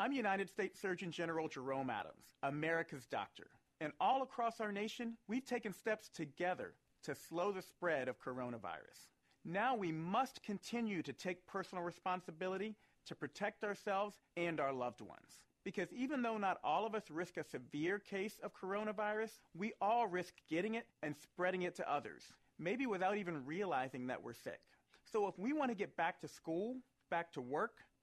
I'm 0.00 0.10
United 0.10 0.50
States 0.50 0.80
Surgeon 0.80 1.12
General 1.12 1.46
Jerome 1.46 1.88
Adams, 1.88 2.24
America's 2.42 3.06
doctor. 3.06 3.46
And 3.80 3.92
all 4.00 4.22
across 4.22 4.60
our 4.60 4.72
nation, 4.72 5.16
we've 5.28 5.44
taken 5.44 5.72
steps 5.72 6.08
together 6.08 6.74
to 7.04 7.14
slow 7.14 7.52
the 7.52 7.62
spread 7.62 8.08
of 8.08 8.20
coronavirus. 8.20 9.06
Now 9.44 9.76
we 9.76 9.92
must 9.92 10.42
continue 10.42 11.00
to 11.02 11.12
take 11.12 11.46
personal 11.46 11.84
responsibility 11.84 12.74
to 13.06 13.14
protect 13.14 13.62
ourselves 13.62 14.16
and 14.36 14.58
our 14.58 14.72
loved 14.72 15.00
ones. 15.00 15.44
Because 15.64 15.92
even 15.92 16.22
though 16.22 16.38
not 16.38 16.58
all 16.64 16.86
of 16.86 16.96
us 16.96 17.08
risk 17.08 17.36
a 17.36 17.44
severe 17.44 18.00
case 18.00 18.40
of 18.42 18.52
coronavirus, 18.52 19.38
we 19.56 19.74
all 19.80 20.08
risk 20.08 20.34
getting 20.50 20.74
it 20.74 20.86
and 21.04 21.14
spreading 21.16 21.62
it 21.62 21.76
to 21.76 21.92
others, 21.92 22.24
maybe 22.58 22.86
without 22.86 23.16
even 23.16 23.46
realizing 23.46 24.08
that 24.08 24.24
we're 24.24 24.32
sick. 24.32 24.60
So 25.04 25.28
if 25.28 25.38
we 25.38 25.52
want 25.52 25.70
to 25.70 25.76
get 25.76 25.96
back 25.96 26.20
to 26.22 26.28
school, 26.28 26.78
back 27.10 27.32
to 27.34 27.40
work, 27.40 27.74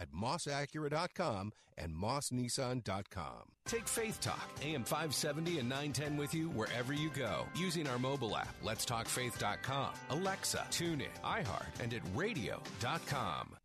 at 0.00 0.12
mossacura.com 0.12 1.52
and 1.78 1.94
mossnissan.com. 1.94 3.52
Take 3.66 3.86
Faith 3.86 4.20
Talk, 4.20 4.48
AM 4.62 4.84
570 4.84 5.60
and 5.60 5.68
910 5.68 6.16
with 6.16 6.34
you 6.34 6.48
wherever 6.50 6.92
you 6.92 7.10
go 7.10 7.46
using 7.54 7.86
our 7.86 7.98
mobile 7.98 8.36
app, 8.36 8.54
letstalkfaith.com, 8.64 9.92
Alexa, 10.10 10.66
TuneIn, 10.70 11.08
iHeart, 11.24 11.80
and 11.80 11.94
at 11.94 12.02
radio.com. 12.14 13.56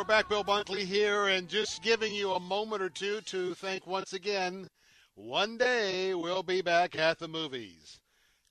we're 0.00 0.04
back, 0.04 0.30
Bill 0.30 0.42
Bunkley 0.42 0.86
here, 0.86 1.26
and 1.26 1.46
just 1.46 1.82
giving 1.82 2.14
you 2.14 2.32
a 2.32 2.40
moment 2.40 2.80
or 2.80 2.88
two 2.88 3.20
to 3.26 3.52
think 3.52 3.86
once 3.86 4.14
again. 4.14 4.66
One 5.14 5.58
day 5.58 6.14
we'll 6.14 6.42
be 6.42 6.62
back 6.62 6.96
at 6.96 7.18
the 7.18 7.28
movies. 7.28 8.00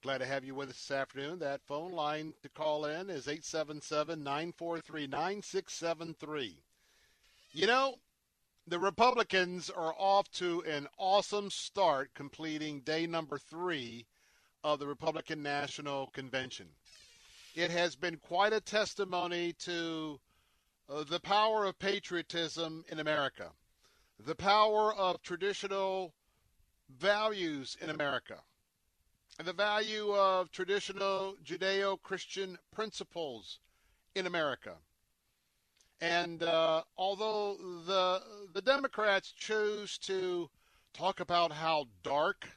Glad 0.04 0.20
to 0.20 0.28
have 0.28 0.44
you 0.44 0.54
with 0.54 0.70
us 0.70 0.76
this 0.76 0.92
afternoon. 0.96 1.40
That 1.40 1.66
phone 1.66 1.92
line 1.92 2.36
to 2.44 2.50
call 2.50 2.86
in 2.86 3.10
is 3.10 3.28
877 3.28 4.24
943 4.24 5.08
9673. 5.08 6.56
You 7.54 7.66
know, 7.66 7.96
the 8.68 8.78
Republicans 8.78 9.72
are 9.72 9.96
off 9.98 10.30
to 10.34 10.62
an 10.68 10.88
awesome 11.00 11.50
start 11.50 12.12
completing 12.14 12.82
day 12.82 13.08
number 13.08 13.40
three 13.40 14.06
of 14.64 14.78
the 14.78 14.86
Republican 14.86 15.42
National 15.42 16.12
Convention. 16.14 16.68
It 17.56 17.72
has 17.72 17.96
been 17.96 18.18
quite 18.18 18.54
a 18.54 18.62
testimony 18.62 19.54
to 19.62 20.20
the 20.90 21.20
power 21.20 21.66
of 21.66 21.78
patriotism 21.78 22.84
in 22.90 23.00
America, 23.00 23.52
the 24.26 24.36
power 24.36 24.94
of 24.94 25.22
traditional 25.22 26.14
values 26.98 27.78
in 27.80 27.92
America, 27.92 28.40
and 29.38 29.48
the 29.48 29.54
value 29.54 30.12
of 30.16 30.52
traditional 30.52 31.36
Judeo 31.46 32.02
Christian 32.02 32.58
principles 32.72 33.60
in 34.16 34.26
America. 34.26 34.74
And 36.02 36.42
uh, 36.42 36.84
although 36.98 37.56
the 37.86 38.22
the 38.54 38.62
Democrats 38.62 39.32
chose 39.32 39.98
to 40.00 40.50
talk 40.94 41.20
about 41.20 41.52
how 41.52 41.86
dark 42.02 42.48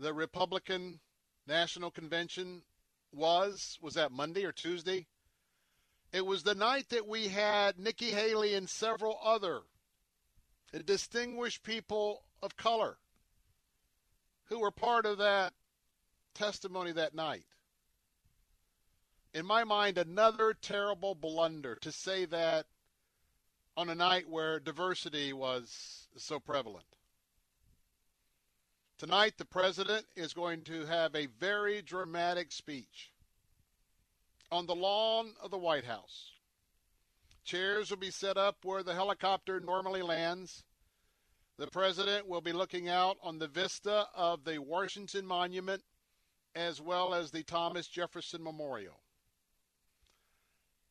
the 0.00 0.12
Republican 0.12 0.98
National 1.46 1.90
Convention 1.90 2.62
was, 3.12 3.78
was 3.80 3.94
that 3.94 4.10
Monday 4.10 4.44
or 4.44 4.52
Tuesday? 4.52 5.06
It 6.12 6.24
was 6.24 6.42
the 6.42 6.54
night 6.54 6.88
that 6.90 7.06
we 7.06 7.28
had 7.28 7.78
Nikki 7.78 8.10
Haley 8.10 8.54
and 8.54 8.68
several 8.68 9.18
other 9.22 9.62
distinguished 10.84 11.62
people 11.62 12.22
of 12.42 12.56
color 12.56 12.98
who 14.44 14.60
were 14.60 14.70
part 14.70 15.06
of 15.06 15.18
that 15.18 15.52
testimony 16.34 16.92
that 16.92 17.14
night. 17.14 17.46
In 19.34 19.44
my 19.44 19.64
mind, 19.64 19.98
another 19.98 20.54
terrible 20.54 21.14
blunder 21.14 21.76
to 21.76 21.92
say 21.92 22.24
that 22.26 22.66
on 23.76 23.90
a 23.90 23.94
night 23.94 24.28
where 24.28 24.58
diversity 24.58 25.32
was 25.32 26.08
so 26.16 26.38
prevalent. 26.40 26.86
Tonight, 28.98 29.34
the 29.36 29.44
president 29.44 30.06
is 30.14 30.32
going 30.32 30.62
to 30.62 30.86
have 30.86 31.14
a 31.14 31.26
very 31.26 31.82
dramatic 31.82 32.50
speech 32.50 33.12
on 34.50 34.66
the 34.66 34.74
lawn 34.74 35.32
of 35.42 35.50
the 35.50 35.58
White 35.58 35.84
House. 35.84 36.30
Chairs 37.44 37.90
will 37.90 37.98
be 37.98 38.10
set 38.10 38.36
up 38.36 38.56
where 38.64 38.82
the 38.82 38.94
helicopter 38.94 39.60
normally 39.60 40.02
lands. 40.02 40.64
The 41.58 41.68
president 41.68 42.28
will 42.28 42.40
be 42.40 42.52
looking 42.52 42.88
out 42.88 43.16
on 43.22 43.38
the 43.38 43.48
vista 43.48 44.06
of 44.14 44.44
the 44.44 44.58
Washington 44.58 45.26
Monument 45.26 45.82
as 46.54 46.80
well 46.80 47.14
as 47.14 47.30
the 47.30 47.42
Thomas 47.42 47.86
Jefferson 47.86 48.42
Memorial. 48.42 49.00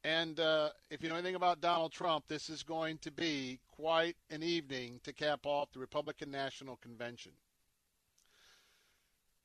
And 0.03 0.39
uh, 0.39 0.69
if 0.91 1.01
you 1.01 1.09
know 1.09 1.15
anything 1.15 1.35
about 1.35 1.61
Donald 1.61 1.91
Trump, 1.91 2.25
this 2.27 2.49
is 2.49 2.61
going 2.61 2.99
to 2.99 3.11
be 3.11 3.59
quite 3.75 4.15
an 4.29 4.43
evening 4.43 4.99
to 5.03 5.11
cap 5.11 5.41
off 5.45 5.71
the 5.73 5.79
Republican 5.79 6.29
National 6.29 6.75
Convention. 6.77 7.31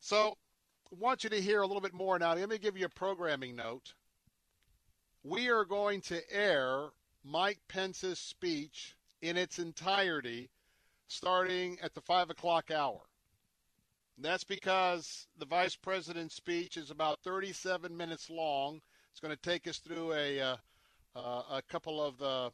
So, 0.01 0.37
I 0.93 0.97
want 0.99 1.25
you 1.25 1.31
to 1.31 1.41
hear 1.41 1.63
a 1.63 1.67
little 1.67 1.81
bit 1.81 1.95
more 1.95 2.19
now. 2.19 2.35
Let 2.35 2.49
me 2.49 2.59
give 2.59 2.77
you 2.77 2.85
a 2.85 2.91
programming 2.91 3.57
note 3.57 3.95
we 5.23 5.51
are 5.51 5.65
going 5.65 6.01
to 6.01 6.21
air 6.33 6.89
Mike 7.25 7.61
Pence's 7.69 8.19
speech 8.19 8.97
in 9.21 9.37
its 9.37 9.59
entirety 9.59 10.51
starting 11.09 11.79
at 11.83 11.95
the 11.95 12.01
5 12.01 12.31
o'clock 12.31 12.71
hour. 12.71 13.01
That's 14.19 14.45
because 14.45 15.27
the 15.39 15.47
vice 15.47 15.77
president's 15.77 16.35
speech 16.35 16.77
is 16.77 16.91
about 16.91 17.21
37 17.25 17.97
minutes 17.97 18.29
long. 18.31 18.81
It's 19.11 19.21
going 19.21 19.35
to 19.35 19.43
take 19.43 19.67
us 19.67 19.79
through 19.79 20.13
a, 20.13 20.41
uh, 20.41 20.57
uh, 21.17 21.43
a 21.53 21.63
couple 21.69 22.03
of 22.03 22.19
the 22.19 22.51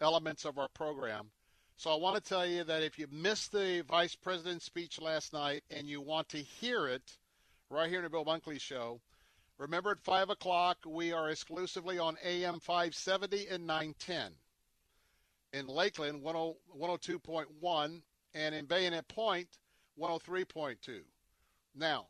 elements 0.00 0.44
of 0.44 0.58
our 0.58 0.68
program. 0.68 1.30
So 1.76 1.90
I 1.90 1.96
want 1.96 2.16
to 2.16 2.22
tell 2.22 2.46
you 2.46 2.64
that 2.64 2.82
if 2.82 2.98
you 2.98 3.06
missed 3.10 3.52
the 3.52 3.84
vice 3.88 4.14
president's 4.16 4.64
speech 4.66 5.00
last 5.00 5.32
night 5.32 5.62
and 5.70 5.88
you 5.88 6.00
want 6.00 6.28
to 6.30 6.38
hear 6.38 6.88
it 6.88 7.16
right 7.70 7.88
here 7.88 7.98
in 7.98 8.04
the 8.04 8.10
Bill 8.10 8.24
Bunkley 8.24 8.60
Show, 8.60 9.00
Remember, 9.58 9.90
at 9.90 10.00
5 10.00 10.30
o'clock, 10.30 10.78
we 10.86 11.12
are 11.12 11.30
exclusively 11.30 11.98
on 11.98 12.16
AM 12.24 12.60
570 12.60 13.48
and 13.48 13.66
910. 13.66 14.32
In 15.52 15.66
Lakeland, 15.66 16.22
102.1, 16.22 18.02
and 18.34 18.54
in 18.54 18.66
Bayonet 18.66 19.08
Point, 19.08 19.48
103.2. 19.98 21.00
Now, 21.74 22.06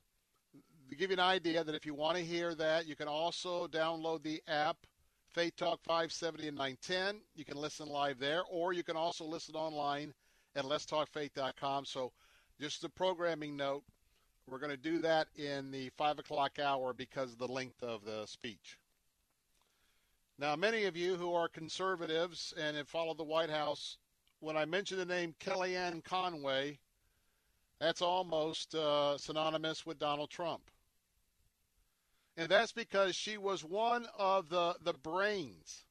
to 0.90 0.96
give 0.96 1.10
you 1.10 1.14
an 1.14 1.20
idea 1.20 1.64
that 1.64 1.74
if 1.74 1.86
you 1.86 1.94
want 1.94 2.18
to 2.18 2.24
hear 2.24 2.54
that, 2.54 2.86
you 2.86 2.96
can 2.96 3.08
also 3.08 3.66
download 3.66 4.22
the 4.22 4.42
app, 4.46 4.76
Faith 5.30 5.56
Talk 5.56 5.80
570 5.84 6.48
and 6.48 6.56
910. 6.56 7.22
You 7.34 7.44
can 7.46 7.56
listen 7.56 7.88
live 7.88 8.18
there, 8.18 8.42
or 8.50 8.74
you 8.74 8.82
can 8.82 8.96
also 8.96 9.24
listen 9.24 9.54
online 9.54 10.12
at 10.54 10.64
letstalkfaith.com. 10.64 11.86
So, 11.86 12.12
just 12.60 12.84
a 12.84 12.88
programming 12.88 13.56
note 13.56 13.84
we're 14.50 14.58
going 14.58 14.70
to 14.70 14.76
do 14.76 14.98
that 15.00 15.28
in 15.36 15.70
the 15.70 15.90
5 15.96 16.18
o'clock 16.18 16.58
hour 16.58 16.92
because 16.92 17.32
of 17.32 17.38
the 17.38 17.48
length 17.48 17.82
of 17.82 18.04
the 18.04 18.26
speech. 18.26 18.78
Now, 20.38 20.56
many 20.56 20.84
of 20.84 20.96
you 20.96 21.16
who 21.16 21.34
are 21.34 21.48
conservatives 21.48 22.54
and 22.56 22.76
have 22.76 22.88
followed 22.88 23.18
the 23.18 23.24
White 23.24 23.50
House, 23.50 23.98
when 24.40 24.56
I 24.56 24.64
mention 24.64 24.98
the 24.98 25.04
name 25.04 25.34
Kellyanne 25.40 26.04
Conway, 26.04 26.78
that's 27.80 28.02
almost 28.02 28.74
uh, 28.74 29.18
synonymous 29.18 29.84
with 29.84 29.98
Donald 29.98 30.30
Trump. 30.30 30.62
And 32.36 32.48
that's 32.48 32.72
because 32.72 33.16
she 33.16 33.36
was 33.36 33.64
one 33.64 34.06
of 34.16 34.48
the, 34.48 34.76
the 34.82 34.92
brains 34.92 35.84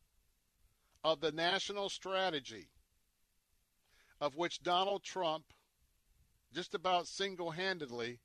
of 1.04 1.20
the 1.20 1.32
national 1.32 1.90
strategy 1.90 2.68
of 4.20 4.36
which 4.36 4.64
Donald 4.64 5.04
Trump 5.04 5.44
just 6.54 6.74
about 6.74 7.08
single 7.08 7.52
handedly 7.52 8.20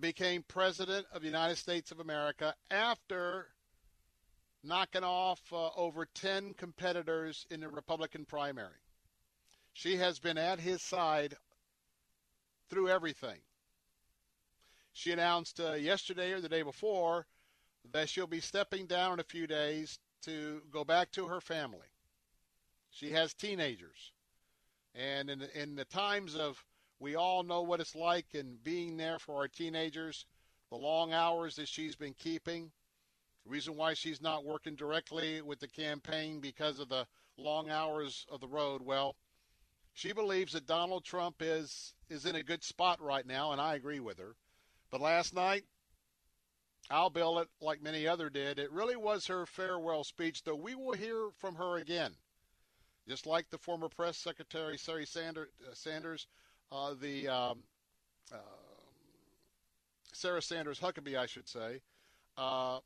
became 0.00 0.42
president 0.48 1.06
of 1.12 1.22
the 1.22 1.28
United 1.28 1.56
States 1.56 1.90
of 1.90 2.00
America 2.00 2.54
after 2.70 3.48
knocking 4.64 5.04
off 5.04 5.40
uh, 5.52 5.70
over 5.76 6.06
10 6.14 6.54
competitors 6.54 7.46
in 7.50 7.60
the 7.60 7.68
Republican 7.68 8.24
primary. 8.24 8.82
She 9.72 9.96
has 9.96 10.18
been 10.18 10.38
at 10.38 10.58
his 10.58 10.82
side 10.82 11.36
through 12.68 12.88
everything. 12.88 13.38
She 14.92 15.12
announced 15.12 15.60
uh, 15.60 15.74
yesterday 15.74 16.32
or 16.32 16.40
the 16.40 16.48
day 16.48 16.62
before 16.62 17.26
that 17.92 18.08
she'll 18.08 18.26
be 18.26 18.40
stepping 18.40 18.86
down 18.86 19.14
in 19.14 19.20
a 19.20 19.24
few 19.24 19.46
days 19.46 19.98
to 20.22 20.60
go 20.72 20.84
back 20.84 21.12
to 21.12 21.26
her 21.26 21.40
family. 21.40 21.86
She 22.90 23.10
has 23.12 23.32
teenagers. 23.32 24.12
And 24.94 25.30
in 25.30 25.42
in 25.54 25.76
the 25.76 25.84
times 25.84 26.34
of 26.34 26.64
we 27.00 27.14
all 27.14 27.42
know 27.42 27.62
what 27.62 27.80
it's 27.80 27.94
like 27.94 28.34
in 28.34 28.58
being 28.62 28.96
there 28.96 29.18
for 29.18 29.36
our 29.36 29.48
teenagers, 29.48 30.26
the 30.70 30.76
long 30.76 31.12
hours 31.12 31.56
that 31.56 31.68
she's 31.68 31.94
been 31.94 32.14
keeping, 32.14 32.70
the 33.44 33.50
reason 33.50 33.76
why 33.76 33.94
she's 33.94 34.20
not 34.20 34.44
working 34.44 34.74
directly 34.74 35.40
with 35.40 35.60
the 35.60 35.68
campaign 35.68 36.40
because 36.40 36.78
of 36.80 36.88
the 36.88 37.06
long 37.36 37.70
hours 37.70 38.26
of 38.30 38.40
the 38.40 38.48
road. 38.48 38.82
Well, 38.82 39.14
she 39.94 40.12
believes 40.12 40.52
that 40.52 40.66
Donald 40.66 41.04
Trump 41.04 41.36
is 41.40 41.94
is 42.08 42.26
in 42.26 42.36
a 42.36 42.42
good 42.42 42.64
spot 42.64 43.00
right 43.00 43.26
now, 43.26 43.52
and 43.52 43.60
I 43.60 43.74
agree 43.74 44.00
with 44.00 44.18
her. 44.18 44.34
But 44.90 45.00
last 45.00 45.34
night, 45.34 45.64
I'll 46.90 47.10
bill 47.10 47.38
it 47.38 47.48
like 47.60 47.82
many 47.82 48.06
other 48.06 48.30
did. 48.30 48.58
It 48.58 48.72
really 48.72 48.96
was 48.96 49.26
her 49.26 49.44
farewell 49.44 50.04
speech, 50.04 50.42
though 50.42 50.56
we 50.56 50.74
will 50.74 50.94
hear 50.94 51.28
from 51.36 51.54
her 51.56 51.76
again. 51.76 52.14
Just 53.06 53.26
like 53.26 53.50
the 53.50 53.58
former 53.58 53.88
press 53.88 54.16
secretary, 54.16 54.78
Sarah 54.78 55.02
uh, 55.02 55.74
Sanders, 55.74 56.26
uh, 56.72 56.94
the 57.00 57.28
um, 57.28 57.58
uh, 58.32 58.36
Sarah 60.12 60.42
Sanders 60.42 60.78
Huckabee, 60.80 61.16
I 61.16 61.26
should 61.26 61.48
say. 61.48 61.80
Uh, 62.36 62.78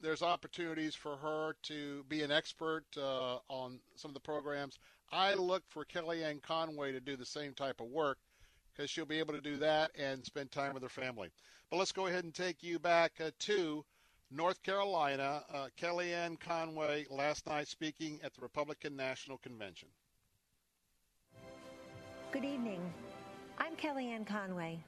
there's 0.00 0.22
opportunities 0.22 0.94
for 0.94 1.16
her 1.16 1.54
to 1.64 2.04
be 2.08 2.22
an 2.22 2.30
expert 2.30 2.84
uh, 2.96 3.38
on 3.48 3.78
some 3.96 4.10
of 4.10 4.14
the 4.14 4.20
programs. 4.20 4.78
I 5.10 5.34
look 5.34 5.62
for 5.68 5.84
Kellyanne 5.84 6.42
Conway 6.42 6.92
to 6.92 7.00
do 7.00 7.16
the 7.16 7.24
same 7.24 7.54
type 7.54 7.80
of 7.80 7.86
work 7.88 8.18
because 8.74 8.90
she'll 8.90 9.06
be 9.06 9.18
able 9.18 9.34
to 9.34 9.40
do 9.40 9.56
that 9.58 9.90
and 9.98 10.24
spend 10.24 10.50
time 10.50 10.74
with 10.74 10.82
her 10.82 10.88
family. 10.88 11.30
But 11.70 11.78
let's 11.78 11.92
go 11.92 12.06
ahead 12.06 12.24
and 12.24 12.34
take 12.34 12.62
you 12.62 12.78
back 12.78 13.12
uh, 13.24 13.30
to 13.40 13.84
North 14.30 14.62
Carolina. 14.62 15.42
Uh, 15.52 15.68
Kellyanne 15.80 16.38
Conway 16.38 17.06
last 17.10 17.46
night 17.46 17.68
speaking 17.68 18.20
at 18.22 18.34
the 18.34 18.42
Republican 18.42 18.96
National 18.96 19.38
Convention. 19.38 19.88
Good 22.32 22.44
evening. 22.44 22.92
I'm 23.58 23.74
Kellyanne 23.74 24.26
Conway. 24.26 24.78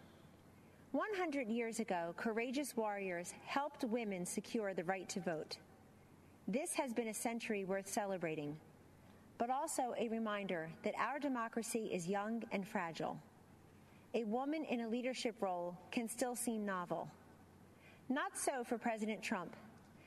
100 0.93 1.49
years 1.49 1.81
ago, 1.81 2.15
courageous 2.19 2.77
warriors 2.77 3.33
helped 3.47 3.85
women 3.85 4.27
secure 4.27 4.75
the 4.75 4.85
right 4.85 5.09
to 5.09 5.21
vote. 5.21 5.57
This 6.47 6.75
has 6.75 6.93
been 6.93 7.09
a 7.09 7.15
century 7.15 7.65
worth 7.65 7.89
celebrating, 7.89 8.57
but 9.39 9.49
also 9.49 9.95
a 9.99 10.09
reminder 10.09 10.69
that 10.83 10.95
our 10.99 11.19
democracy 11.19 11.89
is 11.93 12.09
young 12.09 12.43
and 12.53 12.67
fragile. 12.69 13.19
A 14.15 14.25
woman 14.25 14.65
in 14.65 14.83
a 14.83 14.89
leadership 14.89 15.37
role 15.41 15.75
can 15.91 16.07
still 16.07 16.37
seem 16.37 16.67
novel. 16.67 17.09
Not 18.11 18.37
so 18.37 18.65
for 18.65 18.77
President 18.77 19.23
Trump. 19.23 19.57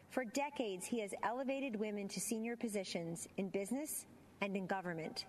For 0.09 0.23
decades, 0.23 0.85
he 0.85 0.99
has 0.99 1.15
elevated 1.23 1.75
women 1.75 2.07
to 2.09 2.19
senior 2.19 2.55
positions 2.55 3.27
in 3.37 3.49
business 3.49 4.05
and 4.41 4.55
in 4.55 4.67
government. 4.67 5.25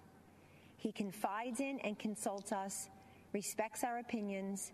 He 0.76 0.92
confides 0.92 1.60
in 1.60 1.78
and 1.80 1.98
consults 1.98 2.52
us 2.52 2.88
respects 3.32 3.84
our 3.84 3.98
opinions, 3.98 4.72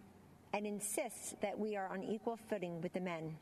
and 0.53 0.67
insists 0.67 1.35
that 1.43 1.59
we 1.59 1.77
are 1.77 1.89
on 1.89 2.03
equal 2.03 2.39
footing 2.49 2.81
with 2.81 2.93
the 2.93 3.01
men. 3.01 3.37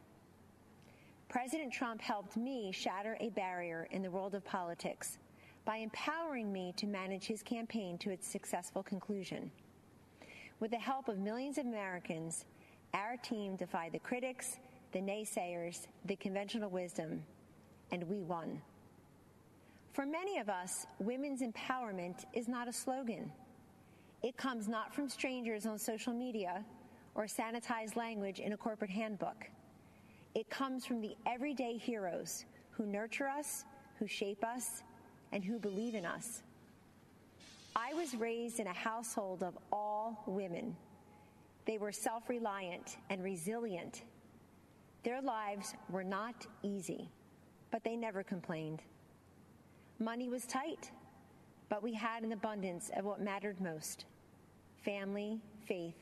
President 1.29 1.73
Trump 1.73 2.01
helped 2.01 2.37
me 2.37 2.73
shatter 2.73 3.17
a 3.21 3.31
barrier 3.31 3.89
in 3.91 4.03
the 4.03 4.11
world 4.11 4.35
of 4.35 4.45
politics 4.45 5.19
by 5.65 5.77
empowering 5.77 6.53
me 6.53 6.73
to 6.77 6.87
manage 6.87 7.27
his 7.27 7.43
campaign 7.43 7.99
to 7.99 8.11
its 8.11 8.27
successful 8.27 8.83
conclusion. 8.83 9.51
With 10.61 10.71
the 10.71 10.79
help 10.79 11.09
of 11.09 11.19
millions 11.19 11.59
of 11.59 11.67
Americans, 11.67 12.45
our 12.95 13.17
team 13.17 13.57
defied 13.57 13.93
the 13.93 13.99
critics, 13.99 14.59
the 14.93 15.01
naysayers, 15.01 15.87
the 16.05 16.17
conventional 16.17 16.71
wisdom, 16.71 17.23
and 17.91 18.03
we 18.05 18.23
won. 18.23 18.63
For 19.93 20.07
many 20.07 20.39
of 20.39 20.49
us, 20.49 20.87
women's 20.99 21.43
empowerment 21.43 22.25
is 22.33 22.49
not 22.49 22.69
a 22.69 22.73
slogan. 22.73 23.33
It 24.27 24.37
comes 24.37 24.67
not 24.67 24.93
from 24.93 25.09
strangers 25.09 25.67
on 25.67 25.79
social 25.79 26.13
media 26.13 26.65
or 27.15 27.27
sanitized 27.27 27.95
language 27.95 28.41
in 28.41 28.55
a 28.55 28.57
corporate 28.57 28.91
handbook. 28.91 29.49
It 30.35 30.51
comes 30.51 30.85
from 30.85 31.01
the 31.01 31.15
everyday 31.27 31.77
heroes 31.77 32.45
who 32.73 32.87
nurture 32.87 33.29
us, 33.29 33.65
who 34.01 34.09
shape 34.09 34.43
us, 34.43 34.83
and 35.31 35.45
who 35.45 35.61
believe 35.61 35.95
in 35.95 36.05
us. 36.05 36.43
I 37.77 37.95
was 37.95 38.17
raised 38.17 38.59
in 38.59 38.67
a 38.67 38.73
household 38.73 39.45
of 39.45 39.57
all 39.71 40.25
women. 40.27 40.75
They 41.65 41.79
were 41.79 41.93
self 41.93 42.29
reliant 42.29 42.97
and 43.11 43.23
resilient. 43.23 44.03
Their 45.05 45.23
lives 45.23 45.77
were 45.89 46.03
not 46.03 46.49
easy, 46.65 47.09
but 47.71 47.85
they 47.85 47.95
never 47.95 48.25
complained. 48.25 48.83
Money 50.01 50.29
was 50.29 50.47
tight, 50.47 50.91
but 51.69 51.81
we 51.81 51.95
had 51.95 52.25
an 52.25 52.33
abundance 52.33 52.91
of 52.97 53.05
what 53.05 53.21
mattered 53.21 53.61
most 53.61 54.05
family, 54.87 55.41
faith, 55.67 55.97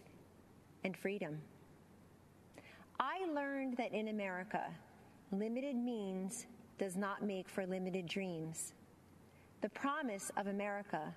and 0.85 0.95
freedom. 0.95 1.41
I 3.01 3.25
learned 3.35 3.79
that 3.79 3.95
in 3.95 4.09
America, 4.09 4.63
limited 5.33 5.75
means 5.75 6.45
does 6.79 6.95
not 6.95 7.23
make 7.23 7.49
for 7.49 7.67
limited 7.67 8.07
dreams. 8.07 8.75
The 9.63 9.71
promise 9.71 10.31
of 10.37 10.49
America 10.49 11.15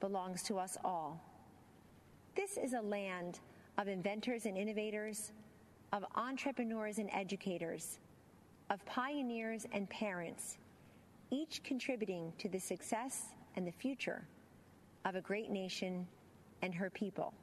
belongs 0.00 0.42
to 0.44 0.58
us 0.58 0.78
all. 0.82 1.20
This 2.34 2.56
is 2.56 2.72
a 2.72 2.80
land 2.80 3.40
of 3.76 3.86
inventors 3.86 4.46
and 4.46 4.56
innovators, 4.56 5.32
of 5.92 6.06
entrepreneurs 6.14 6.96
and 6.96 7.10
educators, 7.12 7.98
of 8.70 8.84
pioneers 8.86 9.66
and 9.72 9.90
parents, 9.90 10.56
each 11.30 11.62
contributing 11.64 12.32
to 12.38 12.48
the 12.48 12.58
success 12.58 13.34
and 13.56 13.66
the 13.66 13.72
future 13.72 14.26
of 15.04 15.16
a 15.16 15.20
great 15.20 15.50
nation 15.50 16.06
and 16.64 16.74
her 16.74 16.88
people. 16.88 17.34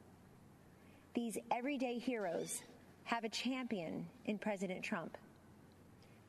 These 1.14 1.38
everyday 1.52 1.96
heroes 1.96 2.62
have 3.04 3.22
a 3.22 3.28
champion 3.28 4.04
in 4.26 4.36
President 4.36 4.82
Trump. 4.82 5.16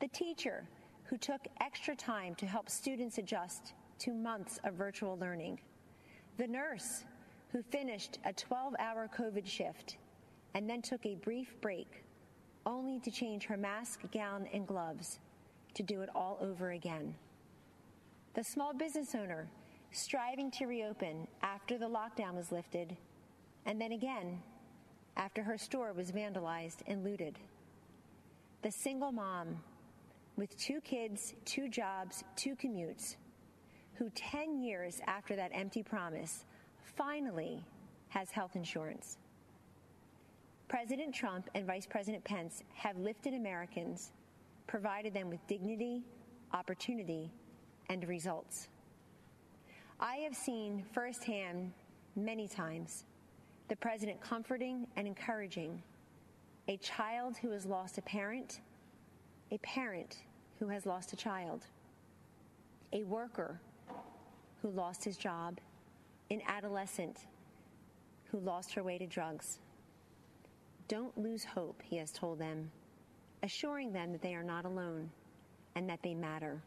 The 0.00 0.06
teacher 0.08 0.68
who 1.02 1.18
took 1.18 1.40
extra 1.60 1.96
time 1.96 2.36
to 2.36 2.46
help 2.46 2.70
students 2.70 3.18
adjust 3.18 3.72
to 3.98 4.12
months 4.12 4.60
of 4.62 4.74
virtual 4.74 5.18
learning. 5.18 5.58
The 6.38 6.46
nurse 6.46 7.04
who 7.50 7.62
finished 7.62 8.20
a 8.24 8.32
12 8.32 8.76
hour 8.78 9.10
COVID 9.18 9.44
shift 9.44 9.96
and 10.54 10.70
then 10.70 10.80
took 10.80 11.04
a 11.04 11.16
brief 11.16 11.60
break 11.60 12.04
only 12.64 13.00
to 13.00 13.10
change 13.10 13.44
her 13.46 13.56
mask, 13.56 14.02
gown, 14.12 14.46
and 14.52 14.68
gloves 14.68 15.18
to 15.74 15.82
do 15.82 16.02
it 16.02 16.10
all 16.14 16.38
over 16.40 16.70
again. 16.70 17.12
The 18.34 18.44
small 18.44 18.72
business 18.72 19.16
owner 19.16 19.48
striving 19.94 20.50
to 20.50 20.66
reopen 20.66 21.26
after 21.42 21.78
the 21.78 21.86
lockdown 21.86 22.34
was 22.34 22.50
lifted, 22.50 22.96
and 23.64 23.80
then 23.80 23.92
again 23.92 24.42
after 25.16 25.42
her 25.42 25.56
store 25.56 25.92
was 25.92 26.10
vandalized 26.10 26.78
and 26.88 27.04
looted. 27.04 27.38
The 28.62 28.72
single 28.72 29.12
mom 29.12 29.56
with 30.36 30.56
two 30.58 30.80
kids, 30.80 31.34
two 31.44 31.68
jobs, 31.68 32.24
two 32.34 32.56
commutes, 32.56 33.16
who 33.94 34.10
10 34.10 34.58
years 34.58 35.00
after 35.06 35.36
that 35.36 35.52
empty 35.54 35.82
promise 35.82 36.44
finally 36.96 37.64
has 38.08 38.30
health 38.30 38.56
insurance. 38.56 39.18
President 40.66 41.14
Trump 41.14 41.48
and 41.54 41.66
Vice 41.66 41.86
President 41.86 42.24
Pence 42.24 42.64
have 42.74 42.98
lifted 42.98 43.34
Americans, 43.34 44.10
provided 44.66 45.14
them 45.14 45.28
with 45.28 45.46
dignity, 45.46 46.02
opportunity, 46.52 47.30
and 47.88 48.06
results. 48.08 48.68
I 50.00 50.16
have 50.16 50.34
seen 50.34 50.84
firsthand 50.92 51.72
many 52.16 52.48
times 52.48 53.04
the 53.68 53.76
president 53.76 54.20
comforting 54.20 54.86
and 54.96 55.06
encouraging 55.06 55.82
a 56.68 56.76
child 56.78 57.36
who 57.36 57.50
has 57.52 57.64
lost 57.64 57.98
a 57.98 58.02
parent, 58.02 58.60
a 59.52 59.58
parent 59.58 60.18
who 60.58 60.68
has 60.68 60.84
lost 60.84 61.12
a 61.12 61.16
child, 61.16 61.66
a 62.92 63.04
worker 63.04 63.60
who 64.62 64.70
lost 64.70 65.04
his 65.04 65.16
job, 65.16 65.58
an 66.30 66.40
adolescent 66.48 67.26
who 68.30 68.40
lost 68.40 68.74
her 68.74 68.82
way 68.82 68.98
to 68.98 69.06
drugs. 69.06 69.60
Don't 70.88 71.16
lose 71.16 71.44
hope, 71.44 71.82
he 71.84 71.96
has 71.98 72.10
told 72.10 72.38
them, 72.38 72.70
assuring 73.42 73.92
them 73.92 74.10
that 74.12 74.22
they 74.22 74.34
are 74.34 74.42
not 74.42 74.64
alone 74.64 75.10
and 75.76 75.88
that 75.88 76.02
they 76.02 76.14
matter. 76.14 76.60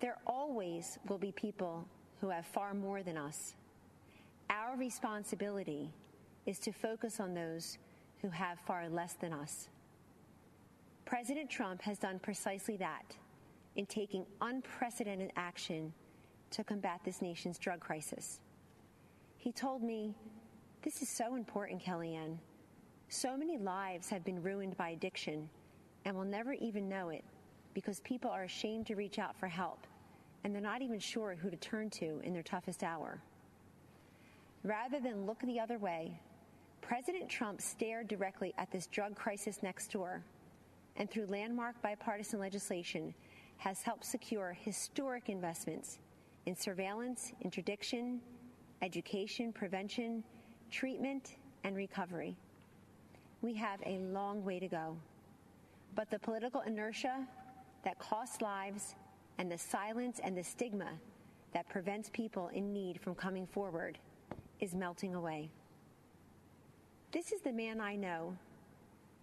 There 0.00 0.18
always 0.26 0.98
will 1.08 1.18
be 1.18 1.32
people 1.32 1.86
who 2.20 2.28
have 2.28 2.46
far 2.46 2.74
more 2.74 3.02
than 3.02 3.16
us. 3.16 3.54
Our 4.50 4.76
responsibility 4.76 5.90
is 6.44 6.58
to 6.60 6.72
focus 6.72 7.18
on 7.18 7.34
those 7.34 7.78
who 8.20 8.28
have 8.28 8.58
far 8.66 8.88
less 8.88 9.14
than 9.14 9.32
us. 9.32 9.68
President 11.04 11.48
Trump 11.48 11.82
has 11.82 11.98
done 11.98 12.18
precisely 12.18 12.76
that 12.76 13.16
in 13.76 13.86
taking 13.86 14.26
unprecedented 14.40 15.30
action 15.36 15.92
to 16.50 16.64
combat 16.64 17.00
this 17.04 17.22
nation's 17.22 17.58
drug 17.58 17.80
crisis. 17.80 18.40
He 19.36 19.52
told 19.52 19.82
me, 19.82 20.14
This 20.82 21.02
is 21.02 21.08
so 21.08 21.36
important, 21.36 21.82
Kellyanne. 21.82 22.38
So 23.08 23.36
many 23.36 23.58
lives 23.58 24.08
have 24.08 24.24
been 24.24 24.42
ruined 24.42 24.76
by 24.76 24.90
addiction 24.90 25.48
and 26.04 26.16
will 26.16 26.24
never 26.24 26.54
even 26.54 26.88
know 26.88 27.10
it 27.10 27.24
because 27.76 28.00
people 28.00 28.30
are 28.30 28.44
ashamed 28.44 28.86
to 28.86 28.94
reach 28.94 29.18
out 29.18 29.36
for 29.36 29.48
help 29.48 29.86
and 30.42 30.54
they're 30.54 30.62
not 30.62 30.80
even 30.80 30.98
sure 30.98 31.34
who 31.34 31.50
to 31.50 31.58
turn 31.58 31.90
to 31.90 32.20
in 32.24 32.32
their 32.32 32.42
toughest 32.42 32.82
hour. 32.82 33.20
Rather 34.64 34.98
than 34.98 35.26
look 35.26 35.38
the 35.40 35.60
other 35.60 35.76
way, 35.76 36.18
President 36.80 37.28
Trump 37.28 37.60
stared 37.60 38.08
directly 38.08 38.54
at 38.56 38.70
this 38.70 38.86
drug 38.86 39.14
crisis 39.14 39.62
next 39.62 39.92
door 39.92 40.24
and 40.96 41.10
through 41.10 41.26
landmark 41.26 41.74
bipartisan 41.82 42.40
legislation 42.40 43.12
has 43.58 43.82
helped 43.82 44.06
secure 44.06 44.56
historic 44.58 45.28
investments 45.28 45.98
in 46.46 46.56
surveillance, 46.56 47.34
interdiction, 47.42 48.22
education, 48.80 49.52
prevention, 49.52 50.24
treatment, 50.70 51.36
and 51.62 51.76
recovery. 51.76 52.38
We 53.42 53.52
have 53.52 53.80
a 53.84 53.98
long 53.98 54.42
way 54.46 54.60
to 54.60 54.66
go. 54.66 54.96
But 55.94 56.10
the 56.10 56.18
political 56.18 56.62
inertia 56.62 57.26
that 57.86 58.00
costs 58.00 58.42
lives 58.42 58.96
and 59.38 59.48
the 59.48 59.56
silence 59.56 60.20
and 60.24 60.36
the 60.36 60.42
stigma 60.42 60.90
that 61.52 61.68
prevents 61.68 62.10
people 62.12 62.48
in 62.48 62.72
need 62.72 63.00
from 63.00 63.14
coming 63.14 63.46
forward 63.46 63.96
is 64.58 64.74
melting 64.74 65.14
away. 65.14 65.48
This 67.12 67.30
is 67.30 67.42
the 67.42 67.52
man 67.52 67.80
I 67.80 67.94
know 67.94 68.36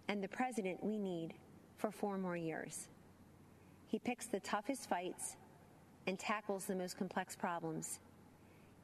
and 0.08 0.24
the 0.24 0.28
president 0.28 0.82
we 0.82 0.96
need 0.96 1.34
for 1.76 1.90
four 1.90 2.16
more 2.16 2.38
years. 2.38 2.88
He 3.86 3.98
picks 3.98 4.28
the 4.28 4.40
toughest 4.40 4.88
fights 4.88 5.36
and 6.06 6.18
tackles 6.18 6.64
the 6.64 6.74
most 6.74 6.96
complex 6.96 7.36
problems. 7.36 8.00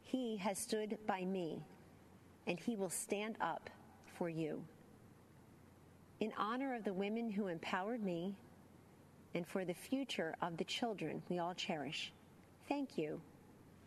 He 0.03 0.37
has 0.37 0.59
stood 0.59 0.99
by 1.07 1.25
me, 1.25 1.65
and 2.47 2.61
he 2.61 2.77
will 2.77 2.91
stand 2.91 3.37
up 3.41 3.71
for 4.05 4.29
you. 4.29 4.63
In 6.21 6.35
honor 6.37 6.75
of 6.75 6.85
the 6.85 6.93
women 6.93 7.31
who 7.31 7.47
empowered 7.47 8.05
me 8.05 8.35
and 9.35 9.47
for 9.47 9.65
the 9.65 9.75
future 9.75 10.35
of 10.43 10.57
the 10.57 10.65
children 10.65 11.23
we 11.29 11.39
all 11.39 11.55
cherish, 11.55 12.13
thank 12.69 12.99
you, 12.99 13.21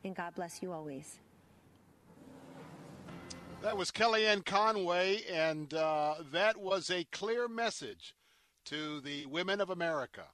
and 0.04 0.16
God 0.16 0.36
bless 0.36 0.62
you 0.62 0.72
always. 0.72 1.20
That 3.62 3.78
was 3.78 3.92
Kellyanne 3.92 4.46
Conway, 4.46 5.22
and 5.32 5.74
uh, 5.74 6.16
that 6.34 6.58
was 6.58 6.90
a 6.90 7.06
clear 7.06 7.48
message 7.48 8.14
to 8.66 9.00
the 9.02 9.26
women 9.26 9.62
of 9.62 9.70
America. 9.70 10.26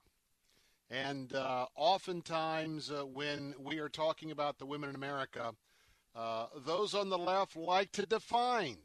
And 0.90 1.34
uh, 1.34 1.68
oftentimes, 1.76 2.90
uh, 2.90 3.06
when 3.06 3.53
we 3.60 3.77
are 3.77 3.90
talking 3.90 4.31
about 4.31 4.57
the 4.57 4.65
women 4.65 4.90
in 4.90 4.95
America, 4.95 5.53
uh, 6.15 6.48
those 6.65 6.95
on 6.95 7.10
the 7.10 7.18
left 7.19 7.56
like 7.56 7.91
to 7.91 8.07
define 8.07 8.77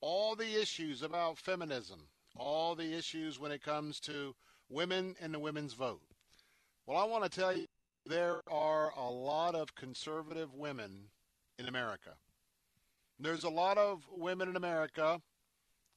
all 0.00 0.34
the 0.34 0.58
issues 0.60 1.02
about 1.02 1.36
feminism, 1.36 2.08
all 2.34 2.74
the 2.74 2.96
issues 2.96 3.38
when 3.38 3.52
it 3.52 3.62
comes 3.62 4.00
to 4.00 4.34
women 4.68 5.16
and 5.20 5.32
the 5.32 5.38
women's 5.38 5.74
vote. 5.74 6.02
Well, 6.86 6.98
I 6.98 7.04
want 7.04 7.24
to 7.24 7.30
tell 7.30 7.56
you, 7.56 7.66
there 8.04 8.40
are 8.50 8.92
a 8.96 9.10
lot 9.10 9.54
of 9.54 9.74
conservative 9.74 10.54
women 10.54 11.08
in 11.58 11.66
America. 11.66 12.10
There's 13.18 13.44
a 13.44 13.50
lot 13.50 13.78
of 13.78 14.06
women 14.10 14.48
in 14.48 14.56
America 14.56 15.20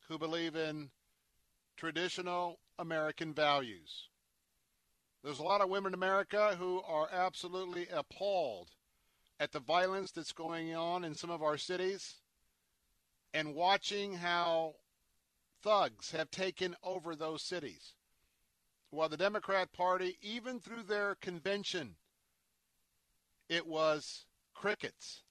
who 0.08 0.18
believe 0.18 0.56
in 0.56 0.90
traditional 1.78 2.60
American 2.80 3.34
values. 3.34 4.10
There's 5.24 5.40
a 5.40 5.44
lot 5.44 5.62
of 5.62 5.70
women 5.70 5.92
in 5.92 5.94
America 5.94 6.56
who 6.58 6.82
are 6.88 7.10
absolutely 7.12 7.88
appalled 7.94 8.70
at 9.40 9.52
the 9.52 9.60
violence 9.60 10.12
that's 10.12 10.32
going 10.32 10.76
on 10.76 11.04
in 11.04 11.14
some 11.14 11.30
of 11.30 11.44
our 11.44 11.58
cities 11.58 12.16
and 13.34 13.54
watching 13.54 14.16
how 14.16 14.76
thugs 15.62 16.12
have 16.12 16.32
taken 16.32 16.76
over 16.84 17.16
those 17.16 17.44
cities. 17.44 17.94
While 18.92 19.10
the 19.10 19.18
Democrat 19.18 19.72
Party, 19.72 20.18
even 20.22 20.60
through 20.60 20.84
their 20.84 21.16
convention, 21.16 21.96
it 23.48 23.68
was 23.68 24.26
crickets. 24.54 25.22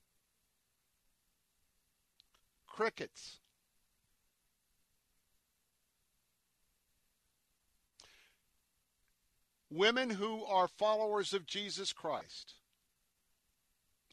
Crickets. 2.66 3.38
women 9.70 10.10
who 10.10 10.44
are 10.44 10.68
followers 10.68 11.34
of 11.34 11.46
Jesus 11.46 11.92
Christ. 11.92 12.54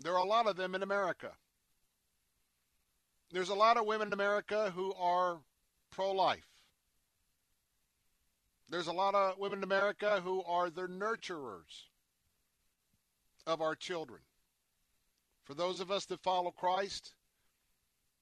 There 0.02 0.14
are 0.14 0.24
a 0.24 0.28
lot 0.28 0.48
of 0.48 0.58
them 0.58 0.76
in 0.76 0.84
America. 0.84 1.32
There's 3.32 3.50
a 3.50 3.56
lot 3.56 3.78
of 3.78 3.86
women 3.86 4.08
in 4.08 4.14
America 4.14 4.72
who 4.76 4.94
are 4.94 5.40
pro 5.92 6.12
life. 6.12 6.55
There's 8.70 8.88
a 8.88 8.94
lot 8.94 9.16
of 9.16 9.38
women 9.38 9.60
in 9.60 9.64
America 9.64 10.22
who 10.24 10.44
are 10.44 10.70
the 10.70 10.88
nurturers 10.88 11.90
of 13.46 13.62
our 13.62 13.76
children. 13.76 14.22
For 15.44 15.54
those 15.54 15.80
of 15.80 15.92
us 15.92 16.06
that 16.06 16.24
follow 16.24 16.52
Christ, 16.52 17.14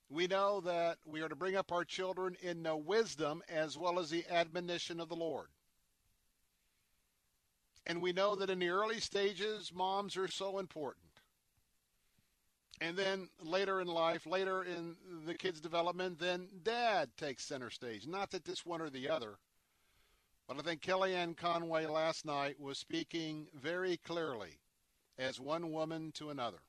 we 0.10 0.28
know 0.28 0.60
that 0.61 0.98
we 1.06 1.22
are 1.22 1.30
to 1.30 1.36
bring 1.36 1.56
up 1.56 1.72
our 1.72 1.86
children 1.86 2.36
in 2.41 2.64
the 2.64 2.76
wisdom 2.76 3.41
as 3.49 3.78
well 3.78 3.99
as 3.99 4.10
the 4.10 4.26
admonition 4.30 4.99
of 4.99 5.10
the 5.10 5.15
Lord. 5.15 5.48
And 7.88 8.02
we 8.02 8.14
know 8.14 8.36
that 8.36 8.49
in 8.49 8.60
the 8.60 8.70
early 8.70 8.99
stages, 8.99 9.72
moms 9.74 10.18
are 10.18 10.28
so 10.28 10.60
important. 10.60 11.06
And 12.82 12.98
then 12.98 13.30
later 13.41 13.80
in 13.80 13.88
life, 13.88 14.26
later 14.26 14.64
in 14.64 14.95
the 15.26 15.34
kid's 15.34 15.61
development, 15.61 16.20
then 16.20 16.48
dad 16.64 17.10
takes 17.18 17.45
center 17.45 17.70
stage. 17.70 18.07
Not 18.07 18.32
that 18.32 18.45
this 18.45 18.65
one 18.65 18.82
or 18.82 18.90
the 18.90 19.10
other, 19.10 19.38
but 20.48 20.57
I 20.57 20.61
think 20.61 20.82
Kellyanne 20.82 21.38
Conway 21.38 21.86
last 21.86 22.26
night 22.26 22.60
was 22.60 22.78
speaking 22.78 23.48
very 23.53 23.98
clearly 23.98 24.60
as 25.18 25.40
one 25.40 25.72
woman 25.72 26.11
to 26.15 26.30
another. 26.30 26.60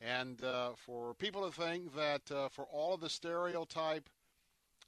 And 0.00 0.42
uh, 0.44 0.72
for 0.76 1.14
people 1.14 1.48
to 1.48 1.52
think 1.52 1.94
that 1.96 2.30
uh, 2.30 2.48
for 2.48 2.66
all 2.66 2.94
of 2.94 3.00
the 3.00 3.08
stereotype 3.08 4.08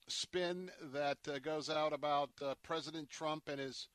spin 0.06 0.70
that 0.92 1.18
uh, 1.26 1.38
goes 1.38 1.70
out 1.70 1.92
about 1.92 2.30
uh, 2.42 2.54
President 2.62 3.08
Trump 3.08 3.48
and 3.48 3.60
his 3.60 3.88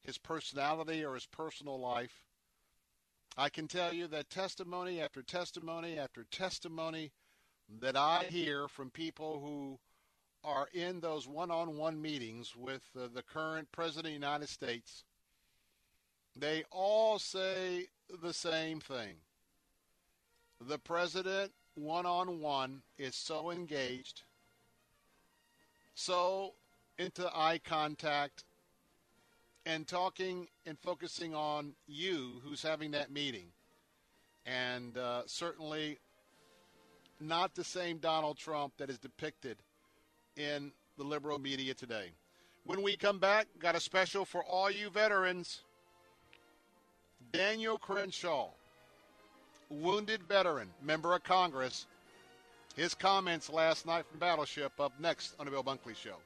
his 0.00 0.18
personality 0.18 1.04
or 1.04 1.14
his 1.14 1.26
personal 1.26 1.78
life. 1.78 2.24
I 3.36 3.48
can 3.48 3.68
tell 3.68 3.92
you 3.92 4.06
that 4.08 4.30
testimony 4.30 5.00
after 5.00 5.22
testimony 5.22 5.98
after 5.98 6.24
testimony 6.24 7.12
that 7.80 7.96
I 7.96 8.24
hear 8.28 8.68
from 8.68 8.90
people 8.90 9.40
who 9.40 9.78
are 10.44 10.68
in 10.72 11.00
those 11.00 11.26
one 11.26 11.50
on 11.50 11.76
one 11.76 12.00
meetings 12.00 12.54
with 12.56 12.82
uh, 12.96 13.08
the 13.12 13.22
current 13.22 13.70
President 13.72 14.06
of 14.06 14.20
the 14.20 14.26
United 14.26 14.48
States, 14.48 15.04
they 16.36 16.64
all 16.70 17.18
say 17.18 17.86
the 18.22 18.32
same 18.32 18.80
thing. 18.80 19.16
The 20.60 20.78
President, 20.78 21.52
one 21.74 22.06
on 22.06 22.40
one, 22.40 22.82
is 22.98 23.14
so 23.14 23.50
engaged, 23.50 24.22
so 25.94 26.54
into 26.98 27.28
eye 27.34 27.60
contact, 27.64 28.44
and 29.66 29.86
talking 29.86 30.48
and 30.66 30.78
focusing 30.78 31.34
on 31.34 31.74
you 31.86 32.40
who's 32.42 32.62
having 32.62 32.92
that 32.92 33.12
meeting. 33.12 33.48
And 34.46 34.96
uh, 34.96 35.22
certainly 35.26 35.98
not 37.20 37.54
the 37.54 37.64
same 37.64 37.98
Donald 37.98 38.38
Trump 38.38 38.74
that 38.78 38.88
is 38.88 38.98
depicted 38.98 39.58
in 40.38 40.72
the 40.96 41.04
liberal 41.04 41.38
media 41.38 41.74
today. 41.74 42.10
When 42.64 42.82
we 42.82 42.96
come 42.96 43.18
back, 43.18 43.46
got 43.58 43.74
a 43.74 43.80
special 43.80 44.24
for 44.24 44.42
all 44.44 44.70
you 44.70 44.90
veterans. 44.90 45.62
Daniel 47.32 47.76
Crenshaw, 47.78 48.48
wounded 49.68 50.22
veteran, 50.22 50.68
member 50.82 51.14
of 51.14 51.24
Congress. 51.24 51.86
His 52.76 52.94
comments 52.94 53.50
last 53.50 53.86
night 53.86 54.06
from 54.06 54.18
Battleship 54.18 54.72
up 54.80 54.92
next 55.00 55.34
on 55.38 55.46
the 55.46 55.50
Bill 55.50 55.64
Bunkley 55.64 55.96
Show. 55.96 56.16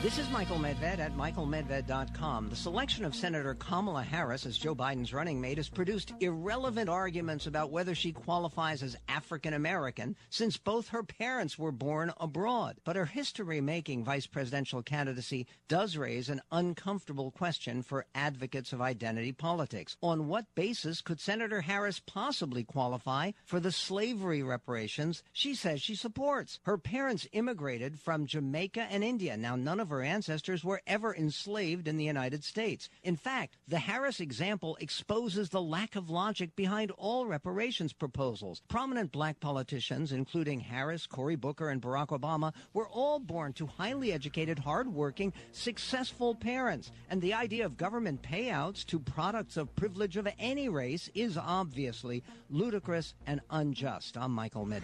This 0.00 0.16
is 0.16 0.30
Michael 0.30 0.58
Medved 0.58 1.00
at 1.00 1.16
michaelmedved.com. 1.16 2.50
The 2.50 2.54
selection 2.54 3.04
of 3.04 3.16
Senator 3.16 3.54
Kamala 3.54 4.04
Harris 4.04 4.46
as 4.46 4.56
Joe 4.56 4.72
Biden's 4.72 5.12
running 5.12 5.40
mate 5.40 5.56
has 5.56 5.68
produced 5.68 6.12
irrelevant 6.20 6.88
arguments 6.88 7.48
about 7.48 7.72
whether 7.72 7.96
she 7.96 8.12
qualifies 8.12 8.84
as 8.84 8.96
African 9.08 9.54
American 9.54 10.14
since 10.30 10.56
both 10.56 10.86
her 10.90 11.02
parents 11.02 11.58
were 11.58 11.72
born 11.72 12.12
abroad. 12.20 12.76
But 12.84 12.94
her 12.94 13.06
history 13.06 13.60
making 13.60 14.04
vice 14.04 14.28
presidential 14.28 14.84
candidacy 14.84 15.48
does 15.66 15.96
raise 15.96 16.28
an 16.28 16.42
uncomfortable 16.52 17.32
question 17.32 17.82
for 17.82 18.06
advocates 18.14 18.72
of 18.72 18.80
identity 18.80 19.32
politics. 19.32 19.96
On 20.00 20.28
what 20.28 20.54
basis 20.54 21.00
could 21.00 21.18
Senator 21.18 21.60
Harris 21.60 21.98
possibly 21.98 22.62
qualify 22.62 23.32
for 23.44 23.58
the 23.58 23.72
slavery 23.72 24.44
reparations 24.44 25.24
she 25.32 25.56
says 25.56 25.82
she 25.82 25.96
supports? 25.96 26.60
Her 26.62 26.78
parents 26.78 27.26
immigrated 27.32 27.98
from 27.98 28.26
Jamaica 28.26 28.86
and 28.92 29.02
India. 29.02 29.36
Now, 29.36 29.56
none 29.56 29.80
of 29.80 29.87
of 29.88 29.90
her 29.90 30.02
ancestors 30.02 30.62
were 30.62 30.82
ever 30.86 31.14
enslaved 31.14 31.88
in 31.88 31.96
the 31.96 32.04
United 32.04 32.44
States. 32.44 32.90
In 33.02 33.16
fact, 33.16 33.56
the 33.66 33.78
Harris 33.78 34.20
example 34.20 34.76
exposes 34.80 35.48
the 35.48 35.62
lack 35.62 35.96
of 35.96 36.10
logic 36.10 36.54
behind 36.54 36.90
all 36.98 37.24
reparations 37.24 37.94
proposals. 37.94 38.60
Prominent 38.68 39.12
black 39.12 39.40
politicians, 39.40 40.12
including 40.12 40.60
Harris, 40.60 41.06
Cory 41.06 41.36
Booker, 41.36 41.70
and 41.70 41.80
Barack 41.80 42.08
Obama, 42.08 42.52
were 42.74 42.86
all 42.86 43.18
born 43.18 43.54
to 43.54 43.66
highly 43.66 44.12
educated, 44.12 44.58
hardworking, 44.58 45.32
successful 45.52 46.34
parents. 46.34 46.92
And 47.08 47.22
the 47.22 47.32
idea 47.32 47.64
of 47.64 47.78
government 47.78 48.20
payouts 48.20 48.84
to 48.86 48.98
products 48.98 49.56
of 49.56 49.74
privilege 49.74 50.18
of 50.18 50.28
any 50.38 50.68
race 50.68 51.08
is 51.14 51.38
obviously 51.38 52.22
ludicrous 52.50 53.14
and 53.26 53.40
unjust. 53.48 54.18
I'm 54.18 54.32
Michael 54.32 54.66
Medved. 54.66 54.82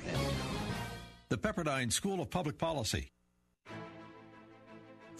The 1.28 1.36
Pepperdine 1.36 1.93
School 1.93 2.22
of 2.22 2.31
Public 2.31 2.56
Policy. 2.56 3.10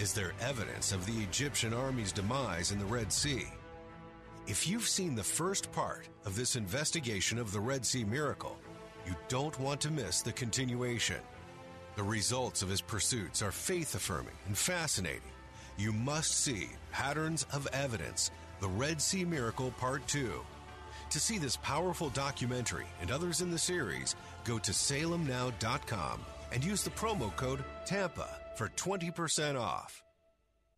Is 0.00 0.14
there 0.14 0.32
evidence 0.40 0.92
of 0.92 1.04
the 1.04 1.22
Egyptian 1.22 1.74
army's 1.74 2.10
demise 2.10 2.72
in 2.72 2.78
the 2.78 2.86
Red 2.86 3.12
Sea? 3.12 3.44
If 4.46 4.66
you've 4.66 4.88
seen 4.88 5.14
the 5.14 5.22
first 5.22 5.70
part 5.72 6.08
of 6.24 6.34
this 6.34 6.56
investigation 6.56 7.38
of 7.38 7.52
the 7.52 7.60
Red 7.60 7.84
Sea 7.84 8.04
miracle, 8.04 8.58
you 9.06 9.14
don't 9.28 9.60
want 9.60 9.78
to 9.82 9.90
miss 9.90 10.22
the 10.22 10.32
continuation. 10.32 11.18
The 11.96 12.02
results 12.02 12.62
of 12.62 12.70
his 12.70 12.80
pursuits 12.80 13.42
are 13.42 13.52
faith 13.52 13.94
affirming 13.94 14.32
and 14.46 14.56
fascinating. 14.56 15.20
You 15.76 15.92
must 15.92 16.32
see 16.32 16.70
Patterns 16.90 17.44
of 17.52 17.68
Evidence, 17.74 18.30
the 18.62 18.68
Red 18.68 19.02
Sea 19.02 19.26
Miracle 19.26 19.70
Part 19.72 20.06
2. 20.06 20.32
To 21.10 21.20
see 21.20 21.36
this 21.36 21.58
powerful 21.58 22.08
documentary 22.08 22.86
and 23.02 23.10
others 23.10 23.42
in 23.42 23.50
the 23.50 23.58
series, 23.58 24.16
go 24.44 24.58
to 24.60 24.72
salemnow.com 24.72 26.24
and 26.52 26.64
use 26.64 26.82
the 26.84 26.90
promo 26.90 27.36
code 27.36 27.62
TAMPA 27.84 28.39
for 28.54 28.68
20% 28.68 29.58
off. 29.58 30.02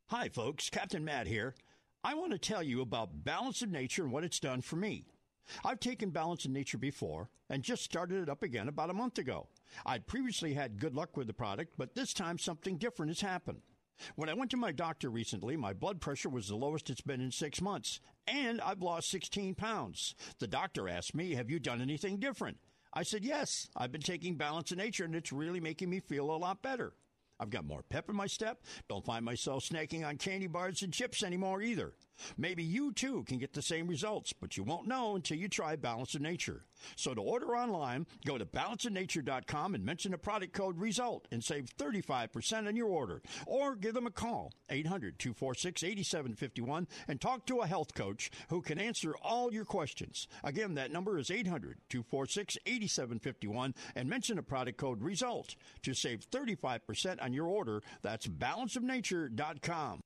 Hi, 0.09 0.28
folks. 0.28 0.70
Captain 0.70 1.05
Matt 1.05 1.27
here. 1.27 1.55
I 2.05 2.15
want 2.15 2.32
to 2.32 2.39
tell 2.39 2.62
you 2.62 2.81
about 2.81 3.24
Balance 3.24 3.62
of 3.62 3.70
Nature 3.70 4.03
and 4.03 4.12
what 4.12 4.24
it's 4.24 4.40
done 4.40 4.61
for 4.61 4.77
me. 4.77 5.05
I've 5.65 5.81
taken 5.81 6.11
Balance 6.11 6.44
of 6.44 6.51
Nature 6.51 6.78
before 6.78 7.31
and 7.49 7.62
just 7.62 7.82
started 7.82 8.23
it 8.23 8.28
up 8.28 8.43
again 8.43 8.69
about 8.69 8.90
a 8.90 8.94
month 8.94 9.19
ago. 9.19 9.49
I'd 9.86 10.07
previously 10.07 10.55
had 10.55 10.81
good 10.81 10.94
luck 10.94 11.16
with 11.16 11.27
the 11.27 11.32
product, 11.32 11.74
but 11.77 11.94
this 11.94 12.12
time 12.12 12.39
something 12.39 12.77
different 12.77 13.11
has 13.11 13.20
happened. 13.20 13.62
When 14.16 14.28
I 14.28 14.35
went 14.35 14.51
to 14.53 14.57
my 14.57 14.73
doctor 14.73 15.11
recently, 15.11 15.57
my 15.57 15.73
blood 15.73 16.01
pressure 16.01 16.28
was 16.28 16.49
the 16.49 16.57
lowest 16.57 16.90
it's 16.90 17.01
been 17.01 17.20
in 17.20 17.31
six 17.31 17.61
months, 17.61 18.01
and 18.27 18.61
I've 18.61 18.82
lost 18.82 19.11
16 19.11 19.55
pounds. 19.55 20.15
The 20.39 20.47
doctor 20.47 20.89
asked 20.89 21.15
me, 21.15 21.35
Have 21.35 21.51
you 21.51 21.59
done 21.59 21.81
anything 21.81 22.19
different? 22.19 22.59
I 22.93 23.03
said, 23.05 23.24
Yes, 23.24 23.69
I've 23.77 23.93
been 23.93 24.03
taking 24.03 24.36
Balance 24.36 24.73
of 24.73 24.78
Nature, 24.78 25.05
and 25.05 25.15
it's 25.15 25.32
really 25.32 25.61
making 25.61 25.90
me 25.90 26.01
feel 26.01 26.31
a 26.31 26.36
lot 26.36 26.62
better. 26.62 26.94
I've 27.43 27.51
got 27.51 27.64
more 27.64 27.82
pep 27.82 28.09
in 28.09 28.14
my 28.14 28.28
step. 28.28 28.62
Don't 28.89 29.05
find 29.05 29.24
myself 29.24 29.64
snacking 29.69 30.06
on 30.06 30.16
candy 30.16 30.47
bars 30.47 30.82
and 30.82 30.93
chips 30.93 31.24
anymore 31.24 31.60
either. 31.60 31.93
Maybe 32.36 32.62
you 32.62 32.93
too 32.93 33.24
can 33.24 33.39
get 33.39 33.52
the 33.52 33.62
same 33.62 33.86
results, 33.86 34.32
but 34.32 34.56
you 34.56 34.62
won't 34.62 34.89
know 34.89 35.16
until 35.16 35.36
you 35.36 35.48
try 35.48 35.76
Balance 35.76 36.14
of 36.14 36.20
Nature. 36.20 36.64
So 36.97 37.14
to 37.14 37.20
order 37.20 37.56
online, 37.56 38.06
go 38.24 38.39
to 38.39 38.44
balanceofnature.com 38.44 39.74
and 39.74 39.84
mention 39.84 40.12
the 40.12 40.18
product 40.18 40.52
code 40.52 40.78
RESULT 40.78 41.26
and 41.30 41.43
save 41.43 41.66
35% 41.78 42.66
on 42.66 42.76
your 42.76 42.89
order. 42.89 43.22
Or 43.47 43.76
give 43.76 43.94
them 43.94 44.06
a 44.06 44.10
call, 44.10 44.52
800 44.70 45.18
246 45.18 45.82
8751, 45.82 46.89
and 47.09 47.20
talk 47.20 47.47
to 47.47 47.60
a 47.60 47.66
health 47.66 47.94
coach 47.94 48.30
who 48.48 48.60
can 48.62 48.78
answer 48.78 49.14
all 49.22 49.52
your 49.52 49.64
questions. 49.64 50.26
Again, 50.44 50.74
that 50.74 50.93
number 50.93 51.18
is 51.18 51.30
800 51.30 51.78
246 51.89 52.59
8751 52.66 53.74
and 53.94 54.09
mention 54.09 54.36
the 54.36 54.43
product 54.43 54.78
code 54.78 55.02
RESULT 55.02 55.56
to 55.82 55.94
save 55.94 56.28
35% 56.30 57.22
on 57.22 57.32
your 57.32 57.47
order. 57.47 57.82
That's 58.02 58.26
balanceofnature.com. 58.26 60.02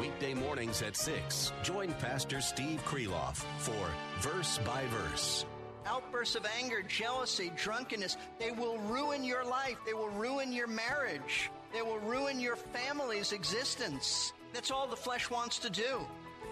Weekday 0.00 0.34
mornings 0.34 0.82
at 0.82 0.96
6. 0.96 1.52
Join 1.62 1.92
Pastor 1.94 2.40
Steve 2.40 2.84
Kreloff 2.84 3.44
for 3.58 3.88
Verse 4.20 4.58
by 4.58 4.84
Verse. 4.86 5.46
Outbursts 5.86 6.34
of 6.34 6.46
anger, 6.60 6.82
jealousy, 6.82 7.52
drunkenness, 7.56 8.16
they 8.38 8.50
will 8.50 8.78
ruin 8.78 9.24
your 9.24 9.44
life. 9.44 9.76
They 9.86 9.94
will 9.94 10.10
ruin 10.10 10.52
your 10.52 10.66
marriage. 10.66 11.50
They 11.72 11.82
will 11.82 11.98
ruin 11.98 12.40
your 12.40 12.56
family's 12.56 13.32
existence. 13.32 14.32
That's 14.52 14.70
all 14.70 14.86
the 14.86 14.96
flesh 14.96 15.30
wants 15.30 15.58
to 15.60 15.70
do. 15.70 16.06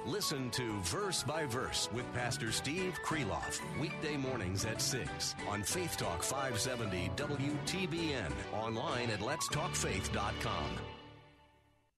Listen 0.07 0.51
to 0.51 0.81
Verse 0.81 1.23
by 1.23 1.47
Verse 1.47 1.89
with 1.93 2.11
Pastor 2.13 2.53
Steve 2.53 2.99
Kreloff. 3.05 3.61
Weekday 3.81 4.17
mornings 4.17 4.65
at 4.65 4.81
6 4.81 5.35
on 5.49 5.63
Faith 5.63 5.97
Talk 5.97 6.23
570 6.23 7.11
WTBN. 7.17 8.31
Online 8.53 9.11
at 9.11 9.21
letstalkfaith.com. 9.21 10.94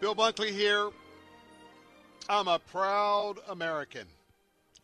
Bill 0.00 0.14
Bunkley 0.14 0.50
here. 0.50 0.90
I'm 2.30 2.46
a 2.46 2.58
proud 2.58 3.36
American. 3.48 4.06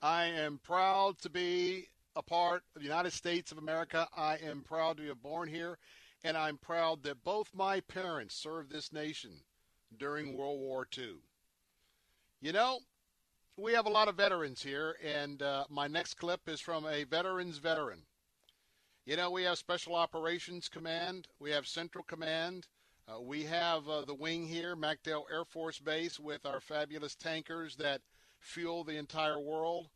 I 0.01 0.25
am 0.25 0.61
proud 0.65 1.19
to 1.19 1.29
be 1.29 1.89
a 2.17 2.23
part 2.23 2.63
of 2.75 2.81
the 2.81 2.89
United 2.89 3.13
States 3.13 3.53
of 3.53 3.59
America. 3.59 4.09
I 4.17 4.37
am 4.37 4.63
proud 4.63 4.97
to 4.97 5.03
be 5.03 5.13
born 5.13 5.51
here, 5.51 5.77
and 6.25 6.39
I'm 6.39 6.57
proud 6.57 7.03
that 7.03 7.23
both 7.23 7.55
my 7.55 7.81
parents 7.81 8.35
served 8.35 8.73
this 8.73 8.95
nation 8.95 9.33
during 9.99 10.39
World 10.39 10.59
War 10.59 10.89
II. 10.97 11.17
You 12.41 12.53
know, 12.53 12.79
we 13.59 13.75
have 13.75 13.85
a 13.85 13.91
lot 13.91 14.09
of 14.09 14.17
veterans 14.17 14.63
here, 14.63 14.97
and 15.05 15.43
uh, 15.43 15.65
my 15.69 15.87
next 15.87 16.15
clip 16.15 16.49
is 16.49 16.63
from 16.63 16.87
a 16.87 17.05
veteran's 17.05 17.59
veteran. 17.59 18.05
You 19.05 19.19
know, 19.19 19.31
we 19.31 19.43
have 19.43 19.59
Special 19.59 19.95
Operations 19.95 20.71
Command, 20.71 21.29
we 21.39 21.51
have 21.51 21.67
Central 21.67 22.05
Command, 22.05 22.69
uh, 23.07 23.21
we 23.21 23.45
have 23.45 23.89
uh, 23.89 24.03
the 24.05 24.15
wing 24.15 24.47
here, 24.47 24.75
MacDill 24.75 25.25
Air 25.31 25.45
Force 25.45 25.79
Base, 25.79 26.19
with 26.19 26.47
our 26.47 26.61
fabulous 26.61 27.15
tankers 27.15 27.77
that 27.77 28.01
fuel 28.41 28.85
the 28.85 28.97
entire 28.97 29.39
world. 29.39 29.89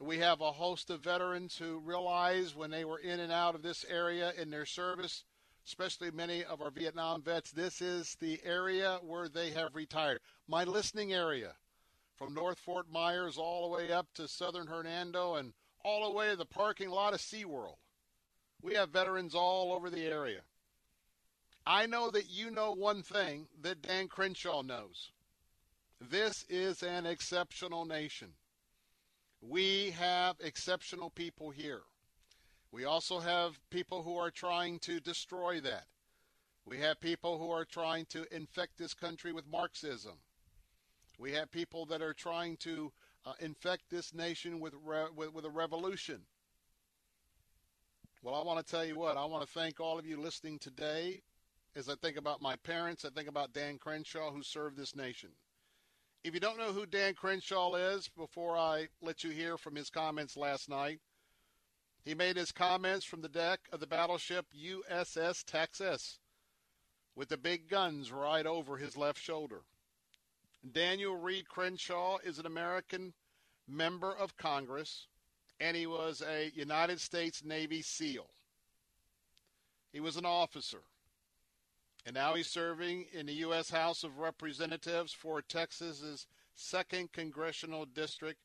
We 0.00 0.18
have 0.18 0.40
a 0.40 0.52
host 0.52 0.90
of 0.90 1.02
veterans 1.02 1.56
who 1.58 1.78
realize 1.78 2.56
when 2.56 2.70
they 2.70 2.84
were 2.84 2.98
in 2.98 3.20
and 3.20 3.30
out 3.30 3.54
of 3.54 3.62
this 3.62 3.84
area 3.88 4.32
in 4.40 4.50
their 4.50 4.64
service, 4.64 5.24
especially 5.66 6.10
many 6.10 6.42
of 6.44 6.62
our 6.62 6.70
Vietnam 6.70 7.22
vets, 7.22 7.52
this 7.52 7.80
is 7.82 8.16
the 8.20 8.40
area 8.44 8.98
where 9.02 9.28
they 9.28 9.50
have 9.50 9.74
retired. 9.74 10.20
My 10.48 10.64
listening 10.64 11.12
area, 11.12 11.52
from 12.16 12.34
North 12.34 12.58
Fort 12.58 12.86
Myers 12.90 13.36
all 13.36 13.68
the 13.68 13.76
way 13.76 13.92
up 13.92 14.06
to 14.14 14.26
Southern 14.26 14.66
Hernando 14.66 15.34
and 15.34 15.52
all 15.84 16.08
the 16.08 16.16
way 16.16 16.30
to 16.30 16.36
the 16.36 16.46
parking 16.46 16.88
lot 16.88 17.14
of 17.14 17.20
SeaWorld. 17.20 17.76
We 18.62 18.74
have 18.74 18.90
veterans 18.90 19.34
all 19.34 19.72
over 19.72 19.90
the 19.90 20.04
area. 20.04 20.42
I 21.66 21.86
know 21.86 22.10
that 22.10 22.28
you 22.30 22.50
know 22.50 22.72
one 22.72 23.02
thing 23.02 23.46
that 23.60 23.82
Dan 23.82 24.08
Crenshaw 24.08 24.62
knows 24.62 25.12
This 26.00 26.44
is 26.48 26.82
an 26.82 27.06
exceptional 27.06 27.84
nation. 27.84 28.34
We 29.40 29.90
have 29.92 30.36
exceptional 30.40 31.10
people 31.10 31.50
here. 31.50 31.82
We 32.72 32.84
also 32.84 33.20
have 33.20 33.60
people 33.70 34.02
who 34.02 34.16
are 34.16 34.30
trying 34.30 34.78
to 34.80 34.98
destroy 35.00 35.60
that. 35.60 35.86
We 36.64 36.78
have 36.78 37.00
people 37.00 37.38
who 37.38 37.50
are 37.50 37.64
trying 37.64 38.06
to 38.06 38.24
infect 38.34 38.78
this 38.78 38.94
country 38.94 39.32
with 39.32 39.46
Marxism. 39.46 40.18
We 41.18 41.32
have 41.32 41.50
people 41.52 41.86
that 41.86 42.02
are 42.02 42.14
trying 42.14 42.56
to 42.58 42.92
uh, 43.26 43.34
infect 43.40 43.90
this 43.90 44.14
nation 44.14 44.60
with, 44.60 44.74
re- 44.84 45.06
with, 45.14 45.32
with 45.34 45.44
a 45.44 45.50
revolution. 45.50 46.22
Well, 48.22 48.34
I 48.34 48.44
want 48.44 48.64
to 48.64 48.70
tell 48.70 48.84
you 48.84 48.96
what, 48.96 49.16
I 49.16 49.24
want 49.24 49.44
to 49.44 49.52
thank 49.52 49.80
all 49.80 49.98
of 49.98 50.06
you 50.06 50.20
listening 50.20 50.58
today. 50.58 51.22
As 51.74 51.88
I 51.88 51.94
think 51.94 52.18
about 52.18 52.42
my 52.42 52.56
parents, 52.56 53.04
I 53.04 53.08
think 53.08 53.28
about 53.28 53.54
Dan 53.54 53.78
Crenshaw, 53.78 54.30
who 54.30 54.42
served 54.42 54.76
this 54.76 54.94
nation. 54.94 55.30
If 56.22 56.34
you 56.34 56.40
don't 56.40 56.58
know 56.58 56.72
who 56.72 56.84
Dan 56.84 57.14
Crenshaw 57.14 57.74
is, 57.74 58.08
before 58.08 58.56
I 58.56 58.88
let 59.00 59.24
you 59.24 59.30
hear 59.30 59.56
from 59.56 59.74
his 59.74 59.88
comments 59.88 60.36
last 60.36 60.68
night, 60.68 61.00
he 62.04 62.14
made 62.14 62.36
his 62.36 62.52
comments 62.52 63.06
from 63.06 63.22
the 63.22 63.28
deck 63.28 63.60
of 63.72 63.80
the 63.80 63.86
battleship 63.86 64.46
USS 64.54 65.44
Texas 65.44 66.18
with 67.16 67.28
the 67.28 67.36
big 67.38 67.68
guns 67.68 68.12
right 68.12 68.46
over 68.46 68.76
his 68.76 68.96
left 68.96 69.20
shoulder. 69.20 69.62
Daniel 70.70 71.16
Reed 71.16 71.48
Crenshaw 71.48 72.18
is 72.18 72.38
an 72.38 72.46
American 72.46 73.14
member 73.66 74.14
of 74.14 74.36
Congress, 74.36 75.06
and 75.58 75.76
he 75.76 75.86
was 75.86 76.22
a 76.22 76.52
United 76.54 77.00
States 77.00 77.42
Navy 77.44 77.82
SEAL. 77.82 78.26
He 79.92 80.00
was 80.00 80.16
an 80.16 80.26
officer, 80.26 80.82
and 82.04 82.14
now 82.14 82.34
he's 82.34 82.48
serving 82.48 83.06
in 83.12 83.26
the 83.26 83.34
U.S. 83.34 83.70
House 83.70 84.02
of 84.02 84.18
Representatives 84.18 85.12
for 85.12 85.40
Texas's 85.40 86.26
second 86.54 87.12
congressional 87.12 87.86
district. 87.86 88.40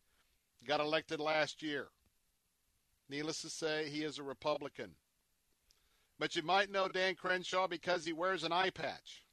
Got 0.65 0.79
elected 0.79 1.19
last 1.19 1.63
year. 1.63 1.87
Needless 3.09 3.41
to 3.41 3.49
say, 3.49 3.89
he 3.89 4.03
is 4.03 4.19
a 4.19 4.23
Republican. 4.23 4.91
But 6.19 6.35
you 6.35 6.43
might 6.43 6.71
know 6.71 6.87
Dan 6.87 7.15
Crenshaw 7.15 7.67
because 7.67 8.05
he 8.05 8.13
wears 8.13 8.43
an 8.43 8.51
eye 8.51 8.69
patch. 8.69 9.23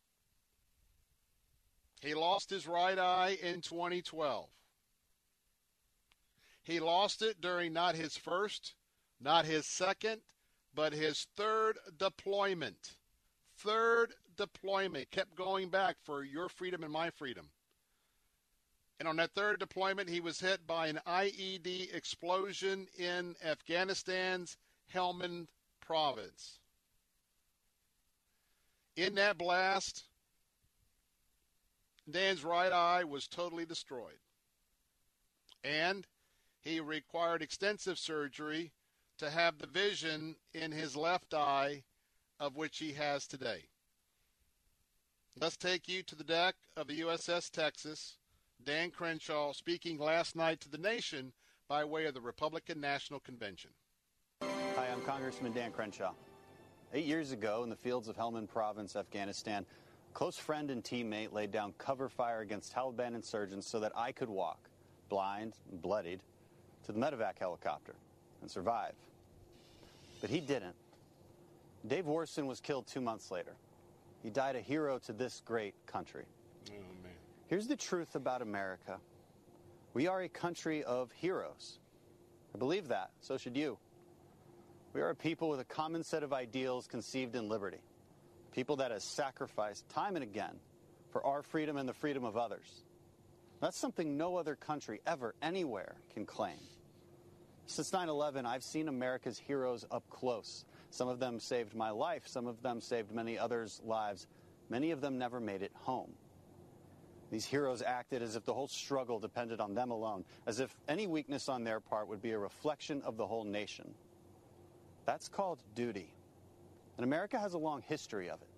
He 2.01 2.15
lost 2.15 2.51
his 2.51 2.67
right 2.67 2.99
eye 2.99 3.39
in 3.43 3.63
2012. 3.63 4.49
He 6.63 6.81
lost 6.81 7.23
it 7.23 7.41
during 7.41 7.73
not 7.73 7.95
his 7.95 8.17
first, 8.17 8.75
not 9.21 9.45
his 9.45 9.67
second, 9.67 10.21
but 10.75 10.93
his 10.93 11.27
third 11.37 11.79
deployment. 11.99 12.97
Third 13.65 14.13
deployment. 14.37 15.11
Kept 15.11 15.35
going 15.35 15.71
back 15.71 15.97
for 16.05 16.23
your 16.23 16.49
freedom 16.49 16.85
and 16.85 16.93
my 16.93 17.11
freedom. 17.11 17.49
And 19.01 19.09
on 19.09 19.17
that 19.17 19.33
third 19.33 19.59
deployment, 19.59 20.09
he 20.09 20.21
was 20.21 20.39
hit 20.39 20.67
by 20.67 20.87
an 20.87 21.01
IED 21.07 21.95
explosion 21.95 22.87
in 22.99 23.35
Afghanistan's 23.43 24.57
Helmand 24.95 25.49
province. 25.81 26.59
In 28.97 29.15
that 29.17 29.39
blast, 29.39 30.05
Dan's 32.09 32.45
right 32.45 32.71
eye 32.71 33.05
was 33.05 33.27
totally 33.27 33.65
destroyed. 33.65 34.19
And 35.65 36.07
he 36.61 36.81
required 36.81 37.43
extensive 37.43 37.99
surgery 37.99 38.73
to 39.19 39.31
have 39.31 39.59
the 39.59 39.67
vision 39.67 40.37
in 40.53 40.71
his 40.71 40.97
left 40.97 41.35
eye 41.35 41.83
of 42.41 42.57
which 42.57 42.79
he 42.79 42.93
has 42.93 43.27
today. 43.27 43.65
Let's 45.41 45.57
take 45.57 45.89
you 45.89 46.03
to 46.05 46.15
the 46.15 46.25
deck 46.25 46.55
of 46.77 46.87
the 46.87 47.01
USS 47.01 47.51
Texas. 47.51 48.17
Dan 48.65 48.91
Crenshaw 48.91 49.53
speaking 49.53 49.99
last 49.99 50.37
night 50.37 50.61
to 50.61 50.71
the 50.71 50.79
nation 50.79 51.33
by 51.69 51.85
way 51.85 52.05
of 52.07 52.15
the 52.15 52.21
Republican 52.21 52.81
National 52.81 53.21
Convention. 53.21 53.71
Hi, 54.43 54.89
I'm 54.93 55.03
Congressman 55.03 55.53
Dan 55.53 55.73
Crenshaw. 55.73 56.13
Eight 56.93 57.05
years 57.05 57.33
ago, 57.33 57.65
in 57.65 57.71
the 57.71 57.77
fields 57.77 58.07
of 58.07 58.17
Helmand 58.17 58.49
Province, 58.49 58.95
Afghanistan, 58.95 59.67
close 60.13 60.37
friend 60.37 60.71
and 60.71 60.85
teammate 60.85 61.33
laid 61.33 61.51
down 61.51 61.75
cover 61.79 62.09
fire 62.09 62.41
against 62.41 62.73
Taliban 62.73 63.15
insurgents 63.15 63.67
so 63.67 63.81
that 63.81 63.93
I 63.97 64.13
could 64.13 64.29
walk, 64.29 64.69
blind 65.09 65.55
and 65.71 65.83
bloodied, 65.83 66.21
to 66.87 66.93
the 66.93 66.99
medevac 66.99 67.39
helicopter 67.39 67.97
and 68.41 68.51
survive. 68.51 68.95
But 70.21 70.31
he 70.31 70.41
didn't. 70.41 70.77
Dave 71.87 72.07
Warsen 72.07 72.47
was 72.47 72.61
killed 72.61 72.87
two 72.87 73.01
months 73.01 73.31
later. 73.31 73.55
He 74.23 74.31
died 74.31 74.57
a 74.57 74.61
hero 74.61 74.99
to 75.01 75.13
this 75.13 75.43
great 75.45 75.75
country. 75.87 76.25
Oh. 76.71 76.75
Here's 77.47 77.67
the 77.67 77.77
truth 77.77 78.15
about 78.15 78.41
America. 78.41 78.99
We 79.93 80.07
are 80.07 80.23
a 80.23 80.29
country 80.29 80.83
of 80.83 81.13
heroes. 81.13 81.79
I 82.55 82.59
believe 82.59 82.89
that. 82.89 83.11
So 83.21 83.37
should 83.37 83.57
you. 83.57 83.79
We 84.95 85.03
are 85.03 85.11
a 85.11 85.15
people 85.15 85.49
with 85.49 85.61
a 85.61 85.65
common 85.65 86.05
set 86.05 86.23
of 86.23 86.33
ideals 86.33 86.87
conceived 86.87 87.35
in 87.35 87.49
liberty 87.49 87.81
people 88.55 88.77
that 88.77 88.93
has 88.93 89.03
sacrificed 89.03 89.89
time 89.89 90.15
and 90.15 90.23
again 90.23 90.55
for 91.11 91.25
our 91.27 91.43
freedom 91.43 91.77
and 91.77 91.89
the 91.89 91.93
freedom 91.93 92.25
of 92.25 92.37
others. 92.37 92.85
That's 93.61 93.77
something 93.77 94.17
no 94.17 94.37
other 94.37 94.55
country 94.55 95.01
ever, 95.07 95.35
anywhere, 95.43 95.97
can 96.13 96.25
claim. 96.25 96.59
Since 97.67 97.93
9 97.93 98.09
11, 98.09 98.47
I've 98.47 98.63
seen 98.63 98.89
America's 98.89 99.39
heroes 99.39 99.85
up 99.91 100.09
close. 100.11 100.65
Some 100.95 101.09
of 101.09 101.19
them 101.19 101.41
saved 101.41 101.75
my 101.75 101.91
life, 101.91 102.29
some 102.29 102.47
of 102.47 102.63
them 102.63 102.81
saved 102.81 103.11
many 103.11 103.37
others' 103.37 103.81
lives. 103.85 104.29
Many 104.69 104.93
of 104.93 105.01
them 105.01 105.19
never 105.19 105.41
made 105.41 105.61
it 105.61 105.73
home. 105.75 106.13
These 107.33 107.47
heroes 107.47 107.83
acted 107.83 108.23
as 108.23 108.37
if 108.37 108.45
the 108.45 108.55
whole 108.55 108.69
struggle 108.69 109.19
depended 109.19 109.61
on 109.61 109.75
them 109.75 109.91
alone, 109.91 110.25
as 110.47 110.61
if 110.61 110.73
any 110.87 111.09
weakness 111.09 111.49
on 111.49 111.65
their 111.65 111.81
part 111.81 112.07
would 112.07 112.23
be 112.23 112.31
a 112.31 112.39
reflection 112.39 113.03
of 113.03 113.17
the 113.17 113.27
whole 113.27 113.43
nation. 113.43 113.93
That's 115.05 115.29
called 115.29 115.59
duty. 115.75 116.15
And 116.97 117.03
America 117.03 117.41
has 117.41 117.55
a 117.55 117.59
long 117.59 117.83
history 117.89 118.31
of 118.31 118.41
it. 118.41 118.49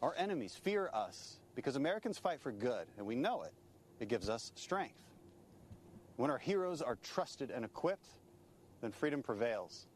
Our 0.00 0.14
enemies 0.16 0.54
fear 0.54 0.90
us 0.94 1.40
because 1.56 1.74
Americans 1.74 2.18
fight 2.18 2.40
for 2.40 2.52
good, 2.52 2.86
and 2.98 3.04
we 3.04 3.16
know 3.16 3.42
it. 3.42 3.52
It 3.98 4.06
gives 4.06 4.28
us 4.28 4.52
strength. 4.54 5.02
When 6.14 6.30
our 6.30 6.38
heroes 6.38 6.82
are 6.82 6.98
trusted 7.02 7.50
and 7.50 7.64
equipped, 7.64 8.06
then 8.80 8.92
freedom 8.92 9.24
prevails. 9.24 9.88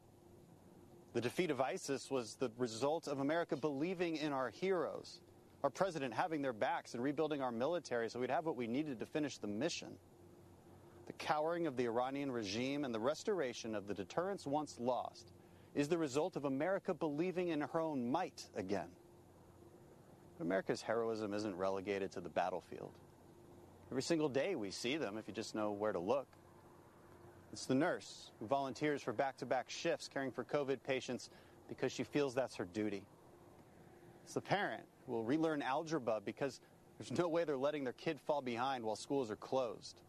The 1.17 1.21
defeat 1.21 1.49
of 1.49 1.59
ISIS 1.59 2.11
was 2.11 2.35
the 2.35 2.51
result 2.59 3.07
of 3.07 3.21
America 3.21 3.57
believing 3.57 4.17
in 4.17 4.33
our 4.33 4.51
heroes, 4.51 5.19
our 5.63 5.71
president 5.71 6.13
having 6.13 6.43
their 6.43 6.53
backs 6.53 6.93
and 6.93 7.01
rebuilding 7.01 7.41
our 7.41 7.51
military 7.51 8.07
so 8.07 8.19
we'd 8.19 8.29
have 8.29 8.45
what 8.45 8.55
we 8.55 8.67
needed 8.67 8.99
to 8.99 9.07
finish 9.07 9.39
the 9.39 9.47
mission. 9.47 9.87
The 11.07 11.13
cowering 11.13 11.65
of 11.65 11.75
the 11.75 11.85
Iranian 11.85 12.31
regime 12.31 12.85
and 12.85 12.93
the 12.93 12.99
restoration 12.99 13.73
of 13.73 13.87
the 13.87 13.95
deterrence 13.95 14.45
once 14.45 14.77
lost 14.79 15.31
is 15.73 15.87
the 15.87 15.97
result 15.97 16.35
of 16.35 16.45
America 16.45 16.93
believing 16.93 17.47
in 17.47 17.61
her 17.61 17.79
own 17.79 18.11
might 18.11 18.45
again. 18.55 18.89
But 20.37 20.45
America's 20.45 20.83
heroism 20.83 21.33
isn't 21.33 21.55
relegated 21.55 22.11
to 22.11 22.21
the 22.21 22.29
battlefield. 22.29 22.91
Every 23.89 24.03
single 24.03 24.29
day 24.29 24.53
we 24.53 24.69
see 24.69 24.97
them 24.97 25.17
if 25.17 25.27
you 25.27 25.33
just 25.33 25.55
know 25.55 25.71
where 25.71 25.93
to 25.93 25.99
look. 25.99 26.27
It's 27.57 27.65
the 27.65 27.73
nurse 27.73 28.29
who 28.39 28.45
volunteers 28.45 29.01
for 29.01 29.13
back 29.13 29.37
to 29.37 29.47
back 29.47 29.67
shifts 29.67 30.07
caring 30.13 30.29
for 30.29 30.43
COVID 30.43 30.77
patients 30.83 31.31
because 31.67 31.91
she 31.91 32.03
feels 32.03 32.35
that's 32.35 32.57
her 32.57 32.65
duty. 32.65 33.01
It's 34.25 34.35
the 34.35 34.41
parent 34.41 34.83
who 35.07 35.13
will 35.13 35.23
relearn 35.23 35.63
algebra 35.63 36.21
because 36.23 36.61
there's 36.99 37.17
no 37.17 37.27
way 37.27 37.45
they're 37.45 37.57
letting 37.57 37.83
their 37.83 37.93
kid 37.93 38.19
fall 38.27 38.43
behind 38.43 38.83
while 38.83 38.95
schools 38.95 39.31
are 39.31 39.35
closed. 39.35 39.99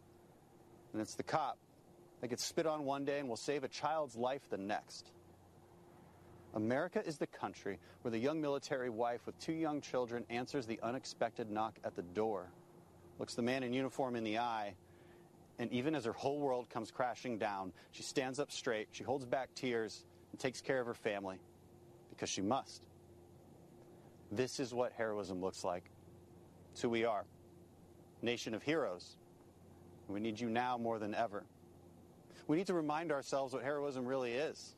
And 0.93 1.01
it's 1.01 1.15
the 1.15 1.23
cop 1.23 1.57
that 2.21 2.27
gets 2.27 2.45
spit 2.45 2.67
on 2.67 2.85
one 2.85 3.03
day 3.03 3.17
and 3.17 3.27
will 3.27 3.35
save 3.35 3.63
a 3.63 3.67
child's 3.67 4.15
life 4.15 4.47
the 4.51 4.59
next. 4.59 5.09
America 6.53 7.01
is 7.03 7.17
the 7.17 7.25
country 7.25 7.79
where 8.03 8.11
the 8.11 8.19
young 8.19 8.39
military 8.39 8.91
wife 8.91 9.25
with 9.25 9.39
two 9.39 9.53
young 9.53 9.81
children 9.81 10.23
answers 10.29 10.67
the 10.67 10.79
unexpected 10.83 11.49
knock 11.49 11.79
at 11.83 11.95
the 11.95 12.03
door, 12.03 12.51
looks 13.17 13.33
the 13.33 13.41
man 13.41 13.63
in 13.63 13.73
uniform 13.73 14.15
in 14.15 14.23
the 14.23 14.37
eye, 14.37 14.75
and 15.59 15.71
even 15.73 15.93
as 15.93 16.05
her 16.05 16.13
whole 16.13 16.39
world 16.39 16.69
comes 16.69 16.89
crashing 16.89 17.37
down, 17.37 17.73
she 17.91 18.01
stands 18.01 18.39
up 18.39 18.51
straight, 18.51 18.87
she 18.91 19.03
holds 19.03 19.25
back 19.25 19.53
tears, 19.53 20.05
and 20.31 20.39
takes 20.39 20.61
care 20.61 20.79
of 20.79 20.87
her 20.87 20.93
family 20.93 21.37
because 22.09 22.29
she 22.29 22.41
must. 22.41 22.87
This 24.31 24.59
is 24.59 24.73
what 24.73 24.93
heroism 24.93 25.41
looks 25.41 25.63
like. 25.63 25.83
It's 26.71 26.81
who 26.81 26.89
we 26.89 27.03
are. 27.03 27.25
Nation 28.21 28.53
of 28.53 28.63
heroes. 28.63 29.17
We 30.07 30.19
need 30.19 30.39
you 30.39 30.49
now 30.49 30.77
more 30.77 30.97
than 30.97 31.13
ever. 31.13 31.43
We 32.47 32.57
need 32.57 32.67
to 32.67 32.73
remind 32.73 33.11
ourselves 33.11 33.53
what 33.53 33.63
heroism 33.63 34.05
really 34.05 34.33
is. 34.33 34.75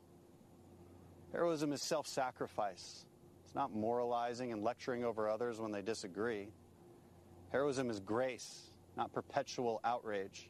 Heroism 1.31 1.71
is 1.71 1.81
self 1.81 2.07
sacrifice. 2.07 3.05
It's 3.45 3.55
not 3.55 3.73
moralizing 3.73 4.51
and 4.51 4.63
lecturing 4.63 5.05
over 5.05 5.29
others 5.29 5.59
when 5.59 5.71
they 5.71 5.81
disagree. 5.81 6.49
Heroism 7.51 7.89
is 7.89 7.99
grace, 7.99 8.71
not 8.97 9.13
perpetual 9.13 9.79
outrage. 9.83 10.49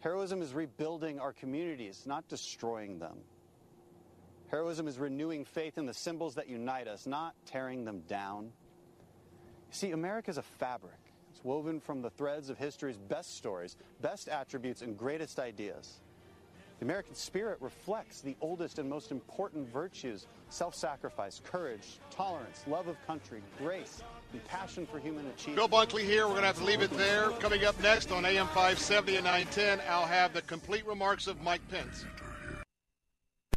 Heroism 0.00 0.40
is 0.40 0.54
rebuilding 0.54 1.18
our 1.20 1.32
communities, 1.32 2.02
not 2.06 2.26
destroying 2.28 2.98
them. 2.98 3.18
Heroism 4.50 4.88
is 4.88 4.98
renewing 4.98 5.44
faith 5.44 5.78
in 5.78 5.86
the 5.86 5.94
symbols 5.94 6.34
that 6.34 6.48
unite 6.48 6.88
us, 6.88 7.06
not 7.06 7.34
tearing 7.46 7.84
them 7.84 8.00
down. 8.08 8.44
You 8.44 9.72
see, 9.72 9.90
America 9.92 10.30
is 10.30 10.38
a 10.38 10.42
fabric. 10.42 10.98
It's 11.30 11.44
woven 11.44 11.80
from 11.80 12.02
the 12.02 12.10
threads 12.10 12.50
of 12.50 12.58
history's 12.58 12.96
best 12.96 13.36
stories, 13.36 13.76
best 14.00 14.28
attributes, 14.28 14.82
and 14.82 14.96
greatest 14.96 15.38
ideas. 15.38 16.00
The 16.80 16.86
American 16.86 17.14
spirit 17.14 17.58
reflects 17.60 18.22
the 18.22 18.36
oldest 18.40 18.78
and 18.78 18.88
most 18.88 19.12
important 19.12 19.70
virtues 19.70 20.26
self 20.48 20.74
sacrifice, 20.74 21.40
courage, 21.44 21.98
tolerance, 22.10 22.64
love 22.66 22.88
of 22.88 22.96
country, 23.06 23.42
grace, 23.58 24.02
and 24.32 24.44
passion 24.46 24.86
for 24.86 24.98
human 24.98 25.26
achievement. 25.26 25.56
Bill 25.56 25.68
Bunkley 25.68 26.04
here. 26.04 26.26
We're 26.26 26.34
going 26.34 26.42
to 26.42 26.48
have 26.48 26.58
to 26.58 26.64
leave 26.64 26.82
it 26.82 26.90
there. 26.92 27.30
Coming 27.40 27.64
up 27.64 27.80
next 27.82 28.12
on 28.12 28.24
AM 28.24 28.46
570 28.48 29.16
and 29.16 29.24
910, 29.24 29.80
I'll 29.88 30.06
have 30.06 30.32
the 30.32 30.42
complete 30.42 30.86
remarks 30.86 31.26
of 31.26 31.40
Mike 31.42 31.62
Pence. 31.68 32.04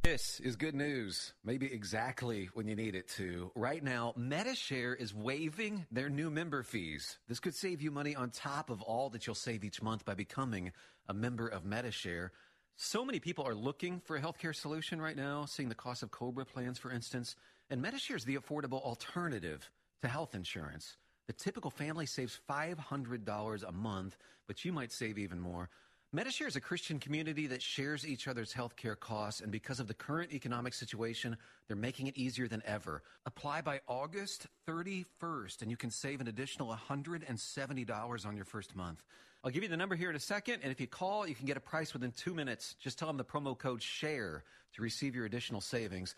This 0.04 0.42
is 0.42 0.58
good 0.58 0.76
news, 0.76 1.34
maybe 1.46 1.72
exactly 1.72 2.50
when 2.54 2.68
you 2.68 2.76
need 2.76 2.94
it 2.94 3.08
to. 3.16 3.52
Right 3.56 3.82
now, 3.82 4.14
Medi-Share 4.18 4.94
is 4.94 5.14
waiving 5.14 5.86
their 5.92 6.10
new 6.10 6.30
member 6.30 6.62
fees. 6.62 7.20
This 7.30 7.40
could 7.40 7.56
save 7.56 7.82
you 7.82 7.90
money 7.90 8.14
on 8.14 8.30
top 8.30 8.70
of 8.70 8.82
all 8.82 9.10
that 9.12 9.26
you'll 9.26 9.34
save 9.34 9.64
each 9.64 9.82
month 9.82 10.04
by 10.04 10.14
becoming 10.14 10.74
a 11.08 11.14
member 11.14 11.48
of 11.48 11.64
Medi-Share. 11.64 12.34
So 12.76 13.06
many 13.06 13.22
people 13.22 13.48
are 13.48 13.56
looking 13.56 14.02
for 14.02 14.18
a 14.18 14.22
healthcare 14.22 14.54
solution 14.54 15.02
right 15.02 15.16
now, 15.16 15.46
seeing 15.46 15.70
the 15.70 15.76
cost 15.76 16.04
of 16.04 16.12
Cobra 16.12 16.46
plans, 16.46 16.78
for 16.78 16.92
instance. 16.92 17.38
And 17.70 17.82
Medi-Share 17.82 18.18
is 18.18 18.26
the 18.26 18.36
affordable 18.36 18.82
alternative 18.82 19.72
to 20.04 20.10
health 20.10 20.36
insurance. 20.36 20.98
The 21.28 21.34
typical 21.34 21.72
family 21.72 22.06
saves 22.06 22.38
$500 22.50 23.64
a 23.64 23.72
month, 23.72 24.18
but 24.48 24.66
you 24.66 24.74
might 24.74 24.92
save 24.92 25.18
even 25.18 25.40
more. 25.40 25.70
Medi-Share 26.12 26.48
is 26.50 26.58
a 26.58 26.62
Christian 26.62 27.00
community 27.00 27.48
that 27.48 27.62
shares 27.62 28.06
each 28.06 28.28
other's 28.28 28.54
healthcare 28.54 29.00
costs, 29.00 29.40
and 29.40 29.50
because 29.50 29.80
of 29.80 29.88
the 29.88 29.94
current 29.94 30.34
economic 30.34 30.74
situation, 30.74 31.38
they're 31.68 31.78
making 31.78 32.08
it 32.08 32.18
easier 32.18 32.50
than 32.50 32.62
ever. 32.66 33.02
Apply 33.26 33.62
by 33.62 33.80
August 33.88 34.48
31st, 34.68 35.62
and 35.62 35.72
you 35.72 35.78
can 35.78 35.90
save 35.90 36.20
an 36.20 36.28
additional 36.28 36.76
$170 36.90 38.26
on 38.26 38.36
your 38.36 38.46
first 38.46 38.76
month. 38.76 39.04
I'll 39.42 39.52
give 39.52 39.64
you 39.64 39.70
the 39.70 39.78
number 39.78 39.96
here 39.96 40.10
in 40.10 40.18
a 40.18 40.20
second, 40.20 40.60
and 40.64 40.72
if 40.72 40.82
you 40.82 40.88
call, 40.88 41.26
you 41.26 41.34
can 41.34 41.46
get 41.46 41.56
a 41.56 41.62
price 41.62 41.94
within 41.94 42.12
two 42.12 42.34
minutes. 42.34 42.76
Just 42.78 43.00
tell 43.00 43.08
them 43.08 43.18
the 43.18 43.24
promo 43.24 43.58
code 43.58 43.82
SHARE 43.82 44.44
to 44.74 44.82
receive 44.82 45.16
your 45.16 45.26
additional 45.26 45.62
savings. 45.62 46.14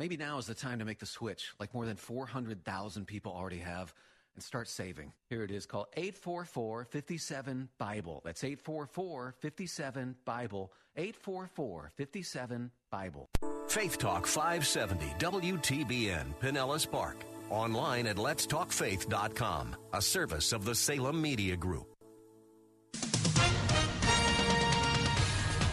Maybe 0.00 0.16
now 0.16 0.38
is 0.38 0.46
the 0.46 0.54
time 0.54 0.78
to 0.78 0.86
make 0.86 0.98
the 0.98 1.04
switch, 1.04 1.52
like 1.60 1.74
more 1.74 1.84
than 1.84 1.96
400,000 1.96 3.06
people 3.06 3.32
already 3.32 3.58
have 3.58 3.92
and 4.34 4.42
start 4.42 4.66
saving. 4.66 5.12
Here 5.28 5.44
it 5.44 5.50
is 5.50 5.66
Call 5.66 5.88
844 5.94 6.86
57 6.86 7.68
Bible. 7.76 8.22
That's 8.24 8.42
844 8.42 9.34
57 9.40 10.16
Bible. 10.24 10.72
844 10.96 11.90
57 11.94 12.70
Bible. 12.90 13.28
Faith 13.68 13.98
Talk 13.98 14.26
570 14.26 15.04
WTBN 15.18 16.34
Pinellas 16.40 16.90
Park. 16.90 17.18
Online 17.50 18.06
at 18.06 18.16
letstalkfaith.com, 18.16 19.76
a 19.92 20.00
service 20.00 20.54
of 20.54 20.64
the 20.64 20.74
Salem 20.74 21.20
Media 21.20 21.56
Group. 21.56 21.89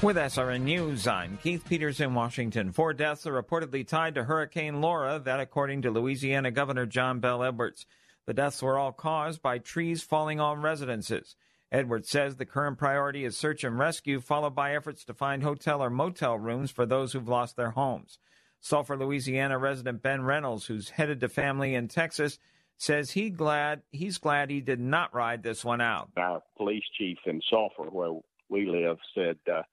With 0.08 0.16
SRN 0.16 0.62
News, 0.62 1.06
I'm 1.06 1.38
Keith 1.44 1.66
Peters 1.68 2.00
in 2.00 2.14
Washington. 2.14 2.72
Four 2.72 2.94
deaths 2.94 3.28
are 3.28 3.44
reportedly 3.44 3.86
tied 3.86 4.16
to 4.16 4.24
Hurricane 4.24 4.80
Laura, 4.80 5.20
that 5.20 5.42
according 5.42 5.82
to 5.82 5.92
Louisiana 5.92 6.50
Governor 6.50 6.86
John 6.86 7.20
Bell 7.20 7.44
Edwards. 7.44 7.86
The 8.26 8.34
deaths 8.34 8.64
were 8.64 8.80
all 8.80 8.94
caused 8.94 9.42
by 9.42 9.58
trees 9.58 10.04
falling 10.04 10.40
on 10.40 10.62
residences. 10.62 11.36
Edwards 11.74 12.10
says 12.10 12.38
the 12.38 12.46
current 12.46 12.78
priority 12.78 13.26
is 13.26 13.36
search 13.36 13.66
and 13.66 13.78
rescue, 13.78 14.22
followed 14.22 14.56
by 14.56 14.74
efforts 14.74 15.04
to 15.04 15.14
find 15.14 15.44
hotel 15.44 15.84
or 15.84 15.90
motel 15.90 16.40
rooms 16.40 16.72
for 16.72 16.86
those 16.86 17.12
who've 17.12 17.28
lost 17.28 17.58
their 17.58 17.72
homes. 17.72 18.18
Sulphur, 18.62 18.96
Louisiana 18.96 19.58
resident 19.58 20.02
Ben 20.02 20.22
Reynolds, 20.22 20.68
who's 20.68 20.92
headed 20.92 21.20
to 21.20 21.28
family 21.28 21.76
in 21.76 21.90
Texas, 21.90 22.40
says 22.78 23.12
he 23.12 23.30
glad 23.30 23.82
he's 23.92 24.20
glad 24.20 24.52
he 24.52 24.62
did 24.62 24.80
not 24.80 25.14
ride 25.14 25.44
this 25.44 25.66
one 25.66 25.82
out. 25.82 26.12
Our 26.16 26.42
police 26.56 26.86
chief 26.98 27.18
in 27.26 27.42
Sulphur, 27.50 27.90
where 27.92 28.18
we 28.48 28.70
live, 28.70 29.00
said 29.14 29.36
uh, 29.54 29.64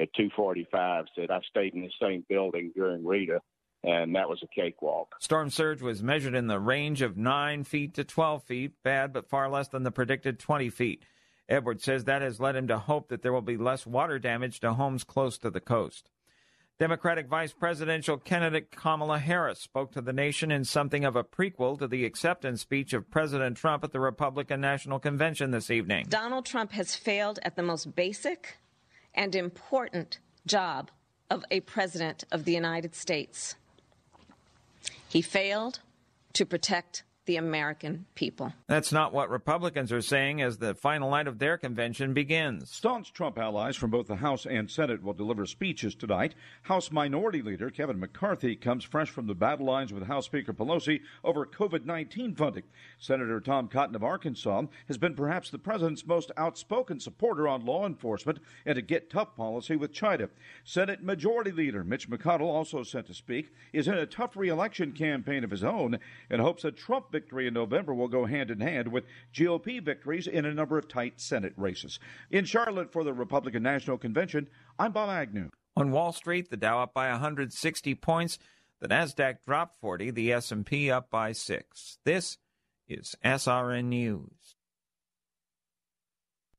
at 0.00 0.12
2:45 0.14 1.04
said 1.14 1.30
I 1.30 1.40
stayed 1.42 1.74
in 1.74 1.82
the 1.82 1.92
same 2.00 2.24
building 2.28 2.72
during 2.74 3.04
Rita, 3.04 3.40
and 3.84 4.14
that 4.14 4.28
was 4.28 4.42
a 4.42 4.48
cakewalk. 4.48 5.14
Storm 5.20 5.50
surge 5.50 5.82
was 5.82 6.02
measured 6.02 6.34
in 6.34 6.46
the 6.46 6.58
range 6.58 7.02
of 7.02 7.16
9 7.16 7.64
feet 7.64 7.94
to 7.94 8.04
12 8.04 8.42
feet, 8.44 8.72
bad 8.82 9.12
but 9.12 9.28
far 9.28 9.48
less 9.48 9.68
than 9.68 9.82
the 9.82 9.90
predicted 9.90 10.38
20 10.38 10.70
feet. 10.70 11.04
Edwards 11.48 11.84
says 11.84 12.04
that 12.04 12.22
has 12.22 12.40
led 12.40 12.56
him 12.56 12.68
to 12.68 12.78
hope 12.78 13.08
that 13.08 13.22
there 13.22 13.32
will 13.32 13.42
be 13.42 13.56
less 13.56 13.86
water 13.86 14.18
damage 14.18 14.60
to 14.60 14.74
homes 14.74 15.04
close 15.04 15.36
to 15.38 15.50
the 15.50 15.60
coast. 15.60 16.08
Democratic 16.78 17.26
Vice 17.26 17.52
Presidential 17.52 18.16
candidate 18.16 18.70
Kamala 18.70 19.18
Harris 19.18 19.58
spoke 19.58 19.92
to 19.92 20.00
the 20.00 20.14
nation 20.14 20.50
in 20.50 20.64
something 20.64 21.04
of 21.04 21.14
a 21.14 21.22
prequel 21.22 21.78
to 21.78 21.86
the 21.86 22.06
acceptance 22.06 22.62
speech 22.62 22.94
of 22.94 23.10
President 23.10 23.58
Trump 23.58 23.84
at 23.84 23.92
the 23.92 24.00
Republican 24.00 24.62
National 24.62 24.98
Convention 24.98 25.50
this 25.50 25.70
evening. 25.70 26.06
Donald 26.08 26.46
Trump 26.46 26.72
has 26.72 26.96
failed 26.96 27.38
at 27.42 27.56
the 27.56 27.62
most 27.62 27.94
basic 27.94 28.56
and 29.14 29.34
important 29.34 30.18
job 30.46 30.90
of 31.28 31.44
a 31.50 31.60
president 31.60 32.24
of 32.32 32.44
the 32.44 32.52
United 32.52 32.94
States. 32.94 33.54
He 35.08 35.22
failed 35.22 35.80
to 36.32 36.46
protect 36.46 37.02
the 37.26 37.36
American 37.36 38.06
people. 38.14 38.52
That's 38.66 38.92
not 38.92 39.12
what 39.12 39.30
Republicans 39.30 39.92
are 39.92 40.00
saying 40.00 40.40
as 40.40 40.58
the 40.58 40.74
final 40.74 41.10
night 41.10 41.26
of 41.26 41.38
their 41.38 41.58
convention 41.58 42.14
begins. 42.14 42.70
Staunch 42.70 43.12
Trump 43.12 43.38
allies 43.38 43.76
from 43.76 43.90
both 43.90 44.06
the 44.06 44.16
House 44.16 44.46
and 44.46 44.70
Senate 44.70 45.02
will 45.02 45.12
deliver 45.12 45.46
speeches 45.46 45.94
tonight. 45.94 46.34
House 46.62 46.90
Minority 46.90 47.42
Leader 47.42 47.70
Kevin 47.70 48.00
McCarthy 48.00 48.56
comes 48.56 48.84
fresh 48.84 49.10
from 49.10 49.26
the 49.26 49.34
battle 49.34 49.66
lines 49.66 49.92
with 49.92 50.06
House 50.06 50.26
Speaker 50.26 50.52
Pelosi 50.52 51.00
over 51.22 51.44
COVID 51.44 51.84
19 51.84 52.34
funding. 52.34 52.64
Senator 52.98 53.40
Tom 53.40 53.68
Cotton 53.68 53.94
of 53.94 54.02
Arkansas 54.02 54.62
has 54.88 54.98
been 54.98 55.14
perhaps 55.14 55.50
the 55.50 55.58
president's 55.58 56.06
most 56.06 56.32
outspoken 56.36 57.00
supporter 57.00 57.46
on 57.46 57.64
law 57.64 57.86
enforcement 57.86 58.38
and 58.64 58.78
a 58.78 58.82
get 58.82 59.10
tough 59.10 59.36
policy 59.36 59.76
with 59.76 59.92
China. 59.92 60.28
Senate 60.64 61.02
Majority 61.02 61.52
Leader 61.52 61.84
Mitch 61.84 62.08
McConnell, 62.08 62.42
also 62.42 62.82
set 62.82 63.06
to 63.06 63.14
speak, 63.14 63.52
is 63.72 63.88
in 63.88 63.94
a 63.94 64.06
tough 64.06 64.36
reelection 64.36 64.92
campaign 64.92 65.44
of 65.44 65.50
his 65.50 65.64
own 65.64 65.98
and 66.28 66.40
hopes 66.40 66.62
that 66.62 66.76
Trump 66.76 67.09
victory 67.10 67.46
in 67.46 67.54
November 67.54 67.94
will 67.94 68.08
go 68.08 68.24
hand 68.24 68.50
in 68.50 68.60
hand 68.60 68.88
with 68.88 69.04
GOP 69.32 69.82
victories 69.82 70.26
in 70.26 70.44
a 70.44 70.54
number 70.54 70.78
of 70.78 70.88
tight 70.88 71.20
Senate 71.20 71.54
races. 71.56 71.98
In 72.30 72.44
Charlotte 72.44 72.92
for 72.92 73.04
the 73.04 73.12
Republican 73.12 73.62
National 73.62 73.98
Convention, 73.98 74.48
I'm 74.78 74.92
Bob 74.92 75.10
Agnew. 75.10 75.50
On 75.76 75.90
Wall 75.90 76.12
Street, 76.12 76.50
the 76.50 76.56
Dow 76.56 76.82
up 76.82 76.94
by 76.94 77.10
160 77.10 77.94
points, 77.96 78.38
the 78.80 78.88
Nasdaq 78.88 79.44
dropped 79.46 79.80
40, 79.80 80.10
the 80.10 80.32
S&P 80.32 80.90
up 80.90 81.10
by 81.10 81.32
6. 81.32 81.98
This 82.04 82.38
is 82.88 83.14
SRN 83.24 83.84
News. 83.84 84.56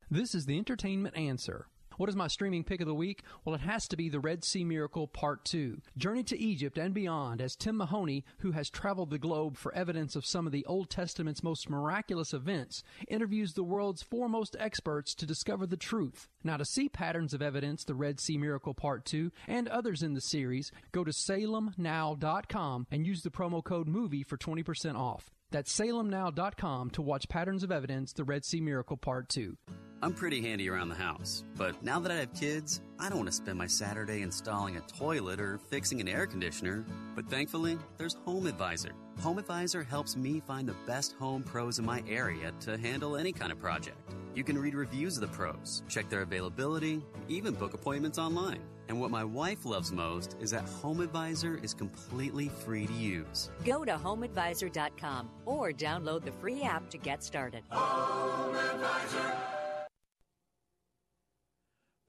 This 0.09 0.35
is 0.35 0.45
the 0.45 0.57
entertainment 0.57 1.17
answer. 1.17 1.67
What 1.97 2.09
is 2.09 2.15
my 2.15 2.27
streaming 2.27 2.63
pick 2.63 2.81
of 2.81 2.87
the 2.87 2.95
week? 2.95 3.23
Well, 3.43 3.53
it 3.53 3.61
has 3.61 3.87
to 3.89 3.97
be 3.97 4.09
The 4.09 4.19
Red 4.19 4.43
Sea 4.43 4.63
Miracle 4.63 5.07
Part 5.07 5.43
2. 5.45 5.81
Journey 5.97 6.23
to 6.23 6.39
Egypt 6.39 6.77
and 6.77 6.93
beyond 6.93 7.41
as 7.41 7.55
Tim 7.55 7.77
Mahoney, 7.77 8.23
who 8.39 8.51
has 8.51 8.69
traveled 8.69 9.09
the 9.09 9.19
globe 9.19 9.57
for 9.57 9.73
evidence 9.75 10.15
of 10.15 10.25
some 10.25 10.45
of 10.45 10.51
the 10.51 10.65
Old 10.65 10.89
Testament's 10.89 11.43
most 11.43 11.69
miraculous 11.69 12.33
events, 12.33 12.83
interviews 13.07 13.53
the 13.53 13.63
world's 13.63 14.01
foremost 14.01 14.55
experts 14.59 15.13
to 15.15 15.25
discover 15.25 15.67
the 15.67 15.77
truth. 15.77 16.29
Now, 16.43 16.57
to 16.57 16.65
see 16.65 16.89
patterns 16.89 17.33
of 17.33 17.41
evidence, 17.41 17.83
The 17.83 17.95
Red 17.95 18.19
Sea 18.19 18.37
Miracle 18.37 18.73
Part 18.73 19.05
2, 19.05 19.31
and 19.47 19.67
others 19.67 20.01
in 20.01 20.13
the 20.13 20.21
series, 20.21 20.71
go 20.91 21.03
to 21.03 21.11
salemnow.com 21.11 22.87
and 22.89 23.05
use 23.05 23.21
the 23.21 23.29
promo 23.29 23.63
code 23.63 23.87
MOVIE 23.87 24.23
for 24.23 24.37
20% 24.37 24.95
off. 24.95 25.31
That's 25.51 25.77
salemnow.com 25.77 26.91
to 26.91 27.01
watch 27.01 27.27
Patterns 27.27 27.63
of 27.63 27.71
Evidence, 27.73 28.13
The 28.13 28.23
Red 28.23 28.45
Sea 28.45 28.61
Miracle 28.61 28.95
Part 28.95 29.27
2. 29.27 29.57
I'm 30.01 30.13
pretty 30.13 30.41
handy 30.41 30.69
around 30.69 30.89
the 30.89 30.95
house, 30.95 31.43
but 31.57 31.83
now 31.83 31.99
that 31.99 32.11
I 32.11 32.15
have 32.15 32.33
kids, 32.33 32.81
I 32.97 33.09
don't 33.09 33.19
want 33.19 33.29
to 33.29 33.35
spend 33.35 33.57
my 33.57 33.67
Saturday 33.67 34.21
installing 34.21 34.77
a 34.77 34.81
toilet 34.81 35.39
or 35.39 35.59
fixing 35.59 35.99
an 36.01 36.07
air 36.07 36.25
conditioner. 36.25 36.85
But 37.15 37.29
thankfully, 37.29 37.77
there's 37.97 38.15
Home 38.25 38.47
Advisor. 38.47 38.93
Home 39.19 39.37
Advisor 39.37 39.83
helps 39.83 40.15
me 40.15 40.39
find 40.39 40.67
the 40.67 40.75
best 40.87 41.13
home 41.19 41.43
pros 41.43 41.77
in 41.77 41.85
my 41.85 42.01
area 42.07 42.53
to 42.61 42.77
handle 42.77 43.17
any 43.17 43.33
kind 43.33 43.51
of 43.51 43.59
project. 43.59 43.97
You 44.33 44.45
can 44.45 44.57
read 44.57 44.73
reviews 44.73 45.17
of 45.17 45.21
the 45.21 45.35
pros, 45.35 45.83
check 45.89 46.09
their 46.09 46.21
availability, 46.21 47.03
even 47.27 47.53
book 47.53 47.73
appointments 47.73 48.17
online. 48.17 48.61
And 48.91 48.99
what 48.99 49.09
my 49.09 49.23
wife 49.23 49.63
loves 49.63 49.93
most 49.93 50.35
is 50.41 50.51
that 50.51 50.65
Home 50.81 50.99
Advisor 50.99 51.57
is 51.63 51.73
completely 51.73 52.49
free 52.49 52.85
to 52.87 52.91
use. 52.91 53.49
Go 53.63 53.85
to 53.85 53.93
homeadvisor.com 53.93 55.29
or 55.45 55.71
download 55.71 56.25
the 56.25 56.33
free 56.33 56.63
app 56.63 56.89
to 56.89 56.97
get 56.97 57.23
started. 57.23 57.63
Home 57.69 58.53
Advisor. 58.53 59.37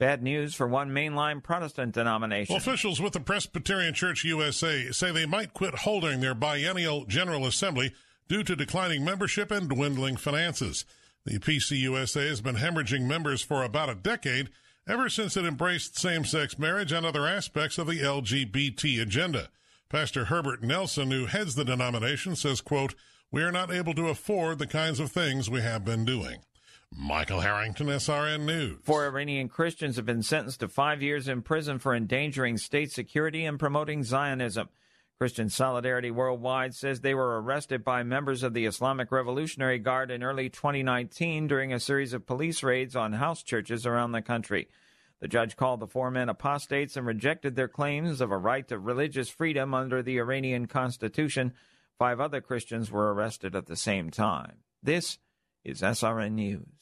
Bad 0.00 0.24
news 0.24 0.56
for 0.56 0.66
one 0.66 0.90
mainline 0.90 1.40
Protestant 1.40 1.94
denomination. 1.94 2.52
Well, 2.52 2.58
officials 2.58 3.00
with 3.00 3.12
the 3.12 3.20
Presbyterian 3.20 3.94
Church 3.94 4.24
USA 4.24 4.90
say 4.90 5.12
they 5.12 5.24
might 5.24 5.54
quit 5.54 5.76
holding 5.76 6.18
their 6.18 6.34
biennial 6.34 7.04
General 7.04 7.46
Assembly 7.46 7.92
due 8.26 8.42
to 8.42 8.56
declining 8.56 9.04
membership 9.04 9.52
and 9.52 9.68
dwindling 9.68 10.16
finances. 10.16 10.84
The 11.24 11.38
PCUSA 11.38 12.28
has 12.28 12.40
been 12.40 12.56
hemorrhaging 12.56 13.06
members 13.06 13.40
for 13.40 13.62
about 13.62 13.88
a 13.88 13.94
decade, 13.94 14.50
ever 14.86 15.08
since 15.08 15.36
it 15.36 15.44
embraced 15.44 15.98
same 15.98 16.24
sex 16.24 16.58
marriage 16.58 16.92
and 16.92 17.06
other 17.06 17.26
aspects 17.26 17.78
of 17.78 17.86
the 17.86 18.00
LGBT 18.00 19.00
agenda. 19.00 19.48
Pastor 19.88 20.26
Herbert 20.26 20.62
Nelson, 20.62 21.10
who 21.10 21.26
heads 21.26 21.54
the 21.54 21.64
denomination, 21.64 22.34
says, 22.34 22.60
quote, 22.60 22.94
We 23.30 23.42
are 23.42 23.52
not 23.52 23.70
able 23.70 23.94
to 23.94 24.08
afford 24.08 24.58
the 24.58 24.66
kinds 24.66 25.00
of 25.00 25.12
things 25.12 25.50
we 25.50 25.60
have 25.60 25.84
been 25.84 26.04
doing. 26.04 26.38
Michael 26.94 27.40
Harrington, 27.40 27.86
SRN 27.86 28.44
News. 28.44 28.78
Four 28.82 29.06
Iranian 29.06 29.48
Christians 29.48 29.96
have 29.96 30.06
been 30.06 30.22
sentenced 30.22 30.60
to 30.60 30.68
five 30.68 31.02
years 31.02 31.28
in 31.28 31.42
prison 31.42 31.78
for 31.78 31.94
endangering 31.94 32.58
state 32.58 32.92
security 32.92 33.44
and 33.44 33.58
promoting 33.58 34.04
Zionism. 34.04 34.68
Christian 35.22 35.50
Solidarity 35.50 36.10
Worldwide 36.10 36.74
says 36.74 37.00
they 37.00 37.14
were 37.14 37.40
arrested 37.40 37.84
by 37.84 38.02
members 38.02 38.42
of 38.42 38.54
the 38.54 38.66
Islamic 38.66 39.12
Revolutionary 39.12 39.78
Guard 39.78 40.10
in 40.10 40.24
early 40.24 40.50
2019 40.50 41.46
during 41.46 41.72
a 41.72 41.78
series 41.78 42.12
of 42.12 42.26
police 42.26 42.64
raids 42.64 42.96
on 42.96 43.12
house 43.12 43.44
churches 43.44 43.86
around 43.86 44.10
the 44.10 44.20
country. 44.20 44.66
The 45.20 45.28
judge 45.28 45.54
called 45.54 45.78
the 45.78 45.86
four 45.86 46.10
men 46.10 46.28
apostates 46.28 46.96
and 46.96 47.06
rejected 47.06 47.54
their 47.54 47.68
claims 47.68 48.20
of 48.20 48.32
a 48.32 48.36
right 48.36 48.66
to 48.66 48.80
religious 48.80 49.28
freedom 49.28 49.74
under 49.74 50.02
the 50.02 50.18
Iranian 50.18 50.66
constitution. 50.66 51.52
Five 52.00 52.18
other 52.18 52.40
Christians 52.40 52.90
were 52.90 53.14
arrested 53.14 53.54
at 53.54 53.66
the 53.66 53.76
same 53.76 54.10
time. 54.10 54.64
This 54.82 55.18
is 55.62 55.82
SRN 55.82 56.32
News. 56.32 56.81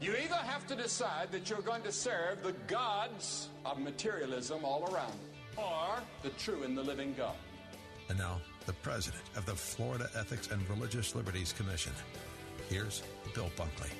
You 0.00 0.16
either 0.16 0.34
have 0.34 0.66
to 0.68 0.74
decide 0.74 1.30
that 1.30 1.50
you're 1.50 1.60
going 1.60 1.82
to 1.82 1.92
serve 1.92 2.42
the 2.42 2.54
gods 2.68 3.50
of 3.66 3.78
materialism 3.78 4.64
all 4.64 4.88
around 4.90 5.12
you, 5.12 5.62
or 5.62 6.00
the 6.22 6.30
true 6.30 6.62
and 6.62 6.76
the 6.76 6.82
living 6.82 7.14
God. 7.18 7.34
And 8.08 8.16
now, 8.16 8.40
the 8.64 8.72
president 8.72 9.22
of 9.36 9.44
the 9.44 9.54
Florida 9.54 10.08
Ethics 10.16 10.48
and 10.50 10.66
Religious 10.70 11.14
Liberties 11.14 11.52
Commission. 11.52 11.92
Here's 12.70 13.02
Bill 13.34 13.50
Bunkley. 13.58 13.90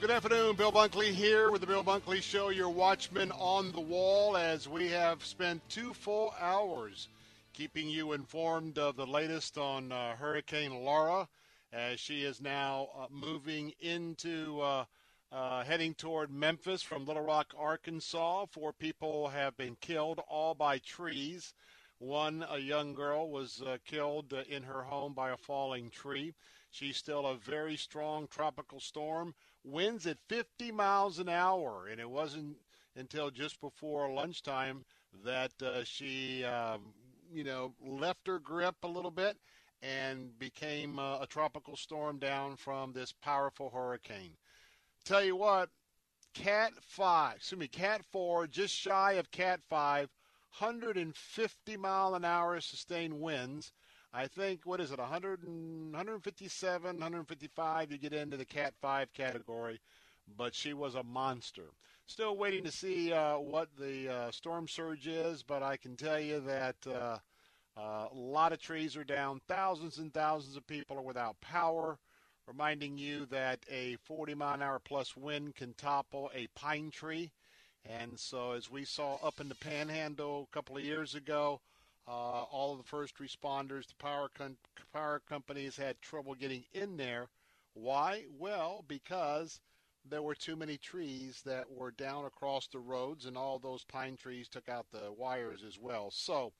Good 0.00 0.10
afternoon, 0.10 0.56
Bill 0.56 0.72
Bunkley 0.72 1.12
here 1.12 1.52
with 1.52 1.60
the 1.60 1.68
Bill 1.68 1.84
Bunkley 1.84 2.20
Show, 2.20 2.48
your 2.48 2.68
watchman 2.68 3.30
on 3.32 3.70
the 3.70 3.80
wall, 3.80 4.36
as 4.36 4.68
we 4.68 4.88
have 4.88 5.24
spent 5.24 5.62
two 5.68 5.94
full 5.94 6.34
hours 6.40 7.08
keeping 7.52 7.88
you 7.88 8.12
informed 8.12 8.76
of 8.76 8.96
the 8.96 9.06
latest 9.06 9.56
on 9.56 9.92
uh, 9.92 10.16
Hurricane 10.16 10.84
Laura 10.84 11.28
as 11.74 11.98
she 11.98 12.22
is 12.22 12.40
now 12.40 12.88
uh, 12.96 13.06
moving 13.10 13.72
into 13.80 14.60
uh, 14.60 14.84
uh, 15.32 15.64
heading 15.64 15.92
toward 15.94 16.30
Memphis 16.30 16.82
from 16.82 17.04
Little 17.04 17.24
Rock, 17.24 17.52
Arkansas. 17.58 18.46
Four 18.46 18.72
people 18.72 19.28
have 19.28 19.56
been 19.56 19.76
killed, 19.80 20.20
all 20.28 20.54
by 20.54 20.78
trees. 20.78 21.52
One, 21.98 22.44
a 22.48 22.58
young 22.58 22.94
girl, 22.94 23.28
was 23.28 23.60
uh, 23.66 23.78
killed 23.84 24.32
uh, 24.32 24.42
in 24.48 24.62
her 24.62 24.82
home 24.82 25.14
by 25.14 25.30
a 25.30 25.36
falling 25.36 25.90
tree. 25.90 26.34
She's 26.70 26.96
still 26.96 27.26
a 27.26 27.36
very 27.36 27.76
strong 27.76 28.28
tropical 28.28 28.78
storm. 28.78 29.34
Winds 29.64 30.06
at 30.06 30.18
50 30.28 30.70
miles 30.70 31.18
an 31.18 31.28
hour, 31.28 31.88
and 31.90 32.00
it 32.00 32.08
wasn't 32.08 32.56
until 32.94 33.30
just 33.30 33.60
before 33.60 34.12
lunchtime 34.12 34.84
that 35.24 35.50
uh, 35.60 35.82
she, 35.82 36.44
um, 36.44 36.82
you 37.32 37.42
know, 37.42 37.74
left 37.84 38.28
her 38.28 38.38
grip 38.38 38.76
a 38.84 38.88
little 38.88 39.10
bit 39.10 39.36
and 39.84 40.38
became 40.38 40.98
uh, 40.98 41.18
a 41.20 41.26
tropical 41.26 41.76
storm 41.76 42.18
down 42.18 42.56
from 42.56 42.92
this 42.92 43.12
powerful 43.12 43.70
hurricane. 43.70 44.36
Tell 45.04 45.22
you 45.22 45.36
what, 45.36 45.68
Cat 46.32 46.72
5, 46.80 47.36
excuse 47.36 47.58
me, 47.58 47.68
Cat 47.68 48.02
4, 48.10 48.46
just 48.46 48.74
shy 48.74 49.12
of 49.12 49.30
Cat 49.30 49.60
5, 49.68 50.08
150 50.58 51.76
mile 51.76 52.14
an 52.14 52.24
hour 52.24 52.60
sustained 52.60 53.20
winds. 53.20 53.72
I 54.12 54.26
think, 54.26 54.60
what 54.64 54.80
is 54.80 54.92
it, 54.92 54.98
100 54.98 55.42
and, 55.42 55.92
157, 55.92 56.86
155, 56.86 57.92
you 57.92 57.98
get 57.98 58.12
into 58.12 58.36
the 58.36 58.44
Cat 58.44 58.74
5 58.80 59.12
category, 59.12 59.80
but 60.36 60.54
she 60.54 60.72
was 60.72 60.94
a 60.94 61.02
monster. 61.02 61.72
Still 62.06 62.36
waiting 62.36 62.64
to 62.64 62.72
see 62.72 63.12
uh, 63.12 63.38
what 63.38 63.68
the 63.78 64.08
uh, 64.08 64.30
storm 64.30 64.68
surge 64.68 65.06
is, 65.06 65.42
but 65.42 65.62
I 65.62 65.76
can 65.76 65.96
tell 65.96 66.20
you 66.20 66.40
that 66.40 66.76
uh, 67.76 68.06
a 68.10 68.14
lot 68.14 68.52
of 68.52 68.60
trees 68.60 68.96
are 68.96 69.04
down. 69.04 69.40
Thousands 69.48 69.98
and 69.98 70.12
thousands 70.12 70.56
of 70.56 70.66
people 70.66 70.96
are 70.98 71.02
without 71.02 71.40
power. 71.40 71.98
Reminding 72.46 72.98
you 72.98 73.26
that 73.26 73.60
a 73.70 73.96
40 74.04 74.34
mile 74.34 74.54
an 74.54 74.62
hour 74.62 74.78
plus 74.78 75.16
wind 75.16 75.54
can 75.56 75.72
topple 75.74 76.30
a 76.34 76.46
pine 76.48 76.90
tree. 76.90 77.32
And 77.86 78.18
so, 78.18 78.52
as 78.52 78.70
we 78.70 78.84
saw 78.84 79.16
up 79.22 79.40
in 79.40 79.48
the 79.48 79.54
panhandle 79.54 80.46
a 80.50 80.54
couple 80.54 80.76
of 80.76 80.84
years 80.84 81.14
ago, 81.14 81.60
uh, 82.06 82.10
all 82.10 82.72
of 82.72 82.78
the 82.78 82.84
first 82.84 83.16
responders, 83.18 83.88
the 83.88 83.94
power, 83.98 84.28
com- 84.34 84.58
power 84.92 85.20
companies 85.26 85.76
had 85.76 86.00
trouble 86.00 86.34
getting 86.34 86.64
in 86.72 86.96
there. 86.96 87.28
Why? 87.72 88.24
Well, 88.38 88.84
because 88.86 89.60
there 90.08 90.22
were 90.22 90.34
too 90.34 90.54
many 90.54 90.76
trees 90.76 91.42
that 91.46 91.70
were 91.70 91.90
down 91.90 92.26
across 92.26 92.66
the 92.66 92.78
roads, 92.78 93.24
and 93.24 93.36
all 93.36 93.58
those 93.58 93.84
pine 93.84 94.16
trees 94.16 94.48
took 94.48 94.68
out 94.68 94.86
the 94.92 95.10
wires 95.12 95.62
as 95.66 95.78
well. 95.78 96.10
So, 96.10 96.52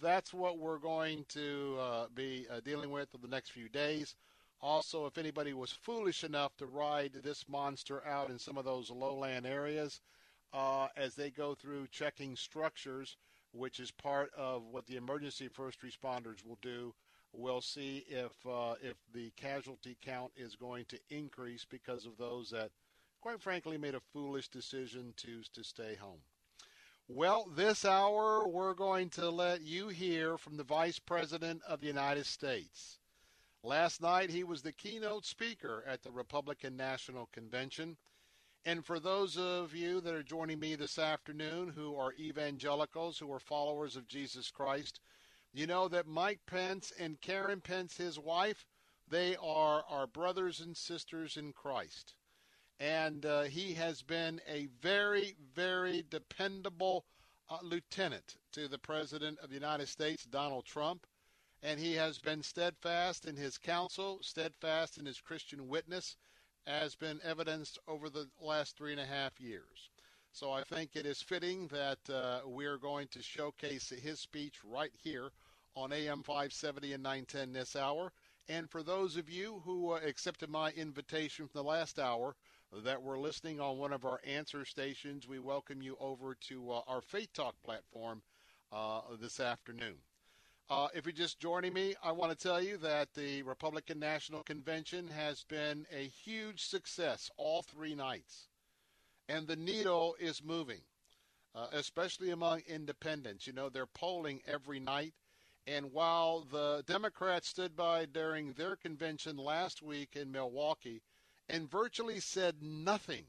that's 0.00 0.32
what 0.34 0.58
we're 0.58 0.78
going 0.78 1.24
to 1.30 1.76
uh, 1.80 2.06
be 2.14 2.46
uh, 2.50 2.60
dealing 2.64 2.90
with 2.90 3.10
for 3.10 3.18
the 3.18 3.28
next 3.28 3.50
few 3.50 3.68
days. 3.68 4.14
Also, 4.60 5.06
if 5.06 5.18
anybody 5.18 5.52
was 5.52 5.70
foolish 5.70 6.24
enough 6.24 6.56
to 6.56 6.66
ride 6.66 7.12
this 7.22 7.44
monster 7.48 8.04
out 8.06 8.30
in 8.30 8.38
some 8.38 8.56
of 8.56 8.64
those 8.64 8.90
lowland 8.90 9.46
areas, 9.46 10.00
uh, 10.52 10.88
as 10.96 11.14
they 11.14 11.30
go 11.30 11.54
through 11.54 11.86
checking 11.88 12.34
structures, 12.36 13.16
which 13.52 13.80
is 13.80 13.90
part 13.90 14.30
of 14.36 14.62
what 14.70 14.86
the 14.86 14.96
emergency 14.96 15.48
first 15.48 15.78
responders 15.82 16.44
will 16.44 16.58
do, 16.62 16.94
we'll 17.32 17.60
see 17.60 18.04
if 18.08 18.32
uh, 18.46 18.74
if 18.82 18.96
the 19.12 19.30
casualty 19.36 19.96
count 20.00 20.32
is 20.36 20.56
going 20.56 20.84
to 20.86 20.98
increase 21.10 21.66
because 21.68 22.06
of 22.06 22.16
those 22.16 22.50
that, 22.50 22.70
quite 23.20 23.40
frankly, 23.40 23.76
made 23.76 23.94
a 23.94 24.00
foolish 24.12 24.48
decision 24.48 25.12
to 25.16 25.42
to 25.52 25.62
stay 25.62 25.94
home. 25.96 26.20
Well, 27.08 27.46
this 27.54 27.84
hour 27.84 28.48
we're 28.48 28.74
going 28.74 29.10
to 29.10 29.30
let 29.30 29.62
you 29.62 29.86
hear 29.90 30.36
from 30.36 30.56
the 30.56 30.64
Vice 30.64 30.98
President 30.98 31.62
of 31.62 31.80
the 31.80 31.86
United 31.86 32.26
States. 32.26 32.98
Last 33.62 34.02
night 34.02 34.30
he 34.30 34.42
was 34.42 34.62
the 34.62 34.72
keynote 34.72 35.24
speaker 35.24 35.84
at 35.86 36.02
the 36.02 36.10
Republican 36.10 36.76
National 36.76 37.26
Convention. 37.26 37.96
And 38.64 38.84
for 38.84 38.98
those 38.98 39.38
of 39.38 39.72
you 39.72 40.00
that 40.00 40.14
are 40.14 40.24
joining 40.24 40.58
me 40.58 40.74
this 40.74 40.98
afternoon 40.98 41.68
who 41.68 41.94
are 41.94 42.12
evangelicals, 42.18 43.20
who 43.20 43.32
are 43.32 43.38
followers 43.38 43.94
of 43.94 44.08
Jesus 44.08 44.50
Christ, 44.50 44.98
You 45.52 45.68
know 45.68 45.86
that 45.86 46.08
Mike 46.08 46.40
Pence 46.44 46.92
and 46.98 47.20
Karen 47.20 47.60
Pence, 47.60 47.98
his 47.98 48.18
wife, 48.18 48.66
they 49.08 49.36
are 49.36 49.84
our 49.88 50.08
brothers 50.08 50.58
and 50.58 50.76
sisters 50.76 51.36
in 51.36 51.52
Christ. 51.52 52.14
And 52.78 53.24
uh, 53.24 53.42
he 53.44 53.72
has 53.74 54.02
been 54.02 54.40
a 54.48 54.66
very, 54.82 55.34
very 55.54 56.04
dependable 56.10 57.06
uh, 57.48 57.58
lieutenant 57.62 58.36
to 58.52 58.68
the 58.68 58.78
President 58.78 59.38
of 59.38 59.48
the 59.48 59.54
United 59.54 59.88
States, 59.88 60.24
Donald 60.24 60.66
Trump. 60.66 61.06
And 61.62 61.80
he 61.80 61.94
has 61.94 62.18
been 62.18 62.42
steadfast 62.42 63.24
in 63.24 63.36
his 63.36 63.56
counsel, 63.56 64.18
steadfast 64.22 64.98
in 64.98 65.06
his 65.06 65.20
Christian 65.20 65.68
witness, 65.68 66.16
has 66.66 66.94
been 66.94 67.20
evidenced 67.22 67.78
over 67.88 68.10
the 68.10 68.28
last 68.40 68.76
three 68.76 68.92
and 68.92 69.00
a 69.00 69.06
half 69.06 69.40
years. 69.40 69.90
So 70.32 70.50
I 70.50 70.62
think 70.64 70.90
it 70.94 71.06
is 71.06 71.22
fitting 71.22 71.68
that 71.68 71.98
uh, 72.12 72.40
we 72.46 72.66
are 72.66 72.76
going 72.76 73.08
to 73.08 73.22
showcase 73.22 73.88
his 73.88 74.20
speech 74.20 74.56
right 74.64 74.92
here 75.02 75.30
on 75.74 75.92
AM 75.92 76.22
570 76.22 76.92
and 76.92 77.02
910 77.02 77.52
this 77.52 77.74
hour. 77.74 78.12
And 78.48 78.70
for 78.70 78.82
those 78.82 79.16
of 79.16 79.30
you 79.30 79.62
who 79.64 79.92
uh, 79.92 80.00
accepted 80.04 80.50
my 80.50 80.72
invitation 80.72 81.48
from 81.48 81.62
the 81.62 81.68
last 81.68 81.98
hour 81.98 82.36
that 82.72 83.02
were 83.02 83.18
listening 83.18 83.60
on 83.60 83.78
one 83.78 83.92
of 83.92 84.04
our 84.04 84.20
answer 84.26 84.64
stations, 84.64 85.28
we 85.28 85.38
welcome 85.38 85.82
you 85.82 85.96
over 86.00 86.34
to 86.48 86.72
uh, 86.72 86.80
our 86.86 87.00
Faith 87.00 87.32
Talk 87.32 87.54
platform 87.64 88.22
uh, 88.72 89.00
this 89.20 89.40
afternoon. 89.40 89.96
Uh, 90.68 90.88
if 90.94 91.04
you're 91.04 91.12
just 91.12 91.38
joining 91.38 91.72
me, 91.72 91.94
I 92.02 92.12
want 92.12 92.36
to 92.36 92.48
tell 92.48 92.60
you 92.60 92.76
that 92.78 93.14
the 93.14 93.42
Republican 93.44 94.00
National 94.00 94.42
Convention 94.42 95.08
has 95.08 95.44
been 95.44 95.86
a 95.92 96.08
huge 96.08 96.64
success 96.64 97.30
all 97.36 97.62
three 97.62 97.94
nights 97.94 98.48
and 99.28 99.46
the 99.46 99.56
needle 99.56 100.14
is 100.18 100.42
moving, 100.42 100.80
uh, 101.54 101.66
especially 101.72 102.30
among 102.30 102.62
independents. 102.68 103.46
You 103.46 103.52
know, 103.52 103.68
they're 103.68 103.86
polling 103.86 104.40
every 104.46 104.80
night. 104.80 105.14
And 105.66 105.92
while 105.92 106.42
the 106.42 106.84
Democrats 106.86 107.48
stood 107.48 107.76
by 107.76 108.06
during 108.06 108.52
their 108.52 108.76
convention 108.76 109.36
last 109.36 109.82
week 109.82 110.14
in 110.14 110.30
Milwaukee 110.30 111.02
and 111.48 111.70
virtually 111.70 112.20
said 112.20 112.62
nothing 112.62 113.24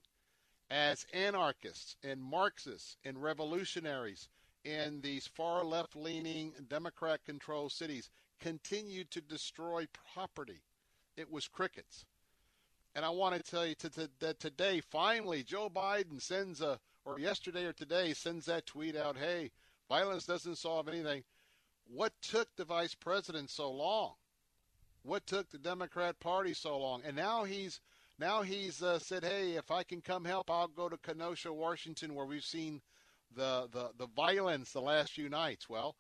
as 0.70 1.06
anarchists 1.14 1.96
and 2.04 2.22
Marxists 2.22 2.98
and 3.04 3.22
revolutionaries 3.22 4.28
in 4.64 5.02
these 5.02 5.28
far 5.28 5.64
left 5.64 5.96
leaning 5.96 6.54
Democrat 6.68 7.24
controlled 7.26 7.72
cities 7.72 8.10
continued 8.40 9.10
to 9.12 9.22
destroy 9.22 9.88
property, 10.14 10.62
it 11.16 11.32
was 11.32 11.48
crickets. 11.48 12.06
And 12.96 13.06
I 13.06 13.10
want 13.10 13.36
to 13.36 13.44
tell 13.44 13.66
you 13.66 13.76
that 14.20 14.40
today, 14.40 14.82
finally, 14.82 15.44
Joe 15.44 15.70
Biden 15.70 16.22
sends 16.22 16.62
a, 16.62 16.80
or 17.06 17.20
yesterday 17.20 17.66
or 17.66 17.74
today, 17.74 18.14
sends 18.14 18.46
that 18.48 18.66
tweet 18.66 18.96
out 18.96 19.18
hey, 19.18 19.52
violence 19.88 20.26
doesn't 20.26 20.58
solve 20.58 20.88
anything. 20.88 21.24
What 21.88 22.14
took 22.22 22.54
the 22.56 22.66
vice 22.66 22.96
president 22.96 23.50
so 23.50 23.72
long? 23.72 24.14
What 25.04 25.26
took 25.26 25.50
the 25.50 25.58
Democrat 25.60 26.20
Party 26.20 26.54
so 26.54 26.78
long? 26.78 27.02
And 27.06 27.16
now 27.16 27.46
he's 27.46 27.80
now 28.20 28.42
he's 28.42 28.82
uh, 28.82 29.00
said, 29.00 29.24
hey, 29.24 29.52
if 29.52 29.72
I 29.72 29.84
can 29.84 30.02
come 30.02 30.26
help, 30.26 30.50
I'll 30.50 30.68
go 30.68 30.90
to 30.90 30.98
Kenosha, 30.98 31.54
Washington, 31.54 32.16
where 32.16 32.26
we've 32.26 32.44
seen 32.44 32.82
the 33.36 33.68
the, 33.72 33.92
the 33.98 34.08
violence 34.16 34.72
the 34.72 34.82
last 34.82 35.12
few 35.12 35.30
nights. 35.30 35.70
Well, 35.70 35.96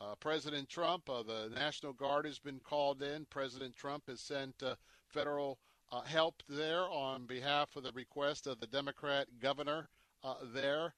uh, 0.00 0.14
President 0.16 0.68
Trump, 0.68 1.08
uh, 1.08 1.22
the 1.22 1.50
National 1.54 1.92
Guard 1.92 2.26
has 2.26 2.38
been 2.38 2.60
called 2.60 3.02
in. 3.02 3.24
President 3.26 3.76
Trump 3.76 4.04
has 4.08 4.20
sent 4.20 4.62
uh, 4.62 4.74
federal 5.08 5.58
uh, 5.92 6.00
helped 6.02 6.44
there 6.48 6.88
on 6.88 7.26
behalf 7.26 7.76
of 7.76 7.84
the 7.84 7.92
request 7.92 8.46
of 8.46 8.58
the 8.58 8.66
Democrat 8.66 9.28
governor 9.40 9.88
uh, 10.24 10.34
there 10.52 10.94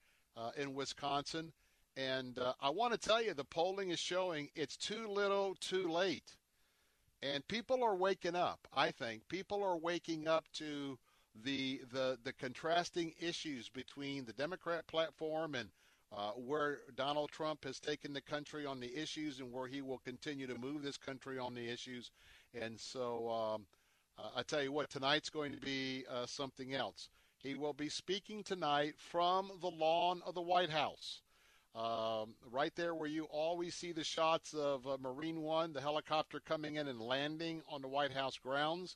in 0.57 0.73
Wisconsin. 0.73 1.51
And 1.97 2.37
I 2.61 2.69
want 2.69 2.93
to 2.93 2.99
tell 2.99 3.21
you, 3.21 3.33
the 3.33 3.45
polling 3.45 3.89
is 3.89 3.99
showing 3.99 4.49
it's 4.55 4.75
too 4.75 5.07
little, 5.07 5.55
too 5.55 5.89
late. 5.89 6.35
And 7.33 7.47
people 7.47 7.83
are 7.83 7.95
waking 7.95 8.35
up, 8.35 8.67
I 8.75 8.91
think. 8.91 9.27
People 9.29 9.63
are 9.63 9.77
waking 9.77 10.27
up 10.27 10.45
to 10.53 10.97
the, 11.43 11.81
the, 11.91 12.17
the 12.23 12.33
contrasting 12.33 13.13
issues 13.19 13.67
between 13.69 14.25
the 14.25 14.33
Democrat 14.33 14.85
platform 14.87 15.55
and 15.55 15.69
uh, 16.15 16.31
where 16.31 16.79
Donald 16.95 17.31
Trump 17.31 17.63
has 17.63 17.79
taken 17.79 18.13
the 18.13 18.21
country 18.21 18.65
on 18.65 18.79
the 18.79 18.95
issues 18.95 19.39
and 19.39 19.51
where 19.51 19.67
he 19.67 19.81
will 19.81 19.97
continue 19.99 20.45
to 20.45 20.57
move 20.59 20.83
this 20.83 20.97
country 20.97 21.39
on 21.39 21.55
the 21.55 21.67
issues. 21.67 22.11
And 22.53 22.79
so 22.79 23.29
um, 23.29 23.65
uh, 24.19 24.29
I 24.37 24.43
tell 24.43 24.61
you 24.61 24.71
what, 24.71 24.89
tonight's 24.89 25.29
going 25.29 25.51
to 25.51 25.59
be 25.59 26.05
uh, 26.09 26.27
something 26.27 26.73
else. 26.73 27.09
He 27.39 27.55
will 27.55 27.73
be 27.73 27.89
speaking 27.89 28.43
tonight 28.43 28.93
from 28.97 29.51
the 29.61 29.71
lawn 29.71 30.21
of 30.25 30.35
the 30.35 30.41
White 30.41 30.69
House. 30.69 31.21
Um, 31.75 32.35
right 32.51 32.73
there 32.75 32.95
where 32.95 33.09
you 33.09 33.25
always 33.25 33.75
see 33.75 33.91
the 33.91 34.03
shots 34.03 34.53
of 34.53 34.87
uh, 34.87 34.97
Marine 35.01 35.41
One, 35.41 35.73
the 35.73 35.81
helicopter 35.81 36.39
coming 36.39 36.75
in 36.77 36.87
and 36.87 37.01
landing 37.01 37.63
on 37.67 37.81
the 37.81 37.89
White 37.89 38.13
House 38.13 38.37
grounds. 38.37 38.95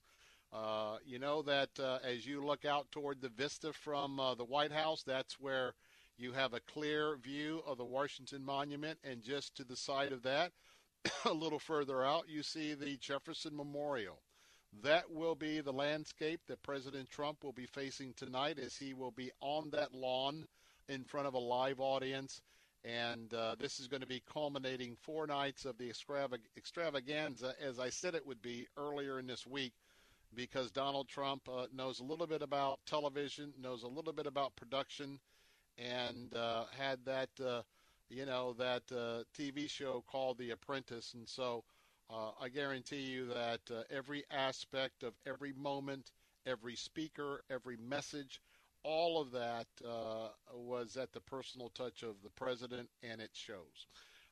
Uh, 0.53 0.97
you 1.05 1.19
know 1.19 1.41
that 1.41 1.69
uh, 1.77 1.99
as 2.03 2.25
you 2.25 2.43
look 2.43 2.63
out 2.63 2.89
toward 2.89 3.21
the 3.21 3.29
vista 3.29 3.73
from 3.73 4.17
uh, 4.17 4.33
the 4.33 4.45
White 4.45 4.71
House, 4.71 5.03
that's 5.03 5.39
where 5.41 5.73
you 6.17 6.31
have 6.31 6.53
a 6.53 6.61
clear 6.61 7.17
view 7.17 7.61
of 7.67 7.77
the 7.77 7.85
Washington 7.85 8.45
Monument. 8.45 8.97
And 9.03 9.21
just 9.21 9.57
to 9.57 9.65
the 9.65 9.75
side 9.75 10.13
of 10.13 10.23
that, 10.23 10.53
a 11.25 11.33
little 11.33 11.59
further 11.59 12.03
out, 12.05 12.29
you 12.29 12.43
see 12.43 12.75
the 12.75 12.95
Jefferson 12.97 13.57
Memorial. 13.57 14.21
That 14.83 15.11
will 15.11 15.35
be 15.35 15.59
the 15.59 15.73
landscape 15.73 16.41
that 16.47 16.63
President 16.63 17.09
Trump 17.09 17.43
will 17.43 17.51
be 17.51 17.65
facing 17.65 18.13
tonight 18.13 18.57
as 18.57 18.77
he 18.77 18.93
will 18.93 19.11
be 19.11 19.31
on 19.41 19.69
that 19.71 19.93
lawn 19.93 20.45
in 20.87 21.03
front 21.03 21.27
of 21.27 21.33
a 21.33 21.39
live 21.39 21.79
audience. 21.81 22.41
And 22.85 23.33
uh, 23.33 23.55
this 23.59 23.79
is 23.79 23.87
going 23.87 24.01
to 24.01 24.07
be 24.07 24.23
culminating 24.31 24.95
four 25.01 25.27
nights 25.27 25.65
of 25.65 25.77
the 25.77 25.89
extravaganza, 26.57 27.53
as 27.61 27.79
I 27.79 27.89
said 27.89 28.15
it 28.15 28.25
would 28.25 28.41
be 28.41 28.67
earlier 28.77 29.19
in 29.19 29.27
this 29.27 29.45
week, 29.45 29.73
because 30.33 30.71
Donald 30.71 31.07
Trump 31.09 31.49
uh, 31.49 31.67
knows 31.73 31.99
a 31.99 32.03
little 32.03 32.27
bit 32.27 32.41
about 32.41 32.79
television, 32.85 33.53
knows 33.61 33.83
a 33.83 33.87
little 33.87 34.13
bit 34.13 34.27
about 34.27 34.55
production, 34.55 35.19
and 35.77 36.33
uh, 36.35 36.65
had 36.77 36.99
that, 37.05 37.29
uh, 37.45 37.61
you 38.09 38.25
know, 38.25 38.53
that 38.53 38.83
uh, 38.91 39.23
TV 39.37 39.69
show 39.69 40.03
called 40.07 40.37
The 40.37 40.51
Apprentice. 40.51 41.13
And 41.15 41.27
so 41.27 41.63
uh, 42.09 42.31
I 42.41 42.49
guarantee 42.49 43.01
you 43.01 43.27
that 43.27 43.61
every 43.89 44.23
aspect 44.31 45.03
of 45.03 45.13
every 45.25 45.53
moment, 45.53 46.11
every 46.45 46.75
speaker, 46.75 47.43
every 47.49 47.77
message, 47.77 48.41
all 48.83 49.21
of 49.21 49.31
that 49.31 49.67
uh, 49.85 50.29
was 50.53 50.97
at 50.97 51.11
the 51.11 51.21
personal 51.21 51.69
touch 51.69 52.03
of 52.03 52.15
the 52.23 52.29
president, 52.29 52.89
and 53.03 53.21
it 53.21 53.31
shows. 53.33 53.87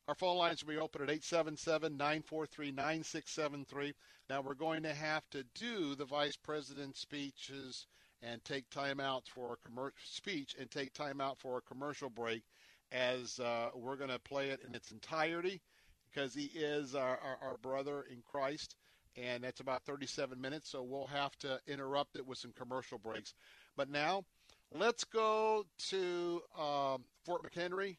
Our 0.07 0.15
phone 0.15 0.37
lines 0.37 0.63
will 0.63 0.73
be 0.73 0.79
open 0.79 1.01
at 1.01 1.09
877 1.09 1.97
943 1.97 2.71
9673. 2.71 3.93
Now, 4.29 4.41
we're 4.41 4.53
going 4.53 4.83
to 4.83 4.93
have 4.93 5.29
to 5.31 5.43
do 5.53 5.95
the 5.95 6.05
vice 6.05 6.37
president's 6.37 7.01
speeches 7.01 7.87
and 8.21 8.43
take 8.43 8.69
time 8.69 8.99
out 8.99 9.27
for 9.27 9.53
a 9.53 9.67
commercial 9.67 9.97
speech 10.03 10.55
and 10.59 10.71
take 10.71 10.93
time 10.93 11.21
out 11.21 11.39
for 11.39 11.57
a 11.57 11.61
commercial 11.61 12.09
break 12.09 12.43
as 12.91 13.39
uh, 13.39 13.69
we're 13.75 13.97
going 13.97 14.09
to 14.09 14.19
play 14.19 14.49
it 14.49 14.61
in 14.67 14.73
its 14.73 14.91
entirety 14.91 15.61
because 16.09 16.33
he 16.33 16.45
is 16.45 16.95
our, 16.95 17.19
our, 17.19 17.37
our, 17.41 17.57
brother 17.57 18.05
in 18.09 18.23
Christ. 18.25 18.75
And 19.17 19.43
that's 19.43 19.59
about 19.59 19.83
37 19.83 20.39
minutes, 20.39 20.69
so 20.69 20.83
we'll 20.83 21.07
have 21.07 21.35
to 21.39 21.59
interrupt 21.67 22.15
it 22.15 22.25
with 22.25 22.37
some 22.37 22.53
commercial 22.53 22.97
breaks. 22.97 23.33
But 23.75 23.89
now, 23.89 24.23
let's 24.73 25.03
go 25.03 25.65
to 25.89 26.41
um, 26.57 27.03
Fort 27.25 27.43
McHenry, 27.43 27.97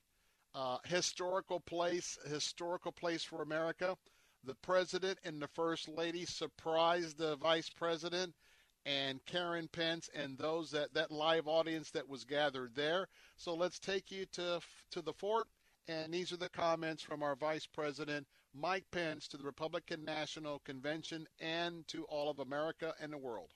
uh, 0.54 0.78
historical 0.84 1.60
place, 1.60 2.18
historical 2.26 2.92
place 2.92 3.22
for 3.22 3.42
America. 3.42 3.96
The 4.44 4.54
president 4.54 5.18
and 5.24 5.40
the 5.40 5.48
first 5.48 5.88
lady 5.88 6.24
surprised 6.24 7.18
the 7.18 7.36
vice 7.36 7.68
president 7.68 8.34
and 8.86 9.24
Karen 9.26 9.68
Pence 9.68 10.08
and 10.14 10.38
those 10.38 10.70
that 10.70 10.94
that 10.94 11.10
live 11.10 11.46
audience 11.46 11.90
that 11.90 12.08
was 12.08 12.24
gathered 12.24 12.74
there. 12.74 13.08
So 13.36 13.54
let's 13.54 13.78
take 13.78 14.10
you 14.10 14.24
to 14.32 14.60
to 14.92 15.02
the 15.02 15.12
fort 15.12 15.48
and 15.88 16.12
these 16.12 16.32
are 16.32 16.36
the 16.36 16.50
comments 16.50 17.02
from 17.02 17.22
our 17.22 17.34
Vice 17.34 17.66
President, 17.66 18.26
Mike 18.54 18.84
Pence, 18.90 19.26
to 19.28 19.38
the 19.38 19.44
Republican 19.44 20.04
National 20.04 20.58
Convention 20.58 21.26
and 21.40 21.88
to 21.88 22.04
all 22.04 22.28
of 22.30 22.40
America 22.40 22.94
and 23.00 23.10
the 23.10 23.18
world. 23.18 23.54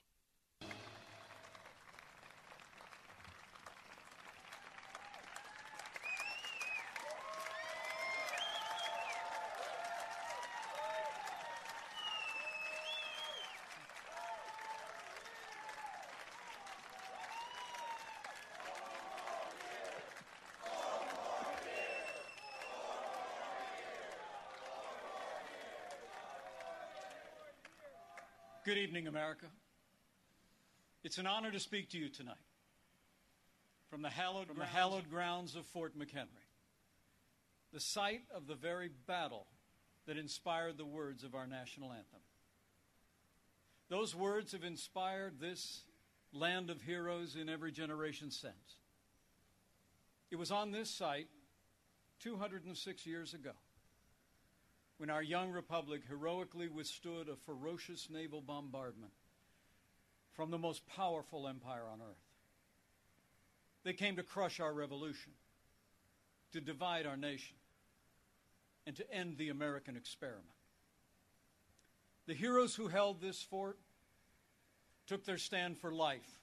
Good 28.73 28.81
evening, 28.81 29.05
America. 29.05 29.45
It's 31.03 31.19
an 31.19 31.27
honor 31.27 31.51
to 31.51 31.59
speak 31.59 31.91
to 31.91 31.99
you 31.99 32.09
tonight 32.09 32.33
from 33.87 34.01
the 34.01 34.09
hallowed, 34.09 34.47
from 34.47 34.57
the 34.57 34.65
hallowed 34.65 35.11
grounds 35.11 35.55
of 35.55 35.63
Fort 35.67 35.95
McHenry, 35.95 36.47
the 37.71 37.79
site 37.79 38.23
of 38.35 38.47
the 38.47 38.55
very 38.55 38.89
battle 39.05 39.45
that 40.07 40.17
inspired 40.17 40.79
the 40.79 40.87
words 40.87 41.23
of 41.23 41.35
our 41.35 41.45
national 41.45 41.91
anthem. 41.91 42.21
Those 43.89 44.15
words 44.15 44.53
have 44.53 44.63
inspired 44.63 45.39
this 45.39 45.83
land 46.33 46.71
of 46.71 46.81
heroes 46.81 47.35
in 47.35 47.49
every 47.49 47.71
generation 47.71 48.31
since. 48.31 48.79
It 50.31 50.37
was 50.37 50.49
on 50.49 50.71
this 50.71 50.89
site 50.89 51.27
206 52.21 53.05
years 53.05 53.35
ago 53.35 53.51
when 54.97 55.09
our 55.09 55.23
young 55.23 55.51
republic 55.51 56.01
heroically 56.07 56.67
withstood 56.67 57.27
a 57.27 57.35
ferocious 57.35 58.09
naval 58.09 58.41
bombardment 58.41 59.11
from 60.33 60.51
the 60.51 60.57
most 60.57 60.85
powerful 60.87 61.47
empire 61.47 61.83
on 61.91 61.99
earth. 62.01 62.17
They 63.83 63.93
came 63.93 64.15
to 64.15 64.23
crush 64.23 64.59
our 64.59 64.73
revolution, 64.73 65.33
to 66.53 66.61
divide 66.61 67.05
our 67.05 67.17
nation, 67.17 67.55
and 68.85 68.95
to 68.95 69.13
end 69.13 69.37
the 69.37 69.49
American 69.49 69.95
experiment. 69.95 70.47
The 72.25 72.33
heroes 72.33 72.75
who 72.75 72.87
held 72.87 73.21
this 73.21 73.41
fort 73.41 73.77
took 75.05 75.25
their 75.25 75.37
stand 75.37 75.77
for 75.77 75.91
life, 75.91 76.39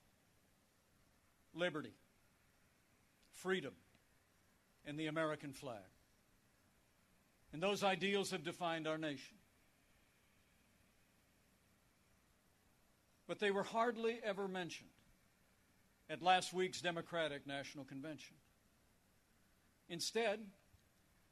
liberty, 1.55 1.94
freedom, 3.32 3.72
and 4.85 4.98
the 4.98 5.06
American 5.06 5.52
flag. 5.52 5.78
And 7.52 7.62
those 7.62 7.82
ideals 7.82 8.31
have 8.31 8.44
defined 8.44 8.86
our 8.86 8.98
nation. 8.98 9.36
But 13.27 13.39
they 13.39 13.51
were 13.51 13.62
hardly 13.62 14.18
ever 14.24 14.48
mentioned 14.48 14.90
at 16.09 16.22
last 16.22 16.52
week's 16.52 16.81
Democratic 16.81 17.47
National 17.47 17.85
Convention. 17.85 18.36
Instead, 19.89 20.40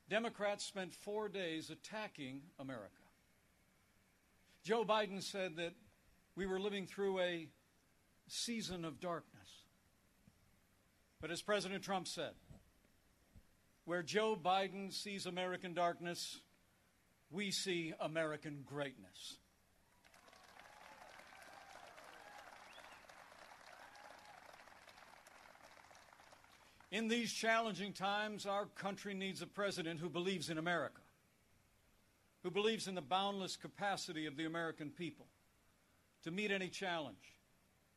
Democrats 0.09 0.65
spent 0.65 0.95
four 0.95 1.29
days 1.29 1.71
attacking 1.71 2.43
America. 2.59 2.95
Joe 4.65 4.85
Biden 4.85 5.23
said 5.23 5.57
that 5.57 5.75
we 6.35 6.47
were 6.47 6.61
living 6.61 6.87
through 6.87 7.21
a 7.21 7.49
season 8.29 8.85
of 8.85 9.01
darkness. 9.01 9.49
But 11.21 11.31
as 11.31 11.43
President 11.43 11.83
Trump 11.83 12.07
said, 12.07 12.35
where 13.89 14.03
Joe 14.03 14.37
Biden 14.37 14.93
sees 14.93 15.25
American 15.25 15.73
darkness, 15.73 16.43
we 17.31 17.51
see 17.51 17.95
American 17.99 18.63
greatness. 18.67 19.39
In 26.93 27.09
these 27.09 27.33
challenging 27.33 27.95
times, 27.95 28.45
our 28.45 28.67
country 28.67 29.15
needs 29.15 29.41
a 29.41 29.47
president 29.47 30.01
who 30.01 30.11
believes 30.11 30.51
in 30.51 30.59
America, 30.59 31.01
who 32.43 32.51
believes 32.51 32.89
in 32.89 32.95
the 32.95 33.01
boundless 33.01 33.57
capacity 33.57 34.27
of 34.27 34.37
the 34.37 34.45
American 34.45 34.91
people 34.91 35.29
to 36.25 36.31
meet 36.31 36.51
any 36.51 36.69
challenge, 36.69 37.39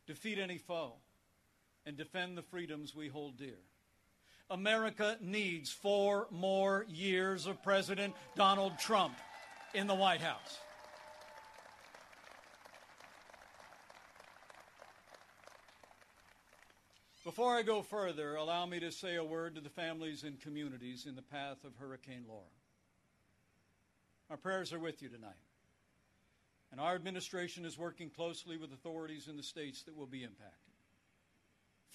defeat 0.08 0.40
any 0.40 0.58
foe, 0.58 0.94
and 1.86 1.98
defend 1.98 2.38
the 2.38 2.44
freedoms 2.44 2.96
we 2.96 3.10
hold 3.10 3.38
dear. 3.38 3.60
America 4.52 5.18
needs 5.22 5.72
four 5.72 6.28
more 6.30 6.86
years 6.90 7.48
of 7.48 7.64
President 7.64 8.14
Donald 8.36 8.78
Trump 8.78 9.16
in 9.74 9.88
the 9.88 9.96
White 9.96 10.22
House. 10.22 10.60
Before 17.24 17.56
I 17.56 17.62
go 17.62 17.82
further, 17.82 18.36
allow 18.36 18.66
me 18.66 18.80
to 18.82 18.92
say 18.92 19.16
a 19.16 19.24
word 19.24 19.56
to 19.56 19.62
the 19.62 19.70
families 19.70 20.24
and 20.24 20.42
communities 20.42 21.06
in 21.08 21.16
the 21.16 21.22
path 21.22 21.64
of 21.64 21.76
Hurricane 21.78 22.26
Laura. 22.28 22.44
Our 24.30 24.38
prayers 24.38 24.74
are 24.74 24.80
with 24.80 25.02
you 25.02 25.08
tonight. 25.08 25.32
And 26.72 26.82
our 26.82 26.96
administration 26.96 27.64
is 27.64 27.78
working 27.78 28.10
closely 28.10 28.58
with 28.58 28.74
authorities 28.74 29.28
in 29.28 29.38
the 29.38 29.44
states 29.44 29.84
that 29.84 29.96
will 29.96 30.08
be 30.08 30.24
impacted. 30.24 30.71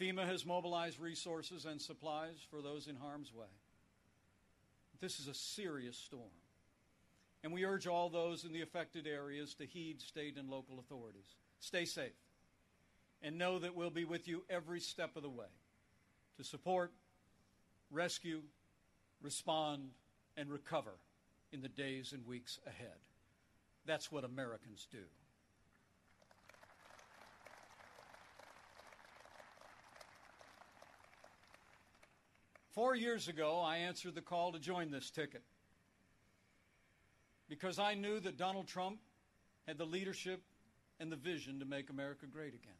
FEMA 0.01 0.27
has 0.27 0.44
mobilized 0.44 1.01
resources 1.01 1.64
and 1.64 1.81
supplies 1.81 2.36
for 2.51 2.60
those 2.60 2.86
in 2.86 2.97
harm's 2.97 3.32
way. 3.32 3.47
This 5.01 5.18
is 5.18 5.28
a 5.28 5.35
serious 5.35 5.97
storm. 5.97 6.31
And 7.43 7.52
we 7.52 7.64
urge 7.64 7.86
all 7.86 8.09
those 8.09 8.44
in 8.44 8.52
the 8.52 8.62
affected 8.62 9.06
areas 9.06 9.55
to 9.55 9.66
heed 9.66 10.01
state 10.01 10.36
and 10.36 10.51
local 10.51 10.78
authorities. 10.78 11.36
Stay 11.60 11.85
safe 11.85 12.12
and 13.23 13.39
know 13.39 13.59
that 13.59 13.74
we'll 13.74 13.90
be 13.90 14.05
with 14.05 14.28
you 14.28 14.44
every 14.51 14.81
step 14.81 15.16
of 15.16 15.23
the 15.23 15.31
way 15.31 15.47
to 16.36 16.44
support, 16.44 16.93
rescue, 17.90 18.43
respond, 19.23 19.90
and 20.36 20.51
recover 20.51 20.94
in 21.52 21.62
the 21.62 21.68
days 21.68 22.12
and 22.12 22.27
weeks 22.27 22.59
ahead. 22.66 22.98
That's 23.86 24.12
what 24.12 24.24
Americans 24.24 24.86
do. 24.90 24.98
Four 32.77 32.94
years 32.94 33.27
ago, 33.27 33.62
I 33.65 33.78
answered 33.78 34.15
the 34.15 34.20
call 34.20 34.53
to 34.53 34.59
join 34.59 34.90
this 34.90 35.09
ticket 35.09 35.43
because 37.48 37.78
I 37.78 37.94
knew 37.94 38.20
that 38.20 38.36
Donald 38.36 38.69
Trump 38.69 38.98
had 39.66 39.78
the 39.78 39.86
leadership 39.86 40.43
and 41.01 41.11
the 41.11 41.16
vision 41.16 41.61
to 41.61 41.65
make 41.65 41.89
America 41.89 42.27
great 42.27 42.53
again. 42.53 42.77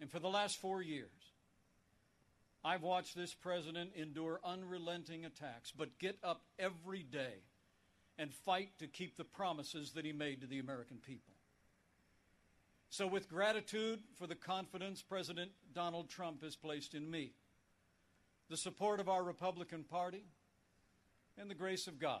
And 0.00 0.10
for 0.10 0.18
the 0.18 0.28
last 0.28 0.60
four 0.60 0.82
years, 0.82 1.06
I've 2.64 2.82
watched 2.82 3.14
this 3.14 3.32
president 3.34 3.92
endure 3.94 4.40
unrelenting 4.44 5.24
attacks, 5.24 5.70
but 5.70 6.00
get 6.00 6.18
up 6.24 6.42
every 6.58 7.04
day 7.04 7.44
and 8.18 8.34
fight 8.34 8.70
to 8.80 8.88
keep 8.88 9.16
the 9.16 9.22
promises 9.22 9.92
that 9.92 10.04
he 10.04 10.12
made 10.12 10.40
to 10.40 10.48
the 10.48 10.58
American 10.58 10.96
people. 10.96 11.34
So, 12.88 13.06
with 13.06 13.28
gratitude 13.28 14.00
for 14.18 14.26
the 14.26 14.34
confidence 14.34 15.02
President 15.02 15.52
Donald 15.72 16.08
Trump 16.10 16.42
has 16.42 16.56
placed 16.56 16.96
in 16.96 17.08
me, 17.08 17.30
the 18.50 18.56
support 18.56 18.98
of 18.98 19.08
our 19.08 19.22
Republican 19.22 19.84
Party, 19.84 20.24
and 21.38 21.48
the 21.48 21.54
grace 21.54 21.86
of 21.86 22.00
God, 22.00 22.20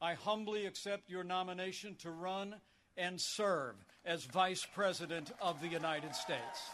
I 0.00 0.12
humbly 0.14 0.66
accept 0.66 1.08
your 1.08 1.24
nomination 1.24 1.96
to 2.00 2.10
run 2.10 2.56
and 2.96 3.18
serve 3.18 3.74
as 4.04 4.24
Vice 4.24 4.66
President 4.74 5.32
of 5.40 5.60
the 5.62 5.68
United 5.68 6.14
States. 6.14 6.70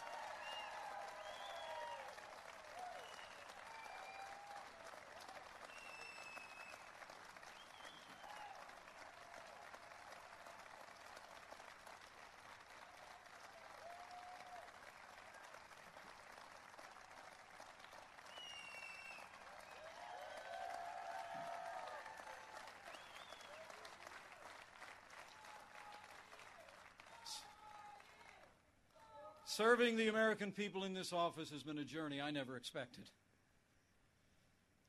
Serving 29.58 29.96
the 29.96 30.06
American 30.06 30.52
people 30.52 30.84
in 30.84 30.94
this 30.94 31.12
office 31.12 31.50
has 31.50 31.64
been 31.64 31.78
a 31.78 31.84
journey 31.84 32.20
I 32.20 32.30
never 32.30 32.56
expected. 32.56 33.10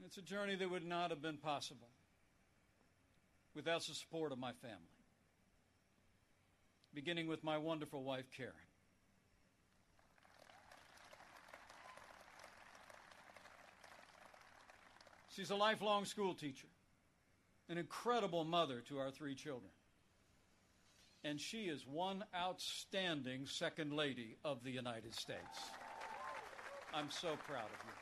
It's 0.05 0.17
a 0.17 0.21
journey 0.21 0.53
that 0.57 0.69
would 0.69 0.85
not 0.85 1.09
have 1.09 1.23
been 1.23 1.37
possible 1.37 1.87
without 3.55 3.83
the 3.87 3.95
support 3.95 4.31
of 4.31 4.37
my 4.37 4.51
family, 4.61 4.77
beginning 6.93 7.25
with 7.25 7.43
my 7.43 7.57
wonderful 7.57 8.03
wife, 8.03 8.25
Karen. 8.37 8.53
She's 15.35 15.49
a 15.49 15.55
lifelong 15.55 16.05
school 16.05 16.35
teacher, 16.35 16.67
an 17.69 17.79
incredible 17.79 18.43
mother 18.43 18.83
to 18.87 18.99
our 18.99 19.09
three 19.09 19.33
children 19.33 19.71
and 21.23 21.39
she 21.39 21.63
is 21.63 21.85
one 21.85 22.23
outstanding 22.35 23.45
Second 23.45 23.93
Lady 23.93 24.37
of 24.43 24.63
the 24.63 24.71
United 24.71 25.13
States. 25.13 25.59
I'm 26.93 27.09
so 27.09 27.35
proud 27.47 27.65
of 27.65 27.85
you. 27.85 27.93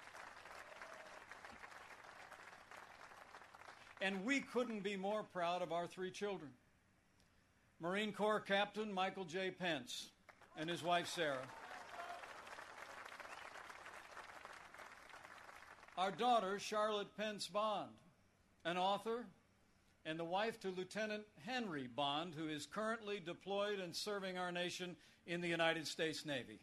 And 4.00 4.24
we 4.24 4.42
couldn't 4.42 4.84
be 4.84 4.96
more 4.96 5.24
proud 5.24 5.62
of 5.62 5.72
our 5.72 5.88
three 5.88 6.12
children 6.12 6.52
Marine 7.80 8.12
Corps 8.12 8.40
Captain 8.40 8.92
Michael 8.94 9.26
J. 9.26 9.52
Pence 9.52 10.10
and 10.58 10.70
his 10.70 10.84
wife 10.84 11.08
Sarah. 11.08 11.38
Our 15.98 16.12
daughter, 16.12 16.60
Charlotte 16.60 17.16
Pence 17.18 17.48
Bond, 17.48 17.90
an 18.66 18.78
author, 18.78 19.26
and 20.08 20.18
the 20.18 20.26
wife 20.26 20.58
to 20.62 20.70
Lieutenant 20.70 21.24
Henry 21.46 21.90
Bond, 21.94 22.34
who 22.34 22.48
is 22.48 22.66
currently 22.66 23.20
deployed 23.24 23.80
and 23.80 23.94
serving 23.94 24.38
our 24.38 24.54
nation 24.54 24.96
in 25.26 25.42
the 25.42 25.50
United 25.50 25.86
States 25.86 26.26
Navy. 26.26 26.62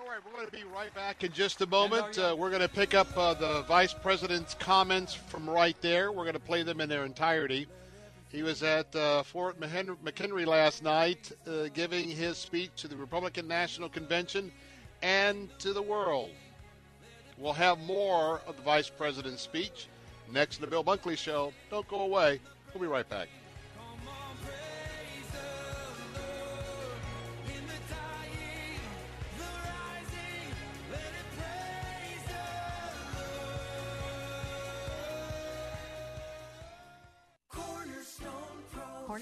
All 0.00 0.08
right, 0.08 0.20
we're 0.24 0.32
going 0.32 0.46
to 0.46 0.52
be 0.52 0.64
right 0.64 0.92
back 0.94 1.22
in 1.22 1.32
just 1.32 1.60
a 1.60 1.66
moment. 1.66 2.18
Uh, 2.18 2.34
we're 2.36 2.48
going 2.48 2.62
to 2.62 2.68
pick 2.68 2.94
up 2.94 3.14
uh, 3.16 3.34
the 3.34 3.62
vice 3.68 3.92
president's 3.92 4.54
comments 4.54 5.12
from 5.12 5.48
right 5.48 5.76
there. 5.82 6.10
We're 6.10 6.24
going 6.24 6.32
to 6.32 6.40
play 6.40 6.62
them 6.62 6.80
in 6.80 6.88
their 6.88 7.04
entirety. 7.04 7.66
He 8.30 8.42
was 8.42 8.62
at 8.62 8.94
uh, 8.96 9.22
Fort 9.22 9.60
McHenry 9.60 10.46
last 10.46 10.82
night 10.82 11.30
uh, 11.46 11.68
giving 11.74 12.08
his 12.08 12.38
speech 12.38 12.70
to 12.76 12.88
the 12.88 12.96
Republican 12.96 13.46
National 13.46 13.90
Convention 13.90 14.50
and 15.02 15.50
to 15.58 15.74
the 15.74 15.82
world. 15.82 16.30
We'll 17.38 17.52
have 17.52 17.78
more 17.80 18.40
of 18.46 18.56
the 18.56 18.62
vice 18.62 18.88
president's 18.88 19.42
speech 19.42 19.88
next 20.32 20.56
in 20.56 20.60
the 20.62 20.66
Bill 20.66 20.84
Bunkley 20.84 21.16
Show. 21.16 21.52
Don't 21.70 21.86
go 21.88 22.00
away. 22.00 22.40
We'll 22.72 22.80
be 22.82 22.86
right 22.86 23.08
back. 23.08 23.28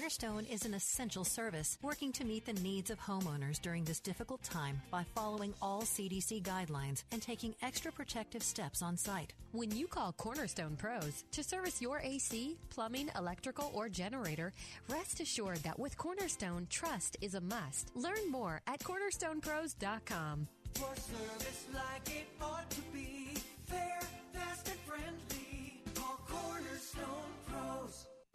Cornerstone 0.03 0.45
is 0.51 0.65
an 0.65 0.73
essential 0.73 1.23
service 1.23 1.77
working 1.81 2.11
to 2.11 2.25
meet 2.25 2.45
the 2.45 2.61
needs 2.61 2.91
of 2.91 2.99
homeowners 2.99 3.61
during 3.61 3.85
this 3.85 4.01
difficult 4.01 4.43
time 4.43 4.81
by 4.91 5.05
following 5.15 5.53
all 5.61 5.83
CDC 5.83 6.43
guidelines 6.43 7.05
and 7.13 7.21
taking 7.21 7.55
extra 7.61 7.89
protective 7.89 8.43
steps 8.43 8.81
on 8.81 8.97
site. 8.97 9.31
When 9.53 9.71
you 9.71 9.87
call 9.87 10.11
Cornerstone 10.11 10.75
Pros 10.75 11.23
to 11.31 11.41
service 11.41 11.81
your 11.81 12.01
AC, 12.01 12.57
plumbing, 12.69 13.11
electrical, 13.17 13.71
or 13.73 13.87
generator, 13.87 14.51
rest 14.89 15.21
assured 15.21 15.63
that 15.63 15.79
with 15.79 15.97
Cornerstone, 15.97 16.67
trust 16.69 17.15
is 17.21 17.35
a 17.35 17.41
must. 17.41 17.95
Learn 17.95 18.29
more 18.29 18.59
at 18.67 18.81
cornerstonepros.com. 18.81 20.49
For 20.73 20.95
service 20.97 21.65
like 21.73 22.13
it 22.13 22.27
ought 22.41 22.69
to 22.71 22.81
be, 22.91 23.37
fair, 23.67 23.99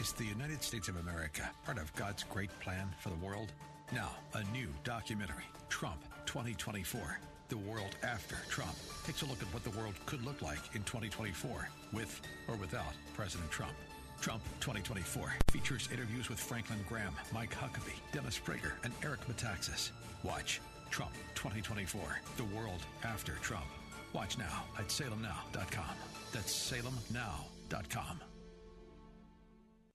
Is 0.00 0.12
the 0.12 0.24
United 0.24 0.62
States 0.62 0.88
of 0.88 0.96
America 0.96 1.50
part 1.66 1.76
of 1.76 1.94
God's 1.94 2.22
great 2.22 2.48
plan 2.60 2.88
for 3.00 3.10
the 3.10 3.16
world? 3.16 3.52
Now, 3.92 4.08
a 4.32 4.42
new 4.44 4.68
documentary, 4.82 5.44
Trump 5.68 6.00
2024. 6.24 7.18
The 7.50 7.58
World 7.58 7.98
After 8.02 8.36
Trump 8.48 8.72
takes 9.04 9.20
a 9.20 9.26
look 9.26 9.42
at 9.42 9.52
what 9.52 9.62
the 9.62 9.78
world 9.78 9.92
could 10.06 10.24
look 10.24 10.40
like 10.40 10.74
in 10.74 10.84
2024 10.84 11.68
with 11.92 12.18
or 12.48 12.56
without 12.56 12.94
President 13.12 13.50
Trump. 13.50 13.74
Trump 14.22 14.42
2024 14.60 15.34
features 15.50 15.90
interviews 15.92 16.30
with 16.30 16.40
Franklin 16.40 16.78
Graham, 16.88 17.12
Mike 17.34 17.54
Huckabee, 17.54 18.00
Dennis 18.10 18.40
Prager, 18.42 18.72
and 18.84 18.94
Eric 19.04 19.20
Metaxas. 19.28 19.90
Watch 20.22 20.62
Trump 20.90 21.12
2024, 21.34 22.00
The 22.38 22.44
World 22.56 22.80
After 23.04 23.32
Trump. 23.42 23.66
Watch 24.14 24.38
now 24.38 24.64
at 24.78 24.88
salemnow.com. 24.88 25.94
That's 26.32 26.72
salemnow.com. 26.72 28.20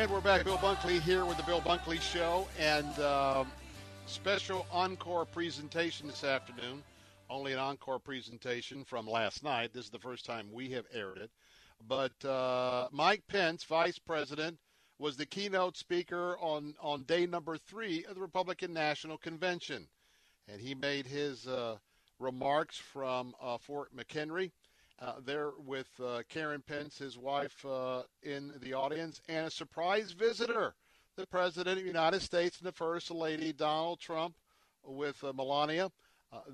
And 0.00 0.10
we're 0.10 0.22
back. 0.22 0.44
Bill 0.44 0.56
Bunkley 0.56 0.98
here 1.02 1.26
with 1.26 1.36
the 1.36 1.42
Bill 1.42 1.60
Bunkley 1.60 2.00
Show 2.00 2.48
and 2.58 2.86
uh, 2.98 3.44
special 4.06 4.66
encore 4.72 5.26
presentation 5.26 6.06
this 6.06 6.24
afternoon. 6.24 6.82
Only 7.28 7.52
an 7.52 7.58
encore 7.58 7.98
presentation 7.98 8.82
from 8.82 9.06
last 9.06 9.44
night. 9.44 9.74
This 9.74 9.84
is 9.84 9.90
the 9.90 9.98
first 9.98 10.24
time 10.24 10.48
we 10.50 10.70
have 10.70 10.86
aired 10.94 11.18
it. 11.18 11.30
But 11.86 12.24
uh, 12.24 12.88
Mike 12.92 13.22
Pence, 13.26 13.64
Vice 13.64 13.98
President, 13.98 14.58
was 14.98 15.16
the 15.16 15.26
keynote 15.26 15.76
speaker 15.76 16.36
on, 16.38 16.74
on 16.80 17.04
day 17.04 17.26
number 17.26 17.56
three 17.56 18.04
of 18.04 18.14
the 18.14 18.20
Republican 18.20 18.72
National 18.72 19.16
Convention. 19.16 19.88
And 20.46 20.60
he 20.60 20.74
made 20.74 21.06
his 21.06 21.46
uh, 21.46 21.78
remarks 22.18 22.76
from 22.76 23.34
uh, 23.40 23.56
Fort 23.58 23.96
McHenry. 23.96 24.52
Uh, 24.98 25.14
there 25.24 25.52
with 25.64 25.88
uh, 26.04 26.22
Karen 26.28 26.60
Pence, 26.60 26.98
his 26.98 27.16
wife, 27.16 27.64
uh, 27.64 28.02
in 28.22 28.52
the 28.60 28.74
audience, 28.74 29.22
and 29.28 29.46
a 29.46 29.50
surprise 29.50 30.12
visitor, 30.12 30.74
the 31.16 31.26
President 31.26 31.78
of 31.78 31.82
the 31.82 31.88
United 31.88 32.20
States 32.20 32.58
and 32.58 32.68
the 32.68 32.72
First 32.72 33.10
Lady, 33.10 33.54
Donald 33.54 33.98
Trump, 33.98 34.34
with 34.84 35.22
Melania. 35.34 35.90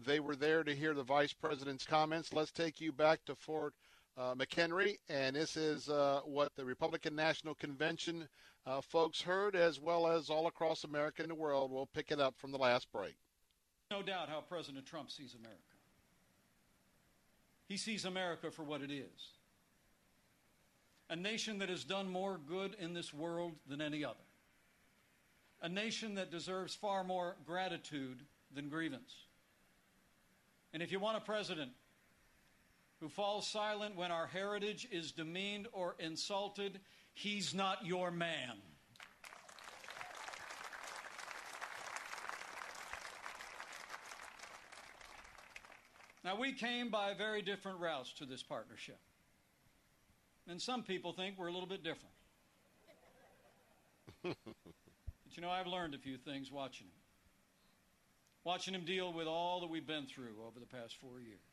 They 0.04 0.20
were 0.20 0.36
there 0.36 0.62
to 0.62 0.76
hear 0.76 0.94
the 0.94 1.02
Vice 1.02 1.32
President's 1.32 1.84
comments. 1.84 2.32
Let's 2.32 2.52
take 2.52 2.80
you 2.80 2.92
back 2.92 3.24
to 3.24 3.34
Fort 3.34 3.74
uh, 4.16 4.34
McHenry, 4.34 4.96
and 5.08 5.36
this 5.36 5.56
is 5.56 5.88
what 6.24 6.54
the 6.56 6.64
Republican 6.64 7.14
National 7.14 7.54
Convention 7.54 8.28
folks 8.82 9.20
heard, 9.20 9.54
as 9.54 9.80
well 9.80 10.06
as 10.06 10.30
all 10.30 10.46
across 10.46 10.84
America 10.84 11.22
and 11.22 11.30
the 11.30 11.34
world. 11.34 11.70
We'll 11.70 11.86
pick 11.86 12.10
it 12.10 12.20
up 12.20 12.34
from 12.38 12.50
the 12.52 12.58
last 12.58 12.90
break. 12.92 13.16
No 13.90 14.02
doubt 14.02 14.28
how 14.28 14.40
President 14.40 14.84
Trump 14.86 15.10
sees 15.10 15.34
America. 15.34 15.60
He 17.68 17.76
sees 17.76 18.04
America 18.04 18.50
for 18.50 18.62
what 18.62 18.82
it 18.82 18.90
is 18.90 19.32
a 21.08 21.14
nation 21.14 21.58
that 21.60 21.68
has 21.68 21.84
done 21.84 22.10
more 22.10 22.40
good 22.48 22.74
in 22.80 22.92
this 22.92 23.14
world 23.14 23.52
than 23.68 23.80
any 23.80 24.04
other, 24.04 24.16
a 25.62 25.68
nation 25.68 26.16
that 26.16 26.32
deserves 26.32 26.74
far 26.74 27.04
more 27.04 27.36
gratitude 27.46 28.22
than 28.52 28.68
grievance. 28.68 29.14
And 30.72 30.82
if 30.82 30.90
you 30.90 30.98
want 30.98 31.16
a 31.16 31.20
president 31.20 31.70
who 33.00 33.08
falls 33.08 33.46
silent 33.46 33.96
when 33.96 34.10
our 34.10 34.26
heritage 34.26 34.88
is 34.90 35.12
demeaned 35.12 35.68
or 35.72 35.96
insulted, 35.98 36.80
he's 37.14 37.54
not 37.54 37.84
your 37.84 38.10
man. 38.10 38.56
Now, 46.24 46.40
we 46.40 46.52
came 46.52 46.90
by 46.90 47.14
very 47.14 47.40
different 47.40 47.78
routes 47.78 48.12
to 48.14 48.24
this 48.24 48.42
partnership. 48.42 48.98
And 50.48 50.60
some 50.60 50.82
people 50.82 51.12
think 51.12 51.38
we're 51.38 51.46
a 51.46 51.52
little 51.52 51.68
bit 51.68 51.84
different. 51.84 52.14
but 54.24 54.36
you 55.36 55.42
know, 55.42 55.50
I've 55.50 55.68
learned 55.68 55.94
a 55.94 55.98
few 55.98 56.16
things 56.16 56.50
watching 56.50 56.88
him. 56.88 56.92
Watching 58.42 58.74
him 58.74 58.84
deal 58.84 59.12
with 59.12 59.28
all 59.28 59.60
that 59.60 59.70
we've 59.70 59.86
been 59.86 60.06
through 60.06 60.34
over 60.44 60.58
the 60.58 60.66
past 60.66 60.96
four 61.00 61.20
years. 61.20 61.45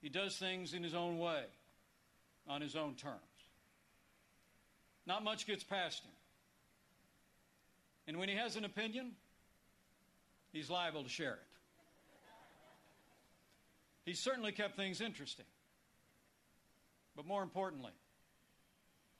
He 0.00 0.08
does 0.08 0.36
things 0.36 0.72
in 0.72 0.82
his 0.82 0.94
own 0.94 1.18
way, 1.18 1.44
on 2.48 2.60
his 2.62 2.76
own 2.76 2.94
terms. 2.94 3.20
Not 5.06 5.22
much 5.24 5.46
gets 5.46 5.64
past 5.64 6.02
him. 6.04 6.12
And 8.06 8.18
when 8.18 8.28
he 8.28 8.34
has 8.36 8.56
an 8.56 8.64
opinion, 8.64 9.12
he's 10.52 10.70
liable 10.70 11.02
to 11.02 11.08
share 11.08 11.34
it. 11.34 11.40
He 14.04 14.14
certainly 14.14 14.52
kept 14.52 14.76
things 14.76 15.00
interesting. 15.00 15.44
But 17.14 17.26
more 17.26 17.42
importantly, 17.42 17.92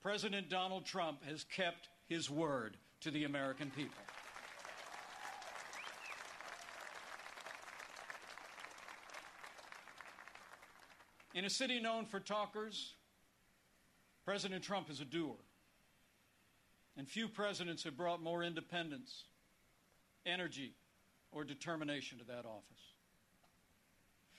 President 0.03 0.49
Donald 0.49 0.87
Trump 0.87 1.23
has 1.25 1.45
kept 1.45 1.89
his 2.09 2.31
word 2.31 2.77
to 3.03 3.11
the 3.11 3.25
American 3.25 3.71
people. 3.71 4.03
In 11.35 11.45
a 11.45 11.51
city 11.51 11.79
known 11.79 12.07
for 12.07 12.19
talkers, 12.19 12.95
President 14.25 14.65
Trump 14.65 14.91
is 14.91 15.01
a 15.01 15.05
doer. 15.05 15.37
And 16.97 17.09
few 17.09 17.29
presidents 17.29 17.85
have 17.85 17.97
brought 17.97 18.21
more 18.21 18.43
independence, 18.43 19.25
energy, 20.27 20.75
or 21.31 21.45
determination 21.45 22.19
to 22.19 22.25
that 22.25 22.45
office. 22.45 22.83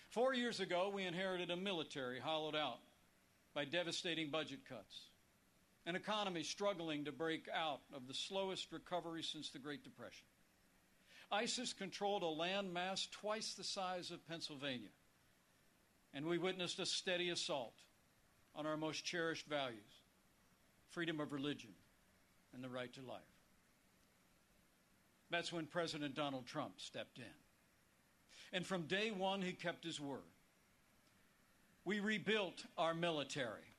Four 0.10 0.34
years 0.34 0.60
ago, 0.60 0.92
we 0.94 1.06
inherited 1.06 1.50
a 1.50 1.56
military 1.56 2.20
hollowed 2.20 2.56
out 2.56 2.80
by 3.54 3.64
devastating 3.64 4.30
budget 4.30 4.60
cuts, 4.68 5.08
an 5.86 5.96
economy 5.96 6.44
struggling 6.44 7.06
to 7.06 7.14
break 7.14 7.48
out 7.56 7.80
of 7.94 8.08
the 8.08 8.14
slowest 8.14 8.74
recovery 8.74 9.24
since 9.24 9.50
the 9.50 9.60
Great 9.60 9.86
Depression. 9.86 10.26
ISIS 11.32 11.72
controlled 11.72 12.24
a 12.24 12.28
land 12.28 12.74
mass 12.74 13.08
twice 13.10 13.54
the 13.54 13.64
size 13.64 14.12
of 14.12 14.28
Pennsylvania, 14.28 14.90
and 16.14 16.26
we 16.26 16.38
witnessed 16.38 16.80
a 16.80 16.86
steady 16.86 17.30
assault 17.30 17.76
on 18.56 18.66
our 18.66 18.78
most 18.78 19.06
cherished 19.06 19.48
values 19.48 20.02
freedom 20.90 21.22
of 21.22 21.32
religion 21.32 21.70
and 22.54 22.62
the 22.62 22.70
right 22.70 22.92
to 22.94 23.02
life. 23.02 23.22
That's 25.30 25.54
when 25.54 25.66
President 25.66 26.14
Donald 26.14 26.46
Trump 26.46 26.74
stepped 26.78 27.18
in. 27.18 27.24
And 28.52 28.66
from 28.66 28.84
day 28.84 29.12
one, 29.12 29.42
he 29.42 29.54
kept 29.54 29.86
his 29.86 30.02
word. 30.02 30.20
We 31.86 32.02
rebuilt 32.02 32.66
our 32.78 32.94
military. 32.94 33.71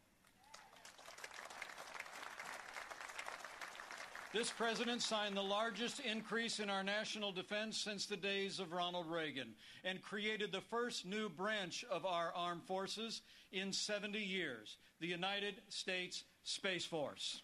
This 4.32 4.50
president 4.50 5.02
signed 5.02 5.36
the 5.36 5.42
largest 5.42 6.00
increase 6.00 6.58
in 6.58 6.70
our 6.70 6.82
national 6.82 7.32
defense 7.32 7.76
since 7.76 8.06
the 8.06 8.16
days 8.16 8.60
of 8.60 8.72
Ronald 8.72 9.06
Reagan 9.06 9.52
and 9.84 10.00
created 10.00 10.50
the 10.50 10.62
first 10.62 11.04
new 11.04 11.28
branch 11.28 11.84
of 11.90 12.06
our 12.06 12.32
armed 12.34 12.62
forces 12.62 13.20
in 13.52 13.74
70 13.74 14.18
years 14.18 14.78
the 15.00 15.06
United 15.06 15.56
States 15.68 16.24
Space 16.44 16.86
Force. 16.86 17.42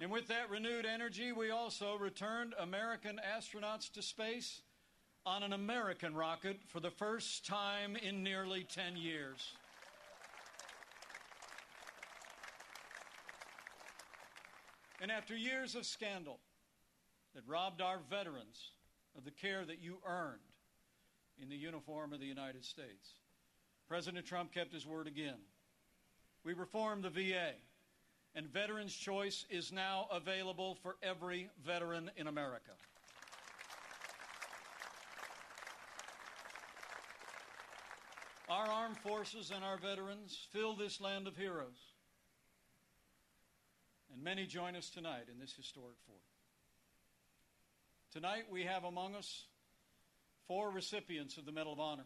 And 0.00 0.12
with 0.12 0.28
that 0.28 0.50
renewed 0.50 0.86
energy, 0.86 1.32
we 1.32 1.50
also 1.50 1.98
returned 1.98 2.54
American 2.60 3.20
astronauts 3.36 3.90
to 3.94 4.02
space 4.02 4.60
on 5.26 5.42
an 5.42 5.52
American 5.52 6.14
rocket 6.14 6.60
for 6.68 6.78
the 6.78 6.92
first 6.92 7.44
time 7.44 7.96
in 7.96 8.22
nearly 8.22 8.62
10 8.62 8.96
years. 8.96 9.54
And 15.00 15.12
after 15.12 15.36
years 15.36 15.74
of 15.74 15.86
scandal 15.86 16.40
that 17.34 17.46
robbed 17.46 17.80
our 17.80 18.00
veterans 18.10 18.72
of 19.16 19.24
the 19.24 19.30
care 19.30 19.64
that 19.64 19.80
you 19.80 19.98
earned 20.06 20.40
in 21.40 21.48
the 21.48 21.56
uniform 21.56 22.12
of 22.12 22.20
the 22.20 22.26
United 22.26 22.64
States, 22.64 23.14
President 23.88 24.26
Trump 24.26 24.52
kept 24.52 24.72
his 24.72 24.86
word 24.86 25.06
again. 25.06 25.38
We 26.44 26.52
reformed 26.52 27.04
the 27.04 27.10
VA, 27.10 27.52
and 28.34 28.46
Veterans 28.46 28.94
Choice 28.94 29.46
is 29.48 29.72
now 29.72 30.08
available 30.12 30.76
for 30.82 30.96
every 31.02 31.48
veteran 31.64 32.10
in 32.16 32.26
America. 32.26 32.72
Our 38.48 38.66
armed 38.66 38.98
forces 38.98 39.52
and 39.54 39.62
our 39.62 39.76
veterans 39.76 40.46
fill 40.52 40.74
this 40.74 41.00
land 41.00 41.26
of 41.28 41.36
heroes. 41.36 41.87
And 44.12 44.22
many 44.22 44.46
join 44.46 44.74
us 44.76 44.90
tonight 44.90 45.26
in 45.32 45.38
this 45.38 45.54
historic 45.54 45.96
fort. 46.06 46.20
Tonight 48.12 48.44
we 48.50 48.64
have 48.64 48.84
among 48.84 49.14
us 49.14 49.44
four 50.46 50.70
recipients 50.70 51.36
of 51.36 51.44
the 51.44 51.52
Medal 51.52 51.74
of 51.74 51.80
Honor. 51.80 52.04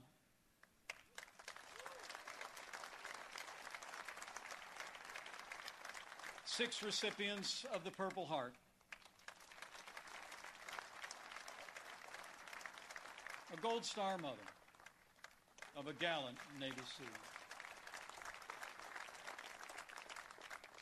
Six 6.44 6.82
recipients 6.82 7.64
of 7.72 7.84
the 7.84 7.90
Purple 7.90 8.26
Heart. 8.26 8.54
A 13.56 13.60
Gold 13.60 13.84
Star 13.84 14.18
mother 14.18 14.36
of 15.76 15.86
a 15.86 15.92
gallant 15.92 16.36
Navy 16.58 16.74
SEAL. 16.98 17.31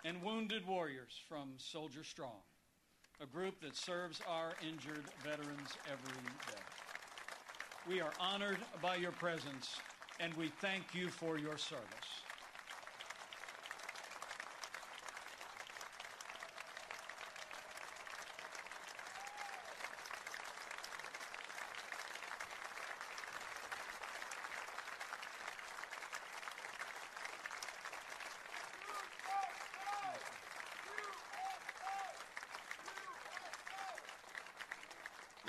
And 0.02 0.22
wounded 0.22 0.66
warriors 0.66 1.20
from 1.28 1.50
Soldier 1.58 2.02
Strong, 2.02 2.40
a 3.20 3.26
group 3.26 3.60
that 3.60 3.76
serves 3.76 4.22
our 4.26 4.52
injured 4.66 5.04
veterans 5.22 5.76
every 5.86 6.22
day. 6.48 6.62
We 7.86 8.00
are 8.00 8.12
honored 8.18 8.58
by 8.80 8.96
your 8.96 9.12
presence, 9.12 9.76
and 10.18 10.32
we 10.34 10.48
thank 10.60 10.94
you 10.94 11.08
for 11.08 11.38
your 11.38 11.58
service. 11.58 12.29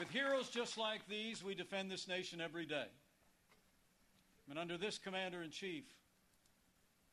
With 0.01 0.09
heroes 0.09 0.49
just 0.49 0.79
like 0.79 1.07
these, 1.07 1.43
we 1.43 1.53
defend 1.53 1.91
this 1.91 2.07
nation 2.07 2.41
every 2.41 2.65
day. 2.65 2.87
And 4.49 4.57
under 4.57 4.75
this 4.75 4.97
commander 4.97 5.43
in 5.43 5.51
chief, 5.51 5.83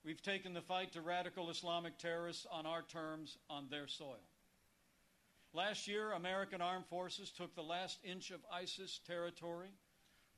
we've 0.07 0.23
taken 0.23 0.55
the 0.55 0.63
fight 0.63 0.93
to 0.95 1.03
radical 1.03 1.51
Islamic 1.51 1.99
terrorists 1.99 2.47
on 2.51 2.65
our 2.65 2.81
terms, 2.81 3.37
on 3.51 3.67
their 3.71 3.89
soil. 3.89 4.25
Last 5.53 5.87
year, 5.87 6.13
American 6.13 6.63
armed 6.63 6.87
forces 6.87 7.31
took 7.31 7.55
the 7.55 7.63
last 7.63 7.99
inch 8.05 8.31
of 8.31 8.41
ISIS 8.51 9.01
territory, 9.07 9.69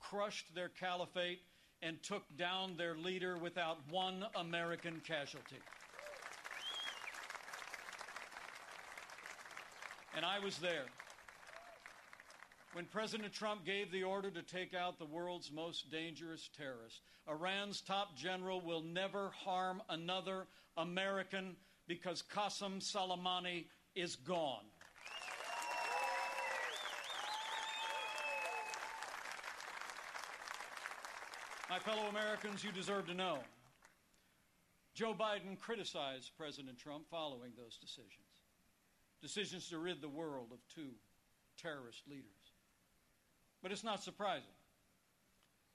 crushed 0.00 0.52
their 0.52 0.70
caliphate, 0.70 1.42
and 1.82 2.02
took 2.02 2.24
down 2.36 2.76
their 2.76 2.96
leader 2.96 3.38
without 3.38 3.78
one 3.88 4.26
American 4.34 5.00
casualty. 5.06 5.60
And 10.16 10.26
I 10.26 10.40
was 10.40 10.58
there 10.58 10.86
when 12.72 12.84
President 12.84 13.32
Trump 13.32 13.64
gave 13.64 13.90
the 13.90 14.04
order 14.04 14.30
to 14.30 14.42
take 14.42 14.74
out 14.74 14.98
the 14.98 15.04
world's 15.04 15.50
most 15.50 15.90
dangerous 15.90 16.48
terrorist. 16.56 17.00
Iran's 17.28 17.80
top 17.80 18.16
general 18.16 18.60
will 18.60 18.82
never 18.82 19.30
harm 19.30 19.82
another 19.88 20.46
American 20.76 21.56
because 21.88 22.22
Qasem 22.22 22.80
Soleimani 22.80 23.66
is 23.94 24.14
gone. 24.16 24.64
My 31.68 31.78
fellow 31.78 32.08
Americans, 32.08 32.64
you 32.64 32.72
deserve 32.72 33.06
to 33.06 33.14
know. 33.14 33.38
Joe 34.94 35.14
Biden 35.14 35.58
criticized 35.58 36.32
President 36.36 36.78
Trump 36.78 37.04
following 37.08 37.52
those 37.56 37.78
decisions. 37.78 38.42
Decisions 39.22 39.68
to 39.68 39.78
rid 39.78 40.00
the 40.00 40.08
world 40.08 40.48
of 40.52 40.58
two 40.74 40.90
terrorist 41.56 42.02
leaders. 42.08 42.39
But 43.62 43.72
it's 43.72 43.84
not 43.84 44.02
surprising 44.02 44.54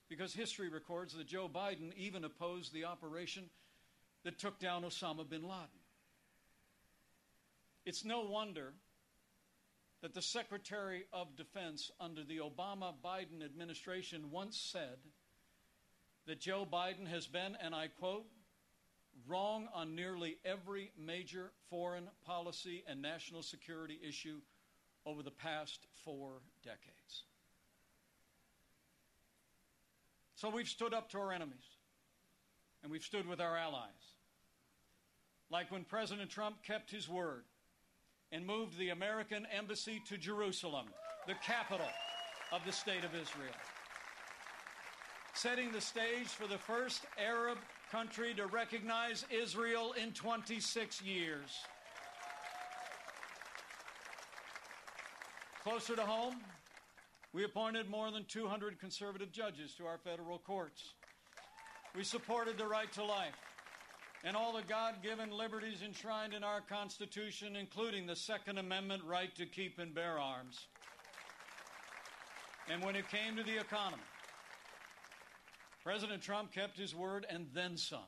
because 0.09 0.33
history 0.33 0.69
records 0.69 1.13
that 1.13 1.27
Joe 1.27 1.49
Biden 1.53 1.93
even 1.95 2.23
opposed 2.23 2.73
the 2.73 2.85
operation 2.85 3.43
that 4.23 4.39
took 4.39 4.59
down 4.59 4.83
Osama 4.83 5.27
bin 5.27 5.43
Laden. 5.43 5.67
It's 7.85 8.03
no 8.03 8.21
wonder 8.21 8.73
that 10.01 10.13
the 10.13 10.21
Secretary 10.21 11.05
of 11.13 11.35
Defense 11.35 11.91
under 11.99 12.23
the 12.23 12.37
Obama 12.37 12.93
Biden 13.03 13.43
administration 13.43 14.31
once 14.31 14.57
said 14.57 14.97
that 16.25 16.39
Joe 16.39 16.67
Biden 16.71 17.07
has 17.07 17.27
been, 17.27 17.55
and 17.61 17.75
I 17.75 17.87
quote, 17.87 18.25
wrong 19.27 19.67
on 19.73 19.95
nearly 19.95 20.37
every 20.43 20.91
major 20.97 21.51
foreign 21.69 22.07
policy 22.25 22.83
and 22.87 23.01
national 23.01 23.43
security 23.43 23.99
issue 24.07 24.37
over 25.05 25.21
the 25.21 25.31
past 25.31 25.85
four 26.03 26.41
decades. 26.63 27.23
So 30.45 30.51
we've 30.51 30.69
stood 30.69 30.93
up 30.93 31.09
to 31.09 31.17
our 31.17 31.31
enemies, 31.31 31.65
and 32.83 32.91
we've 32.91 33.01
stood 33.01 33.27
with 33.27 33.41
our 33.41 33.57
allies. 33.57 33.89
Like 35.49 35.71
when 35.71 35.83
President 35.83 36.29
Trump 36.29 36.57
kept 36.61 36.91
his 36.91 37.09
word 37.09 37.45
and 38.31 38.45
moved 38.45 38.77
the 38.77 38.89
American 38.89 39.47
embassy 39.51 40.03
to 40.07 40.19
Jerusalem, 40.19 40.85
the 41.25 41.33
capital 41.43 41.87
of 42.51 42.61
the 42.63 42.71
state 42.71 43.03
of 43.03 43.15
Israel, 43.15 43.55
setting 45.33 45.71
the 45.71 45.81
stage 45.81 46.27
for 46.27 46.45
the 46.45 46.59
first 46.59 47.07
Arab 47.17 47.57
country 47.91 48.35
to 48.35 48.45
recognize 48.45 49.25
Israel 49.31 49.95
in 49.99 50.11
26 50.11 51.01
years. 51.01 51.49
Closer 55.63 55.95
to 55.95 56.03
home, 56.03 56.35
We 57.35 57.43
appointed 57.43 57.89
more 57.89 58.11
than 58.11 58.23
200 58.23 58.79
conservative 58.79 59.29
judges 59.29 59.73
to 59.73 59.85
our 59.85 59.97
federal 59.97 60.39
courts. 60.39 60.93
We 61.93 62.05
supported 62.05 62.57
the 62.57 62.65
right 62.65 62.89
to 62.93 63.03
life 63.03 63.35
and 64.23 64.37
all 64.37 64.53
the 64.53 64.61
God 64.61 65.03
given 65.03 65.31
liberties 65.31 65.81
enshrined 65.85 66.33
in 66.33 66.45
our 66.45 66.61
Constitution, 66.61 67.57
including 67.57 68.07
the 68.07 68.15
Second 68.15 68.57
Amendment 68.57 69.03
right 69.03 69.35
to 69.35 69.45
keep 69.45 69.79
and 69.79 69.93
bear 69.93 70.17
arms. 70.17 70.67
And 72.71 72.81
when 72.81 72.95
it 72.95 73.09
came 73.09 73.35
to 73.35 73.43
the 73.43 73.59
economy, 73.59 74.01
President 75.83 76.21
Trump 76.21 76.53
kept 76.53 76.79
his 76.79 76.95
word 76.95 77.25
and 77.29 77.47
then 77.53 77.75
some. 77.75 77.99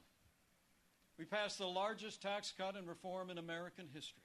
We 1.20 1.26
passed 1.26 1.58
the 1.58 1.68
largest 1.68 2.22
tax 2.22 2.54
cut 2.58 2.78
and 2.78 2.88
reform 2.88 3.30
in 3.30 3.38
American 3.38 3.90
history. 3.94 4.24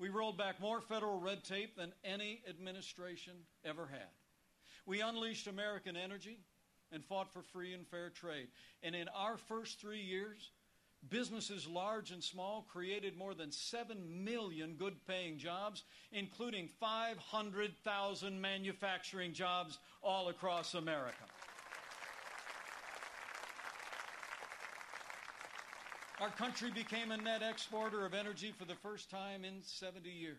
We 0.00 0.08
rolled 0.08 0.38
back 0.38 0.58
more 0.60 0.80
federal 0.80 1.20
red 1.20 1.44
tape 1.44 1.76
than 1.76 1.92
any 2.02 2.40
administration 2.48 3.34
ever 3.66 3.86
had. 3.86 4.08
We 4.86 5.02
unleashed 5.02 5.46
American 5.46 5.94
energy 5.94 6.38
and 6.90 7.04
fought 7.04 7.30
for 7.30 7.42
free 7.42 7.74
and 7.74 7.86
fair 7.86 8.08
trade. 8.08 8.48
And 8.82 8.96
in 8.96 9.08
our 9.08 9.36
first 9.36 9.78
three 9.78 10.00
years, 10.00 10.52
businesses 11.10 11.66
large 11.66 12.12
and 12.12 12.24
small 12.24 12.66
created 12.72 13.14
more 13.14 13.34
than 13.34 13.52
7 13.52 14.24
million 14.24 14.74
good 14.78 14.94
paying 15.06 15.36
jobs, 15.36 15.84
including 16.12 16.68
500,000 16.80 18.40
manufacturing 18.40 19.34
jobs 19.34 19.78
all 20.02 20.30
across 20.30 20.72
America. 20.72 21.24
Our 26.20 26.28
country 26.28 26.70
became 26.70 27.12
a 27.12 27.16
net 27.16 27.40
exporter 27.42 28.04
of 28.04 28.12
energy 28.12 28.52
for 28.58 28.66
the 28.66 28.74
first 28.74 29.10
time 29.10 29.42
in 29.42 29.62
70 29.62 30.10
years. 30.10 30.36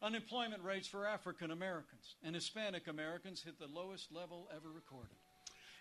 Unemployment 0.00 0.62
rates 0.62 0.86
for 0.86 1.08
African 1.08 1.50
Americans 1.50 2.14
and 2.22 2.36
Hispanic 2.36 2.86
Americans 2.86 3.42
hit 3.42 3.58
the 3.58 3.66
lowest 3.66 4.12
level 4.12 4.48
ever 4.54 4.68
recorded. 4.72 5.16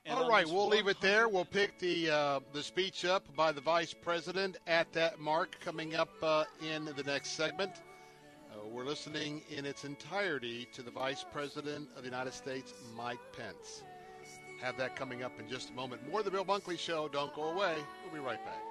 And 0.08 0.17
All 0.17 0.27
right, 0.27 0.48
we'll 0.48 0.67
leave 0.67 0.88
it 0.88 1.00
there. 1.01 1.30
We'll 1.30 1.45
pick 1.45 1.77
the 1.77 2.09
uh, 2.09 2.40
the 2.51 2.64
speech 2.64 3.06
up 3.06 3.24
by 3.35 3.51
the 3.51 3.61
vice 3.61 3.93
president 3.93 4.58
at 4.66 4.91
that 4.93 5.19
mark 5.19 5.56
coming 5.64 5.93
up 5.95 6.09
uh, 6.24 6.45
in 6.67 6.85
the 6.85 7.03
next 7.03 7.32
segment. 7.32 7.74
Uh, 8.51 8.67
we're 8.67 8.85
listening 8.85 9.43
in 9.56 9.67
its 9.67 9.85
entirety 9.85 10.67
to 10.74 10.82
the 10.82 10.90
vice 10.90 11.24
president 11.32 11.88
of 11.95 12.01
the 12.01 12.09
United 12.09 12.33
States, 12.33 12.74
Mike 12.98 13.19
Pence. 13.38 13.83
Have 14.61 14.77
that 14.77 14.95
coming 14.95 15.22
up 15.22 15.40
in 15.40 15.48
just 15.48 15.69
a 15.69 15.74
moment. 15.74 16.01
More 16.09 16.19
of 16.19 16.25
the 16.25 16.32
Bill 16.32 16.45
Bunkley 16.45 16.80
Show. 16.80 17.08
Don't 17.08 17.33
go 17.35 17.51
away. 17.51 17.75
We'll 18.03 18.19
be 18.19 18.25
right 18.25 18.43
back. 18.43 18.70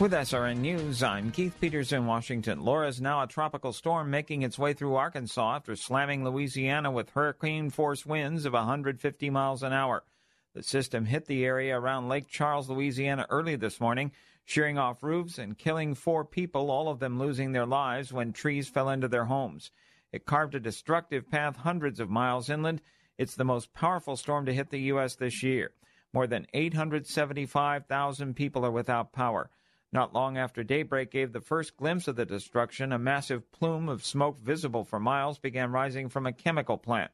With 0.00 0.12
SRN 0.12 0.60
News, 0.60 1.02
I'm 1.02 1.30
Keith 1.30 1.54
Peters 1.60 1.92
in 1.92 2.06
Washington. 2.06 2.64
Laura 2.64 2.88
is 2.88 3.02
now 3.02 3.22
a 3.22 3.26
tropical 3.26 3.70
storm 3.70 4.10
making 4.10 4.40
its 4.40 4.58
way 4.58 4.72
through 4.72 4.94
Arkansas 4.94 5.56
after 5.56 5.76
slamming 5.76 6.24
Louisiana 6.24 6.90
with 6.90 7.10
hurricane 7.10 7.68
force 7.68 8.06
winds 8.06 8.46
of 8.46 8.54
150 8.54 9.28
miles 9.28 9.62
an 9.62 9.74
hour. 9.74 10.02
The 10.54 10.62
system 10.62 11.04
hit 11.04 11.26
the 11.26 11.44
area 11.44 11.78
around 11.78 12.08
Lake 12.08 12.28
Charles, 12.28 12.70
Louisiana 12.70 13.26
early 13.28 13.56
this 13.56 13.78
morning, 13.78 14.12
shearing 14.46 14.78
off 14.78 15.02
roofs 15.02 15.36
and 15.36 15.58
killing 15.58 15.94
four 15.94 16.24
people, 16.24 16.70
all 16.70 16.88
of 16.88 16.98
them 16.98 17.18
losing 17.18 17.52
their 17.52 17.66
lives 17.66 18.10
when 18.10 18.32
trees 18.32 18.70
fell 18.70 18.88
into 18.88 19.06
their 19.06 19.26
homes. 19.26 19.70
It 20.12 20.24
carved 20.24 20.54
a 20.54 20.60
destructive 20.60 21.30
path 21.30 21.56
hundreds 21.56 22.00
of 22.00 22.08
miles 22.08 22.48
inland. 22.48 22.80
It's 23.18 23.34
the 23.34 23.44
most 23.44 23.74
powerful 23.74 24.16
storm 24.16 24.46
to 24.46 24.54
hit 24.54 24.70
the 24.70 24.80
U.S. 24.80 25.16
this 25.16 25.42
year. 25.42 25.72
More 26.14 26.26
than 26.26 26.46
875,000 26.54 28.34
people 28.34 28.64
are 28.64 28.70
without 28.70 29.12
power. 29.12 29.50
Not 29.92 30.14
long 30.14 30.38
after 30.38 30.62
daybreak 30.62 31.10
gave 31.10 31.32
the 31.32 31.40
first 31.40 31.76
glimpse 31.76 32.06
of 32.06 32.14
the 32.14 32.24
destruction, 32.24 32.92
a 32.92 32.98
massive 32.98 33.50
plume 33.50 33.88
of 33.88 34.04
smoke 34.04 34.38
visible 34.38 34.84
for 34.84 35.00
miles 35.00 35.38
began 35.38 35.72
rising 35.72 36.08
from 36.08 36.26
a 36.26 36.32
chemical 36.32 36.78
plant. 36.78 37.10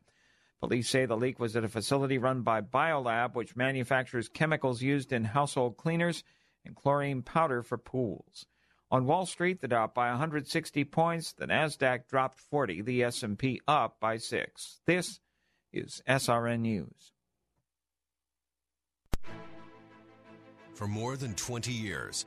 Police 0.60 0.88
say 0.88 1.06
the 1.06 1.16
leak 1.16 1.38
was 1.38 1.56
at 1.56 1.64
a 1.64 1.68
facility 1.68 2.18
run 2.18 2.42
by 2.42 2.60
Biolab, 2.60 3.34
which 3.34 3.56
manufactures 3.56 4.28
chemicals 4.28 4.82
used 4.82 5.12
in 5.12 5.24
household 5.24 5.76
cleaners 5.76 6.22
and 6.64 6.76
chlorine 6.76 7.22
powder 7.22 7.62
for 7.62 7.78
pools. 7.78 8.46
On 8.90 9.06
Wall 9.06 9.26
Street, 9.26 9.60
the 9.60 9.68
Dow 9.68 9.86
by 9.88 10.10
160 10.10 10.84
points, 10.84 11.32
the 11.32 11.46
Nasdaq 11.46 12.06
dropped 12.08 12.38
40, 12.38 12.82
the 12.82 13.02
S&P 13.04 13.60
up 13.66 13.98
by 14.00 14.16
6. 14.16 14.80
This 14.86 15.20
is 15.72 16.02
SRN 16.08 16.60
News. 16.60 17.12
For 20.74 20.86
more 20.86 21.16
than 21.16 21.34
20 21.34 21.72
years, 21.72 22.26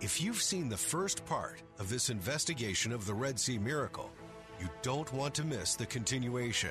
If 0.00 0.20
you've 0.20 0.40
seen 0.40 0.68
the 0.68 0.76
first 0.76 1.26
part 1.26 1.60
of 1.80 1.88
this 1.88 2.08
investigation 2.08 2.92
of 2.92 3.04
the 3.04 3.14
Red 3.14 3.38
Sea 3.38 3.58
miracle, 3.58 4.12
you 4.60 4.68
don't 4.80 5.12
want 5.12 5.34
to 5.34 5.44
miss 5.44 5.74
the 5.74 5.86
continuation. 5.86 6.70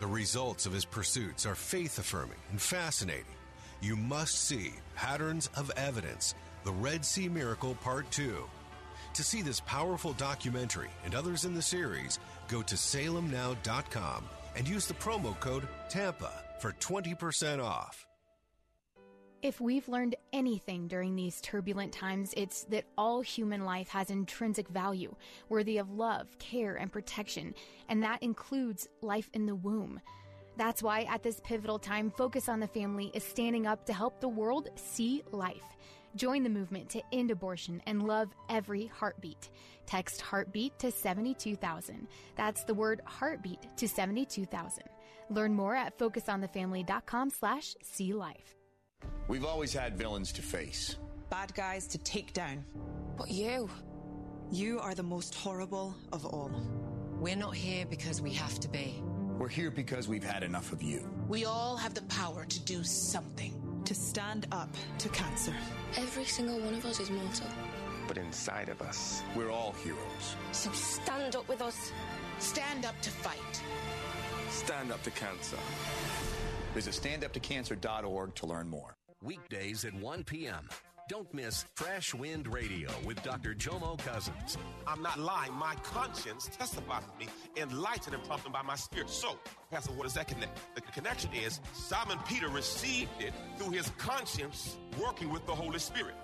The 0.00 0.06
results 0.06 0.64
of 0.64 0.72
his 0.72 0.86
pursuits 0.86 1.44
are 1.44 1.54
faith 1.54 1.98
affirming 1.98 2.38
and 2.50 2.60
fascinating. 2.60 3.36
You 3.82 3.96
must 3.96 4.46
see 4.46 4.72
Patterns 4.94 5.50
of 5.56 5.70
Evidence, 5.76 6.34
the 6.64 6.72
Red 6.72 7.04
Sea 7.04 7.28
Miracle 7.28 7.74
Part 7.74 8.10
2. 8.12 8.42
To 9.12 9.22
see 9.22 9.42
this 9.42 9.60
powerful 9.60 10.14
documentary 10.14 10.90
and 11.04 11.14
others 11.14 11.44
in 11.44 11.52
the 11.52 11.60
series, 11.60 12.18
go 12.48 12.62
to 12.62 12.76
salemnow.com 12.76 14.24
and 14.56 14.66
use 14.66 14.86
the 14.86 14.94
promo 14.94 15.38
code 15.38 15.68
TAMPA 15.90 16.32
for 16.60 16.72
20% 16.80 17.62
off. 17.62 18.07
If 19.40 19.60
we've 19.60 19.88
learned 19.88 20.16
anything 20.32 20.88
during 20.88 21.14
these 21.14 21.40
turbulent 21.40 21.92
times, 21.92 22.34
it's 22.36 22.64
that 22.64 22.86
all 22.98 23.20
human 23.20 23.64
life 23.64 23.88
has 23.90 24.10
intrinsic 24.10 24.68
value, 24.68 25.14
worthy 25.48 25.78
of 25.78 25.92
love, 25.92 26.36
care, 26.40 26.74
and 26.74 26.90
protection, 26.90 27.54
and 27.88 28.02
that 28.02 28.20
includes 28.20 28.88
life 29.00 29.30
in 29.34 29.46
the 29.46 29.54
womb. 29.54 30.00
That's 30.56 30.82
why 30.82 31.02
at 31.02 31.22
this 31.22 31.40
pivotal 31.44 31.78
time, 31.78 32.10
Focus 32.10 32.48
on 32.48 32.58
the 32.58 32.66
Family 32.66 33.12
is 33.14 33.22
standing 33.22 33.64
up 33.64 33.86
to 33.86 33.92
help 33.92 34.18
the 34.18 34.26
world 34.26 34.70
see 34.74 35.22
life. 35.30 35.76
Join 36.16 36.42
the 36.42 36.50
movement 36.50 36.88
to 36.90 37.02
end 37.12 37.30
abortion 37.30 37.80
and 37.86 38.02
love 38.02 38.34
every 38.48 38.86
heartbeat. 38.86 39.50
Text 39.86 40.20
heartbeat 40.20 40.76
to 40.80 40.90
72000. 40.90 42.08
That's 42.34 42.64
the 42.64 42.74
word 42.74 43.02
heartbeat 43.04 43.68
to 43.76 43.86
72000. 43.86 44.82
Learn 45.30 45.54
more 45.54 45.76
at 45.76 45.96
focusonthefamily.com 45.96 47.30
slash 47.30 47.76
see 47.84 48.12
life. 48.12 48.57
We've 49.28 49.44
always 49.44 49.74
had 49.74 49.98
villains 49.98 50.32
to 50.32 50.42
face. 50.42 50.96
Bad 51.28 51.54
guys 51.54 51.86
to 51.88 51.98
take 51.98 52.32
down. 52.32 52.64
But 53.18 53.30
you? 53.30 53.68
You 54.50 54.80
are 54.80 54.94
the 54.94 55.02
most 55.02 55.34
horrible 55.34 55.94
of 56.12 56.24
all. 56.24 56.50
We're 57.20 57.36
not 57.36 57.54
here 57.54 57.84
because 57.84 58.22
we 58.22 58.32
have 58.32 58.58
to 58.60 58.68
be. 58.68 59.02
We're 59.38 59.48
here 59.48 59.70
because 59.70 60.08
we've 60.08 60.24
had 60.24 60.42
enough 60.42 60.72
of 60.72 60.82
you. 60.82 61.10
We 61.28 61.44
all 61.44 61.76
have 61.76 61.92
the 61.92 62.02
power 62.04 62.46
to 62.46 62.60
do 62.60 62.82
something. 62.82 63.52
To 63.84 63.94
stand 63.94 64.46
up 64.50 64.74
to 64.96 65.10
cancer. 65.10 65.54
Every 65.98 66.24
single 66.24 66.58
one 66.60 66.74
of 66.74 66.86
us 66.86 66.98
is 66.98 67.10
mortal. 67.10 67.48
But 68.06 68.16
inside 68.16 68.70
of 68.70 68.80
us, 68.80 69.22
we're 69.36 69.50
all 69.50 69.72
heroes. 69.84 70.36
So 70.52 70.72
stand 70.72 71.36
up 71.36 71.46
with 71.48 71.60
us. 71.60 71.92
Stand 72.38 72.86
up 72.86 72.98
to 73.02 73.10
fight. 73.10 73.62
Stand 74.48 74.90
up 74.90 75.02
to 75.02 75.10
cancer. 75.10 75.58
Visit 76.74 76.94
standuptocancer.org 76.94 78.34
to 78.34 78.46
learn 78.46 78.68
more. 78.68 78.96
Weekdays 79.22 79.84
at 79.84 79.94
1 79.94 80.24
p.m. 80.24 80.68
Don't 81.08 81.32
miss 81.32 81.64
Fresh 81.74 82.12
Wind 82.12 82.52
Radio 82.52 82.90
with 83.06 83.22
Dr. 83.22 83.54
Jomo 83.54 83.98
Cousins. 83.98 84.58
I'm 84.86 85.02
not 85.02 85.18
lying. 85.18 85.54
My 85.54 85.74
conscience 85.76 86.50
testifies 86.52 87.02
to 87.04 87.18
me, 87.18 87.32
enlightened 87.56 88.14
and 88.14 88.22
prompted 88.24 88.52
by 88.52 88.60
my 88.60 88.74
spirit. 88.74 89.08
So, 89.08 89.38
Pastor, 89.70 89.92
what 89.92 90.02
does 90.02 90.14
that 90.14 90.28
connect? 90.28 90.58
The 90.74 90.82
connection 90.82 91.30
is 91.32 91.60
Simon 91.72 92.18
Peter 92.28 92.48
received 92.48 93.10
it 93.20 93.32
through 93.56 93.70
his 93.70 93.90
conscience 93.96 94.76
working 95.02 95.30
with 95.30 95.46
the 95.46 95.54
Holy 95.54 95.78
Spirit. 95.78 96.14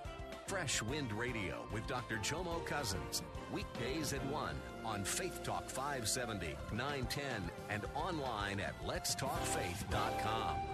Fresh 0.46 0.82
Wind 0.82 1.10
Radio 1.14 1.66
with 1.72 1.86
Dr. 1.86 2.16
Jomo 2.16 2.64
Cousins. 2.66 3.22
Weekdays 3.50 4.12
at 4.12 4.24
1 4.26 4.54
on 4.84 5.04
Faith 5.04 5.42
Talk 5.42 5.68
570, 5.68 6.56
910, 6.72 7.24
and 7.70 7.84
online 7.94 8.60
at 8.60 8.74
letstalkfaith.com. 8.86 10.73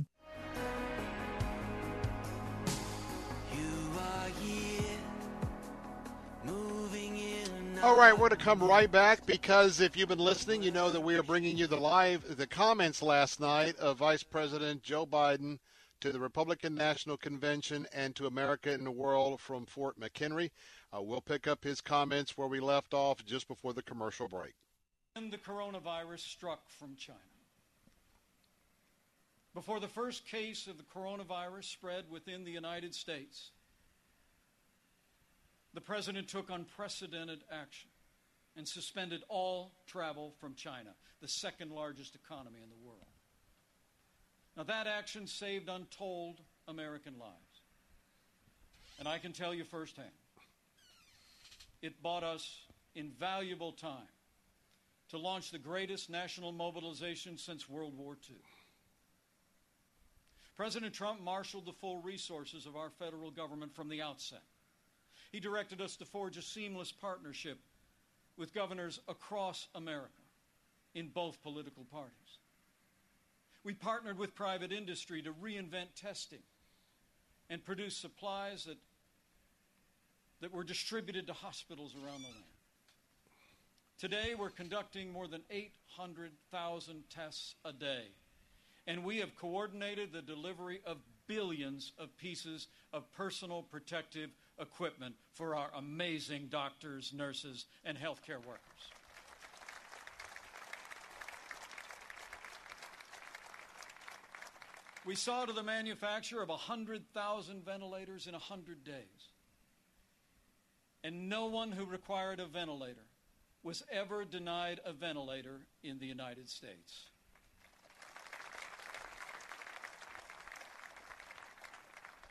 All 7.83 7.97
right, 7.97 8.13
we're 8.13 8.29
going 8.29 8.37
to 8.37 8.45
come 8.45 8.61
right 8.61 8.91
back 8.91 9.25
because 9.25 9.81
if 9.81 9.97
you've 9.97 10.09
been 10.09 10.19
listening, 10.19 10.61
you 10.61 10.69
know 10.69 10.91
that 10.91 11.01
we 11.01 11.15
are 11.15 11.23
bringing 11.23 11.57
you 11.57 11.65
the 11.65 11.77
live 11.77 12.37
the 12.37 12.45
comments 12.45 13.01
last 13.01 13.39
night 13.39 13.75
of 13.77 13.97
Vice 13.97 14.21
President 14.21 14.83
Joe 14.83 15.03
Biden 15.03 15.57
to 16.01 16.11
the 16.11 16.19
Republican 16.19 16.75
National 16.75 17.17
Convention 17.17 17.87
and 17.91 18.15
to 18.15 18.27
America 18.27 18.71
and 18.71 18.85
the 18.85 18.91
world 18.91 19.41
from 19.41 19.65
Fort 19.65 19.99
McHenry. 19.99 20.51
Uh, 20.95 21.01
we'll 21.01 21.21
pick 21.21 21.47
up 21.47 21.63
his 21.63 21.81
comments 21.81 22.37
where 22.37 22.47
we 22.47 22.59
left 22.59 22.93
off 22.93 23.25
just 23.25 23.47
before 23.47 23.73
the 23.73 23.81
commercial 23.81 24.27
break. 24.27 24.53
And 25.15 25.33
the 25.33 25.39
coronavirus 25.39 26.19
struck 26.19 26.69
from 26.69 26.95
China. 26.95 27.17
Before 29.55 29.79
the 29.79 29.87
first 29.87 30.27
case 30.27 30.67
of 30.67 30.77
the 30.77 30.83
coronavirus 30.83 31.63
spread 31.63 32.03
within 32.11 32.43
the 32.43 32.51
United 32.51 32.93
States, 32.93 33.49
the 35.73 35.81
president 35.81 36.27
took 36.27 36.49
unprecedented 36.49 37.43
action 37.51 37.89
and 38.55 38.67
suspended 38.67 39.23
all 39.29 39.71
travel 39.87 40.33
from 40.39 40.55
China, 40.55 40.89
the 41.21 41.27
second 41.27 41.71
largest 41.71 42.15
economy 42.15 42.59
in 42.61 42.69
the 42.69 42.85
world. 42.87 43.05
Now, 44.57 44.63
that 44.63 44.87
action 44.87 45.27
saved 45.27 45.69
untold 45.69 46.41
American 46.67 47.17
lives. 47.17 47.61
And 48.99 49.07
I 49.07 49.17
can 49.17 49.31
tell 49.31 49.53
you 49.53 49.63
firsthand, 49.63 50.09
it 51.81 52.03
bought 52.03 52.23
us 52.23 52.61
invaluable 52.93 53.71
time 53.71 54.09
to 55.09 55.17
launch 55.17 55.51
the 55.51 55.57
greatest 55.57 56.09
national 56.09 56.51
mobilization 56.51 57.37
since 57.37 57.69
World 57.69 57.97
War 57.97 58.17
II. 58.29 58.35
President 60.55 60.93
Trump 60.93 61.21
marshaled 61.21 61.65
the 61.65 61.73
full 61.73 62.01
resources 62.01 62.65
of 62.65 62.75
our 62.75 62.89
federal 62.89 63.31
government 63.31 63.73
from 63.73 63.89
the 63.89 64.01
outset. 64.01 64.43
He 65.31 65.39
directed 65.39 65.81
us 65.81 65.95
to 65.97 66.05
forge 66.05 66.37
a 66.37 66.41
seamless 66.41 66.91
partnership 66.91 67.57
with 68.37 68.53
governors 68.53 68.99
across 69.07 69.67
America 69.75 70.09
in 70.93 71.07
both 71.07 71.41
political 71.41 71.85
parties. 71.85 72.11
We 73.63 73.73
partnered 73.73 74.17
with 74.17 74.35
private 74.35 74.71
industry 74.71 75.21
to 75.21 75.31
reinvent 75.31 75.95
testing 75.95 76.41
and 77.49 77.63
produce 77.63 77.95
supplies 77.95 78.65
that, 78.65 78.77
that 80.41 80.53
were 80.53 80.63
distributed 80.63 81.27
to 81.27 81.33
hospitals 81.33 81.95
around 81.95 82.21
the 82.21 82.27
land. 82.27 82.43
Today, 83.99 84.33
we're 84.37 84.49
conducting 84.49 85.11
more 85.11 85.27
than 85.27 85.41
800,000 85.51 87.03
tests 87.09 87.55
a 87.63 87.71
day, 87.71 88.05
and 88.87 89.03
we 89.03 89.17
have 89.17 89.35
coordinated 89.35 90.11
the 90.11 90.23
delivery 90.23 90.81
of 90.85 90.97
billions 91.27 91.93
of 91.99 92.17
pieces 92.17 92.67
of 92.91 93.11
personal 93.11 93.61
protective 93.61 94.31
equipment 94.61 95.15
for 95.33 95.55
our 95.55 95.69
amazing 95.75 96.47
doctors, 96.49 97.11
nurses, 97.13 97.65
and 97.83 97.97
healthcare 97.97 98.45
workers. 98.45 98.91
We 105.03 105.15
saw 105.15 105.45
to 105.45 105.53
the 105.53 105.63
manufacture 105.63 106.41
of 106.41 106.49
100,000 106.49 107.65
ventilators 107.65 108.27
in 108.27 108.33
100 108.33 108.83
days. 108.83 108.93
And 111.03 111.27
no 111.27 111.47
one 111.47 111.71
who 111.71 111.85
required 111.85 112.39
a 112.39 112.45
ventilator 112.45 113.07
was 113.63 113.83
ever 113.91 114.23
denied 114.25 114.79
a 114.85 114.93
ventilator 114.93 115.61
in 115.83 115.97
the 115.97 116.05
United 116.05 116.49
States. 116.49 117.10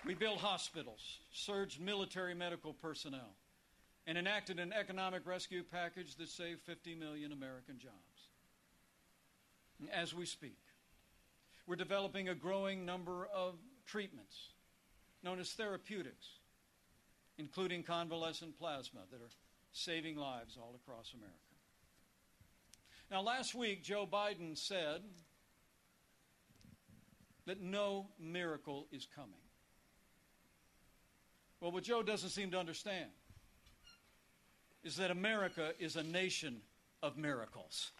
We 0.06 0.14
built 0.14 0.38
hospitals, 0.38 1.18
surged 1.32 1.80
military 1.80 2.34
medical 2.34 2.72
personnel, 2.72 3.34
and 4.06 4.16
enacted 4.16 4.58
an 4.58 4.72
economic 4.72 5.26
rescue 5.26 5.62
package 5.62 6.16
that 6.16 6.28
saved 6.28 6.62
50 6.62 6.94
million 6.94 7.32
American 7.32 7.78
jobs. 7.78 8.28
As 9.92 10.14
we 10.14 10.24
speak, 10.24 10.58
we're 11.66 11.76
developing 11.76 12.28
a 12.28 12.34
growing 12.34 12.86
number 12.86 13.28
of 13.34 13.56
treatments 13.86 14.52
known 15.22 15.38
as 15.38 15.50
therapeutics, 15.50 16.26
including 17.38 17.82
convalescent 17.82 18.58
plasma 18.58 19.00
that 19.10 19.20
are 19.20 19.30
saving 19.72 20.16
lives 20.16 20.56
all 20.56 20.74
across 20.74 21.12
America. 21.12 21.36
Now, 23.10 23.20
last 23.20 23.54
week, 23.54 23.82
Joe 23.82 24.08
Biden 24.10 24.56
said 24.56 25.02
that 27.46 27.60
no 27.60 28.08
miracle 28.18 28.86
is 28.92 29.06
coming. 29.14 29.40
Well, 31.60 31.72
what 31.72 31.84
Joe 31.84 32.02
doesn't 32.02 32.30
seem 32.30 32.50
to 32.52 32.58
understand 32.58 33.10
is 34.82 34.97
that 34.97 35.10
America 35.10 35.72
is 35.78 35.97
a 35.97 36.02
nation 36.02 36.62
of 37.02 37.18
miracles. 37.18 37.90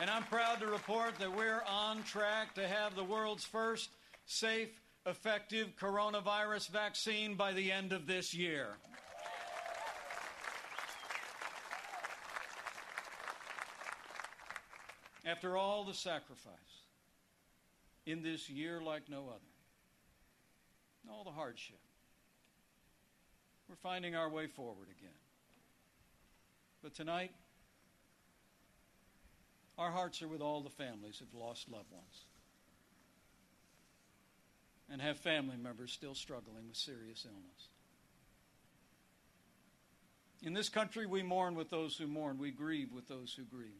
And 0.00 0.08
I'm 0.08 0.22
proud 0.24 0.60
to 0.60 0.66
report 0.66 1.18
that 1.18 1.36
we're 1.36 1.62
on 1.68 2.02
track 2.04 2.54
to 2.54 2.66
have 2.66 2.94
the 2.94 3.04
world's 3.04 3.44
first 3.44 3.90
safe, 4.24 4.70
effective 5.04 5.76
coronavirus 5.78 6.70
vaccine 6.70 7.34
by 7.34 7.52
the 7.52 7.70
end 7.70 7.92
of 7.92 8.06
this 8.06 8.32
year. 8.32 8.68
After 15.26 15.54
all 15.58 15.84
the 15.84 15.92
sacrifice, 15.92 16.79
in 18.06 18.22
this 18.22 18.48
year 18.48 18.80
like 18.80 19.08
no 19.08 19.28
other. 19.28 19.40
All 21.10 21.24
the 21.24 21.30
hardship. 21.30 21.78
We're 23.68 23.76
finding 23.76 24.14
our 24.14 24.28
way 24.28 24.46
forward 24.46 24.88
again. 24.90 25.10
But 26.82 26.94
tonight, 26.94 27.32
our 29.78 29.90
hearts 29.90 30.22
are 30.22 30.28
with 30.28 30.40
all 30.40 30.60
the 30.60 30.70
families 30.70 31.18
who've 31.18 31.40
lost 31.40 31.70
loved 31.70 31.90
ones 31.90 32.24
and 34.90 35.00
have 35.00 35.18
family 35.18 35.56
members 35.56 35.92
still 35.92 36.14
struggling 36.14 36.66
with 36.66 36.76
serious 36.76 37.24
illness. 37.24 37.68
In 40.42 40.52
this 40.52 40.68
country, 40.68 41.06
we 41.06 41.22
mourn 41.22 41.54
with 41.54 41.70
those 41.70 41.96
who 41.96 42.06
mourn, 42.06 42.38
we 42.38 42.50
grieve 42.50 42.92
with 42.92 43.06
those 43.06 43.32
who 43.32 43.44
grieve. 43.44 43.70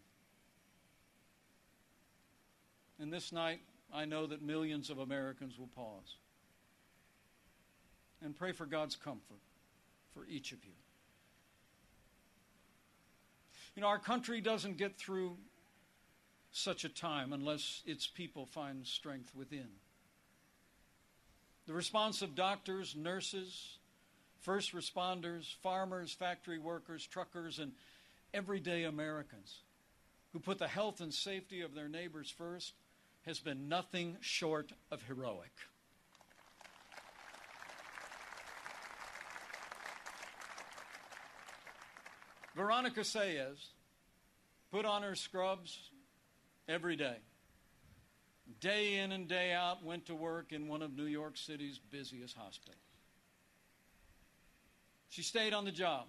And 2.98 3.12
this 3.12 3.32
night, 3.32 3.60
I 3.92 4.04
know 4.04 4.26
that 4.26 4.42
millions 4.42 4.90
of 4.90 4.98
Americans 4.98 5.58
will 5.58 5.68
pause 5.68 6.16
and 8.22 8.36
pray 8.36 8.52
for 8.52 8.66
God's 8.66 8.96
comfort 8.96 9.40
for 10.14 10.24
each 10.26 10.52
of 10.52 10.64
you. 10.64 10.72
You 13.74 13.82
know, 13.82 13.88
our 13.88 13.98
country 13.98 14.40
doesn't 14.40 14.76
get 14.76 14.96
through 14.96 15.36
such 16.52 16.84
a 16.84 16.88
time 16.88 17.32
unless 17.32 17.82
its 17.86 18.06
people 18.06 18.46
find 18.46 18.86
strength 18.86 19.32
within. 19.34 19.68
The 21.66 21.72
response 21.72 22.22
of 22.22 22.34
doctors, 22.34 22.96
nurses, 22.96 23.78
first 24.40 24.74
responders, 24.74 25.54
farmers, 25.62 26.12
factory 26.12 26.58
workers, 26.58 27.06
truckers, 27.06 27.58
and 27.58 27.72
everyday 28.34 28.84
Americans 28.84 29.60
who 30.32 30.40
put 30.40 30.58
the 30.58 30.68
health 30.68 31.00
and 31.00 31.12
safety 31.12 31.60
of 31.60 31.74
their 31.74 31.88
neighbors 31.88 32.30
first 32.30 32.74
has 33.30 33.38
been 33.38 33.68
nothing 33.68 34.16
short 34.20 34.72
of 34.90 35.00
heroic. 35.04 35.52
Veronica 42.56 43.02
Saez 43.02 43.68
put 44.72 44.84
on 44.84 45.04
her 45.04 45.14
scrubs 45.14 45.78
every 46.68 46.96
day. 46.96 47.18
Day 48.58 48.96
in 48.96 49.12
and 49.12 49.28
day 49.28 49.52
out, 49.52 49.84
went 49.84 50.06
to 50.06 50.16
work 50.16 50.52
in 50.52 50.66
one 50.66 50.82
of 50.82 50.96
New 50.96 51.04
York 51.04 51.36
City's 51.36 51.78
busiest 51.78 52.36
hospitals. 52.36 52.82
She 55.08 55.22
stayed 55.22 55.52
on 55.52 55.64
the 55.64 55.70
job, 55.70 56.08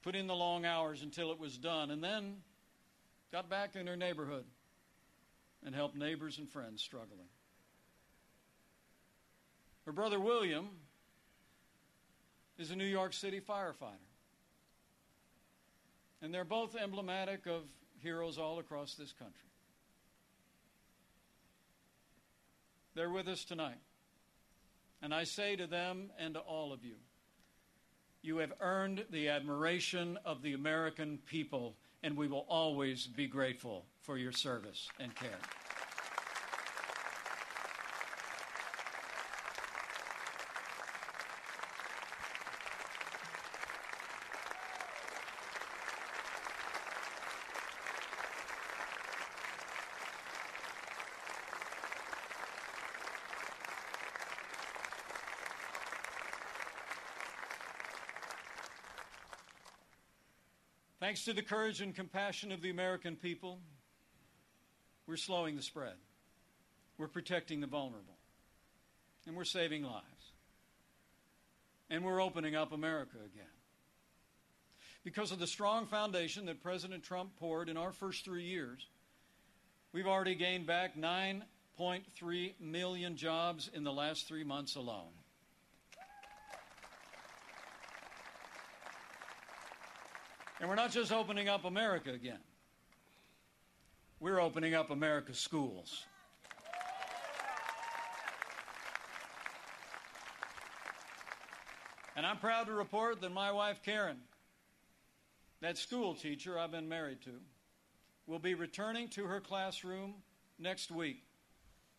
put 0.00 0.16
in 0.16 0.26
the 0.26 0.34
long 0.34 0.64
hours 0.64 1.02
until 1.02 1.32
it 1.32 1.38
was 1.38 1.58
done, 1.58 1.90
and 1.90 2.02
then 2.02 2.36
got 3.30 3.50
back 3.50 3.76
in 3.76 3.86
her 3.86 3.96
neighborhood 3.96 4.46
and 5.64 5.74
help 5.74 5.94
neighbors 5.94 6.38
and 6.38 6.48
friends 6.48 6.82
struggling. 6.82 7.28
Her 9.86 9.92
brother 9.92 10.20
William 10.20 10.68
is 12.58 12.70
a 12.70 12.76
New 12.76 12.84
York 12.84 13.12
City 13.12 13.40
firefighter. 13.40 14.04
And 16.20 16.34
they're 16.34 16.44
both 16.44 16.76
emblematic 16.76 17.46
of 17.46 17.62
heroes 18.02 18.38
all 18.38 18.58
across 18.58 18.94
this 18.94 19.12
country. 19.12 19.48
They're 22.94 23.10
with 23.10 23.28
us 23.28 23.44
tonight. 23.44 23.78
And 25.00 25.14
I 25.14 25.24
say 25.24 25.54
to 25.56 25.66
them 25.66 26.10
and 26.18 26.34
to 26.34 26.40
all 26.40 26.72
of 26.72 26.84
you, 26.84 26.96
you 28.20 28.38
have 28.38 28.52
earned 28.60 29.04
the 29.10 29.28
admiration 29.28 30.18
of 30.24 30.42
the 30.42 30.52
American 30.52 31.18
people, 31.24 31.76
and 32.02 32.16
we 32.16 32.26
will 32.26 32.44
always 32.48 33.06
be 33.06 33.28
grateful 33.28 33.86
for 34.08 34.16
your 34.16 34.32
service 34.32 34.88
and 34.98 35.14
care. 35.14 35.28
Thanks 60.98 61.26
to 61.26 61.34
the 61.34 61.42
courage 61.42 61.82
and 61.82 61.94
compassion 61.94 62.50
of 62.50 62.62
the 62.62 62.70
American 62.70 63.14
people, 63.14 63.60
we're 65.08 65.16
slowing 65.16 65.56
the 65.56 65.62
spread. 65.62 65.94
We're 66.98 67.08
protecting 67.08 67.60
the 67.60 67.66
vulnerable. 67.66 68.18
And 69.26 69.34
we're 69.34 69.44
saving 69.44 69.82
lives. 69.82 70.04
And 71.90 72.04
we're 72.04 72.20
opening 72.22 72.54
up 72.54 72.72
America 72.72 73.16
again. 73.16 73.46
Because 75.04 75.32
of 75.32 75.38
the 75.38 75.46
strong 75.46 75.86
foundation 75.86 76.44
that 76.46 76.62
President 76.62 77.02
Trump 77.02 77.36
poured 77.36 77.70
in 77.70 77.78
our 77.78 77.92
first 77.92 78.24
three 78.24 78.44
years, 78.44 78.86
we've 79.92 80.06
already 80.06 80.34
gained 80.34 80.66
back 80.66 80.96
9.3 80.96 82.60
million 82.60 83.16
jobs 83.16 83.70
in 83.72 83.84
the 83.84 83.92
last 83.92 84.28
three 84.28 84.44
months 84.44 84.76
alone. 84.76 85.12
And 90.60 90.68
we're 90.68 90.74
not 90.74 90.90
just 90.90 91.12
opening 91.12 91.48
up 91.48 91.64
America 91.64 92.10
again, 92.10 92.40
we're 94.20 94.40
opening 94.40 94.74
up 94.74 94.90
America's 94.90 95.38
schools. 95.38 96.04
And 102.16 102.26
I'm 102.26 102.38
proud 102.38 102.66
to 102.66 102.72
report 102.72 103.20
that 103.20 103.32
my 103.32 103.52
wife, 103.52 103.80
Karen, 103.84 104.16
that 105.60 105.78
school 105.78 106.14
teacher 106.14 106.58
I've 106.58 106.72
been 106.72 106.88
married 106.88 107.20
to, 107.22 107.30
will 108.26 108.40
be 108.40 108.54
returning 108.54 109.08
to 109.10 109.24
her 109.24 109.40
classroom 109.40 110.14
next 110.58 110.90
week. 110.90 111.22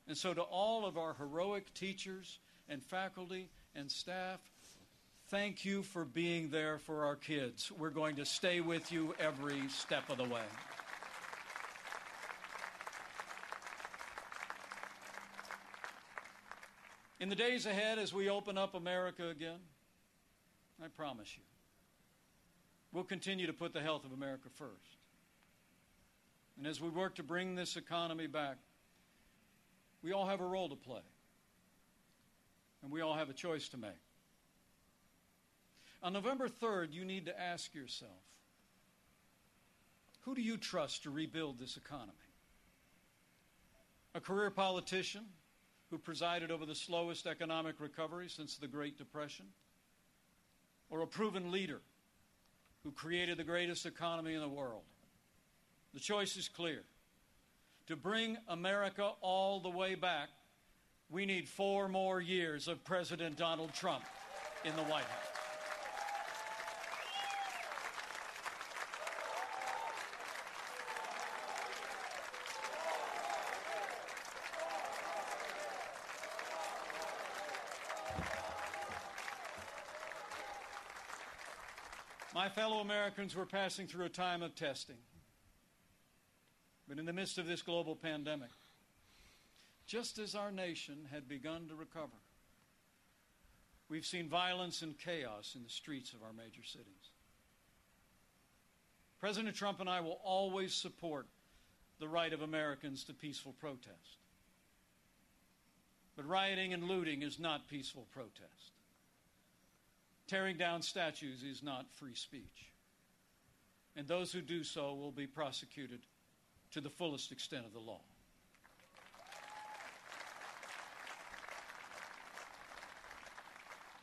And 0.07 0.17
so, 0.17 0.33
to 0.33 0.41
all 0.41 0.85
of 0.85 0.98
our 0.98 1.14
heroic 1.14 1.73
teachers 1.73 2.39
and 2.67 2.83
faculty 2.83 3.48
and 3.75 3.89
staff, 3.89 4.39
thank 5.30 5.64
you 5.64 5.83
for 5.83 6.03
being 6.03 6.49
there 6.49 6.80
for 6.80 7.06
our 7.06 7.15
kids. 7.15 7.72
We're 7.72 7.89
going 7.89 8.17
to 8.17 8.25
stay 8.25 8.59
with 8.59 8.91
you 8.91 9.15
every 9.19 9.69
step 9.69 10.09
of 10.09 10.17
the 10.17 10.25
way. 10.25 10.41
In 17.19 17.27
the 17.27 17.35
days 17.35 17.65
ahead, 17.65 17.99
as 17.99 18.14
we 18.14 18.30
open 18.30 18.57
up 18.57 18.75
America 18.75 19.27
again, 19.27 19.59
I 20.81 20.88
promise 20.88 21.35
you, 21.35 21.43
we'll 22.93 23.03
continue 23.03 23.45
to 23.48 23.53
put 23.53 23.73
the 23.73 23.81
health 23.81 24.06
of 24.06 24.14
America 24.14 24.48
first. 24.56 24.98
And 26.57 26.65
as 26.65 26.80
we 26.80 26.89
work 26.89 27.15
to 27.15 27.23
bring 27.23 27.56
this 27.56 27.75
economy 27.75 28.27
back, 28.27 28.57
we 30.01 30.14
all 30.14 30.25
have 30.27 30.39
a 30.39 30.45
role 30.45 30.69
to 30.69 30.75
play. 30.75 31.01
And 32.81 32.91
we 32.91 33.01
all 33.01 33.14
have 33.14 33.30
a 33.30 33.33
choice 33.33 33.67
to 33.69 33.77
make. 33.77 33.91
On 36.01 36.14
November 36.14 36.48
3rd, 36.48 36.93
you 36.93 37.03
need 37.03 37.25
to 37.25 37.38
ask 37.38 37.75
yourself 37.75 38.11
who 40.22 40.35
do 40.35 40.41
you 40.41 40.57
trust 40.57 41.03
to 41.03 41.09
rebuild 41.09 41.59
this 41.59 41.75
economy? 41.75 42.14
A 44.15 44.22
career 44.22 44.49
politician 44.51 45.25
who 45.90 45.98
presided 45.98 46.51
over 46.51 46.66
the 46.66 46.76
slowest 46.76 47.26
economic 47.26 47.80
recovery 47.80 48.30
since 48.30 48.58
the 48.58 48.68
Great 48.68 48.98
Depression? 48.98 49.45
Or 50.90 51.01
a 51.01 51.08
proven 51.08 51.51
leader 51.51 51.82
who 52.84 52.92
created 52.92 53.38
the 53.38 53.43
greatest 53.43 53.85
economy 53.85 54.34
in 54.34 54.42
the 54.42 54.48
world? 54.48 54.84
The 55.93 56.00
choice 56.00 56.38
is 56.38 56.48
clear. 56.48 56.84
To 57.88 57.95
bring 57.95 58.38
America 58.48 59.11
all 59.22 59.59
the 59.59 59.69
way 59.69 59.95
back, 59.95 60.30
we 61.09 61.26
need 61.26 61.50
four 61.50 61.88
more 61.88 62.22
years 62.22 62.68
of 62.68 62.84
President 62.84 63.35
Donald 63.35 63.74
Trump 63.74 64.03
in 64.64 64.76
the 64.76 64.84
White 64.84 65.06
House. 65.06 65.39
My 82.50 82.56
fellow 82.56 82.80
Americans 82.80 83.36
were 83.36 83.45
passing 83.45 83.86
through 83.86 84.06
a 84.06 84.10
time 84.10 84.42
of 84.42 84.56
testing. 84.56 84.98
But 86.88 86.98
in 86.98 87.06
the 87.06 87.14
midst 87.14 87.38
of 87.38 87.45
this 87.45 87.61
global 87.61 87.95
pandemic, 87.95 88.50
just 89.86 90.18
as 90.18 90.34
our 90.34 90.52
nation 90.52 91.08
had 91.11 91.30
begun 91.30 91.68
to 91.68 91.76
recover, 91.76 92.18
we've 93.88 94.06
seen 94.06 94.28
violence 94.28 94.82
and 94.82 94.98
chaos 94.98 95.53
in 95.56 95.61
the 95.61 95.69
streets 95.69 96.14
of 96.14 96.24
our 96.24 96.34
major 96.34 96.64
cities. 96.64 97.11
President 99.19 99.56
Trump 99.56 99.80
and 99.80 99.88
I 99.88 100.02
will 100.02 100.19
always 100.24 100.74
support 100.74 101.28
the 102.00 102.08
right 102.08 102.34
of 102.34 102.42
Americans 102.42 103.03
to 103.03 103.14
peaceful 103.14 103.53
protest. 103.60 104.18
But 106.16 106.28
rioting 106.28 106.74
and 106.74 106.86
looting 106.86 107.22
is 107.22 107.38
not 107.38 107.69
peaceful 107.69 108.08
protest. 108.11 108.78
Tearing 110.30 110.58
down 110.58 110.83
statues 110.83 111.41
is 111.41 111.64
not 111.64 111.91
free 111.95 112.14
speech. 112.14 112.72
And 113.95 114.08
those 114.08 114.32
who 114.32 114.41
do 114.41 114.64
so 114.64 114.93
will 114.93 115.11
be 115.11 115.25
prosecuted 115.25 116.01
to 116.72 116.82
the 116.82 116.90
fullest 116.91 117.32
extent 117.32 117.66
of 117.66 117.74
the 117.74 117.80
law. 117.80 118.01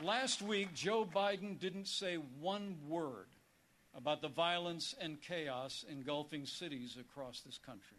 Last 0.03 0.43
week, 0.43 0.75
Joe 0.75 1.07
Biden 1.07 1.61
didn't 1.61 1.87
say 1.87 2.17
one 2.17 2.75
word 2.89 3.29
about 3.97 4.21
the 4.21 4.29
violence 4.29 4.97
and 5.01 5.23
chaos 5.23 5.85
engulfing 5.89 6.45
cities 6.45 6.99
across 7.01 7.41
this 7.47 7.57
country. 7.57 7.99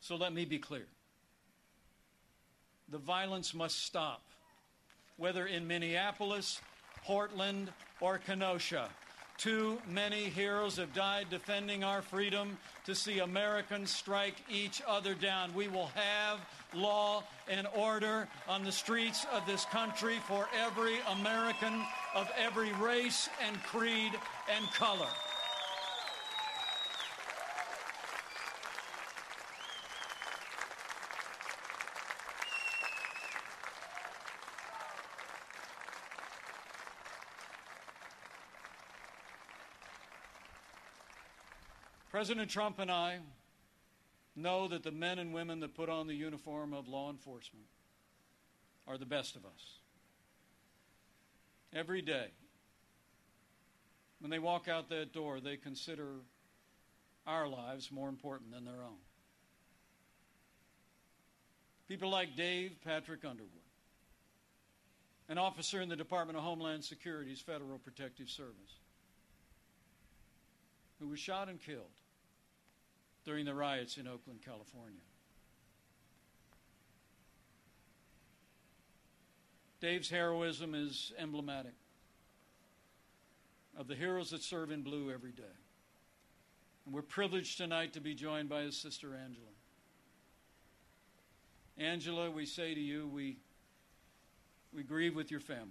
So 0.00 0.16
let 0.16 0.32
me 0.32 0.46
be 0.46 0.58
clear. 0.58 0.86
The 2.88 2.96
violence 2.96 3.52
must 3.52 3.84
stop, 3.84 4.22
whether 5.18 5.46
in 5.46 5.66
Minneapolis, 5.66 6.62
Portland, 7.04 7.72
or 8.00 8.18
Kenosha. 8.18 8.88
Too 9.40 9.78
many 9.88 10.24
heroes 10.24 10.76
have 10.76 10.92
died 10.92 11.28
defending 11.30 11.82
our 11.82 12.02
freedom 12.02 12.58
to 12.84 12.94
see 12.94 13.20
Americans 13.20 13.90
strike 13.90 14.34
each 14.50 14.82
other 14.86 15.14
down. 15.14 15.54
We 15.54 15.66
will 15.66 15.90
have 15.94 16.40
law 16.74 17.24
and 17.48 17.66
order 17.74 18.28
on 18.46 18.64
the 18.64 18.72
streets 18.72 19.26
of 19.32 19.46
this 19.46 19.64
country 19.64 20.18
for 20.28 20.46
every 20.62 20.96
American 21.18 21.82
of 22.14 22.30
every 22.36 22.72
race 22.74 23.30
and 23.42 23.62
creed 23.62 24.12
and 24.54 24.70
color. 24.72 25.08
President 42.20 42.50
Trump 42.50 42.78
and 42.78 42.90
I 42.90 43.18
know 44.36 44.68
that 44.68 44.82
the 44.82 44.90
men 44.90 45.18
and 45.18 45.32
women 45.32 45.60
that 45.60 45.74
put 45.74 45.88
on 45.88 46.06
the 46.06 46.12
uniform 46.12 46.74
of 46.74 46.86
law 46.86 47.08
enforcement 47.08 47.64
are 48.86 48.98
the 48.98 49.06
best 49.06 49.36
of 49.36 49.46
us. 49.46 49.78
Every 51.72 52.02
day, 52.02 52.26
when 54.18 54.30
they 54.30 54.38
walk 54.38 54.68
out 54.68 54.90
that 54.90 55.14
door, 55.14 55.40
they 55.40 55.56
consider 55.56 56.16
our 57.26 57.48
lives 57.48 57.90
more 57.90 58.10
important 58.10 58.52
than 58.52 58.66
their 58.66 58.82
own. 58.82 59.00
People 61.88 62.10
like 62.10 62.36
Dave 62.36 62.72
Patrick 62.84 63.24
Underwood, 63.24 63.48
an 65.30 65.38
officer 65.38 65.80
in 65.80 65.88
the 65.88 65.96
Department 65.96 66.36
of 66.36 66.44
Homeland 66.44 66.84
Security's 66.84 67.40
Federal 67.40 67.78
Protective 67.78 68.28
Service, 68.28 68.74
who 70.98 71.08
was 71.08 71.18
shot 71.18 71.48
and 71.48 71.58
killed 71.62 71.99
during 73.30 73.44
the 73.44 73.54
riots 73.54 73.96
in 73.96 74.08
Oakland, 74.08 74.40
California. 74.44 74.98
Dave's 79.80 80.10
heroism 80.10 80.74
is 80.74 81.12
emblematic 81.16 81.74
of 83.78 83.86
the 83.86 83.94
heroes 83.94 84.30
that 84.30 84.42
serve 84.42 84.72
in 84.72 84.82
blue 84.82 85.12
every 85.12 85.30
day. 85.30 85.44
And 86.84 86.92
we're 86.92 87.02
privileged 87.02 87.56
tonight 87.56 87.92
to 87.92 88.00
be 88.00 88.14
joined 88.14 88.48
by 88.48 88.62
his 88.62 88.76
sister 88.76 89.14
Angela. 89.14 89.46
Angela, 91.78 92.32
we 92.32 92.46
say 92.46 92.74
to 92.74 92.80
you, 92.80 93.06
we, 93.06 93.36
we 94.74 94.82
grieve 94.82 95.14
with 95.14 95.30
your 95.30 95.38
family. 95.38 95.70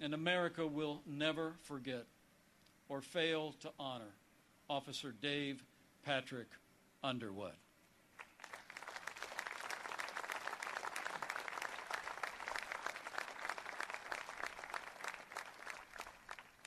And 0.00 0.12
America 0.12 0.66
will 0.66 1.02
never 1.06 1.52
forget 1.62 2.06
or 2.88 3.00
fail 3.00 3.54
to 3.60 3.70
honor 3.78 4.10
Officer 4.68 5.12
Dave 5.12 5.62
Patrick 6.04 6.48
Underwood. 7.02 7.52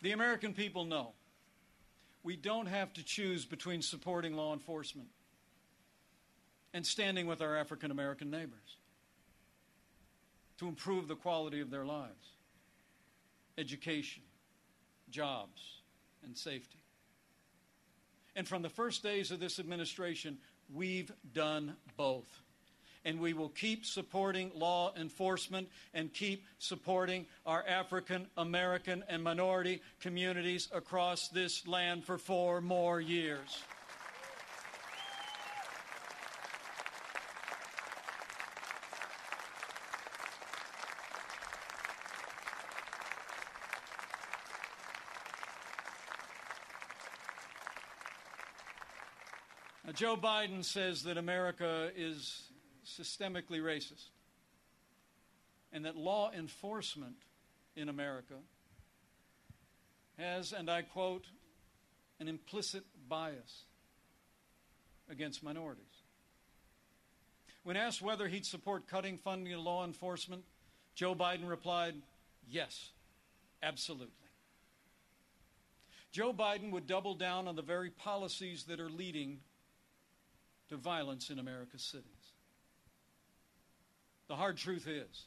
The 0.01 0.11
American 0.11 0.53
people 0.53 0.85
know 0.85 1.13
we 2.21 2.35
don't 2.35 2.67
have 2.67 2.93
to 2.93 3.03
choose 3.03 3.45
between 3.45 3.81
supporting 3.81 4.35
law 4.35 4.53
enforcement 4.53 5.09
and 6.75 6.85
standing 6.85 7.25
with 7.25 7.41
our 7.41 7.57
African 7.57 7.89
American 7.89 8.29
neighbors 8.29 8.77
to 10.59 10.67
improve 10.67 11.07
the 11.07 11.15
quality 11.15 11.59
of 11.59 11.71
their 11.71 11.85
lives, 11.85 12.33
education, 13.57 14.23
jobs, 15.09 15.81
and 16.23 16.37
safety. 16.37 16.84
And 18.35 18.47
from 18.47 18.61
the 18.61 18.69
first 18.69 19.03
days 19.03 19.31
of 19.31 19.39
this 19.39 19.59
administration, 19.59 20.37
we've 20.73 21.11
done 21.33 21.75
both 21.97 22.27
and 23.05 23.19
we 23.19 23.33
will 23.33 23.49
keep 23.49 23.85
supporting 23.85 24.51
law 24.55 24.91
enforcement 24.99 25.69
and 25.93 26.11
keep 26.11 26.43
supporting 26.57 27.25
our 27.45 27.63
African 27.67 28.27
American 28.35 29.03
and 29.07 29.23
minority 29.23 29.81
communities 30.01 30.67
across 30.73 31.29
this 31.29 31.67
land 31.67 32.03
for 32.03 32.17
four 32.17 32.59
more 32.59 32.99
years. 32.99 33.61
Joe 49.95 50.17
Biden 50.17 50.65
says 50.65 51.03
that 51.03 51.17
America 51.17 51.89
is 51.95 52.49
systemically 52.85 53.61
racist 53.61 54.09
and 55.71 55.85
that 55.85 55.95
law 55.95 56.31
enforcement 56.37 57.15
in 57.77 57.87
America 57.87 58.33
has, 60.17 60.51
and 60.51 60.69
I 60.69 60.81
quote, 60.81 61.23
an 62.19 62.27
implicit 62.27 62.83
bias 63.07 63.63
against 65.09 65.41
minorities. 65.41 65.85
When 67.63 67.77
asked 67.77 68.01
whether 68.01 68.27
he'd 68.27 68.45
support 68.45 68.87
cutting 68.87 69.17
funding 69.17 69.53
to 69.53 69.59
law 69.59 69.85
enforcement, 69.85 70.43
Joe 70.93 71.15
Biden 71.15 71.47
replied, 71.47 71.95
yes, 72.49 72.89
absolutely. 73.63 74.11
Joe 76.11 76.33
Biden 76.33 76.71
would 76.71 76.85
double 76.85 77.15
down 77.15 77.47
on 77.47 77.55
the 77.55 77.61
very 77.61 77.91
policies 77.91 78.65
that 78.65 78.81
are 78.81 78.89
leading 78.89 79.39
to 80.69 80.77
violence 80.77 81.29
in 81.29 81.39
America's 81.39 81.83
cities. 81.83 82.05
The 84.27 84.35
hard 84.35 84.57
truth 84.57 84.87
is, 84.87 85.25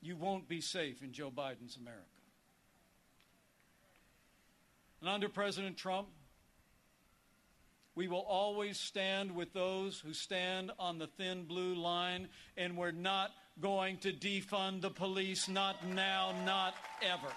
you 0.00 0.16
won't 0.16 0.48
be 0.48 0.60
safe 0.60 1.02
in 1.02 1.12
Joe 1.12 1.30
Biden's 1.30 1.76
America. 1.76 2.02
And 5.00 5.08
under 5.08 5.28
President 5.28 5.76
Trump, 5.76 6.08
we 7.94 8.08
will 8.08 8.24
always 8.26 8.78
stand 8.78 9.34
with 9.34 9.52
those 9.52 10.00
who 10.00 10.14
stand 10.14 10.72
on 10.78 10.98
the 10.98 11.06
thin 11.06 11.44
blue 11.44 11.74
line, 11.74 12.28
and 12.56 12.76
we're 12.76 12.90
not 12.90 13.30
going 13.60 13.98
to 13.98 14.12
defund 14.12 14.80
the 14.80 14.90
police, 14.90 15.48
not 15.48 15.86
now, 15.86 16.32
not 16.44 16.74
ever. 17.02 17.32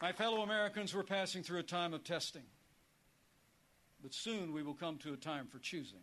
My 0.00 0.12
fellow 0.12 0.40
Americans, 0.40 0.94
we're 0.94 1.02
passing 1.02 1.42
through 1.42 1.58
a 1.58 1.62
time 1.62 1.92
of 1.92 2.04
testing, 2.04 2.44
but 4.02 4.14
soon 4.14 4.54
we 4.54 4.62
will 4.62 4.74
come 4.74 4.96
to 4.98 5.12
a 5.12 5.16
time 5.16 5.46
for 5.46 5.58
choosing. 5.58 6.00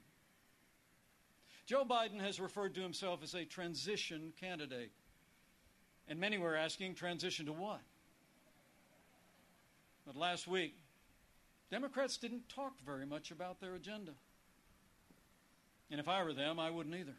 Joe 1.66 1.84
Biden 1.84 2.22
has 2.22 2.40
referred 2.40 2.76
to 2.76 2.82
himself 2.82 3.24
as 3.24 3.34
a 3.34 3.44
transition 3.44 4.34
candidate, 4.40 4.92
and 6.08 6.20
many 6.20 6.38
were 6.38 6.56
asking, 6.56 6.94
transition 6.94 7.48
to 7.48 7.54
what? 7.54 7.82
But 10.06 10.16
last 10.16 10.48
week, 10.48 10.76
Democrats 11.72 12.18
didn't 12.18 12.48
talk 12.50 12.74
very 12.86 13.06
much 13.06 13.32
about 13.32 13.60
their 13.60 13.74
agenda. 13.74 14.14
And 15.90 16.00
if 16.00 16.08
I 16.08 16.24
were 16.24 16.34
them, 16.34 16.60
I 16.60 16.70
wouldn't 16.70 16.96
either. 16.96 17.16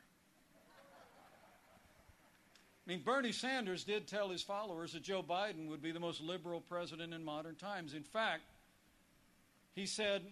I 2.88 2.92
mean, 2.92 3.02
Bernie 3.04 3.32
Sanders 3.32 3.84
did 3.84 4.06
tell 4.06 4.30
his 4.30 4.42
followers 4.42 4.94
that 4.94 5.02
Joe 5.02 5.22
Biden 5.22 5.68
would 5.68 5.82
be 5.82 5.92
the 5.92 6.00
most 6.00 6.22
liberal 6.22 6.62
president 6.62 7.12
in 7.12 7.22
modern 7.22 7.54
times. 7.54 7.92
In 7.92 8.02
fact, 8.02 8.44
he 9.74 9.84
said, 9.84 10.22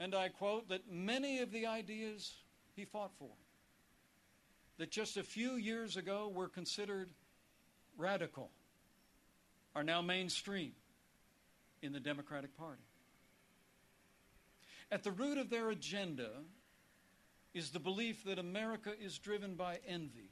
and 0.00 0.14
I 0.14 0.30
quote, 0.30 0.70
that 0.70 0.90
many 0.90 1.40
of 1.40 1.52
the 1.52 1.66
ideas 1.66 2.32
he 2.74 2.86
fought 2.86 3.10
for, 3.18 3.28
that 4.78 4.90
just 4.90 5.18
a 5.18 5.22
few 5.22 5.56
years 5.56 5.98
ago 5.98 6.32
were 6.34 6.48
considered 6.48 7.10
radical, 7.98 8.48
are 9.76 9.84
now 9.84 10.00
mainstream 10.00 10.72
in 11.82 11.92
the 11.92 12.00
Democratic 12.00 12.56
Party. 12.56 12.80
At 14.90 15.04
the 15.04 15.12
root 15.12 15.36
of 15.36 15.50
their 15.50 15.68
agenda 15.68 16.30
is 17.52 17.72
the 17.72 17.78
belief 17.78 18.24
that 18.24 18.38
America 18.38 18.94
is 18.98 19.18
driven 19.18 19.54
by 19.54 19.80
envy 19.86 20.30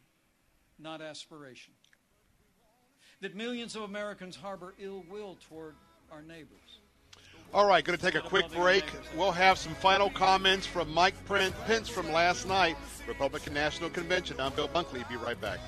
not 0.78 1.00
aspiration. 1.00 1.72
That 3.20 3.34
millions 3.34 3.76
of 3.76 3.82
Americans 3.82 4.36
harbor 4.36 4.74
ill 4.78 5.05
will 5.10 5.38
toward 5.48 5.74
our 6.12 6.22
neighbors. 6.22 6.80
All 7.55 7.66
right, 7.66 7.84
going 7.84 7.98
to 7.98 8.05
take 8.05 8.16
a 8.16 8.20
quick 8.20 8.50
break. 8.52 8.84
We'll 9.16 9.32
have 9.32 9.56
some 9.56 9.74
final 9.74 10.10
comments 10.10 10.66
from 10.66 10.92
Mike 10.92 11.14
Pence 11.26 11.88
from 11.88 12.12
last 12.12 12.46
night, 12.46 12.76
Republican 13.06 13.55
National 13.55 13.88
Convention. 13.88 14.38
I'm 14.40 14.52
Bill 14.52 14.68
Bunkley. 14.68 15.08
Be 15.08 15.16
right 15.16 15.40
back. 15.40 15.58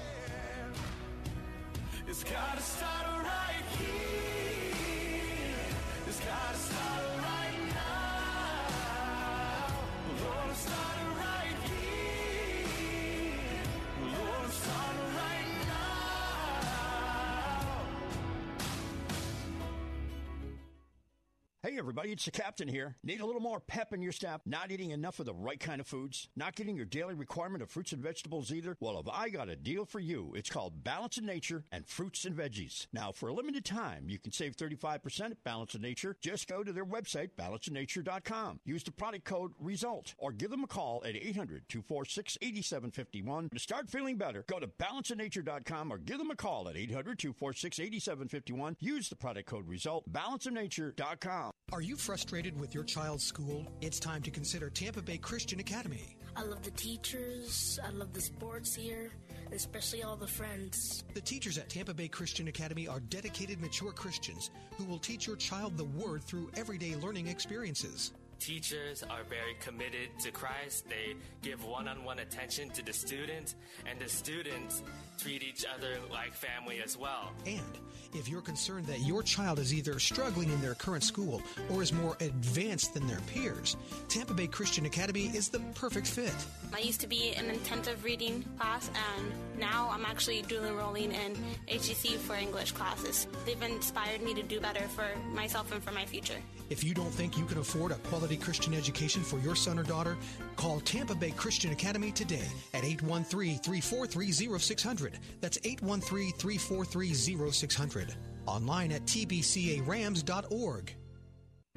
Everybody, 21.78 22.10
it's 22.10 22.24
the 22.24 22.32
captain 22.32 22.66
here. 22.66 22.96
Need 23.04 23.20
a 23.20 23.24
little 23.26 23.40
more 23.40 23.60
pep 23.60 23.92
in 23.92 24.02
your 24.02 24.10
step? 24.10 24.40
Not 24.44 24.72
eating 24.72 24.90
enough 24.90 25.20
of 25.20 25.26
the 25.26 25.34
right 25.34 25.60
kind 25.60 25.80
of 25.80 25.86
foods? 25.86 26.28
Not 26.34 26.56
getting 26.56 26.74
your 26.74 26.84
daily 26.84 27.14
requirement 27.14 27.62
of 27.62 27.70
fruits 27.70 27.92
and 27.92 28.02
vegetables 28.02 28.52
either? 28.52 28.76
Well, 28.80 28.96
have 28.96 29.08
I 29.08 29.28
got 29.28 29.48
a 29.48 29.54
deal 29.54 29.84
for 29.84 30.00
you? 30.00 30.32
It's 30.34 30.50
called 30.50 30.82
Balance 30.82 31.18
of 31.18 31.24
Nature 31.24 31.62
and 31.70 31.86
Fruits 31.86 32.24
and 32.24 32.36
Veggies. 32.36 32.88
Now, 32.92 33.12
for 33.12 33.28
a 33.28 33.32
limited 33.32 33.64
time, 33.64 34.08
you 34.08 34.18
can 34.18 34.32
save 34.32 34.56
35% 34.56 35.30
at 35.30 35.44
Balance 35.44 35.76
of 35.76 35.80
Nature. 35.80 36.16
Just 36.20 36.48
go 36.48 36.64
to 36.64 36.72
their 36.72 36.84
website, 36.84 37.30
balanceofnature.com. 37.38 38.58
Use 38.64 38.82
the 38.82 38.90
product 38.90 39.24
code 39.24 39.52
RESULT 39.60 40.14
or 40.18 40.32
give 40.32 40.50
them 40.50 40.64
a 40.64 40.68
call 40.68 41.04
at 41.04 41.14
800 41.14 41.68
246 41.68 42.38
8751. 42.42 43.50
To 43.50 43.58
start 43.60 43.88
feeling 43.88 44.16
better, 44.16 44.44
go 44.48 44.58
to 44.58 44.66
balanceofnature.com 44.66 45.92
or 45.92 45.98
give 45.98 46.18
them 46.18 46.32
a 46.32 46.36
call 46.36 46.68
at 46.68 46.76
800 46.76 47.20
246 47.20 47.78
8751. 47.78 48.76
Use 48.80 49.08
the 49.08 49.16
product 49.16 49.48
code 49.48 49.68
RESULT, 49.68 50.10
balanceofnature.com. 50.12 51.52
Are 51.70 51.82
you 51.82 51.96
frustrated 51.96 52.58
with 52.58 52.74
your 52.74 52.82
child's 52.82 53.24
school? 53.24 53.66
It's 53.82 54.00
time 54.00 54.22
to 54.22 54.30
consider 54.30 54.70
Tampa 54.70 55.02
Bay 55.02 55.18
Christian 55.18 55.60
Academy. 55.60 56.16
I 56.34 56.42
love 56.42 56.62
the 56.62 56.70
teachers, 56.70 57.78
I 57.84 57.90
love 57.90 58.14
the 58.14 58.22
sports 58.22 58.74
here, 58.74 59.10
especially 59.52 60.02
all 60.02 60.16
the 60.16 60.26
friends. 60.26 61.04
The 61.12 61.20
teachers 61.20 61.58
at 61.58 61.68
Tampa 61.68 61.92
Bay 61.92 62.08
Christian 62.08 62.48
Academy 62.48 62.88
are 62.88 63.00
dedicated, 63.00 63.60
mature 63.60 63.92
Christians 63.92 64.50
who 64.78 64.84
will 64.84 64.98
teach 64.98 65.26
your 65.26 65.36
child 65.36 65.76
the 65.76 65.84
Word 65.84 66.24
through 66.24 66.50
everyday 66.56 66.96
learning 66.96 67.26
experiences. 67.26 68.12
Teachers 68.40 69.02
are 69.02 69.24
very 69.28 69.54
committed 69.60 70.10
to 70.20 70.30
Christ. 70.30 70.88
They 70.88 71.14
give 71.42 71.64
one 71.64 71.88
on 71.88 72.04
one 72.04 72.20
attention 72.20 72.70
to 72.70 72.84
the 72.84 72.92
students, 72.92 73.56
and 73.84 73.98
the 73.98 74.08
students 74.08 74.82
treat 75.18 75.42
each 75.42 75.64
other 75.66 75.96
like 76.10 76.32
family 76.32 76.80
as 76.82 76.96
well. 76.96 77.32
And 77.46 77.78
if 78.14 78.28
you're 78.28 78.40
concerned 78.40 78.86
that 78.86 79.00
your 79.00 79.22
child 79.22 79.58
is 79.58 79.74
either 79.74 79.98
struggling 79.98 80.50
in 80.50 80.60
their 80.60 80.74
current 80.74 81.02
school 81.02 81.42
or 81.70 81.82
is 81.82 81.92
more 81.92 82.16
advanced 82.20 82.94
than 82.94 83.06
their 83.06 83.20
peers, 83.22 83.76
Tampa 84.08 84.34
Bay 84.34 84.46
Christian 84.46 84.86
Academy 84.86 85.26
is 85.34 85.48
the 85.48 85.58
perfect 85.74 86.06
fit. 86.06 86.32
I 86.72 86.78
used 86.78 87.00
to 87.00 87.08
be 87.08 87.34
in 87.36 87.46
intensive 87.46 88.04
reading 88.04 88.44
class, 88.56 88.88
and 89.18 89.32
now 89.58 89.90
I'm 89.92 90.04
actually 90.04 90.42
dual 90.42 90.64
enrolling 90.64 91.12
in 91.12 91.36
HCC 91.68 92.16
for 92.16 92.36
English 92.36 92.72
classes. 92.72 93.26
They've 93.44 93.60
inspired 93.62 94.22
me 94.22 94.32
to 94.34 94.42
do 94.42 94.60
better 94.60 94.82
for 94.88 95.06
myself 95.34 95.72
and 95.72 95.82
for 95.82 95.92
my 95.92 96.04
future. 96.04 96.38
If 96.70 96.84
you 96.84 96.94
don't 96.94 97.10
think 97.10 97.36
you 97.36 97.46
can 97.46 97.58
afford 97.58 97.92
a 97.92 97.96
quality 97.96 98.27
Christian 98.36 98.74
education 98.74 99.22
for 99.22 99.38
your 99.38 99.54
son 99.54 99.78
or 99.78 99.84
daughter, 99.84 100.18
call 100.56 100.80
Tampa 100.80 101.14
Bay 101.14 101.30
Christian 101.30 101.72
Academy 101.72 102.12
today 102.12 102.48
at 102.74 102.84
813-343-0600. 102.84 105.14
That's 105.40 105.56
813-343-0600. 105.58 108.14
Online 108.46 108.92
at 108.92 109.06
tbcarams.org. 109.06 110.94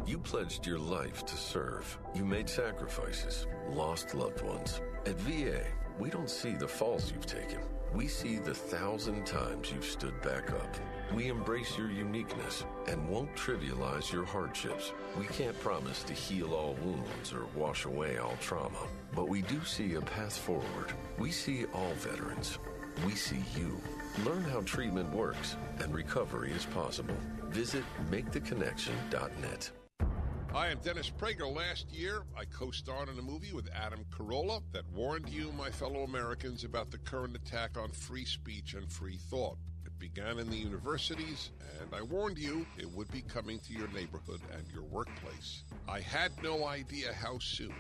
You 0.06 0.18
pledged 0.18 0.66
your 0.66 0.80
life 0.80 1.26
to 1.26 1.38
serve. 1.38 1.98
You 2.16 2.26
made 2.26 2.50
sacrifices, 2.50 3.46
lost 3.70 4.16
loved 4.16 4.42
ones. 4.42 4.82
At 5.06 5.22
VA, 5.22 5.64
we 6.00 6.10
don't 6.10 6.30
see 6.30 6.54
the 6.54 6.68
falls 6.68 7.12
you've 7.12 7.28
taken. 7.28 7.60
We 7.94 8.08
see 8.08 8.38
the 8.38 8.54
thousand 8.54 9.28
times 9.28 9.72
you've 9.72 9.86
stood 9.86 10.20
back 10.22 10.52
up. 10.52 10.76
We 11.14 11.28
embrace 11.28 11.78
your 11.78 11.92
uniqueness 11.92 12.64
and 12.88 13.10
won't 13.10 13.36
trivialize 13.36 14.14
your 14.14 14.24
hardships. 14.24 14.94
We 15.20 15.26
can't 15.26 15.60
promise 15.60 16.04
to 16.04 16.14
heal 16.14 16.54
all 16.54 16.78
wounds 16.82 17.34
or 17.34 17.48
wash 17.54 17.84
away 17.84 18.18
all 18.18 18.38
trauma, 18.40 18.88
but 19.14 19.28
we 19.28 19.42
do 19.42 19.62
see 19.66 19.96
a 19.96 20.02
path 20.02 20.38
forward. 20.38 20.94
We 21.20 21.32
see 21.32 21.66
all 21.74 21.92
veterans. 21.96 22.60
We 23.06 23.16
see 23.16 23.44
you. 23.58 23.82
Learn 24.26 24.44
how 24.44 24.62
treatment 24.62 25.12
works 25.14 25.58
and 25.80 25.94
recovery 25.94 26.52
is 26.52 26.66
possible. 26.68 27.18
Visit 27.50 27.84
MakeTheConnection.net. 28.10 29.72
I'm 30.56 30.80
Dennis 30.80 31.10
Prager. 31.10 31.54
Last 31.54 31.92
year, 31.92 32.24
I 32.38 32.46
co 32.46 32.72
starred 32.72 33.10
in 33.10 33.20
a 33.20 33.22
movie 33.22 33.54
with 33.54 33.70
Adam 33.74 34.06
Carolla 34.12 34.62
that 34.72 34.90
warned 34.94 35.30
you, 35.30 35.52
my 35.58 35.70
fellow 35.70 36.04
Americans, 36.04 36.64
about 36.64 36.92
the 36.92 36.98
current 37.00 37.36
attack 37.36 37.78
on 37.78 37.90
free 37.92 38.26
speech 38.26 38.74
and 38.74 38.92
free 38.92 39.18
thought. 39.18 39.58
Began 40.02 40.40
in 40.40 40.50
the 40.50 40.58
universities, 40.58 41.52
and 41.80 41.94
I 41.94 42.02
warned 42.02 42.40
you 42.40 42.66
it 42.76 42.90
would 42.90 43.12
be 43.12 43.22
coming 43.22 43.60
to 43.60 43.74
your 43.74 43.88
neighborhood 43.90 44.42
and 44.52 44.66
your 44.74 44.82
workplace. 44.82 45.62
I 45.88 46.00
had 46.00 46.32
no 46.42 46.66
idea 46.66 47.14
how 47.14 47.38
soon. 47.38 47.76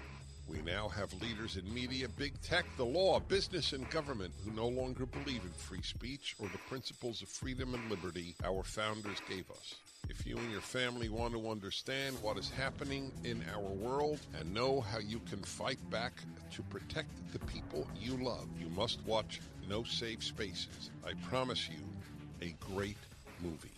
We 0.48 0.62
now 0.62 0.88
have 0.90 1.20
leaders 1.20 1.58
in 1.58 1.74
media, 1.74 2.08
big 2.08 2.40
tech, 2.44 2.66
the 2.78 2.86
law, 2.86 3.20
business, 3.20 3.74
and 3.74 3.90
government 3.90 4.36
who 4.46 4.52
no 4.52 4.68
longer 4.68 5.08
believe 5.08 5.42
in 5.44 5.52
free 5.58 5.82
speech 5.82 6.36
or 6.38 6.48
the 6.50 6.60
principles 6.70 7.24
of 7.24 7.28
freedom 7.28 7.74
and 7.74 7.90
liberty 7.90 8.36
our 8.46 8.62
founders 8.62 9.18
gave 9.28 9.50
us. 9.50 9.76
If 10.08 10.28
you 10.28 10.38
and 10.38 10.52
your 10.52 10.62
family 10.62 11.10
want 11.10 11.34
to 11.34 11.50
understand 11.50 12.18
what 12.22 12.38
is 12.38 12.52
happening 12.52 13.12
in 13.24 13.44
our 13.52 13.62
world 13.62 14.20
and 14.40 14.54
know 14.54 14.82
how 14.82 15.00
you 15.00 15.22
can 15.28 15.42
fight 15.42 15.80
back 15.90 16.14
to 16.52 16.62
protect 16.64 17.10
the 17.34 17.40
people 17.40 17.88
you 18.00 18.16
love, 18.18 18.48
you 18.60 18.70
must 18.70 19.00
watch 19.08 19.42
No 19.68 19.84
Safe 19.84 20.24
Spaces. 20.24 20.92
I 21.04 21.14
promise 21.28 21.68
you, 21.68 21.80
a 22.42 22.54
great 22.74 22.98
movie. 23.42 23.70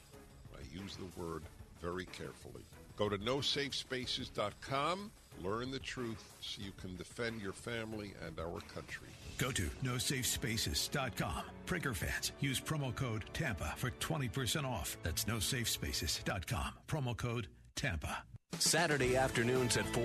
I 0.56 0.61
use 0.82 0.95
the 0.95 1.22
word 1.22 1.43
very 1.82 2.06
carefully. 2.06 2.64
Go 2.95 3.09
to 3.09 3.17
nosafespaces.com, 3.17 5.11
learn 5.43 5.72
the 5.72 5.80
truth 5.80 6.24
so 6.42 6.61
you 6.64 6.72
can 6.80 6.95
defend 6.95 7.42
your 7.42 7.53
family 7.53 8.14
and 8.25 8.40
our 8.40 8.59
country. 8.74 9.08
Go 9.38 9.51
to 9.51 9.64
nosafespaces.com. 9.83 11.43
Prager 11.66 11.95
fans, 11.95 12.32
use 12.40 12.61
promo 12.61 12.95
code 12.95 13.25
TAMPA 13.33 13.74
for 13.77 13.90
20% 13.92 14.66
off. 14.66 14.98
That's 15.03 15.25
nosafespaces.com. 15.25 16.69
Promo 16.88 17.17
code 17.17 17.48
TAMPA. 17.75 18.17
Saturday 18.59 19.16
afternoons 19.17 19.77
at 19.77 19.85
4. 19.88 20.03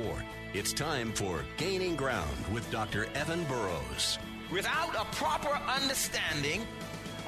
It's 0.54 0.72
time 0.72 1.12
for 1.12 1.44
Gaining 1.58 1.96
Ground 1.96 2.36
with 2.52 2.68
Dr. 2.70 3.06
Evan 3.14 3.44
Burrows. 3.44 4.18
Without 4.50 4.94
a 4.94 5.04
proper 5.16 5.60
understanding 5.70 6.66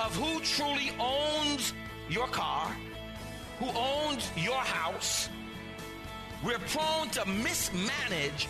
of 0.01 0.17
who 0.17 0.41
truly 0.41 0.93
owns 0.99 1.75
your 2.09 2.27
car, 2.29 2.75
who 3.59 3.67
owns 3.77 4.31
your 4.37 4.55
house, 4.55 5.29
we're 6.43 6.59
prone 6.59 7.11
to 7.11 7.27
mismanage 7.27 8.49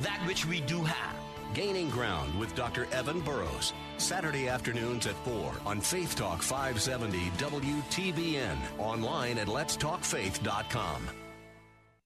that 0.00 0.20
which 0.26 0.46
we 0.46 0.60
do 0.62 0.82
have. 0.82 1.16
Gaining 1.54 1.90
Ground 1.90 2.38
with 2.38 2.54
Dr. 2.54 2.86
Evan 2.92 3.20
Burrows. 3.20 3.72
Saturday 3.98 4.48
afternoons 4.48 5.06
at 5.06 5.16
4 5.24 5.52
on 5.66 5.80
Faith 5.80 6.16
Talk 6.16 6.42
570 6.42 7.18
WTBN. 7.38 8.56
Online 8.78 9.38
at 9.38 9.48
letstalkfaith.com. 9.48 11.19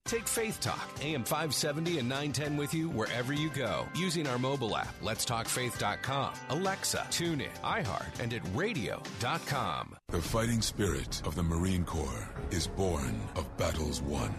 Take 0.06 0.28
Faith 0.28 0.60
Talk, 0.60 0.90
AM 1.00 1.24
570 1.24 1.98
and 1.98 2.06
910 2.06 2.58
with 2.58 2.74
you 2.74 2.90
wherever 2.90 3.32
you 3.32 3.48
go 3.48 3.88
using 3.94 4.26
our 4.26 4.38
mobile 4.38 4.76
app, 4.76 4.94
letstalkfaith.com, 5.00 6.34
Alexa, 6.50 7.06
TuneIn, 7.08 7.48
iHeart, 7.62 8.20
and 8.20 8.34
at 8.34 8.42
radio.com. 8.52 9.96
The 10.10 10.20
fighting 10.20 10.60
spirit 10.60 11.22
of 11.24 11.34
the 11.34 11.42
Marine 11.42 11.86
Corps 11.86 12.28
is 12.50 12.66
born 12.66 13.18
of 13.34 13.56
battles 13.56 14.02
won. 14.02 14.34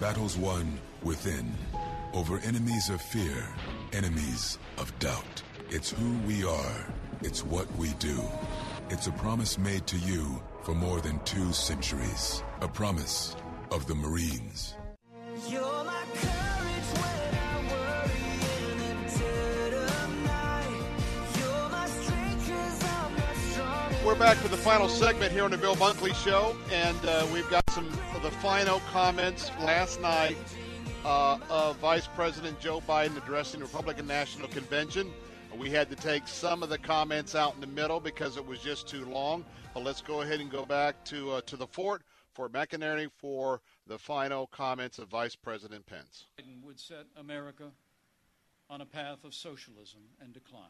Battles 0.00 0.38
won 0.38 0.78
within, 1.02 1.52
over 2.14 2.38
enemies 2.38 2.88
of 2.88 3.02
fear, 3.02 3.46
enemies 3.92 4.58
of 4.78 4.98
doubt. 4.98 5.42
It's 5.68 5.90
who 5.90 6.16
we 6.26 6.42
are. 6.42 6.86
It's 7.20 7.44
what 7.44 7.70
we 7.76 7.90
do. 7.98 8.18
It's 8.88 9.08
a 9.08 9.12
promise 9.12 9.58
made 9.58 9.86
to 9.88 9.98
you 9.98 10.42
for 10.62 10.74
more 10.74 11.02
than 11.02 11.22
two 11.24 11.52
centuries. 11.52 12.42
A 12.62 12.68
promise 12.68 13.36
of 13.70 13.86
the 13.86 13.94
Marines. 13.94 14.75
We're 24.04 24.14
back 24.18 24.36
for 24.38 24.48
the 24.48 24.56
final 24.56 24.88
segment 24.88 25.30
here 25.30 25.44
on 25.44 25.52
the 25.52 25.58
Bill 25.58 25.76
Bunkley 25.76 26.14
Show, 26.24 26.56
and 26.72 26.96
uh, 27.06 27.26
we've 27.32 27.48
got 27.48 27.62
some 27.70 27.86
of 28.14 28.22
the 28.22 28.30
final 28.32 28.80
comments 28.90 29.52
last 29.60 30.00
night 30.00 30.36
uh, 31.04 31.38
of 31.48 31.76
Vice 31.76 32.08
President 32.08 32.58
Joe 32.58 32.80
Biden 32.80 33.16
addressing 33.16 33.60
the 33.60 33.66
Republican 33.66 34.08
National 34.08 34.48
Convention. 34.48 35.12
We 35.56 35.70
had 35.70 35.88
to 35.90 35.96
take 35.96 36.26
some 36.26 36.64
of 36.64 36.70
the 36.70 36.78
comments 36.78 37.36
out 37.36 37.54
in 37.54 37.60
the 37.60 37.68
middle 37.68 38.00
because 38.00 38.36
it 38.36 38.44
was 38.44 38.58
just 38.58 38.88
too 38.88 39.04
long. 39.04 39.44
But 39.74 39.84
let's 39.84 40.00
go 40.00 40.22
ahead 40.22 40.40
and 40.40 40.50
go 40.50 40.66
back 40.66 41.04
to 41.06 41.32
uh, 41.32 41.40
to 41.42 41.56
the 41.56 41.66
fort 41.66 42.02
for 42.32 42.48
McHenry 42.48 43.08
for 43.16 43.60
the 43.86 43.98
final 43.98 44.46
comments 44.46 44.98
of 44.98 45.08
Vice 45.08 45.36
President 45.36 45.86
Pence. 45.86 46.24
Biden 46.38 46.62
would 46.64 46.80
set 46.80 47.06
America 47.16 47.70
on 48.68 48.80
a 48.80 48.86
path 48.86 49.24
of 49.24 49.32
socialism 49.32 50.00
and 50.20 50.32
decline. 50.32 50.64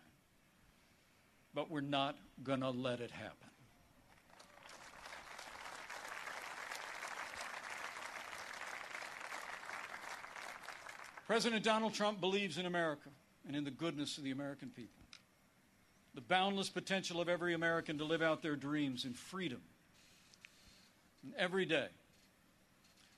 But 1.54 1.70
we're 1.70 1.80
not 1.80 2.16
going 2.42 2.60
to 2.60 2.70
let 2.70 3.00
it 3.00 3.10
happen. 3.10 3.48
President 11.26 11.64
Donald 11.64 11.92
Trump 11.92 12.20
believes 12.20 12.56
in 12.56 12.66
America 12.66 13.08
and 13.46 13.56
in 13.56 13.64
the 13.64 13.70
goodness 13.70 14.16
of 14.18 14.24
the 14.24 14.30
American 14.30 14.68
people, 14.68 15.02
the 16.14 16.20
boundless 16.20 16.68
potential 16.68 17.20
of 17.20 17.28
every 17.28 17.54
American 17.54 17.98
to 17.98 18.04
live 18.04 18.22
out 18.22 18.42
their 18.42 18.54
dreams 18.54 19.04
in 19.04 19.12
freedom. 19.12 19.60
And 21.24 21.34
every 21.36 21.64
day, 21.64 21.88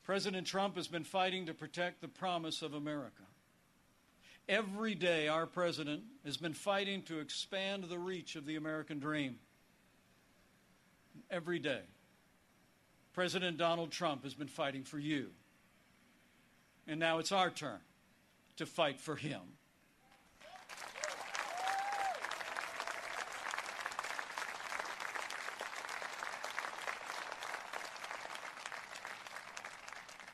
President 0.08 0.46
Trump 0.46 0.76
has 0.76 0.88
been 0.88 1.04
fighting 1.04 1.44
to 1.44 1.52
protect 1.52 2.00
the 2.00 2.08
promise 2.08 2.62
of 2.62 2.72
America. 2.72 3.24
Every 4.48 4.94
day, 4.94 5.28
our 5.28 5.44
president 5.44 6.02
has 6.24 6.38
been 6.38 6.54
fighting 6.54 7.02
to 7.02 7.18
expand 7.18 7.84
the 7.84 7.98
reach 7.98 8.34
of 8.34 8.46
the 8.46 8.56
American 8.56 9.00
dream. 9.00 9.38
Every 11.30 11.58
day, 11.58 11.82
President 13.12 13.58
Donald 13.58 13.90
Trump 13.90 14.24
has 14.24 14.32
been 14.32 14.48
fighting 14.48 14.82
for 14.82 14.98
you. 14.98 15.28
And 16.86 16.98
now 16.98 17.18
it's 17.18 17.30
our 17.30 17.50
turn 17.50 17.80
to 18.56 18.64
fight 18.64 19.00
for 19.00 19.14
him. 19.14 19.42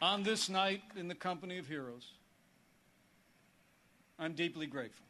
On 0.05 0.23
this 0.23 0.51
night 0.51 0.83
in 0.97 1.09
the 1.09 1.15
company 1.15 1.57
of 1.57 1.67
heroes, 1.67 2.07
I'm 4.19 4.35
deeply 4.35 4.67
grateful. 4.67 5.07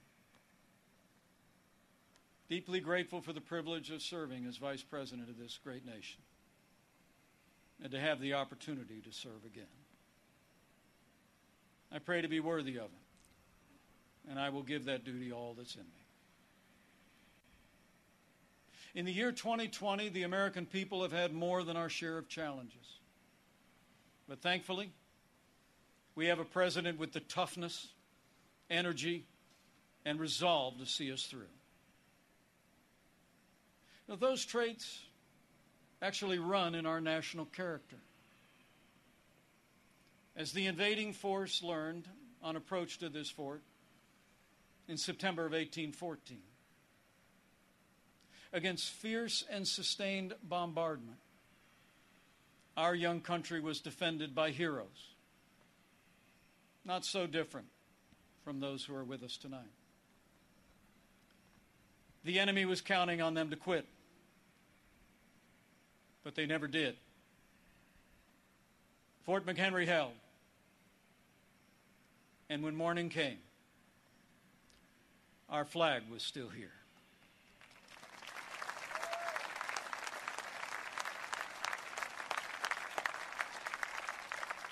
Deeply 2.48 2.78
grateful 2.78 3.20
for 3.20 3.32
the 3.32 3.40
privilege 3.40 3.90
of 3.90 4.00
serving 4.02 4.46
as 4.46 4.56
Vice 4.56 4.84
President 4.84 5.28
of 5.28 5.36
this 5.36 5.58
great 5.64 5.84
nation 5.84 6.20
and 7.82 7.90
to 7.90 7.98
have 7.98 8.20
the 8.20 8.34
opportunity 8.34 9.00
to 9.00 9.10
serve 9.10 9.44
again. 9.44 9.64
I 11.90 11.98
pray 11.98 12.22
to 12.22 12.28
be 12.28 12.38
worthy 12.38 12.76
of 12.76 12.84
it, 12.84 14.30
and 14.30 14.38
I 14.38 14.50
will 14.50 14.62
give 14.62 14.84
that 14.84 15.04
duty 15.04 15.32
all 15.32 15.54
that's 15.58 15.74
in 15.74 15.80
me. 15.80 16.04
In 18.94 19.06
the 19.06 19.12
year 19.12 19.32
2020, 19.32 20.10
the 20.10 20.22
American 20.22 20.66
people 20.66 21.02
have 21.02 21.10
had 21.10 21.32
more 21.32 21.64
than 21.64 21.76
our 21.76 21.88
share 21.88 22.16
of 22.16 22.28
challenges. 22.28 23.00
But 24.28 24.40
thankfully, 24.40 24.90
we 26.14 26.26
have 26.26 26.38
a 26.38 26.44
president 26.44 26.98
with 26.98 27.12
the 27.12 27.20
toughness, 27.20 27.88
energy, 28.70 29.26
and 30.04 30.18
resolve 30.18 30.78
to 30.78 30.86
see 30.86 31.12
us 31.12 31.24
through. 31.24 31.42
Now, 34.08 34.16
those 34.16 34.44
traits 34.44 35.00
actually 36.02 36.38
run 36.38 36.74
in 36.74 36.86
our 36.86 37.00
national 37.00 37.46
character. 37.46 37.96
As 40.36 40.52
the 40.52 40.66
invading 40.66 41.12
force 41.12 41.62
learned 41.62 42.08
on 42.42 42.56
approach 42.56 42.98
to 42.98 43.08
this 43.08 43.30
fort 43.30 43.62
in 44.88 44.96
September 44.98 45.46
of 45.46 45.52
1814, 45.52 46.38
against 48.52 48.90
fierce 48.90 49.44
and 49.50 49.66
sustained 49.66 50.34
bombardment, 50.42 51.18
our 52.76 52.94
young 52.94 53.20
country 53.20 53.60
was 53.60 53.80
defended 53.80 54.34
by 54.34 54.50
heroes, 54.50 55.14
not 56.84 57.04
so 57.04 57.26
different 57.26 57.68
from 58.44 58.60
those 58.60 58.84
who 58.84 58.94
are 58.94 59.04
with 59.04 59.22
us 59.22 59.36
tonight. 59.36 59.72
The 62.24 62.38
enemy 62.38 62.64
was 62.64 62.80
counting 62.80 63.20
on 63.20 63.34
them 63.34 63.50
to 63.50 63.56
quit, 63.56 63.86
but 66.22 66.34
they 66.34 66.46
never 66.46 66.66
did. 66.66 66.96
Fort 69.24 69.46
McHenry 69.46 69.86
held. 69.86 70.12
And 72.50 72.62
when 72.62 72.76
morning 72.76 73.08
came, 73.08 73.38
our 75.48 75.64
flag 75.64 76.02
was 76.10 76.22
still 76.22 76.48
here. 76.48 76.72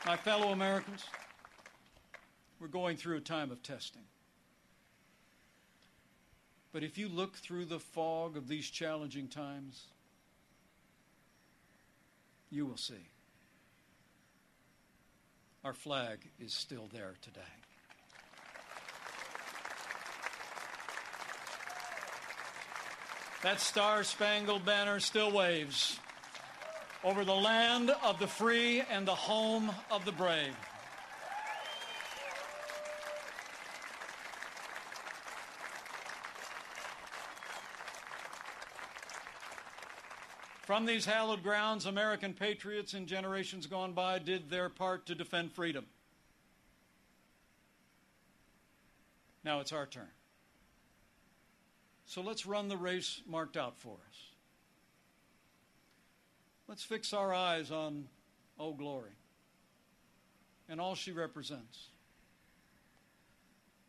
My 0.05 0.17
fellow 0.17 0.49
Americans, 0.49 1.05
we're 2.59 2.67
going 2.67 2.97
through 2.97 3.19
a 3.19 3.21
time 3.21 3.53
of 3.53 3.63
testing. 3.63 4.03
But 6.73 6.83
if 6.83 6.99
you 6.99 7.09
look 7.09 7.37
through 7.37 7.67
the 7.67 7.79
fog 7.79 8.37
of 8.37 8.49
these 8.49 8.69
challenging 8.69 9.29
times, 9.29 9.85
you 12.51 12.67
will 12.67 12.77
see 12.77 13.09
our 15.65 15.73
flag 15.73 16.29
is 16.41 16.53
still 16.53 16.89
there 16.93 17.15
today. 17.21 17.41
That 23.43 23.61
star 23.61 24.03
spangled 24.03 24.65
banner 24.65 24.99
still 24.99 25.31
waves 25.31 25.99
over 27.05 27.25
the 27.25 27.35
land 27.35 27.91
of 28.03 28.19
the 28.19 28.27
free 28.27 28.81
and 28.91 29.07
the 29.07 29.15
home 29.15 29.71
of 29.91 30.05
the 30.05 30.13
brave. 30.13 30.55
From 40.63 40.87
these 40.87 41.05
hallowed 41.05 41.43
grounds, 41.43 41.87
American 41.87 42.33
patriots 42.33 42.95
in 42.95 43.07
generations 43.07 43.67
gone 43.67 43.93
by 43.93 44.19
did 44.19 44.49
their 44.49 44.69
part 44.69 45.05
to 45.07 45.15
defend 45.15 45.53
freedom. 45.53 45.87
Now 49.45 49.61
it's 49.61 49.73
our 49.73 49.87
turn. 49.87 50.09
So 52.07 52.23
let's 52.23 52.47
run 52.47 52.69
the 52.69 52.77
race 52.77 53.23
marked 53.27 53.57
out 53.57 53.77
for 53.77 53.97
us. 54.09 54.32
Let's 56.69 56.83
fix 56.83 57.13
our 57.13 57.35
eyes 57.35 57.71
on 57.71 58.09
Old 58.59 58.79
Glory 58.79 59.13
and 60.69 60.81
all 60.81 60.95
she 60.95 61.13
represents. 61.13 61.89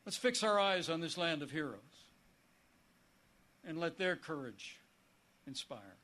Let's 0.06 0.18
fix 0.18 0.44
our 0.44 0.60
eyes 0.60 0.90
on 0.90 1.00
this 1.00 1.18
land 1.18 1.42
of 1.42 1.52
heroes 1.52 1.80
and 3.66 3.80
let 3.80 3.98
their 3.98 4.16
courage 4.16 4.80
inspire. 5.48 5.98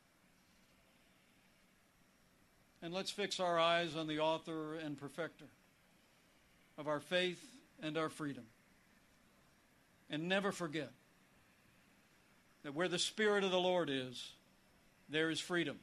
And 2.82 2.94
let's 2.94 3.12
fix 3.12 3.42
our 3.42 3.60
eyes 3.60 3.96
on 3.96 4.08
the 4.08 4.20
author 4.20 4.76
and 4.76 4.98
perfecter 4.98 5.50
of 6.78 6.88
our 6.88 7.02
faith 7.02 7.44
and 7.82 7.98
our 7.98 8.08
freedom. 8.08 8.46
And 10.10 10.30
never 10.30 10.54
forget 10.54 10.92
that 12.64 12.74
where 12.74 12.88
the 12.88 13.00
Spirit 13.00 13.44
of 13.44 13.52
the 13.52 13.60
Lord 13.60 13.90
is, 13.90 14.32
there 15.10 15.30
is 15.30 15.42
freedom. 15.42 15.80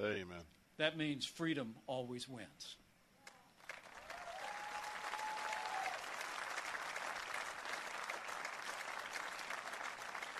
Amen. 0.00 0.42
That 0.76 0.96
means 0.96 1.26
freedom 1.26 1.74
always 1.86 2.28
wins. 2.28 2.76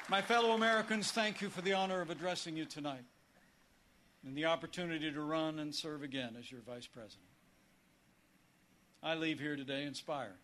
My 0.08 0.22
fellow 0.22 0.52
Americans, 0.52 1.10
thank 1.10 1.42
you 1.42 1.50
for 1.50 1.60
the 1.60 1.74
honor 1.74 2.00
of 2.00 2.08
addressing 2.08 2.56
you 2.56 2.64
tonight 2.64 3.04
and 4.24 4.36
the 4.36 4.46
opportunity 4.46 5.12
to 5.12 5.20
run 5.20 5.58
and 5.58 5.74
serve 5.74 6.02
again 6.02 6.34
as 6.38 6.50
your 6.50 6.62
vice 6.62 6.86
president. 6.86 7.28
I 9.02 9.16
leave 9.16 9.38
here 9.38 9.56
today 9.56 9.84
inspired. 9.84 10.38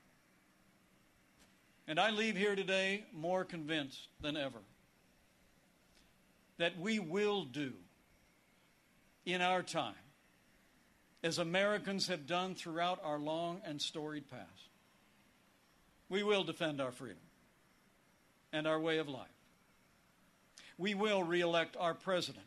And 1.86 1.98
I 1.98 2.10
leave 2.10 2.36
here 2.36 2.56
today 2.56 3.04
more 3.12 3.44
convinced 3.44 4.08
than 4.20 4.36
ever 4.36 4.60
that 6.58 6.78
we 6.78 6.98
will 6.98 7.44
do 7.44 7.72
in 9.24 9.40
our 9.40 9.62
time 9.62 9.94
as 11.22 11.38
Americans 11.38 12.08
have 12.08 12.26
done 12.26 12.54
throughout 12.54 13.00
our 13.02 13.18
long 13.18 13.60
and 13.64 13.80
storied 13.80 14.28
past. 14.28 14.68
We 16.08 16.22
will 16.22 16.44
defend 16.44 16.80
our 16.80 16.92
freedom 16.92 17.22
and 18.52 18.66
our 18.66 18.78
way 18.78 18.98
of 18.98 19.08
life. 19.08 19.28
We 20.76 20.94
will 20.94 21.22
reelect 21.22 21.76
our 21.78 21.94
president 21.94 22.44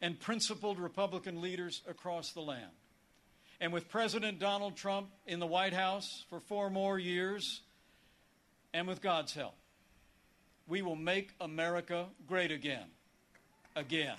and 0.00 0.18
principled 0.18 0.78
Republican 0.78 1.42
leaders 1.42 1.82
across 1.88 2.32
the 2.32 2.40
land. 2.40 2.70
And 3.60 3.72
with 3.72 3.90
President 3.90 4.38
Donald 4.38 4.76
Trump 4.76 5.10
in 5.26 5.40
the 5.40 5.46
White 5.46 5.74
House 5.74 6.24
for 6.30 6.40
four 6.40 6.70
more 6.70 6.98
years, 6.98 7.60
and 8.72 8.86
with 8.86 9.02
God's 9.02 9.34
help, 9.34 9.56
we 10.66 10.80
will 10.80 10.96
make 10.96 11.30
America 11.40 12.06
great 12.26 12.52
again. 12.52 12.86
Again. 13.76 14.16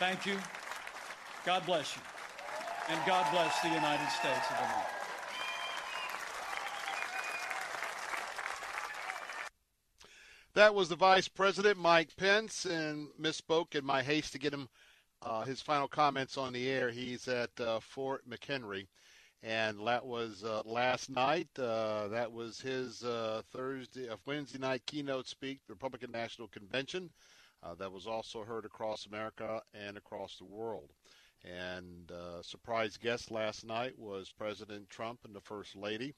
Thank 0.00 0.24
you. 0.24 0.38
God 1.44 1.66
bless 1.66 1.94
you. 1.94 2.00
And 2.88 2.98
God 3.06 3.30
bless 3.32 3.60
the 3.60 3.68
United 3.68 4.08
States 4.08 4.46
of 4.50 4.56
America. 4.56 4.86
That 10.54 10.74
was 10.74 10.88
the 10.88 10.96
Vice 10.96 11.28
President, 11.28 11.76
Mike 11.76 12.16
Pence, 12.16 12.64
and 12.64 13.08
misspoke 13.20 13.74
in 13.74 13.84
my 13.84 14.02
haste 14.02 14.32
to 14.32 14.38
get 14.38 14.54
him 14.54 14.70
uh, 15.20 15.44
his 15.44 15.60
final 15.60 15.86
comments 15.86 16.38
on 16.38 16.54
the 16.54 16.66
air. 16.70 16.90
He's 16.90 17.28
at 17.28 17.50
uh, 17.60 17.78
Fort 17.80 18.22
McHenry, 18.26 18.86
and 19.42 19.86
that 19.86 20.06
was 20.06 20.42
uh, 20.44 20.62
last 20.64 21.10
night. 21.10 21.48
Uh, 21.58 22.08
that 22.08 22.32
was 22.32 22.58
his 22.58 23.04
uh, 23.04 23.42
Thursday, 23.52 24.08
uh, 24.08 24.16
Wednesday 24.24 24.58
night 24.58 24.80
keynote 24.86 25.28
speak, 25.28 25.60
the 25.66 25.74
Republican 25.74 26.10
National 26.10 26.48
Convention. 26.48 27.10
Uh, 27.62 27.74
that 27.74 27.92
was 27.92 28.06
also 28.06 28.44
heard 28.44 28.64
across 28.64 29.06
America 29.06 29.62
and 29.74 29.96
across 29.96 30.36
the 30.36 30.44
world. 30.44 30.90
And 31.44 32.10
uh, 32.10 32.42
surprise 32.42 32.96
guest 32.96 33.30
last 33.30 33.64
night 33.64 33.98
was 33.98 34.32
President 34.36 34.90
Trump 34.90 35.20
and 35.24 35.34
the 35.34 35.40
First 35.40 35.76
Lady. 35.76 36.14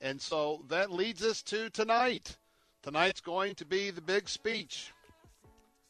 And 0.00 0.20
so 0.20 0.64
that 0.68 0.90
leads 0.90 1.22
us 1.22 1.42
to 1.44 1.70
tonight. 1.70 2.36
Tonight's 2.82 3.20
going 3.20 3.54
to 3.56 3.64
be 3.64 3.90
the 3.90 4.00
big 4.00 4.28
speech. 4.28 4.92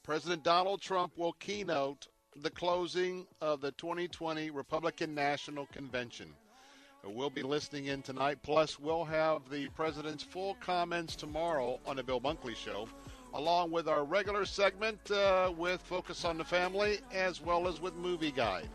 President 0.03 0.45
Donald 0.45 0.81
Trump 0.81 1.13
will 1.17 1.33
keynote 1.33 2.09
the 2.37 2.51
closing 2.51 3.27
of 3.41 3.61
the 3.61 3.73
2020 3.73 4.51
Republican 4.51 5.15
National 5.15 5.67
Convention. 5.67 6.29
We'll 7.07 7.31
be 7.31 7.43
listening 7.43 7.87
in 7.87 8.03
tonight. 8.03 8.39
Plus, 8.43 8.79
we'll 8.79 9.05
have 9.05 9.51
the 9.51 9.69
president's 9.71 10.23
full 10.23 10.55
comments 10.61 11.17
tomorrow 11.17 11.79
on 11.87 11.97
the 11.97 12.03
Bill 12.03 12.21
Bunkley 12.21 12.57
Show, 12.57 12.89
along 13.35 13.73
with 13.73 13.89
our 13.89 14.05
regular 14.05 14.45
segment 14.45 15.11
uh, 15.11 15.53
with 15.57 15.83
Focus 15.83 16.25
on 16.25 16.39
the 16.39 16.45
Family, 16.45 17.01
as 17.13 17.41
well 17.41 17.67
as 17.67 17.81
with 17.81 17.95
Movie 17.97 18.31
Guide. 18.31 18.69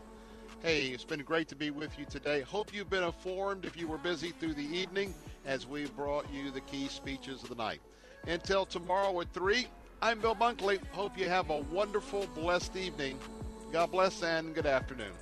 Hey, 0.62 0.88
it's 0.88 1.04
been 1.04 1.22
great 1.22 1.48
to 1.48 1.56
be 1.56 1.70
with 1.70 1.98
you 1.98 2.04
today. 2.04 2.42
Hope 2.42 2.74
you've 2.74 2.90
been 2.90 3.02
informed 3.02 3.64
if 3.64 3.76
you 3.76 3.88
were 3.88 3.96
busy 3.96 4.32
through 4.32 4.52
the 4.52 4.76
evening 4.76 5.14
as 5.46 5.66
we 5.66 5.86
brought 5.86 6.30
you 6.30 6.50
the 6.50 6.60
key 6.60 6.88
speeches 6.88 7.42
of 7.42 7.48
the 7.48 7.54
night. 7.54 7.80
Until 8.26 8.66
tomorrow 8.66 9.18
at 9.22 9.32
3, 9.32 9.66
I'm 10.02 10.20
Bill 10.20 10.34
Bunkley. 10.34 10.78
Hope 10.92 11.16
you 11.16 11.26
have 11.28 11.48
a 11.48 11.60
wonderful, 11.72 12.26
blessed 12.34 12.76
evening. 12.76 13.18
God 13.72 13.90
bless 13.90 14.22
and 14.22 14.54
good 14.54 14.66
afternoon. 14.66 15.12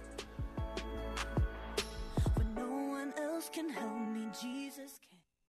No 2.57 2.67
one 2.67 3.13
else 3.17 3.49
can 3.53 3.71
help 3.71 4.09
me, 4.09 4.27
Jesus. 4.43 4.99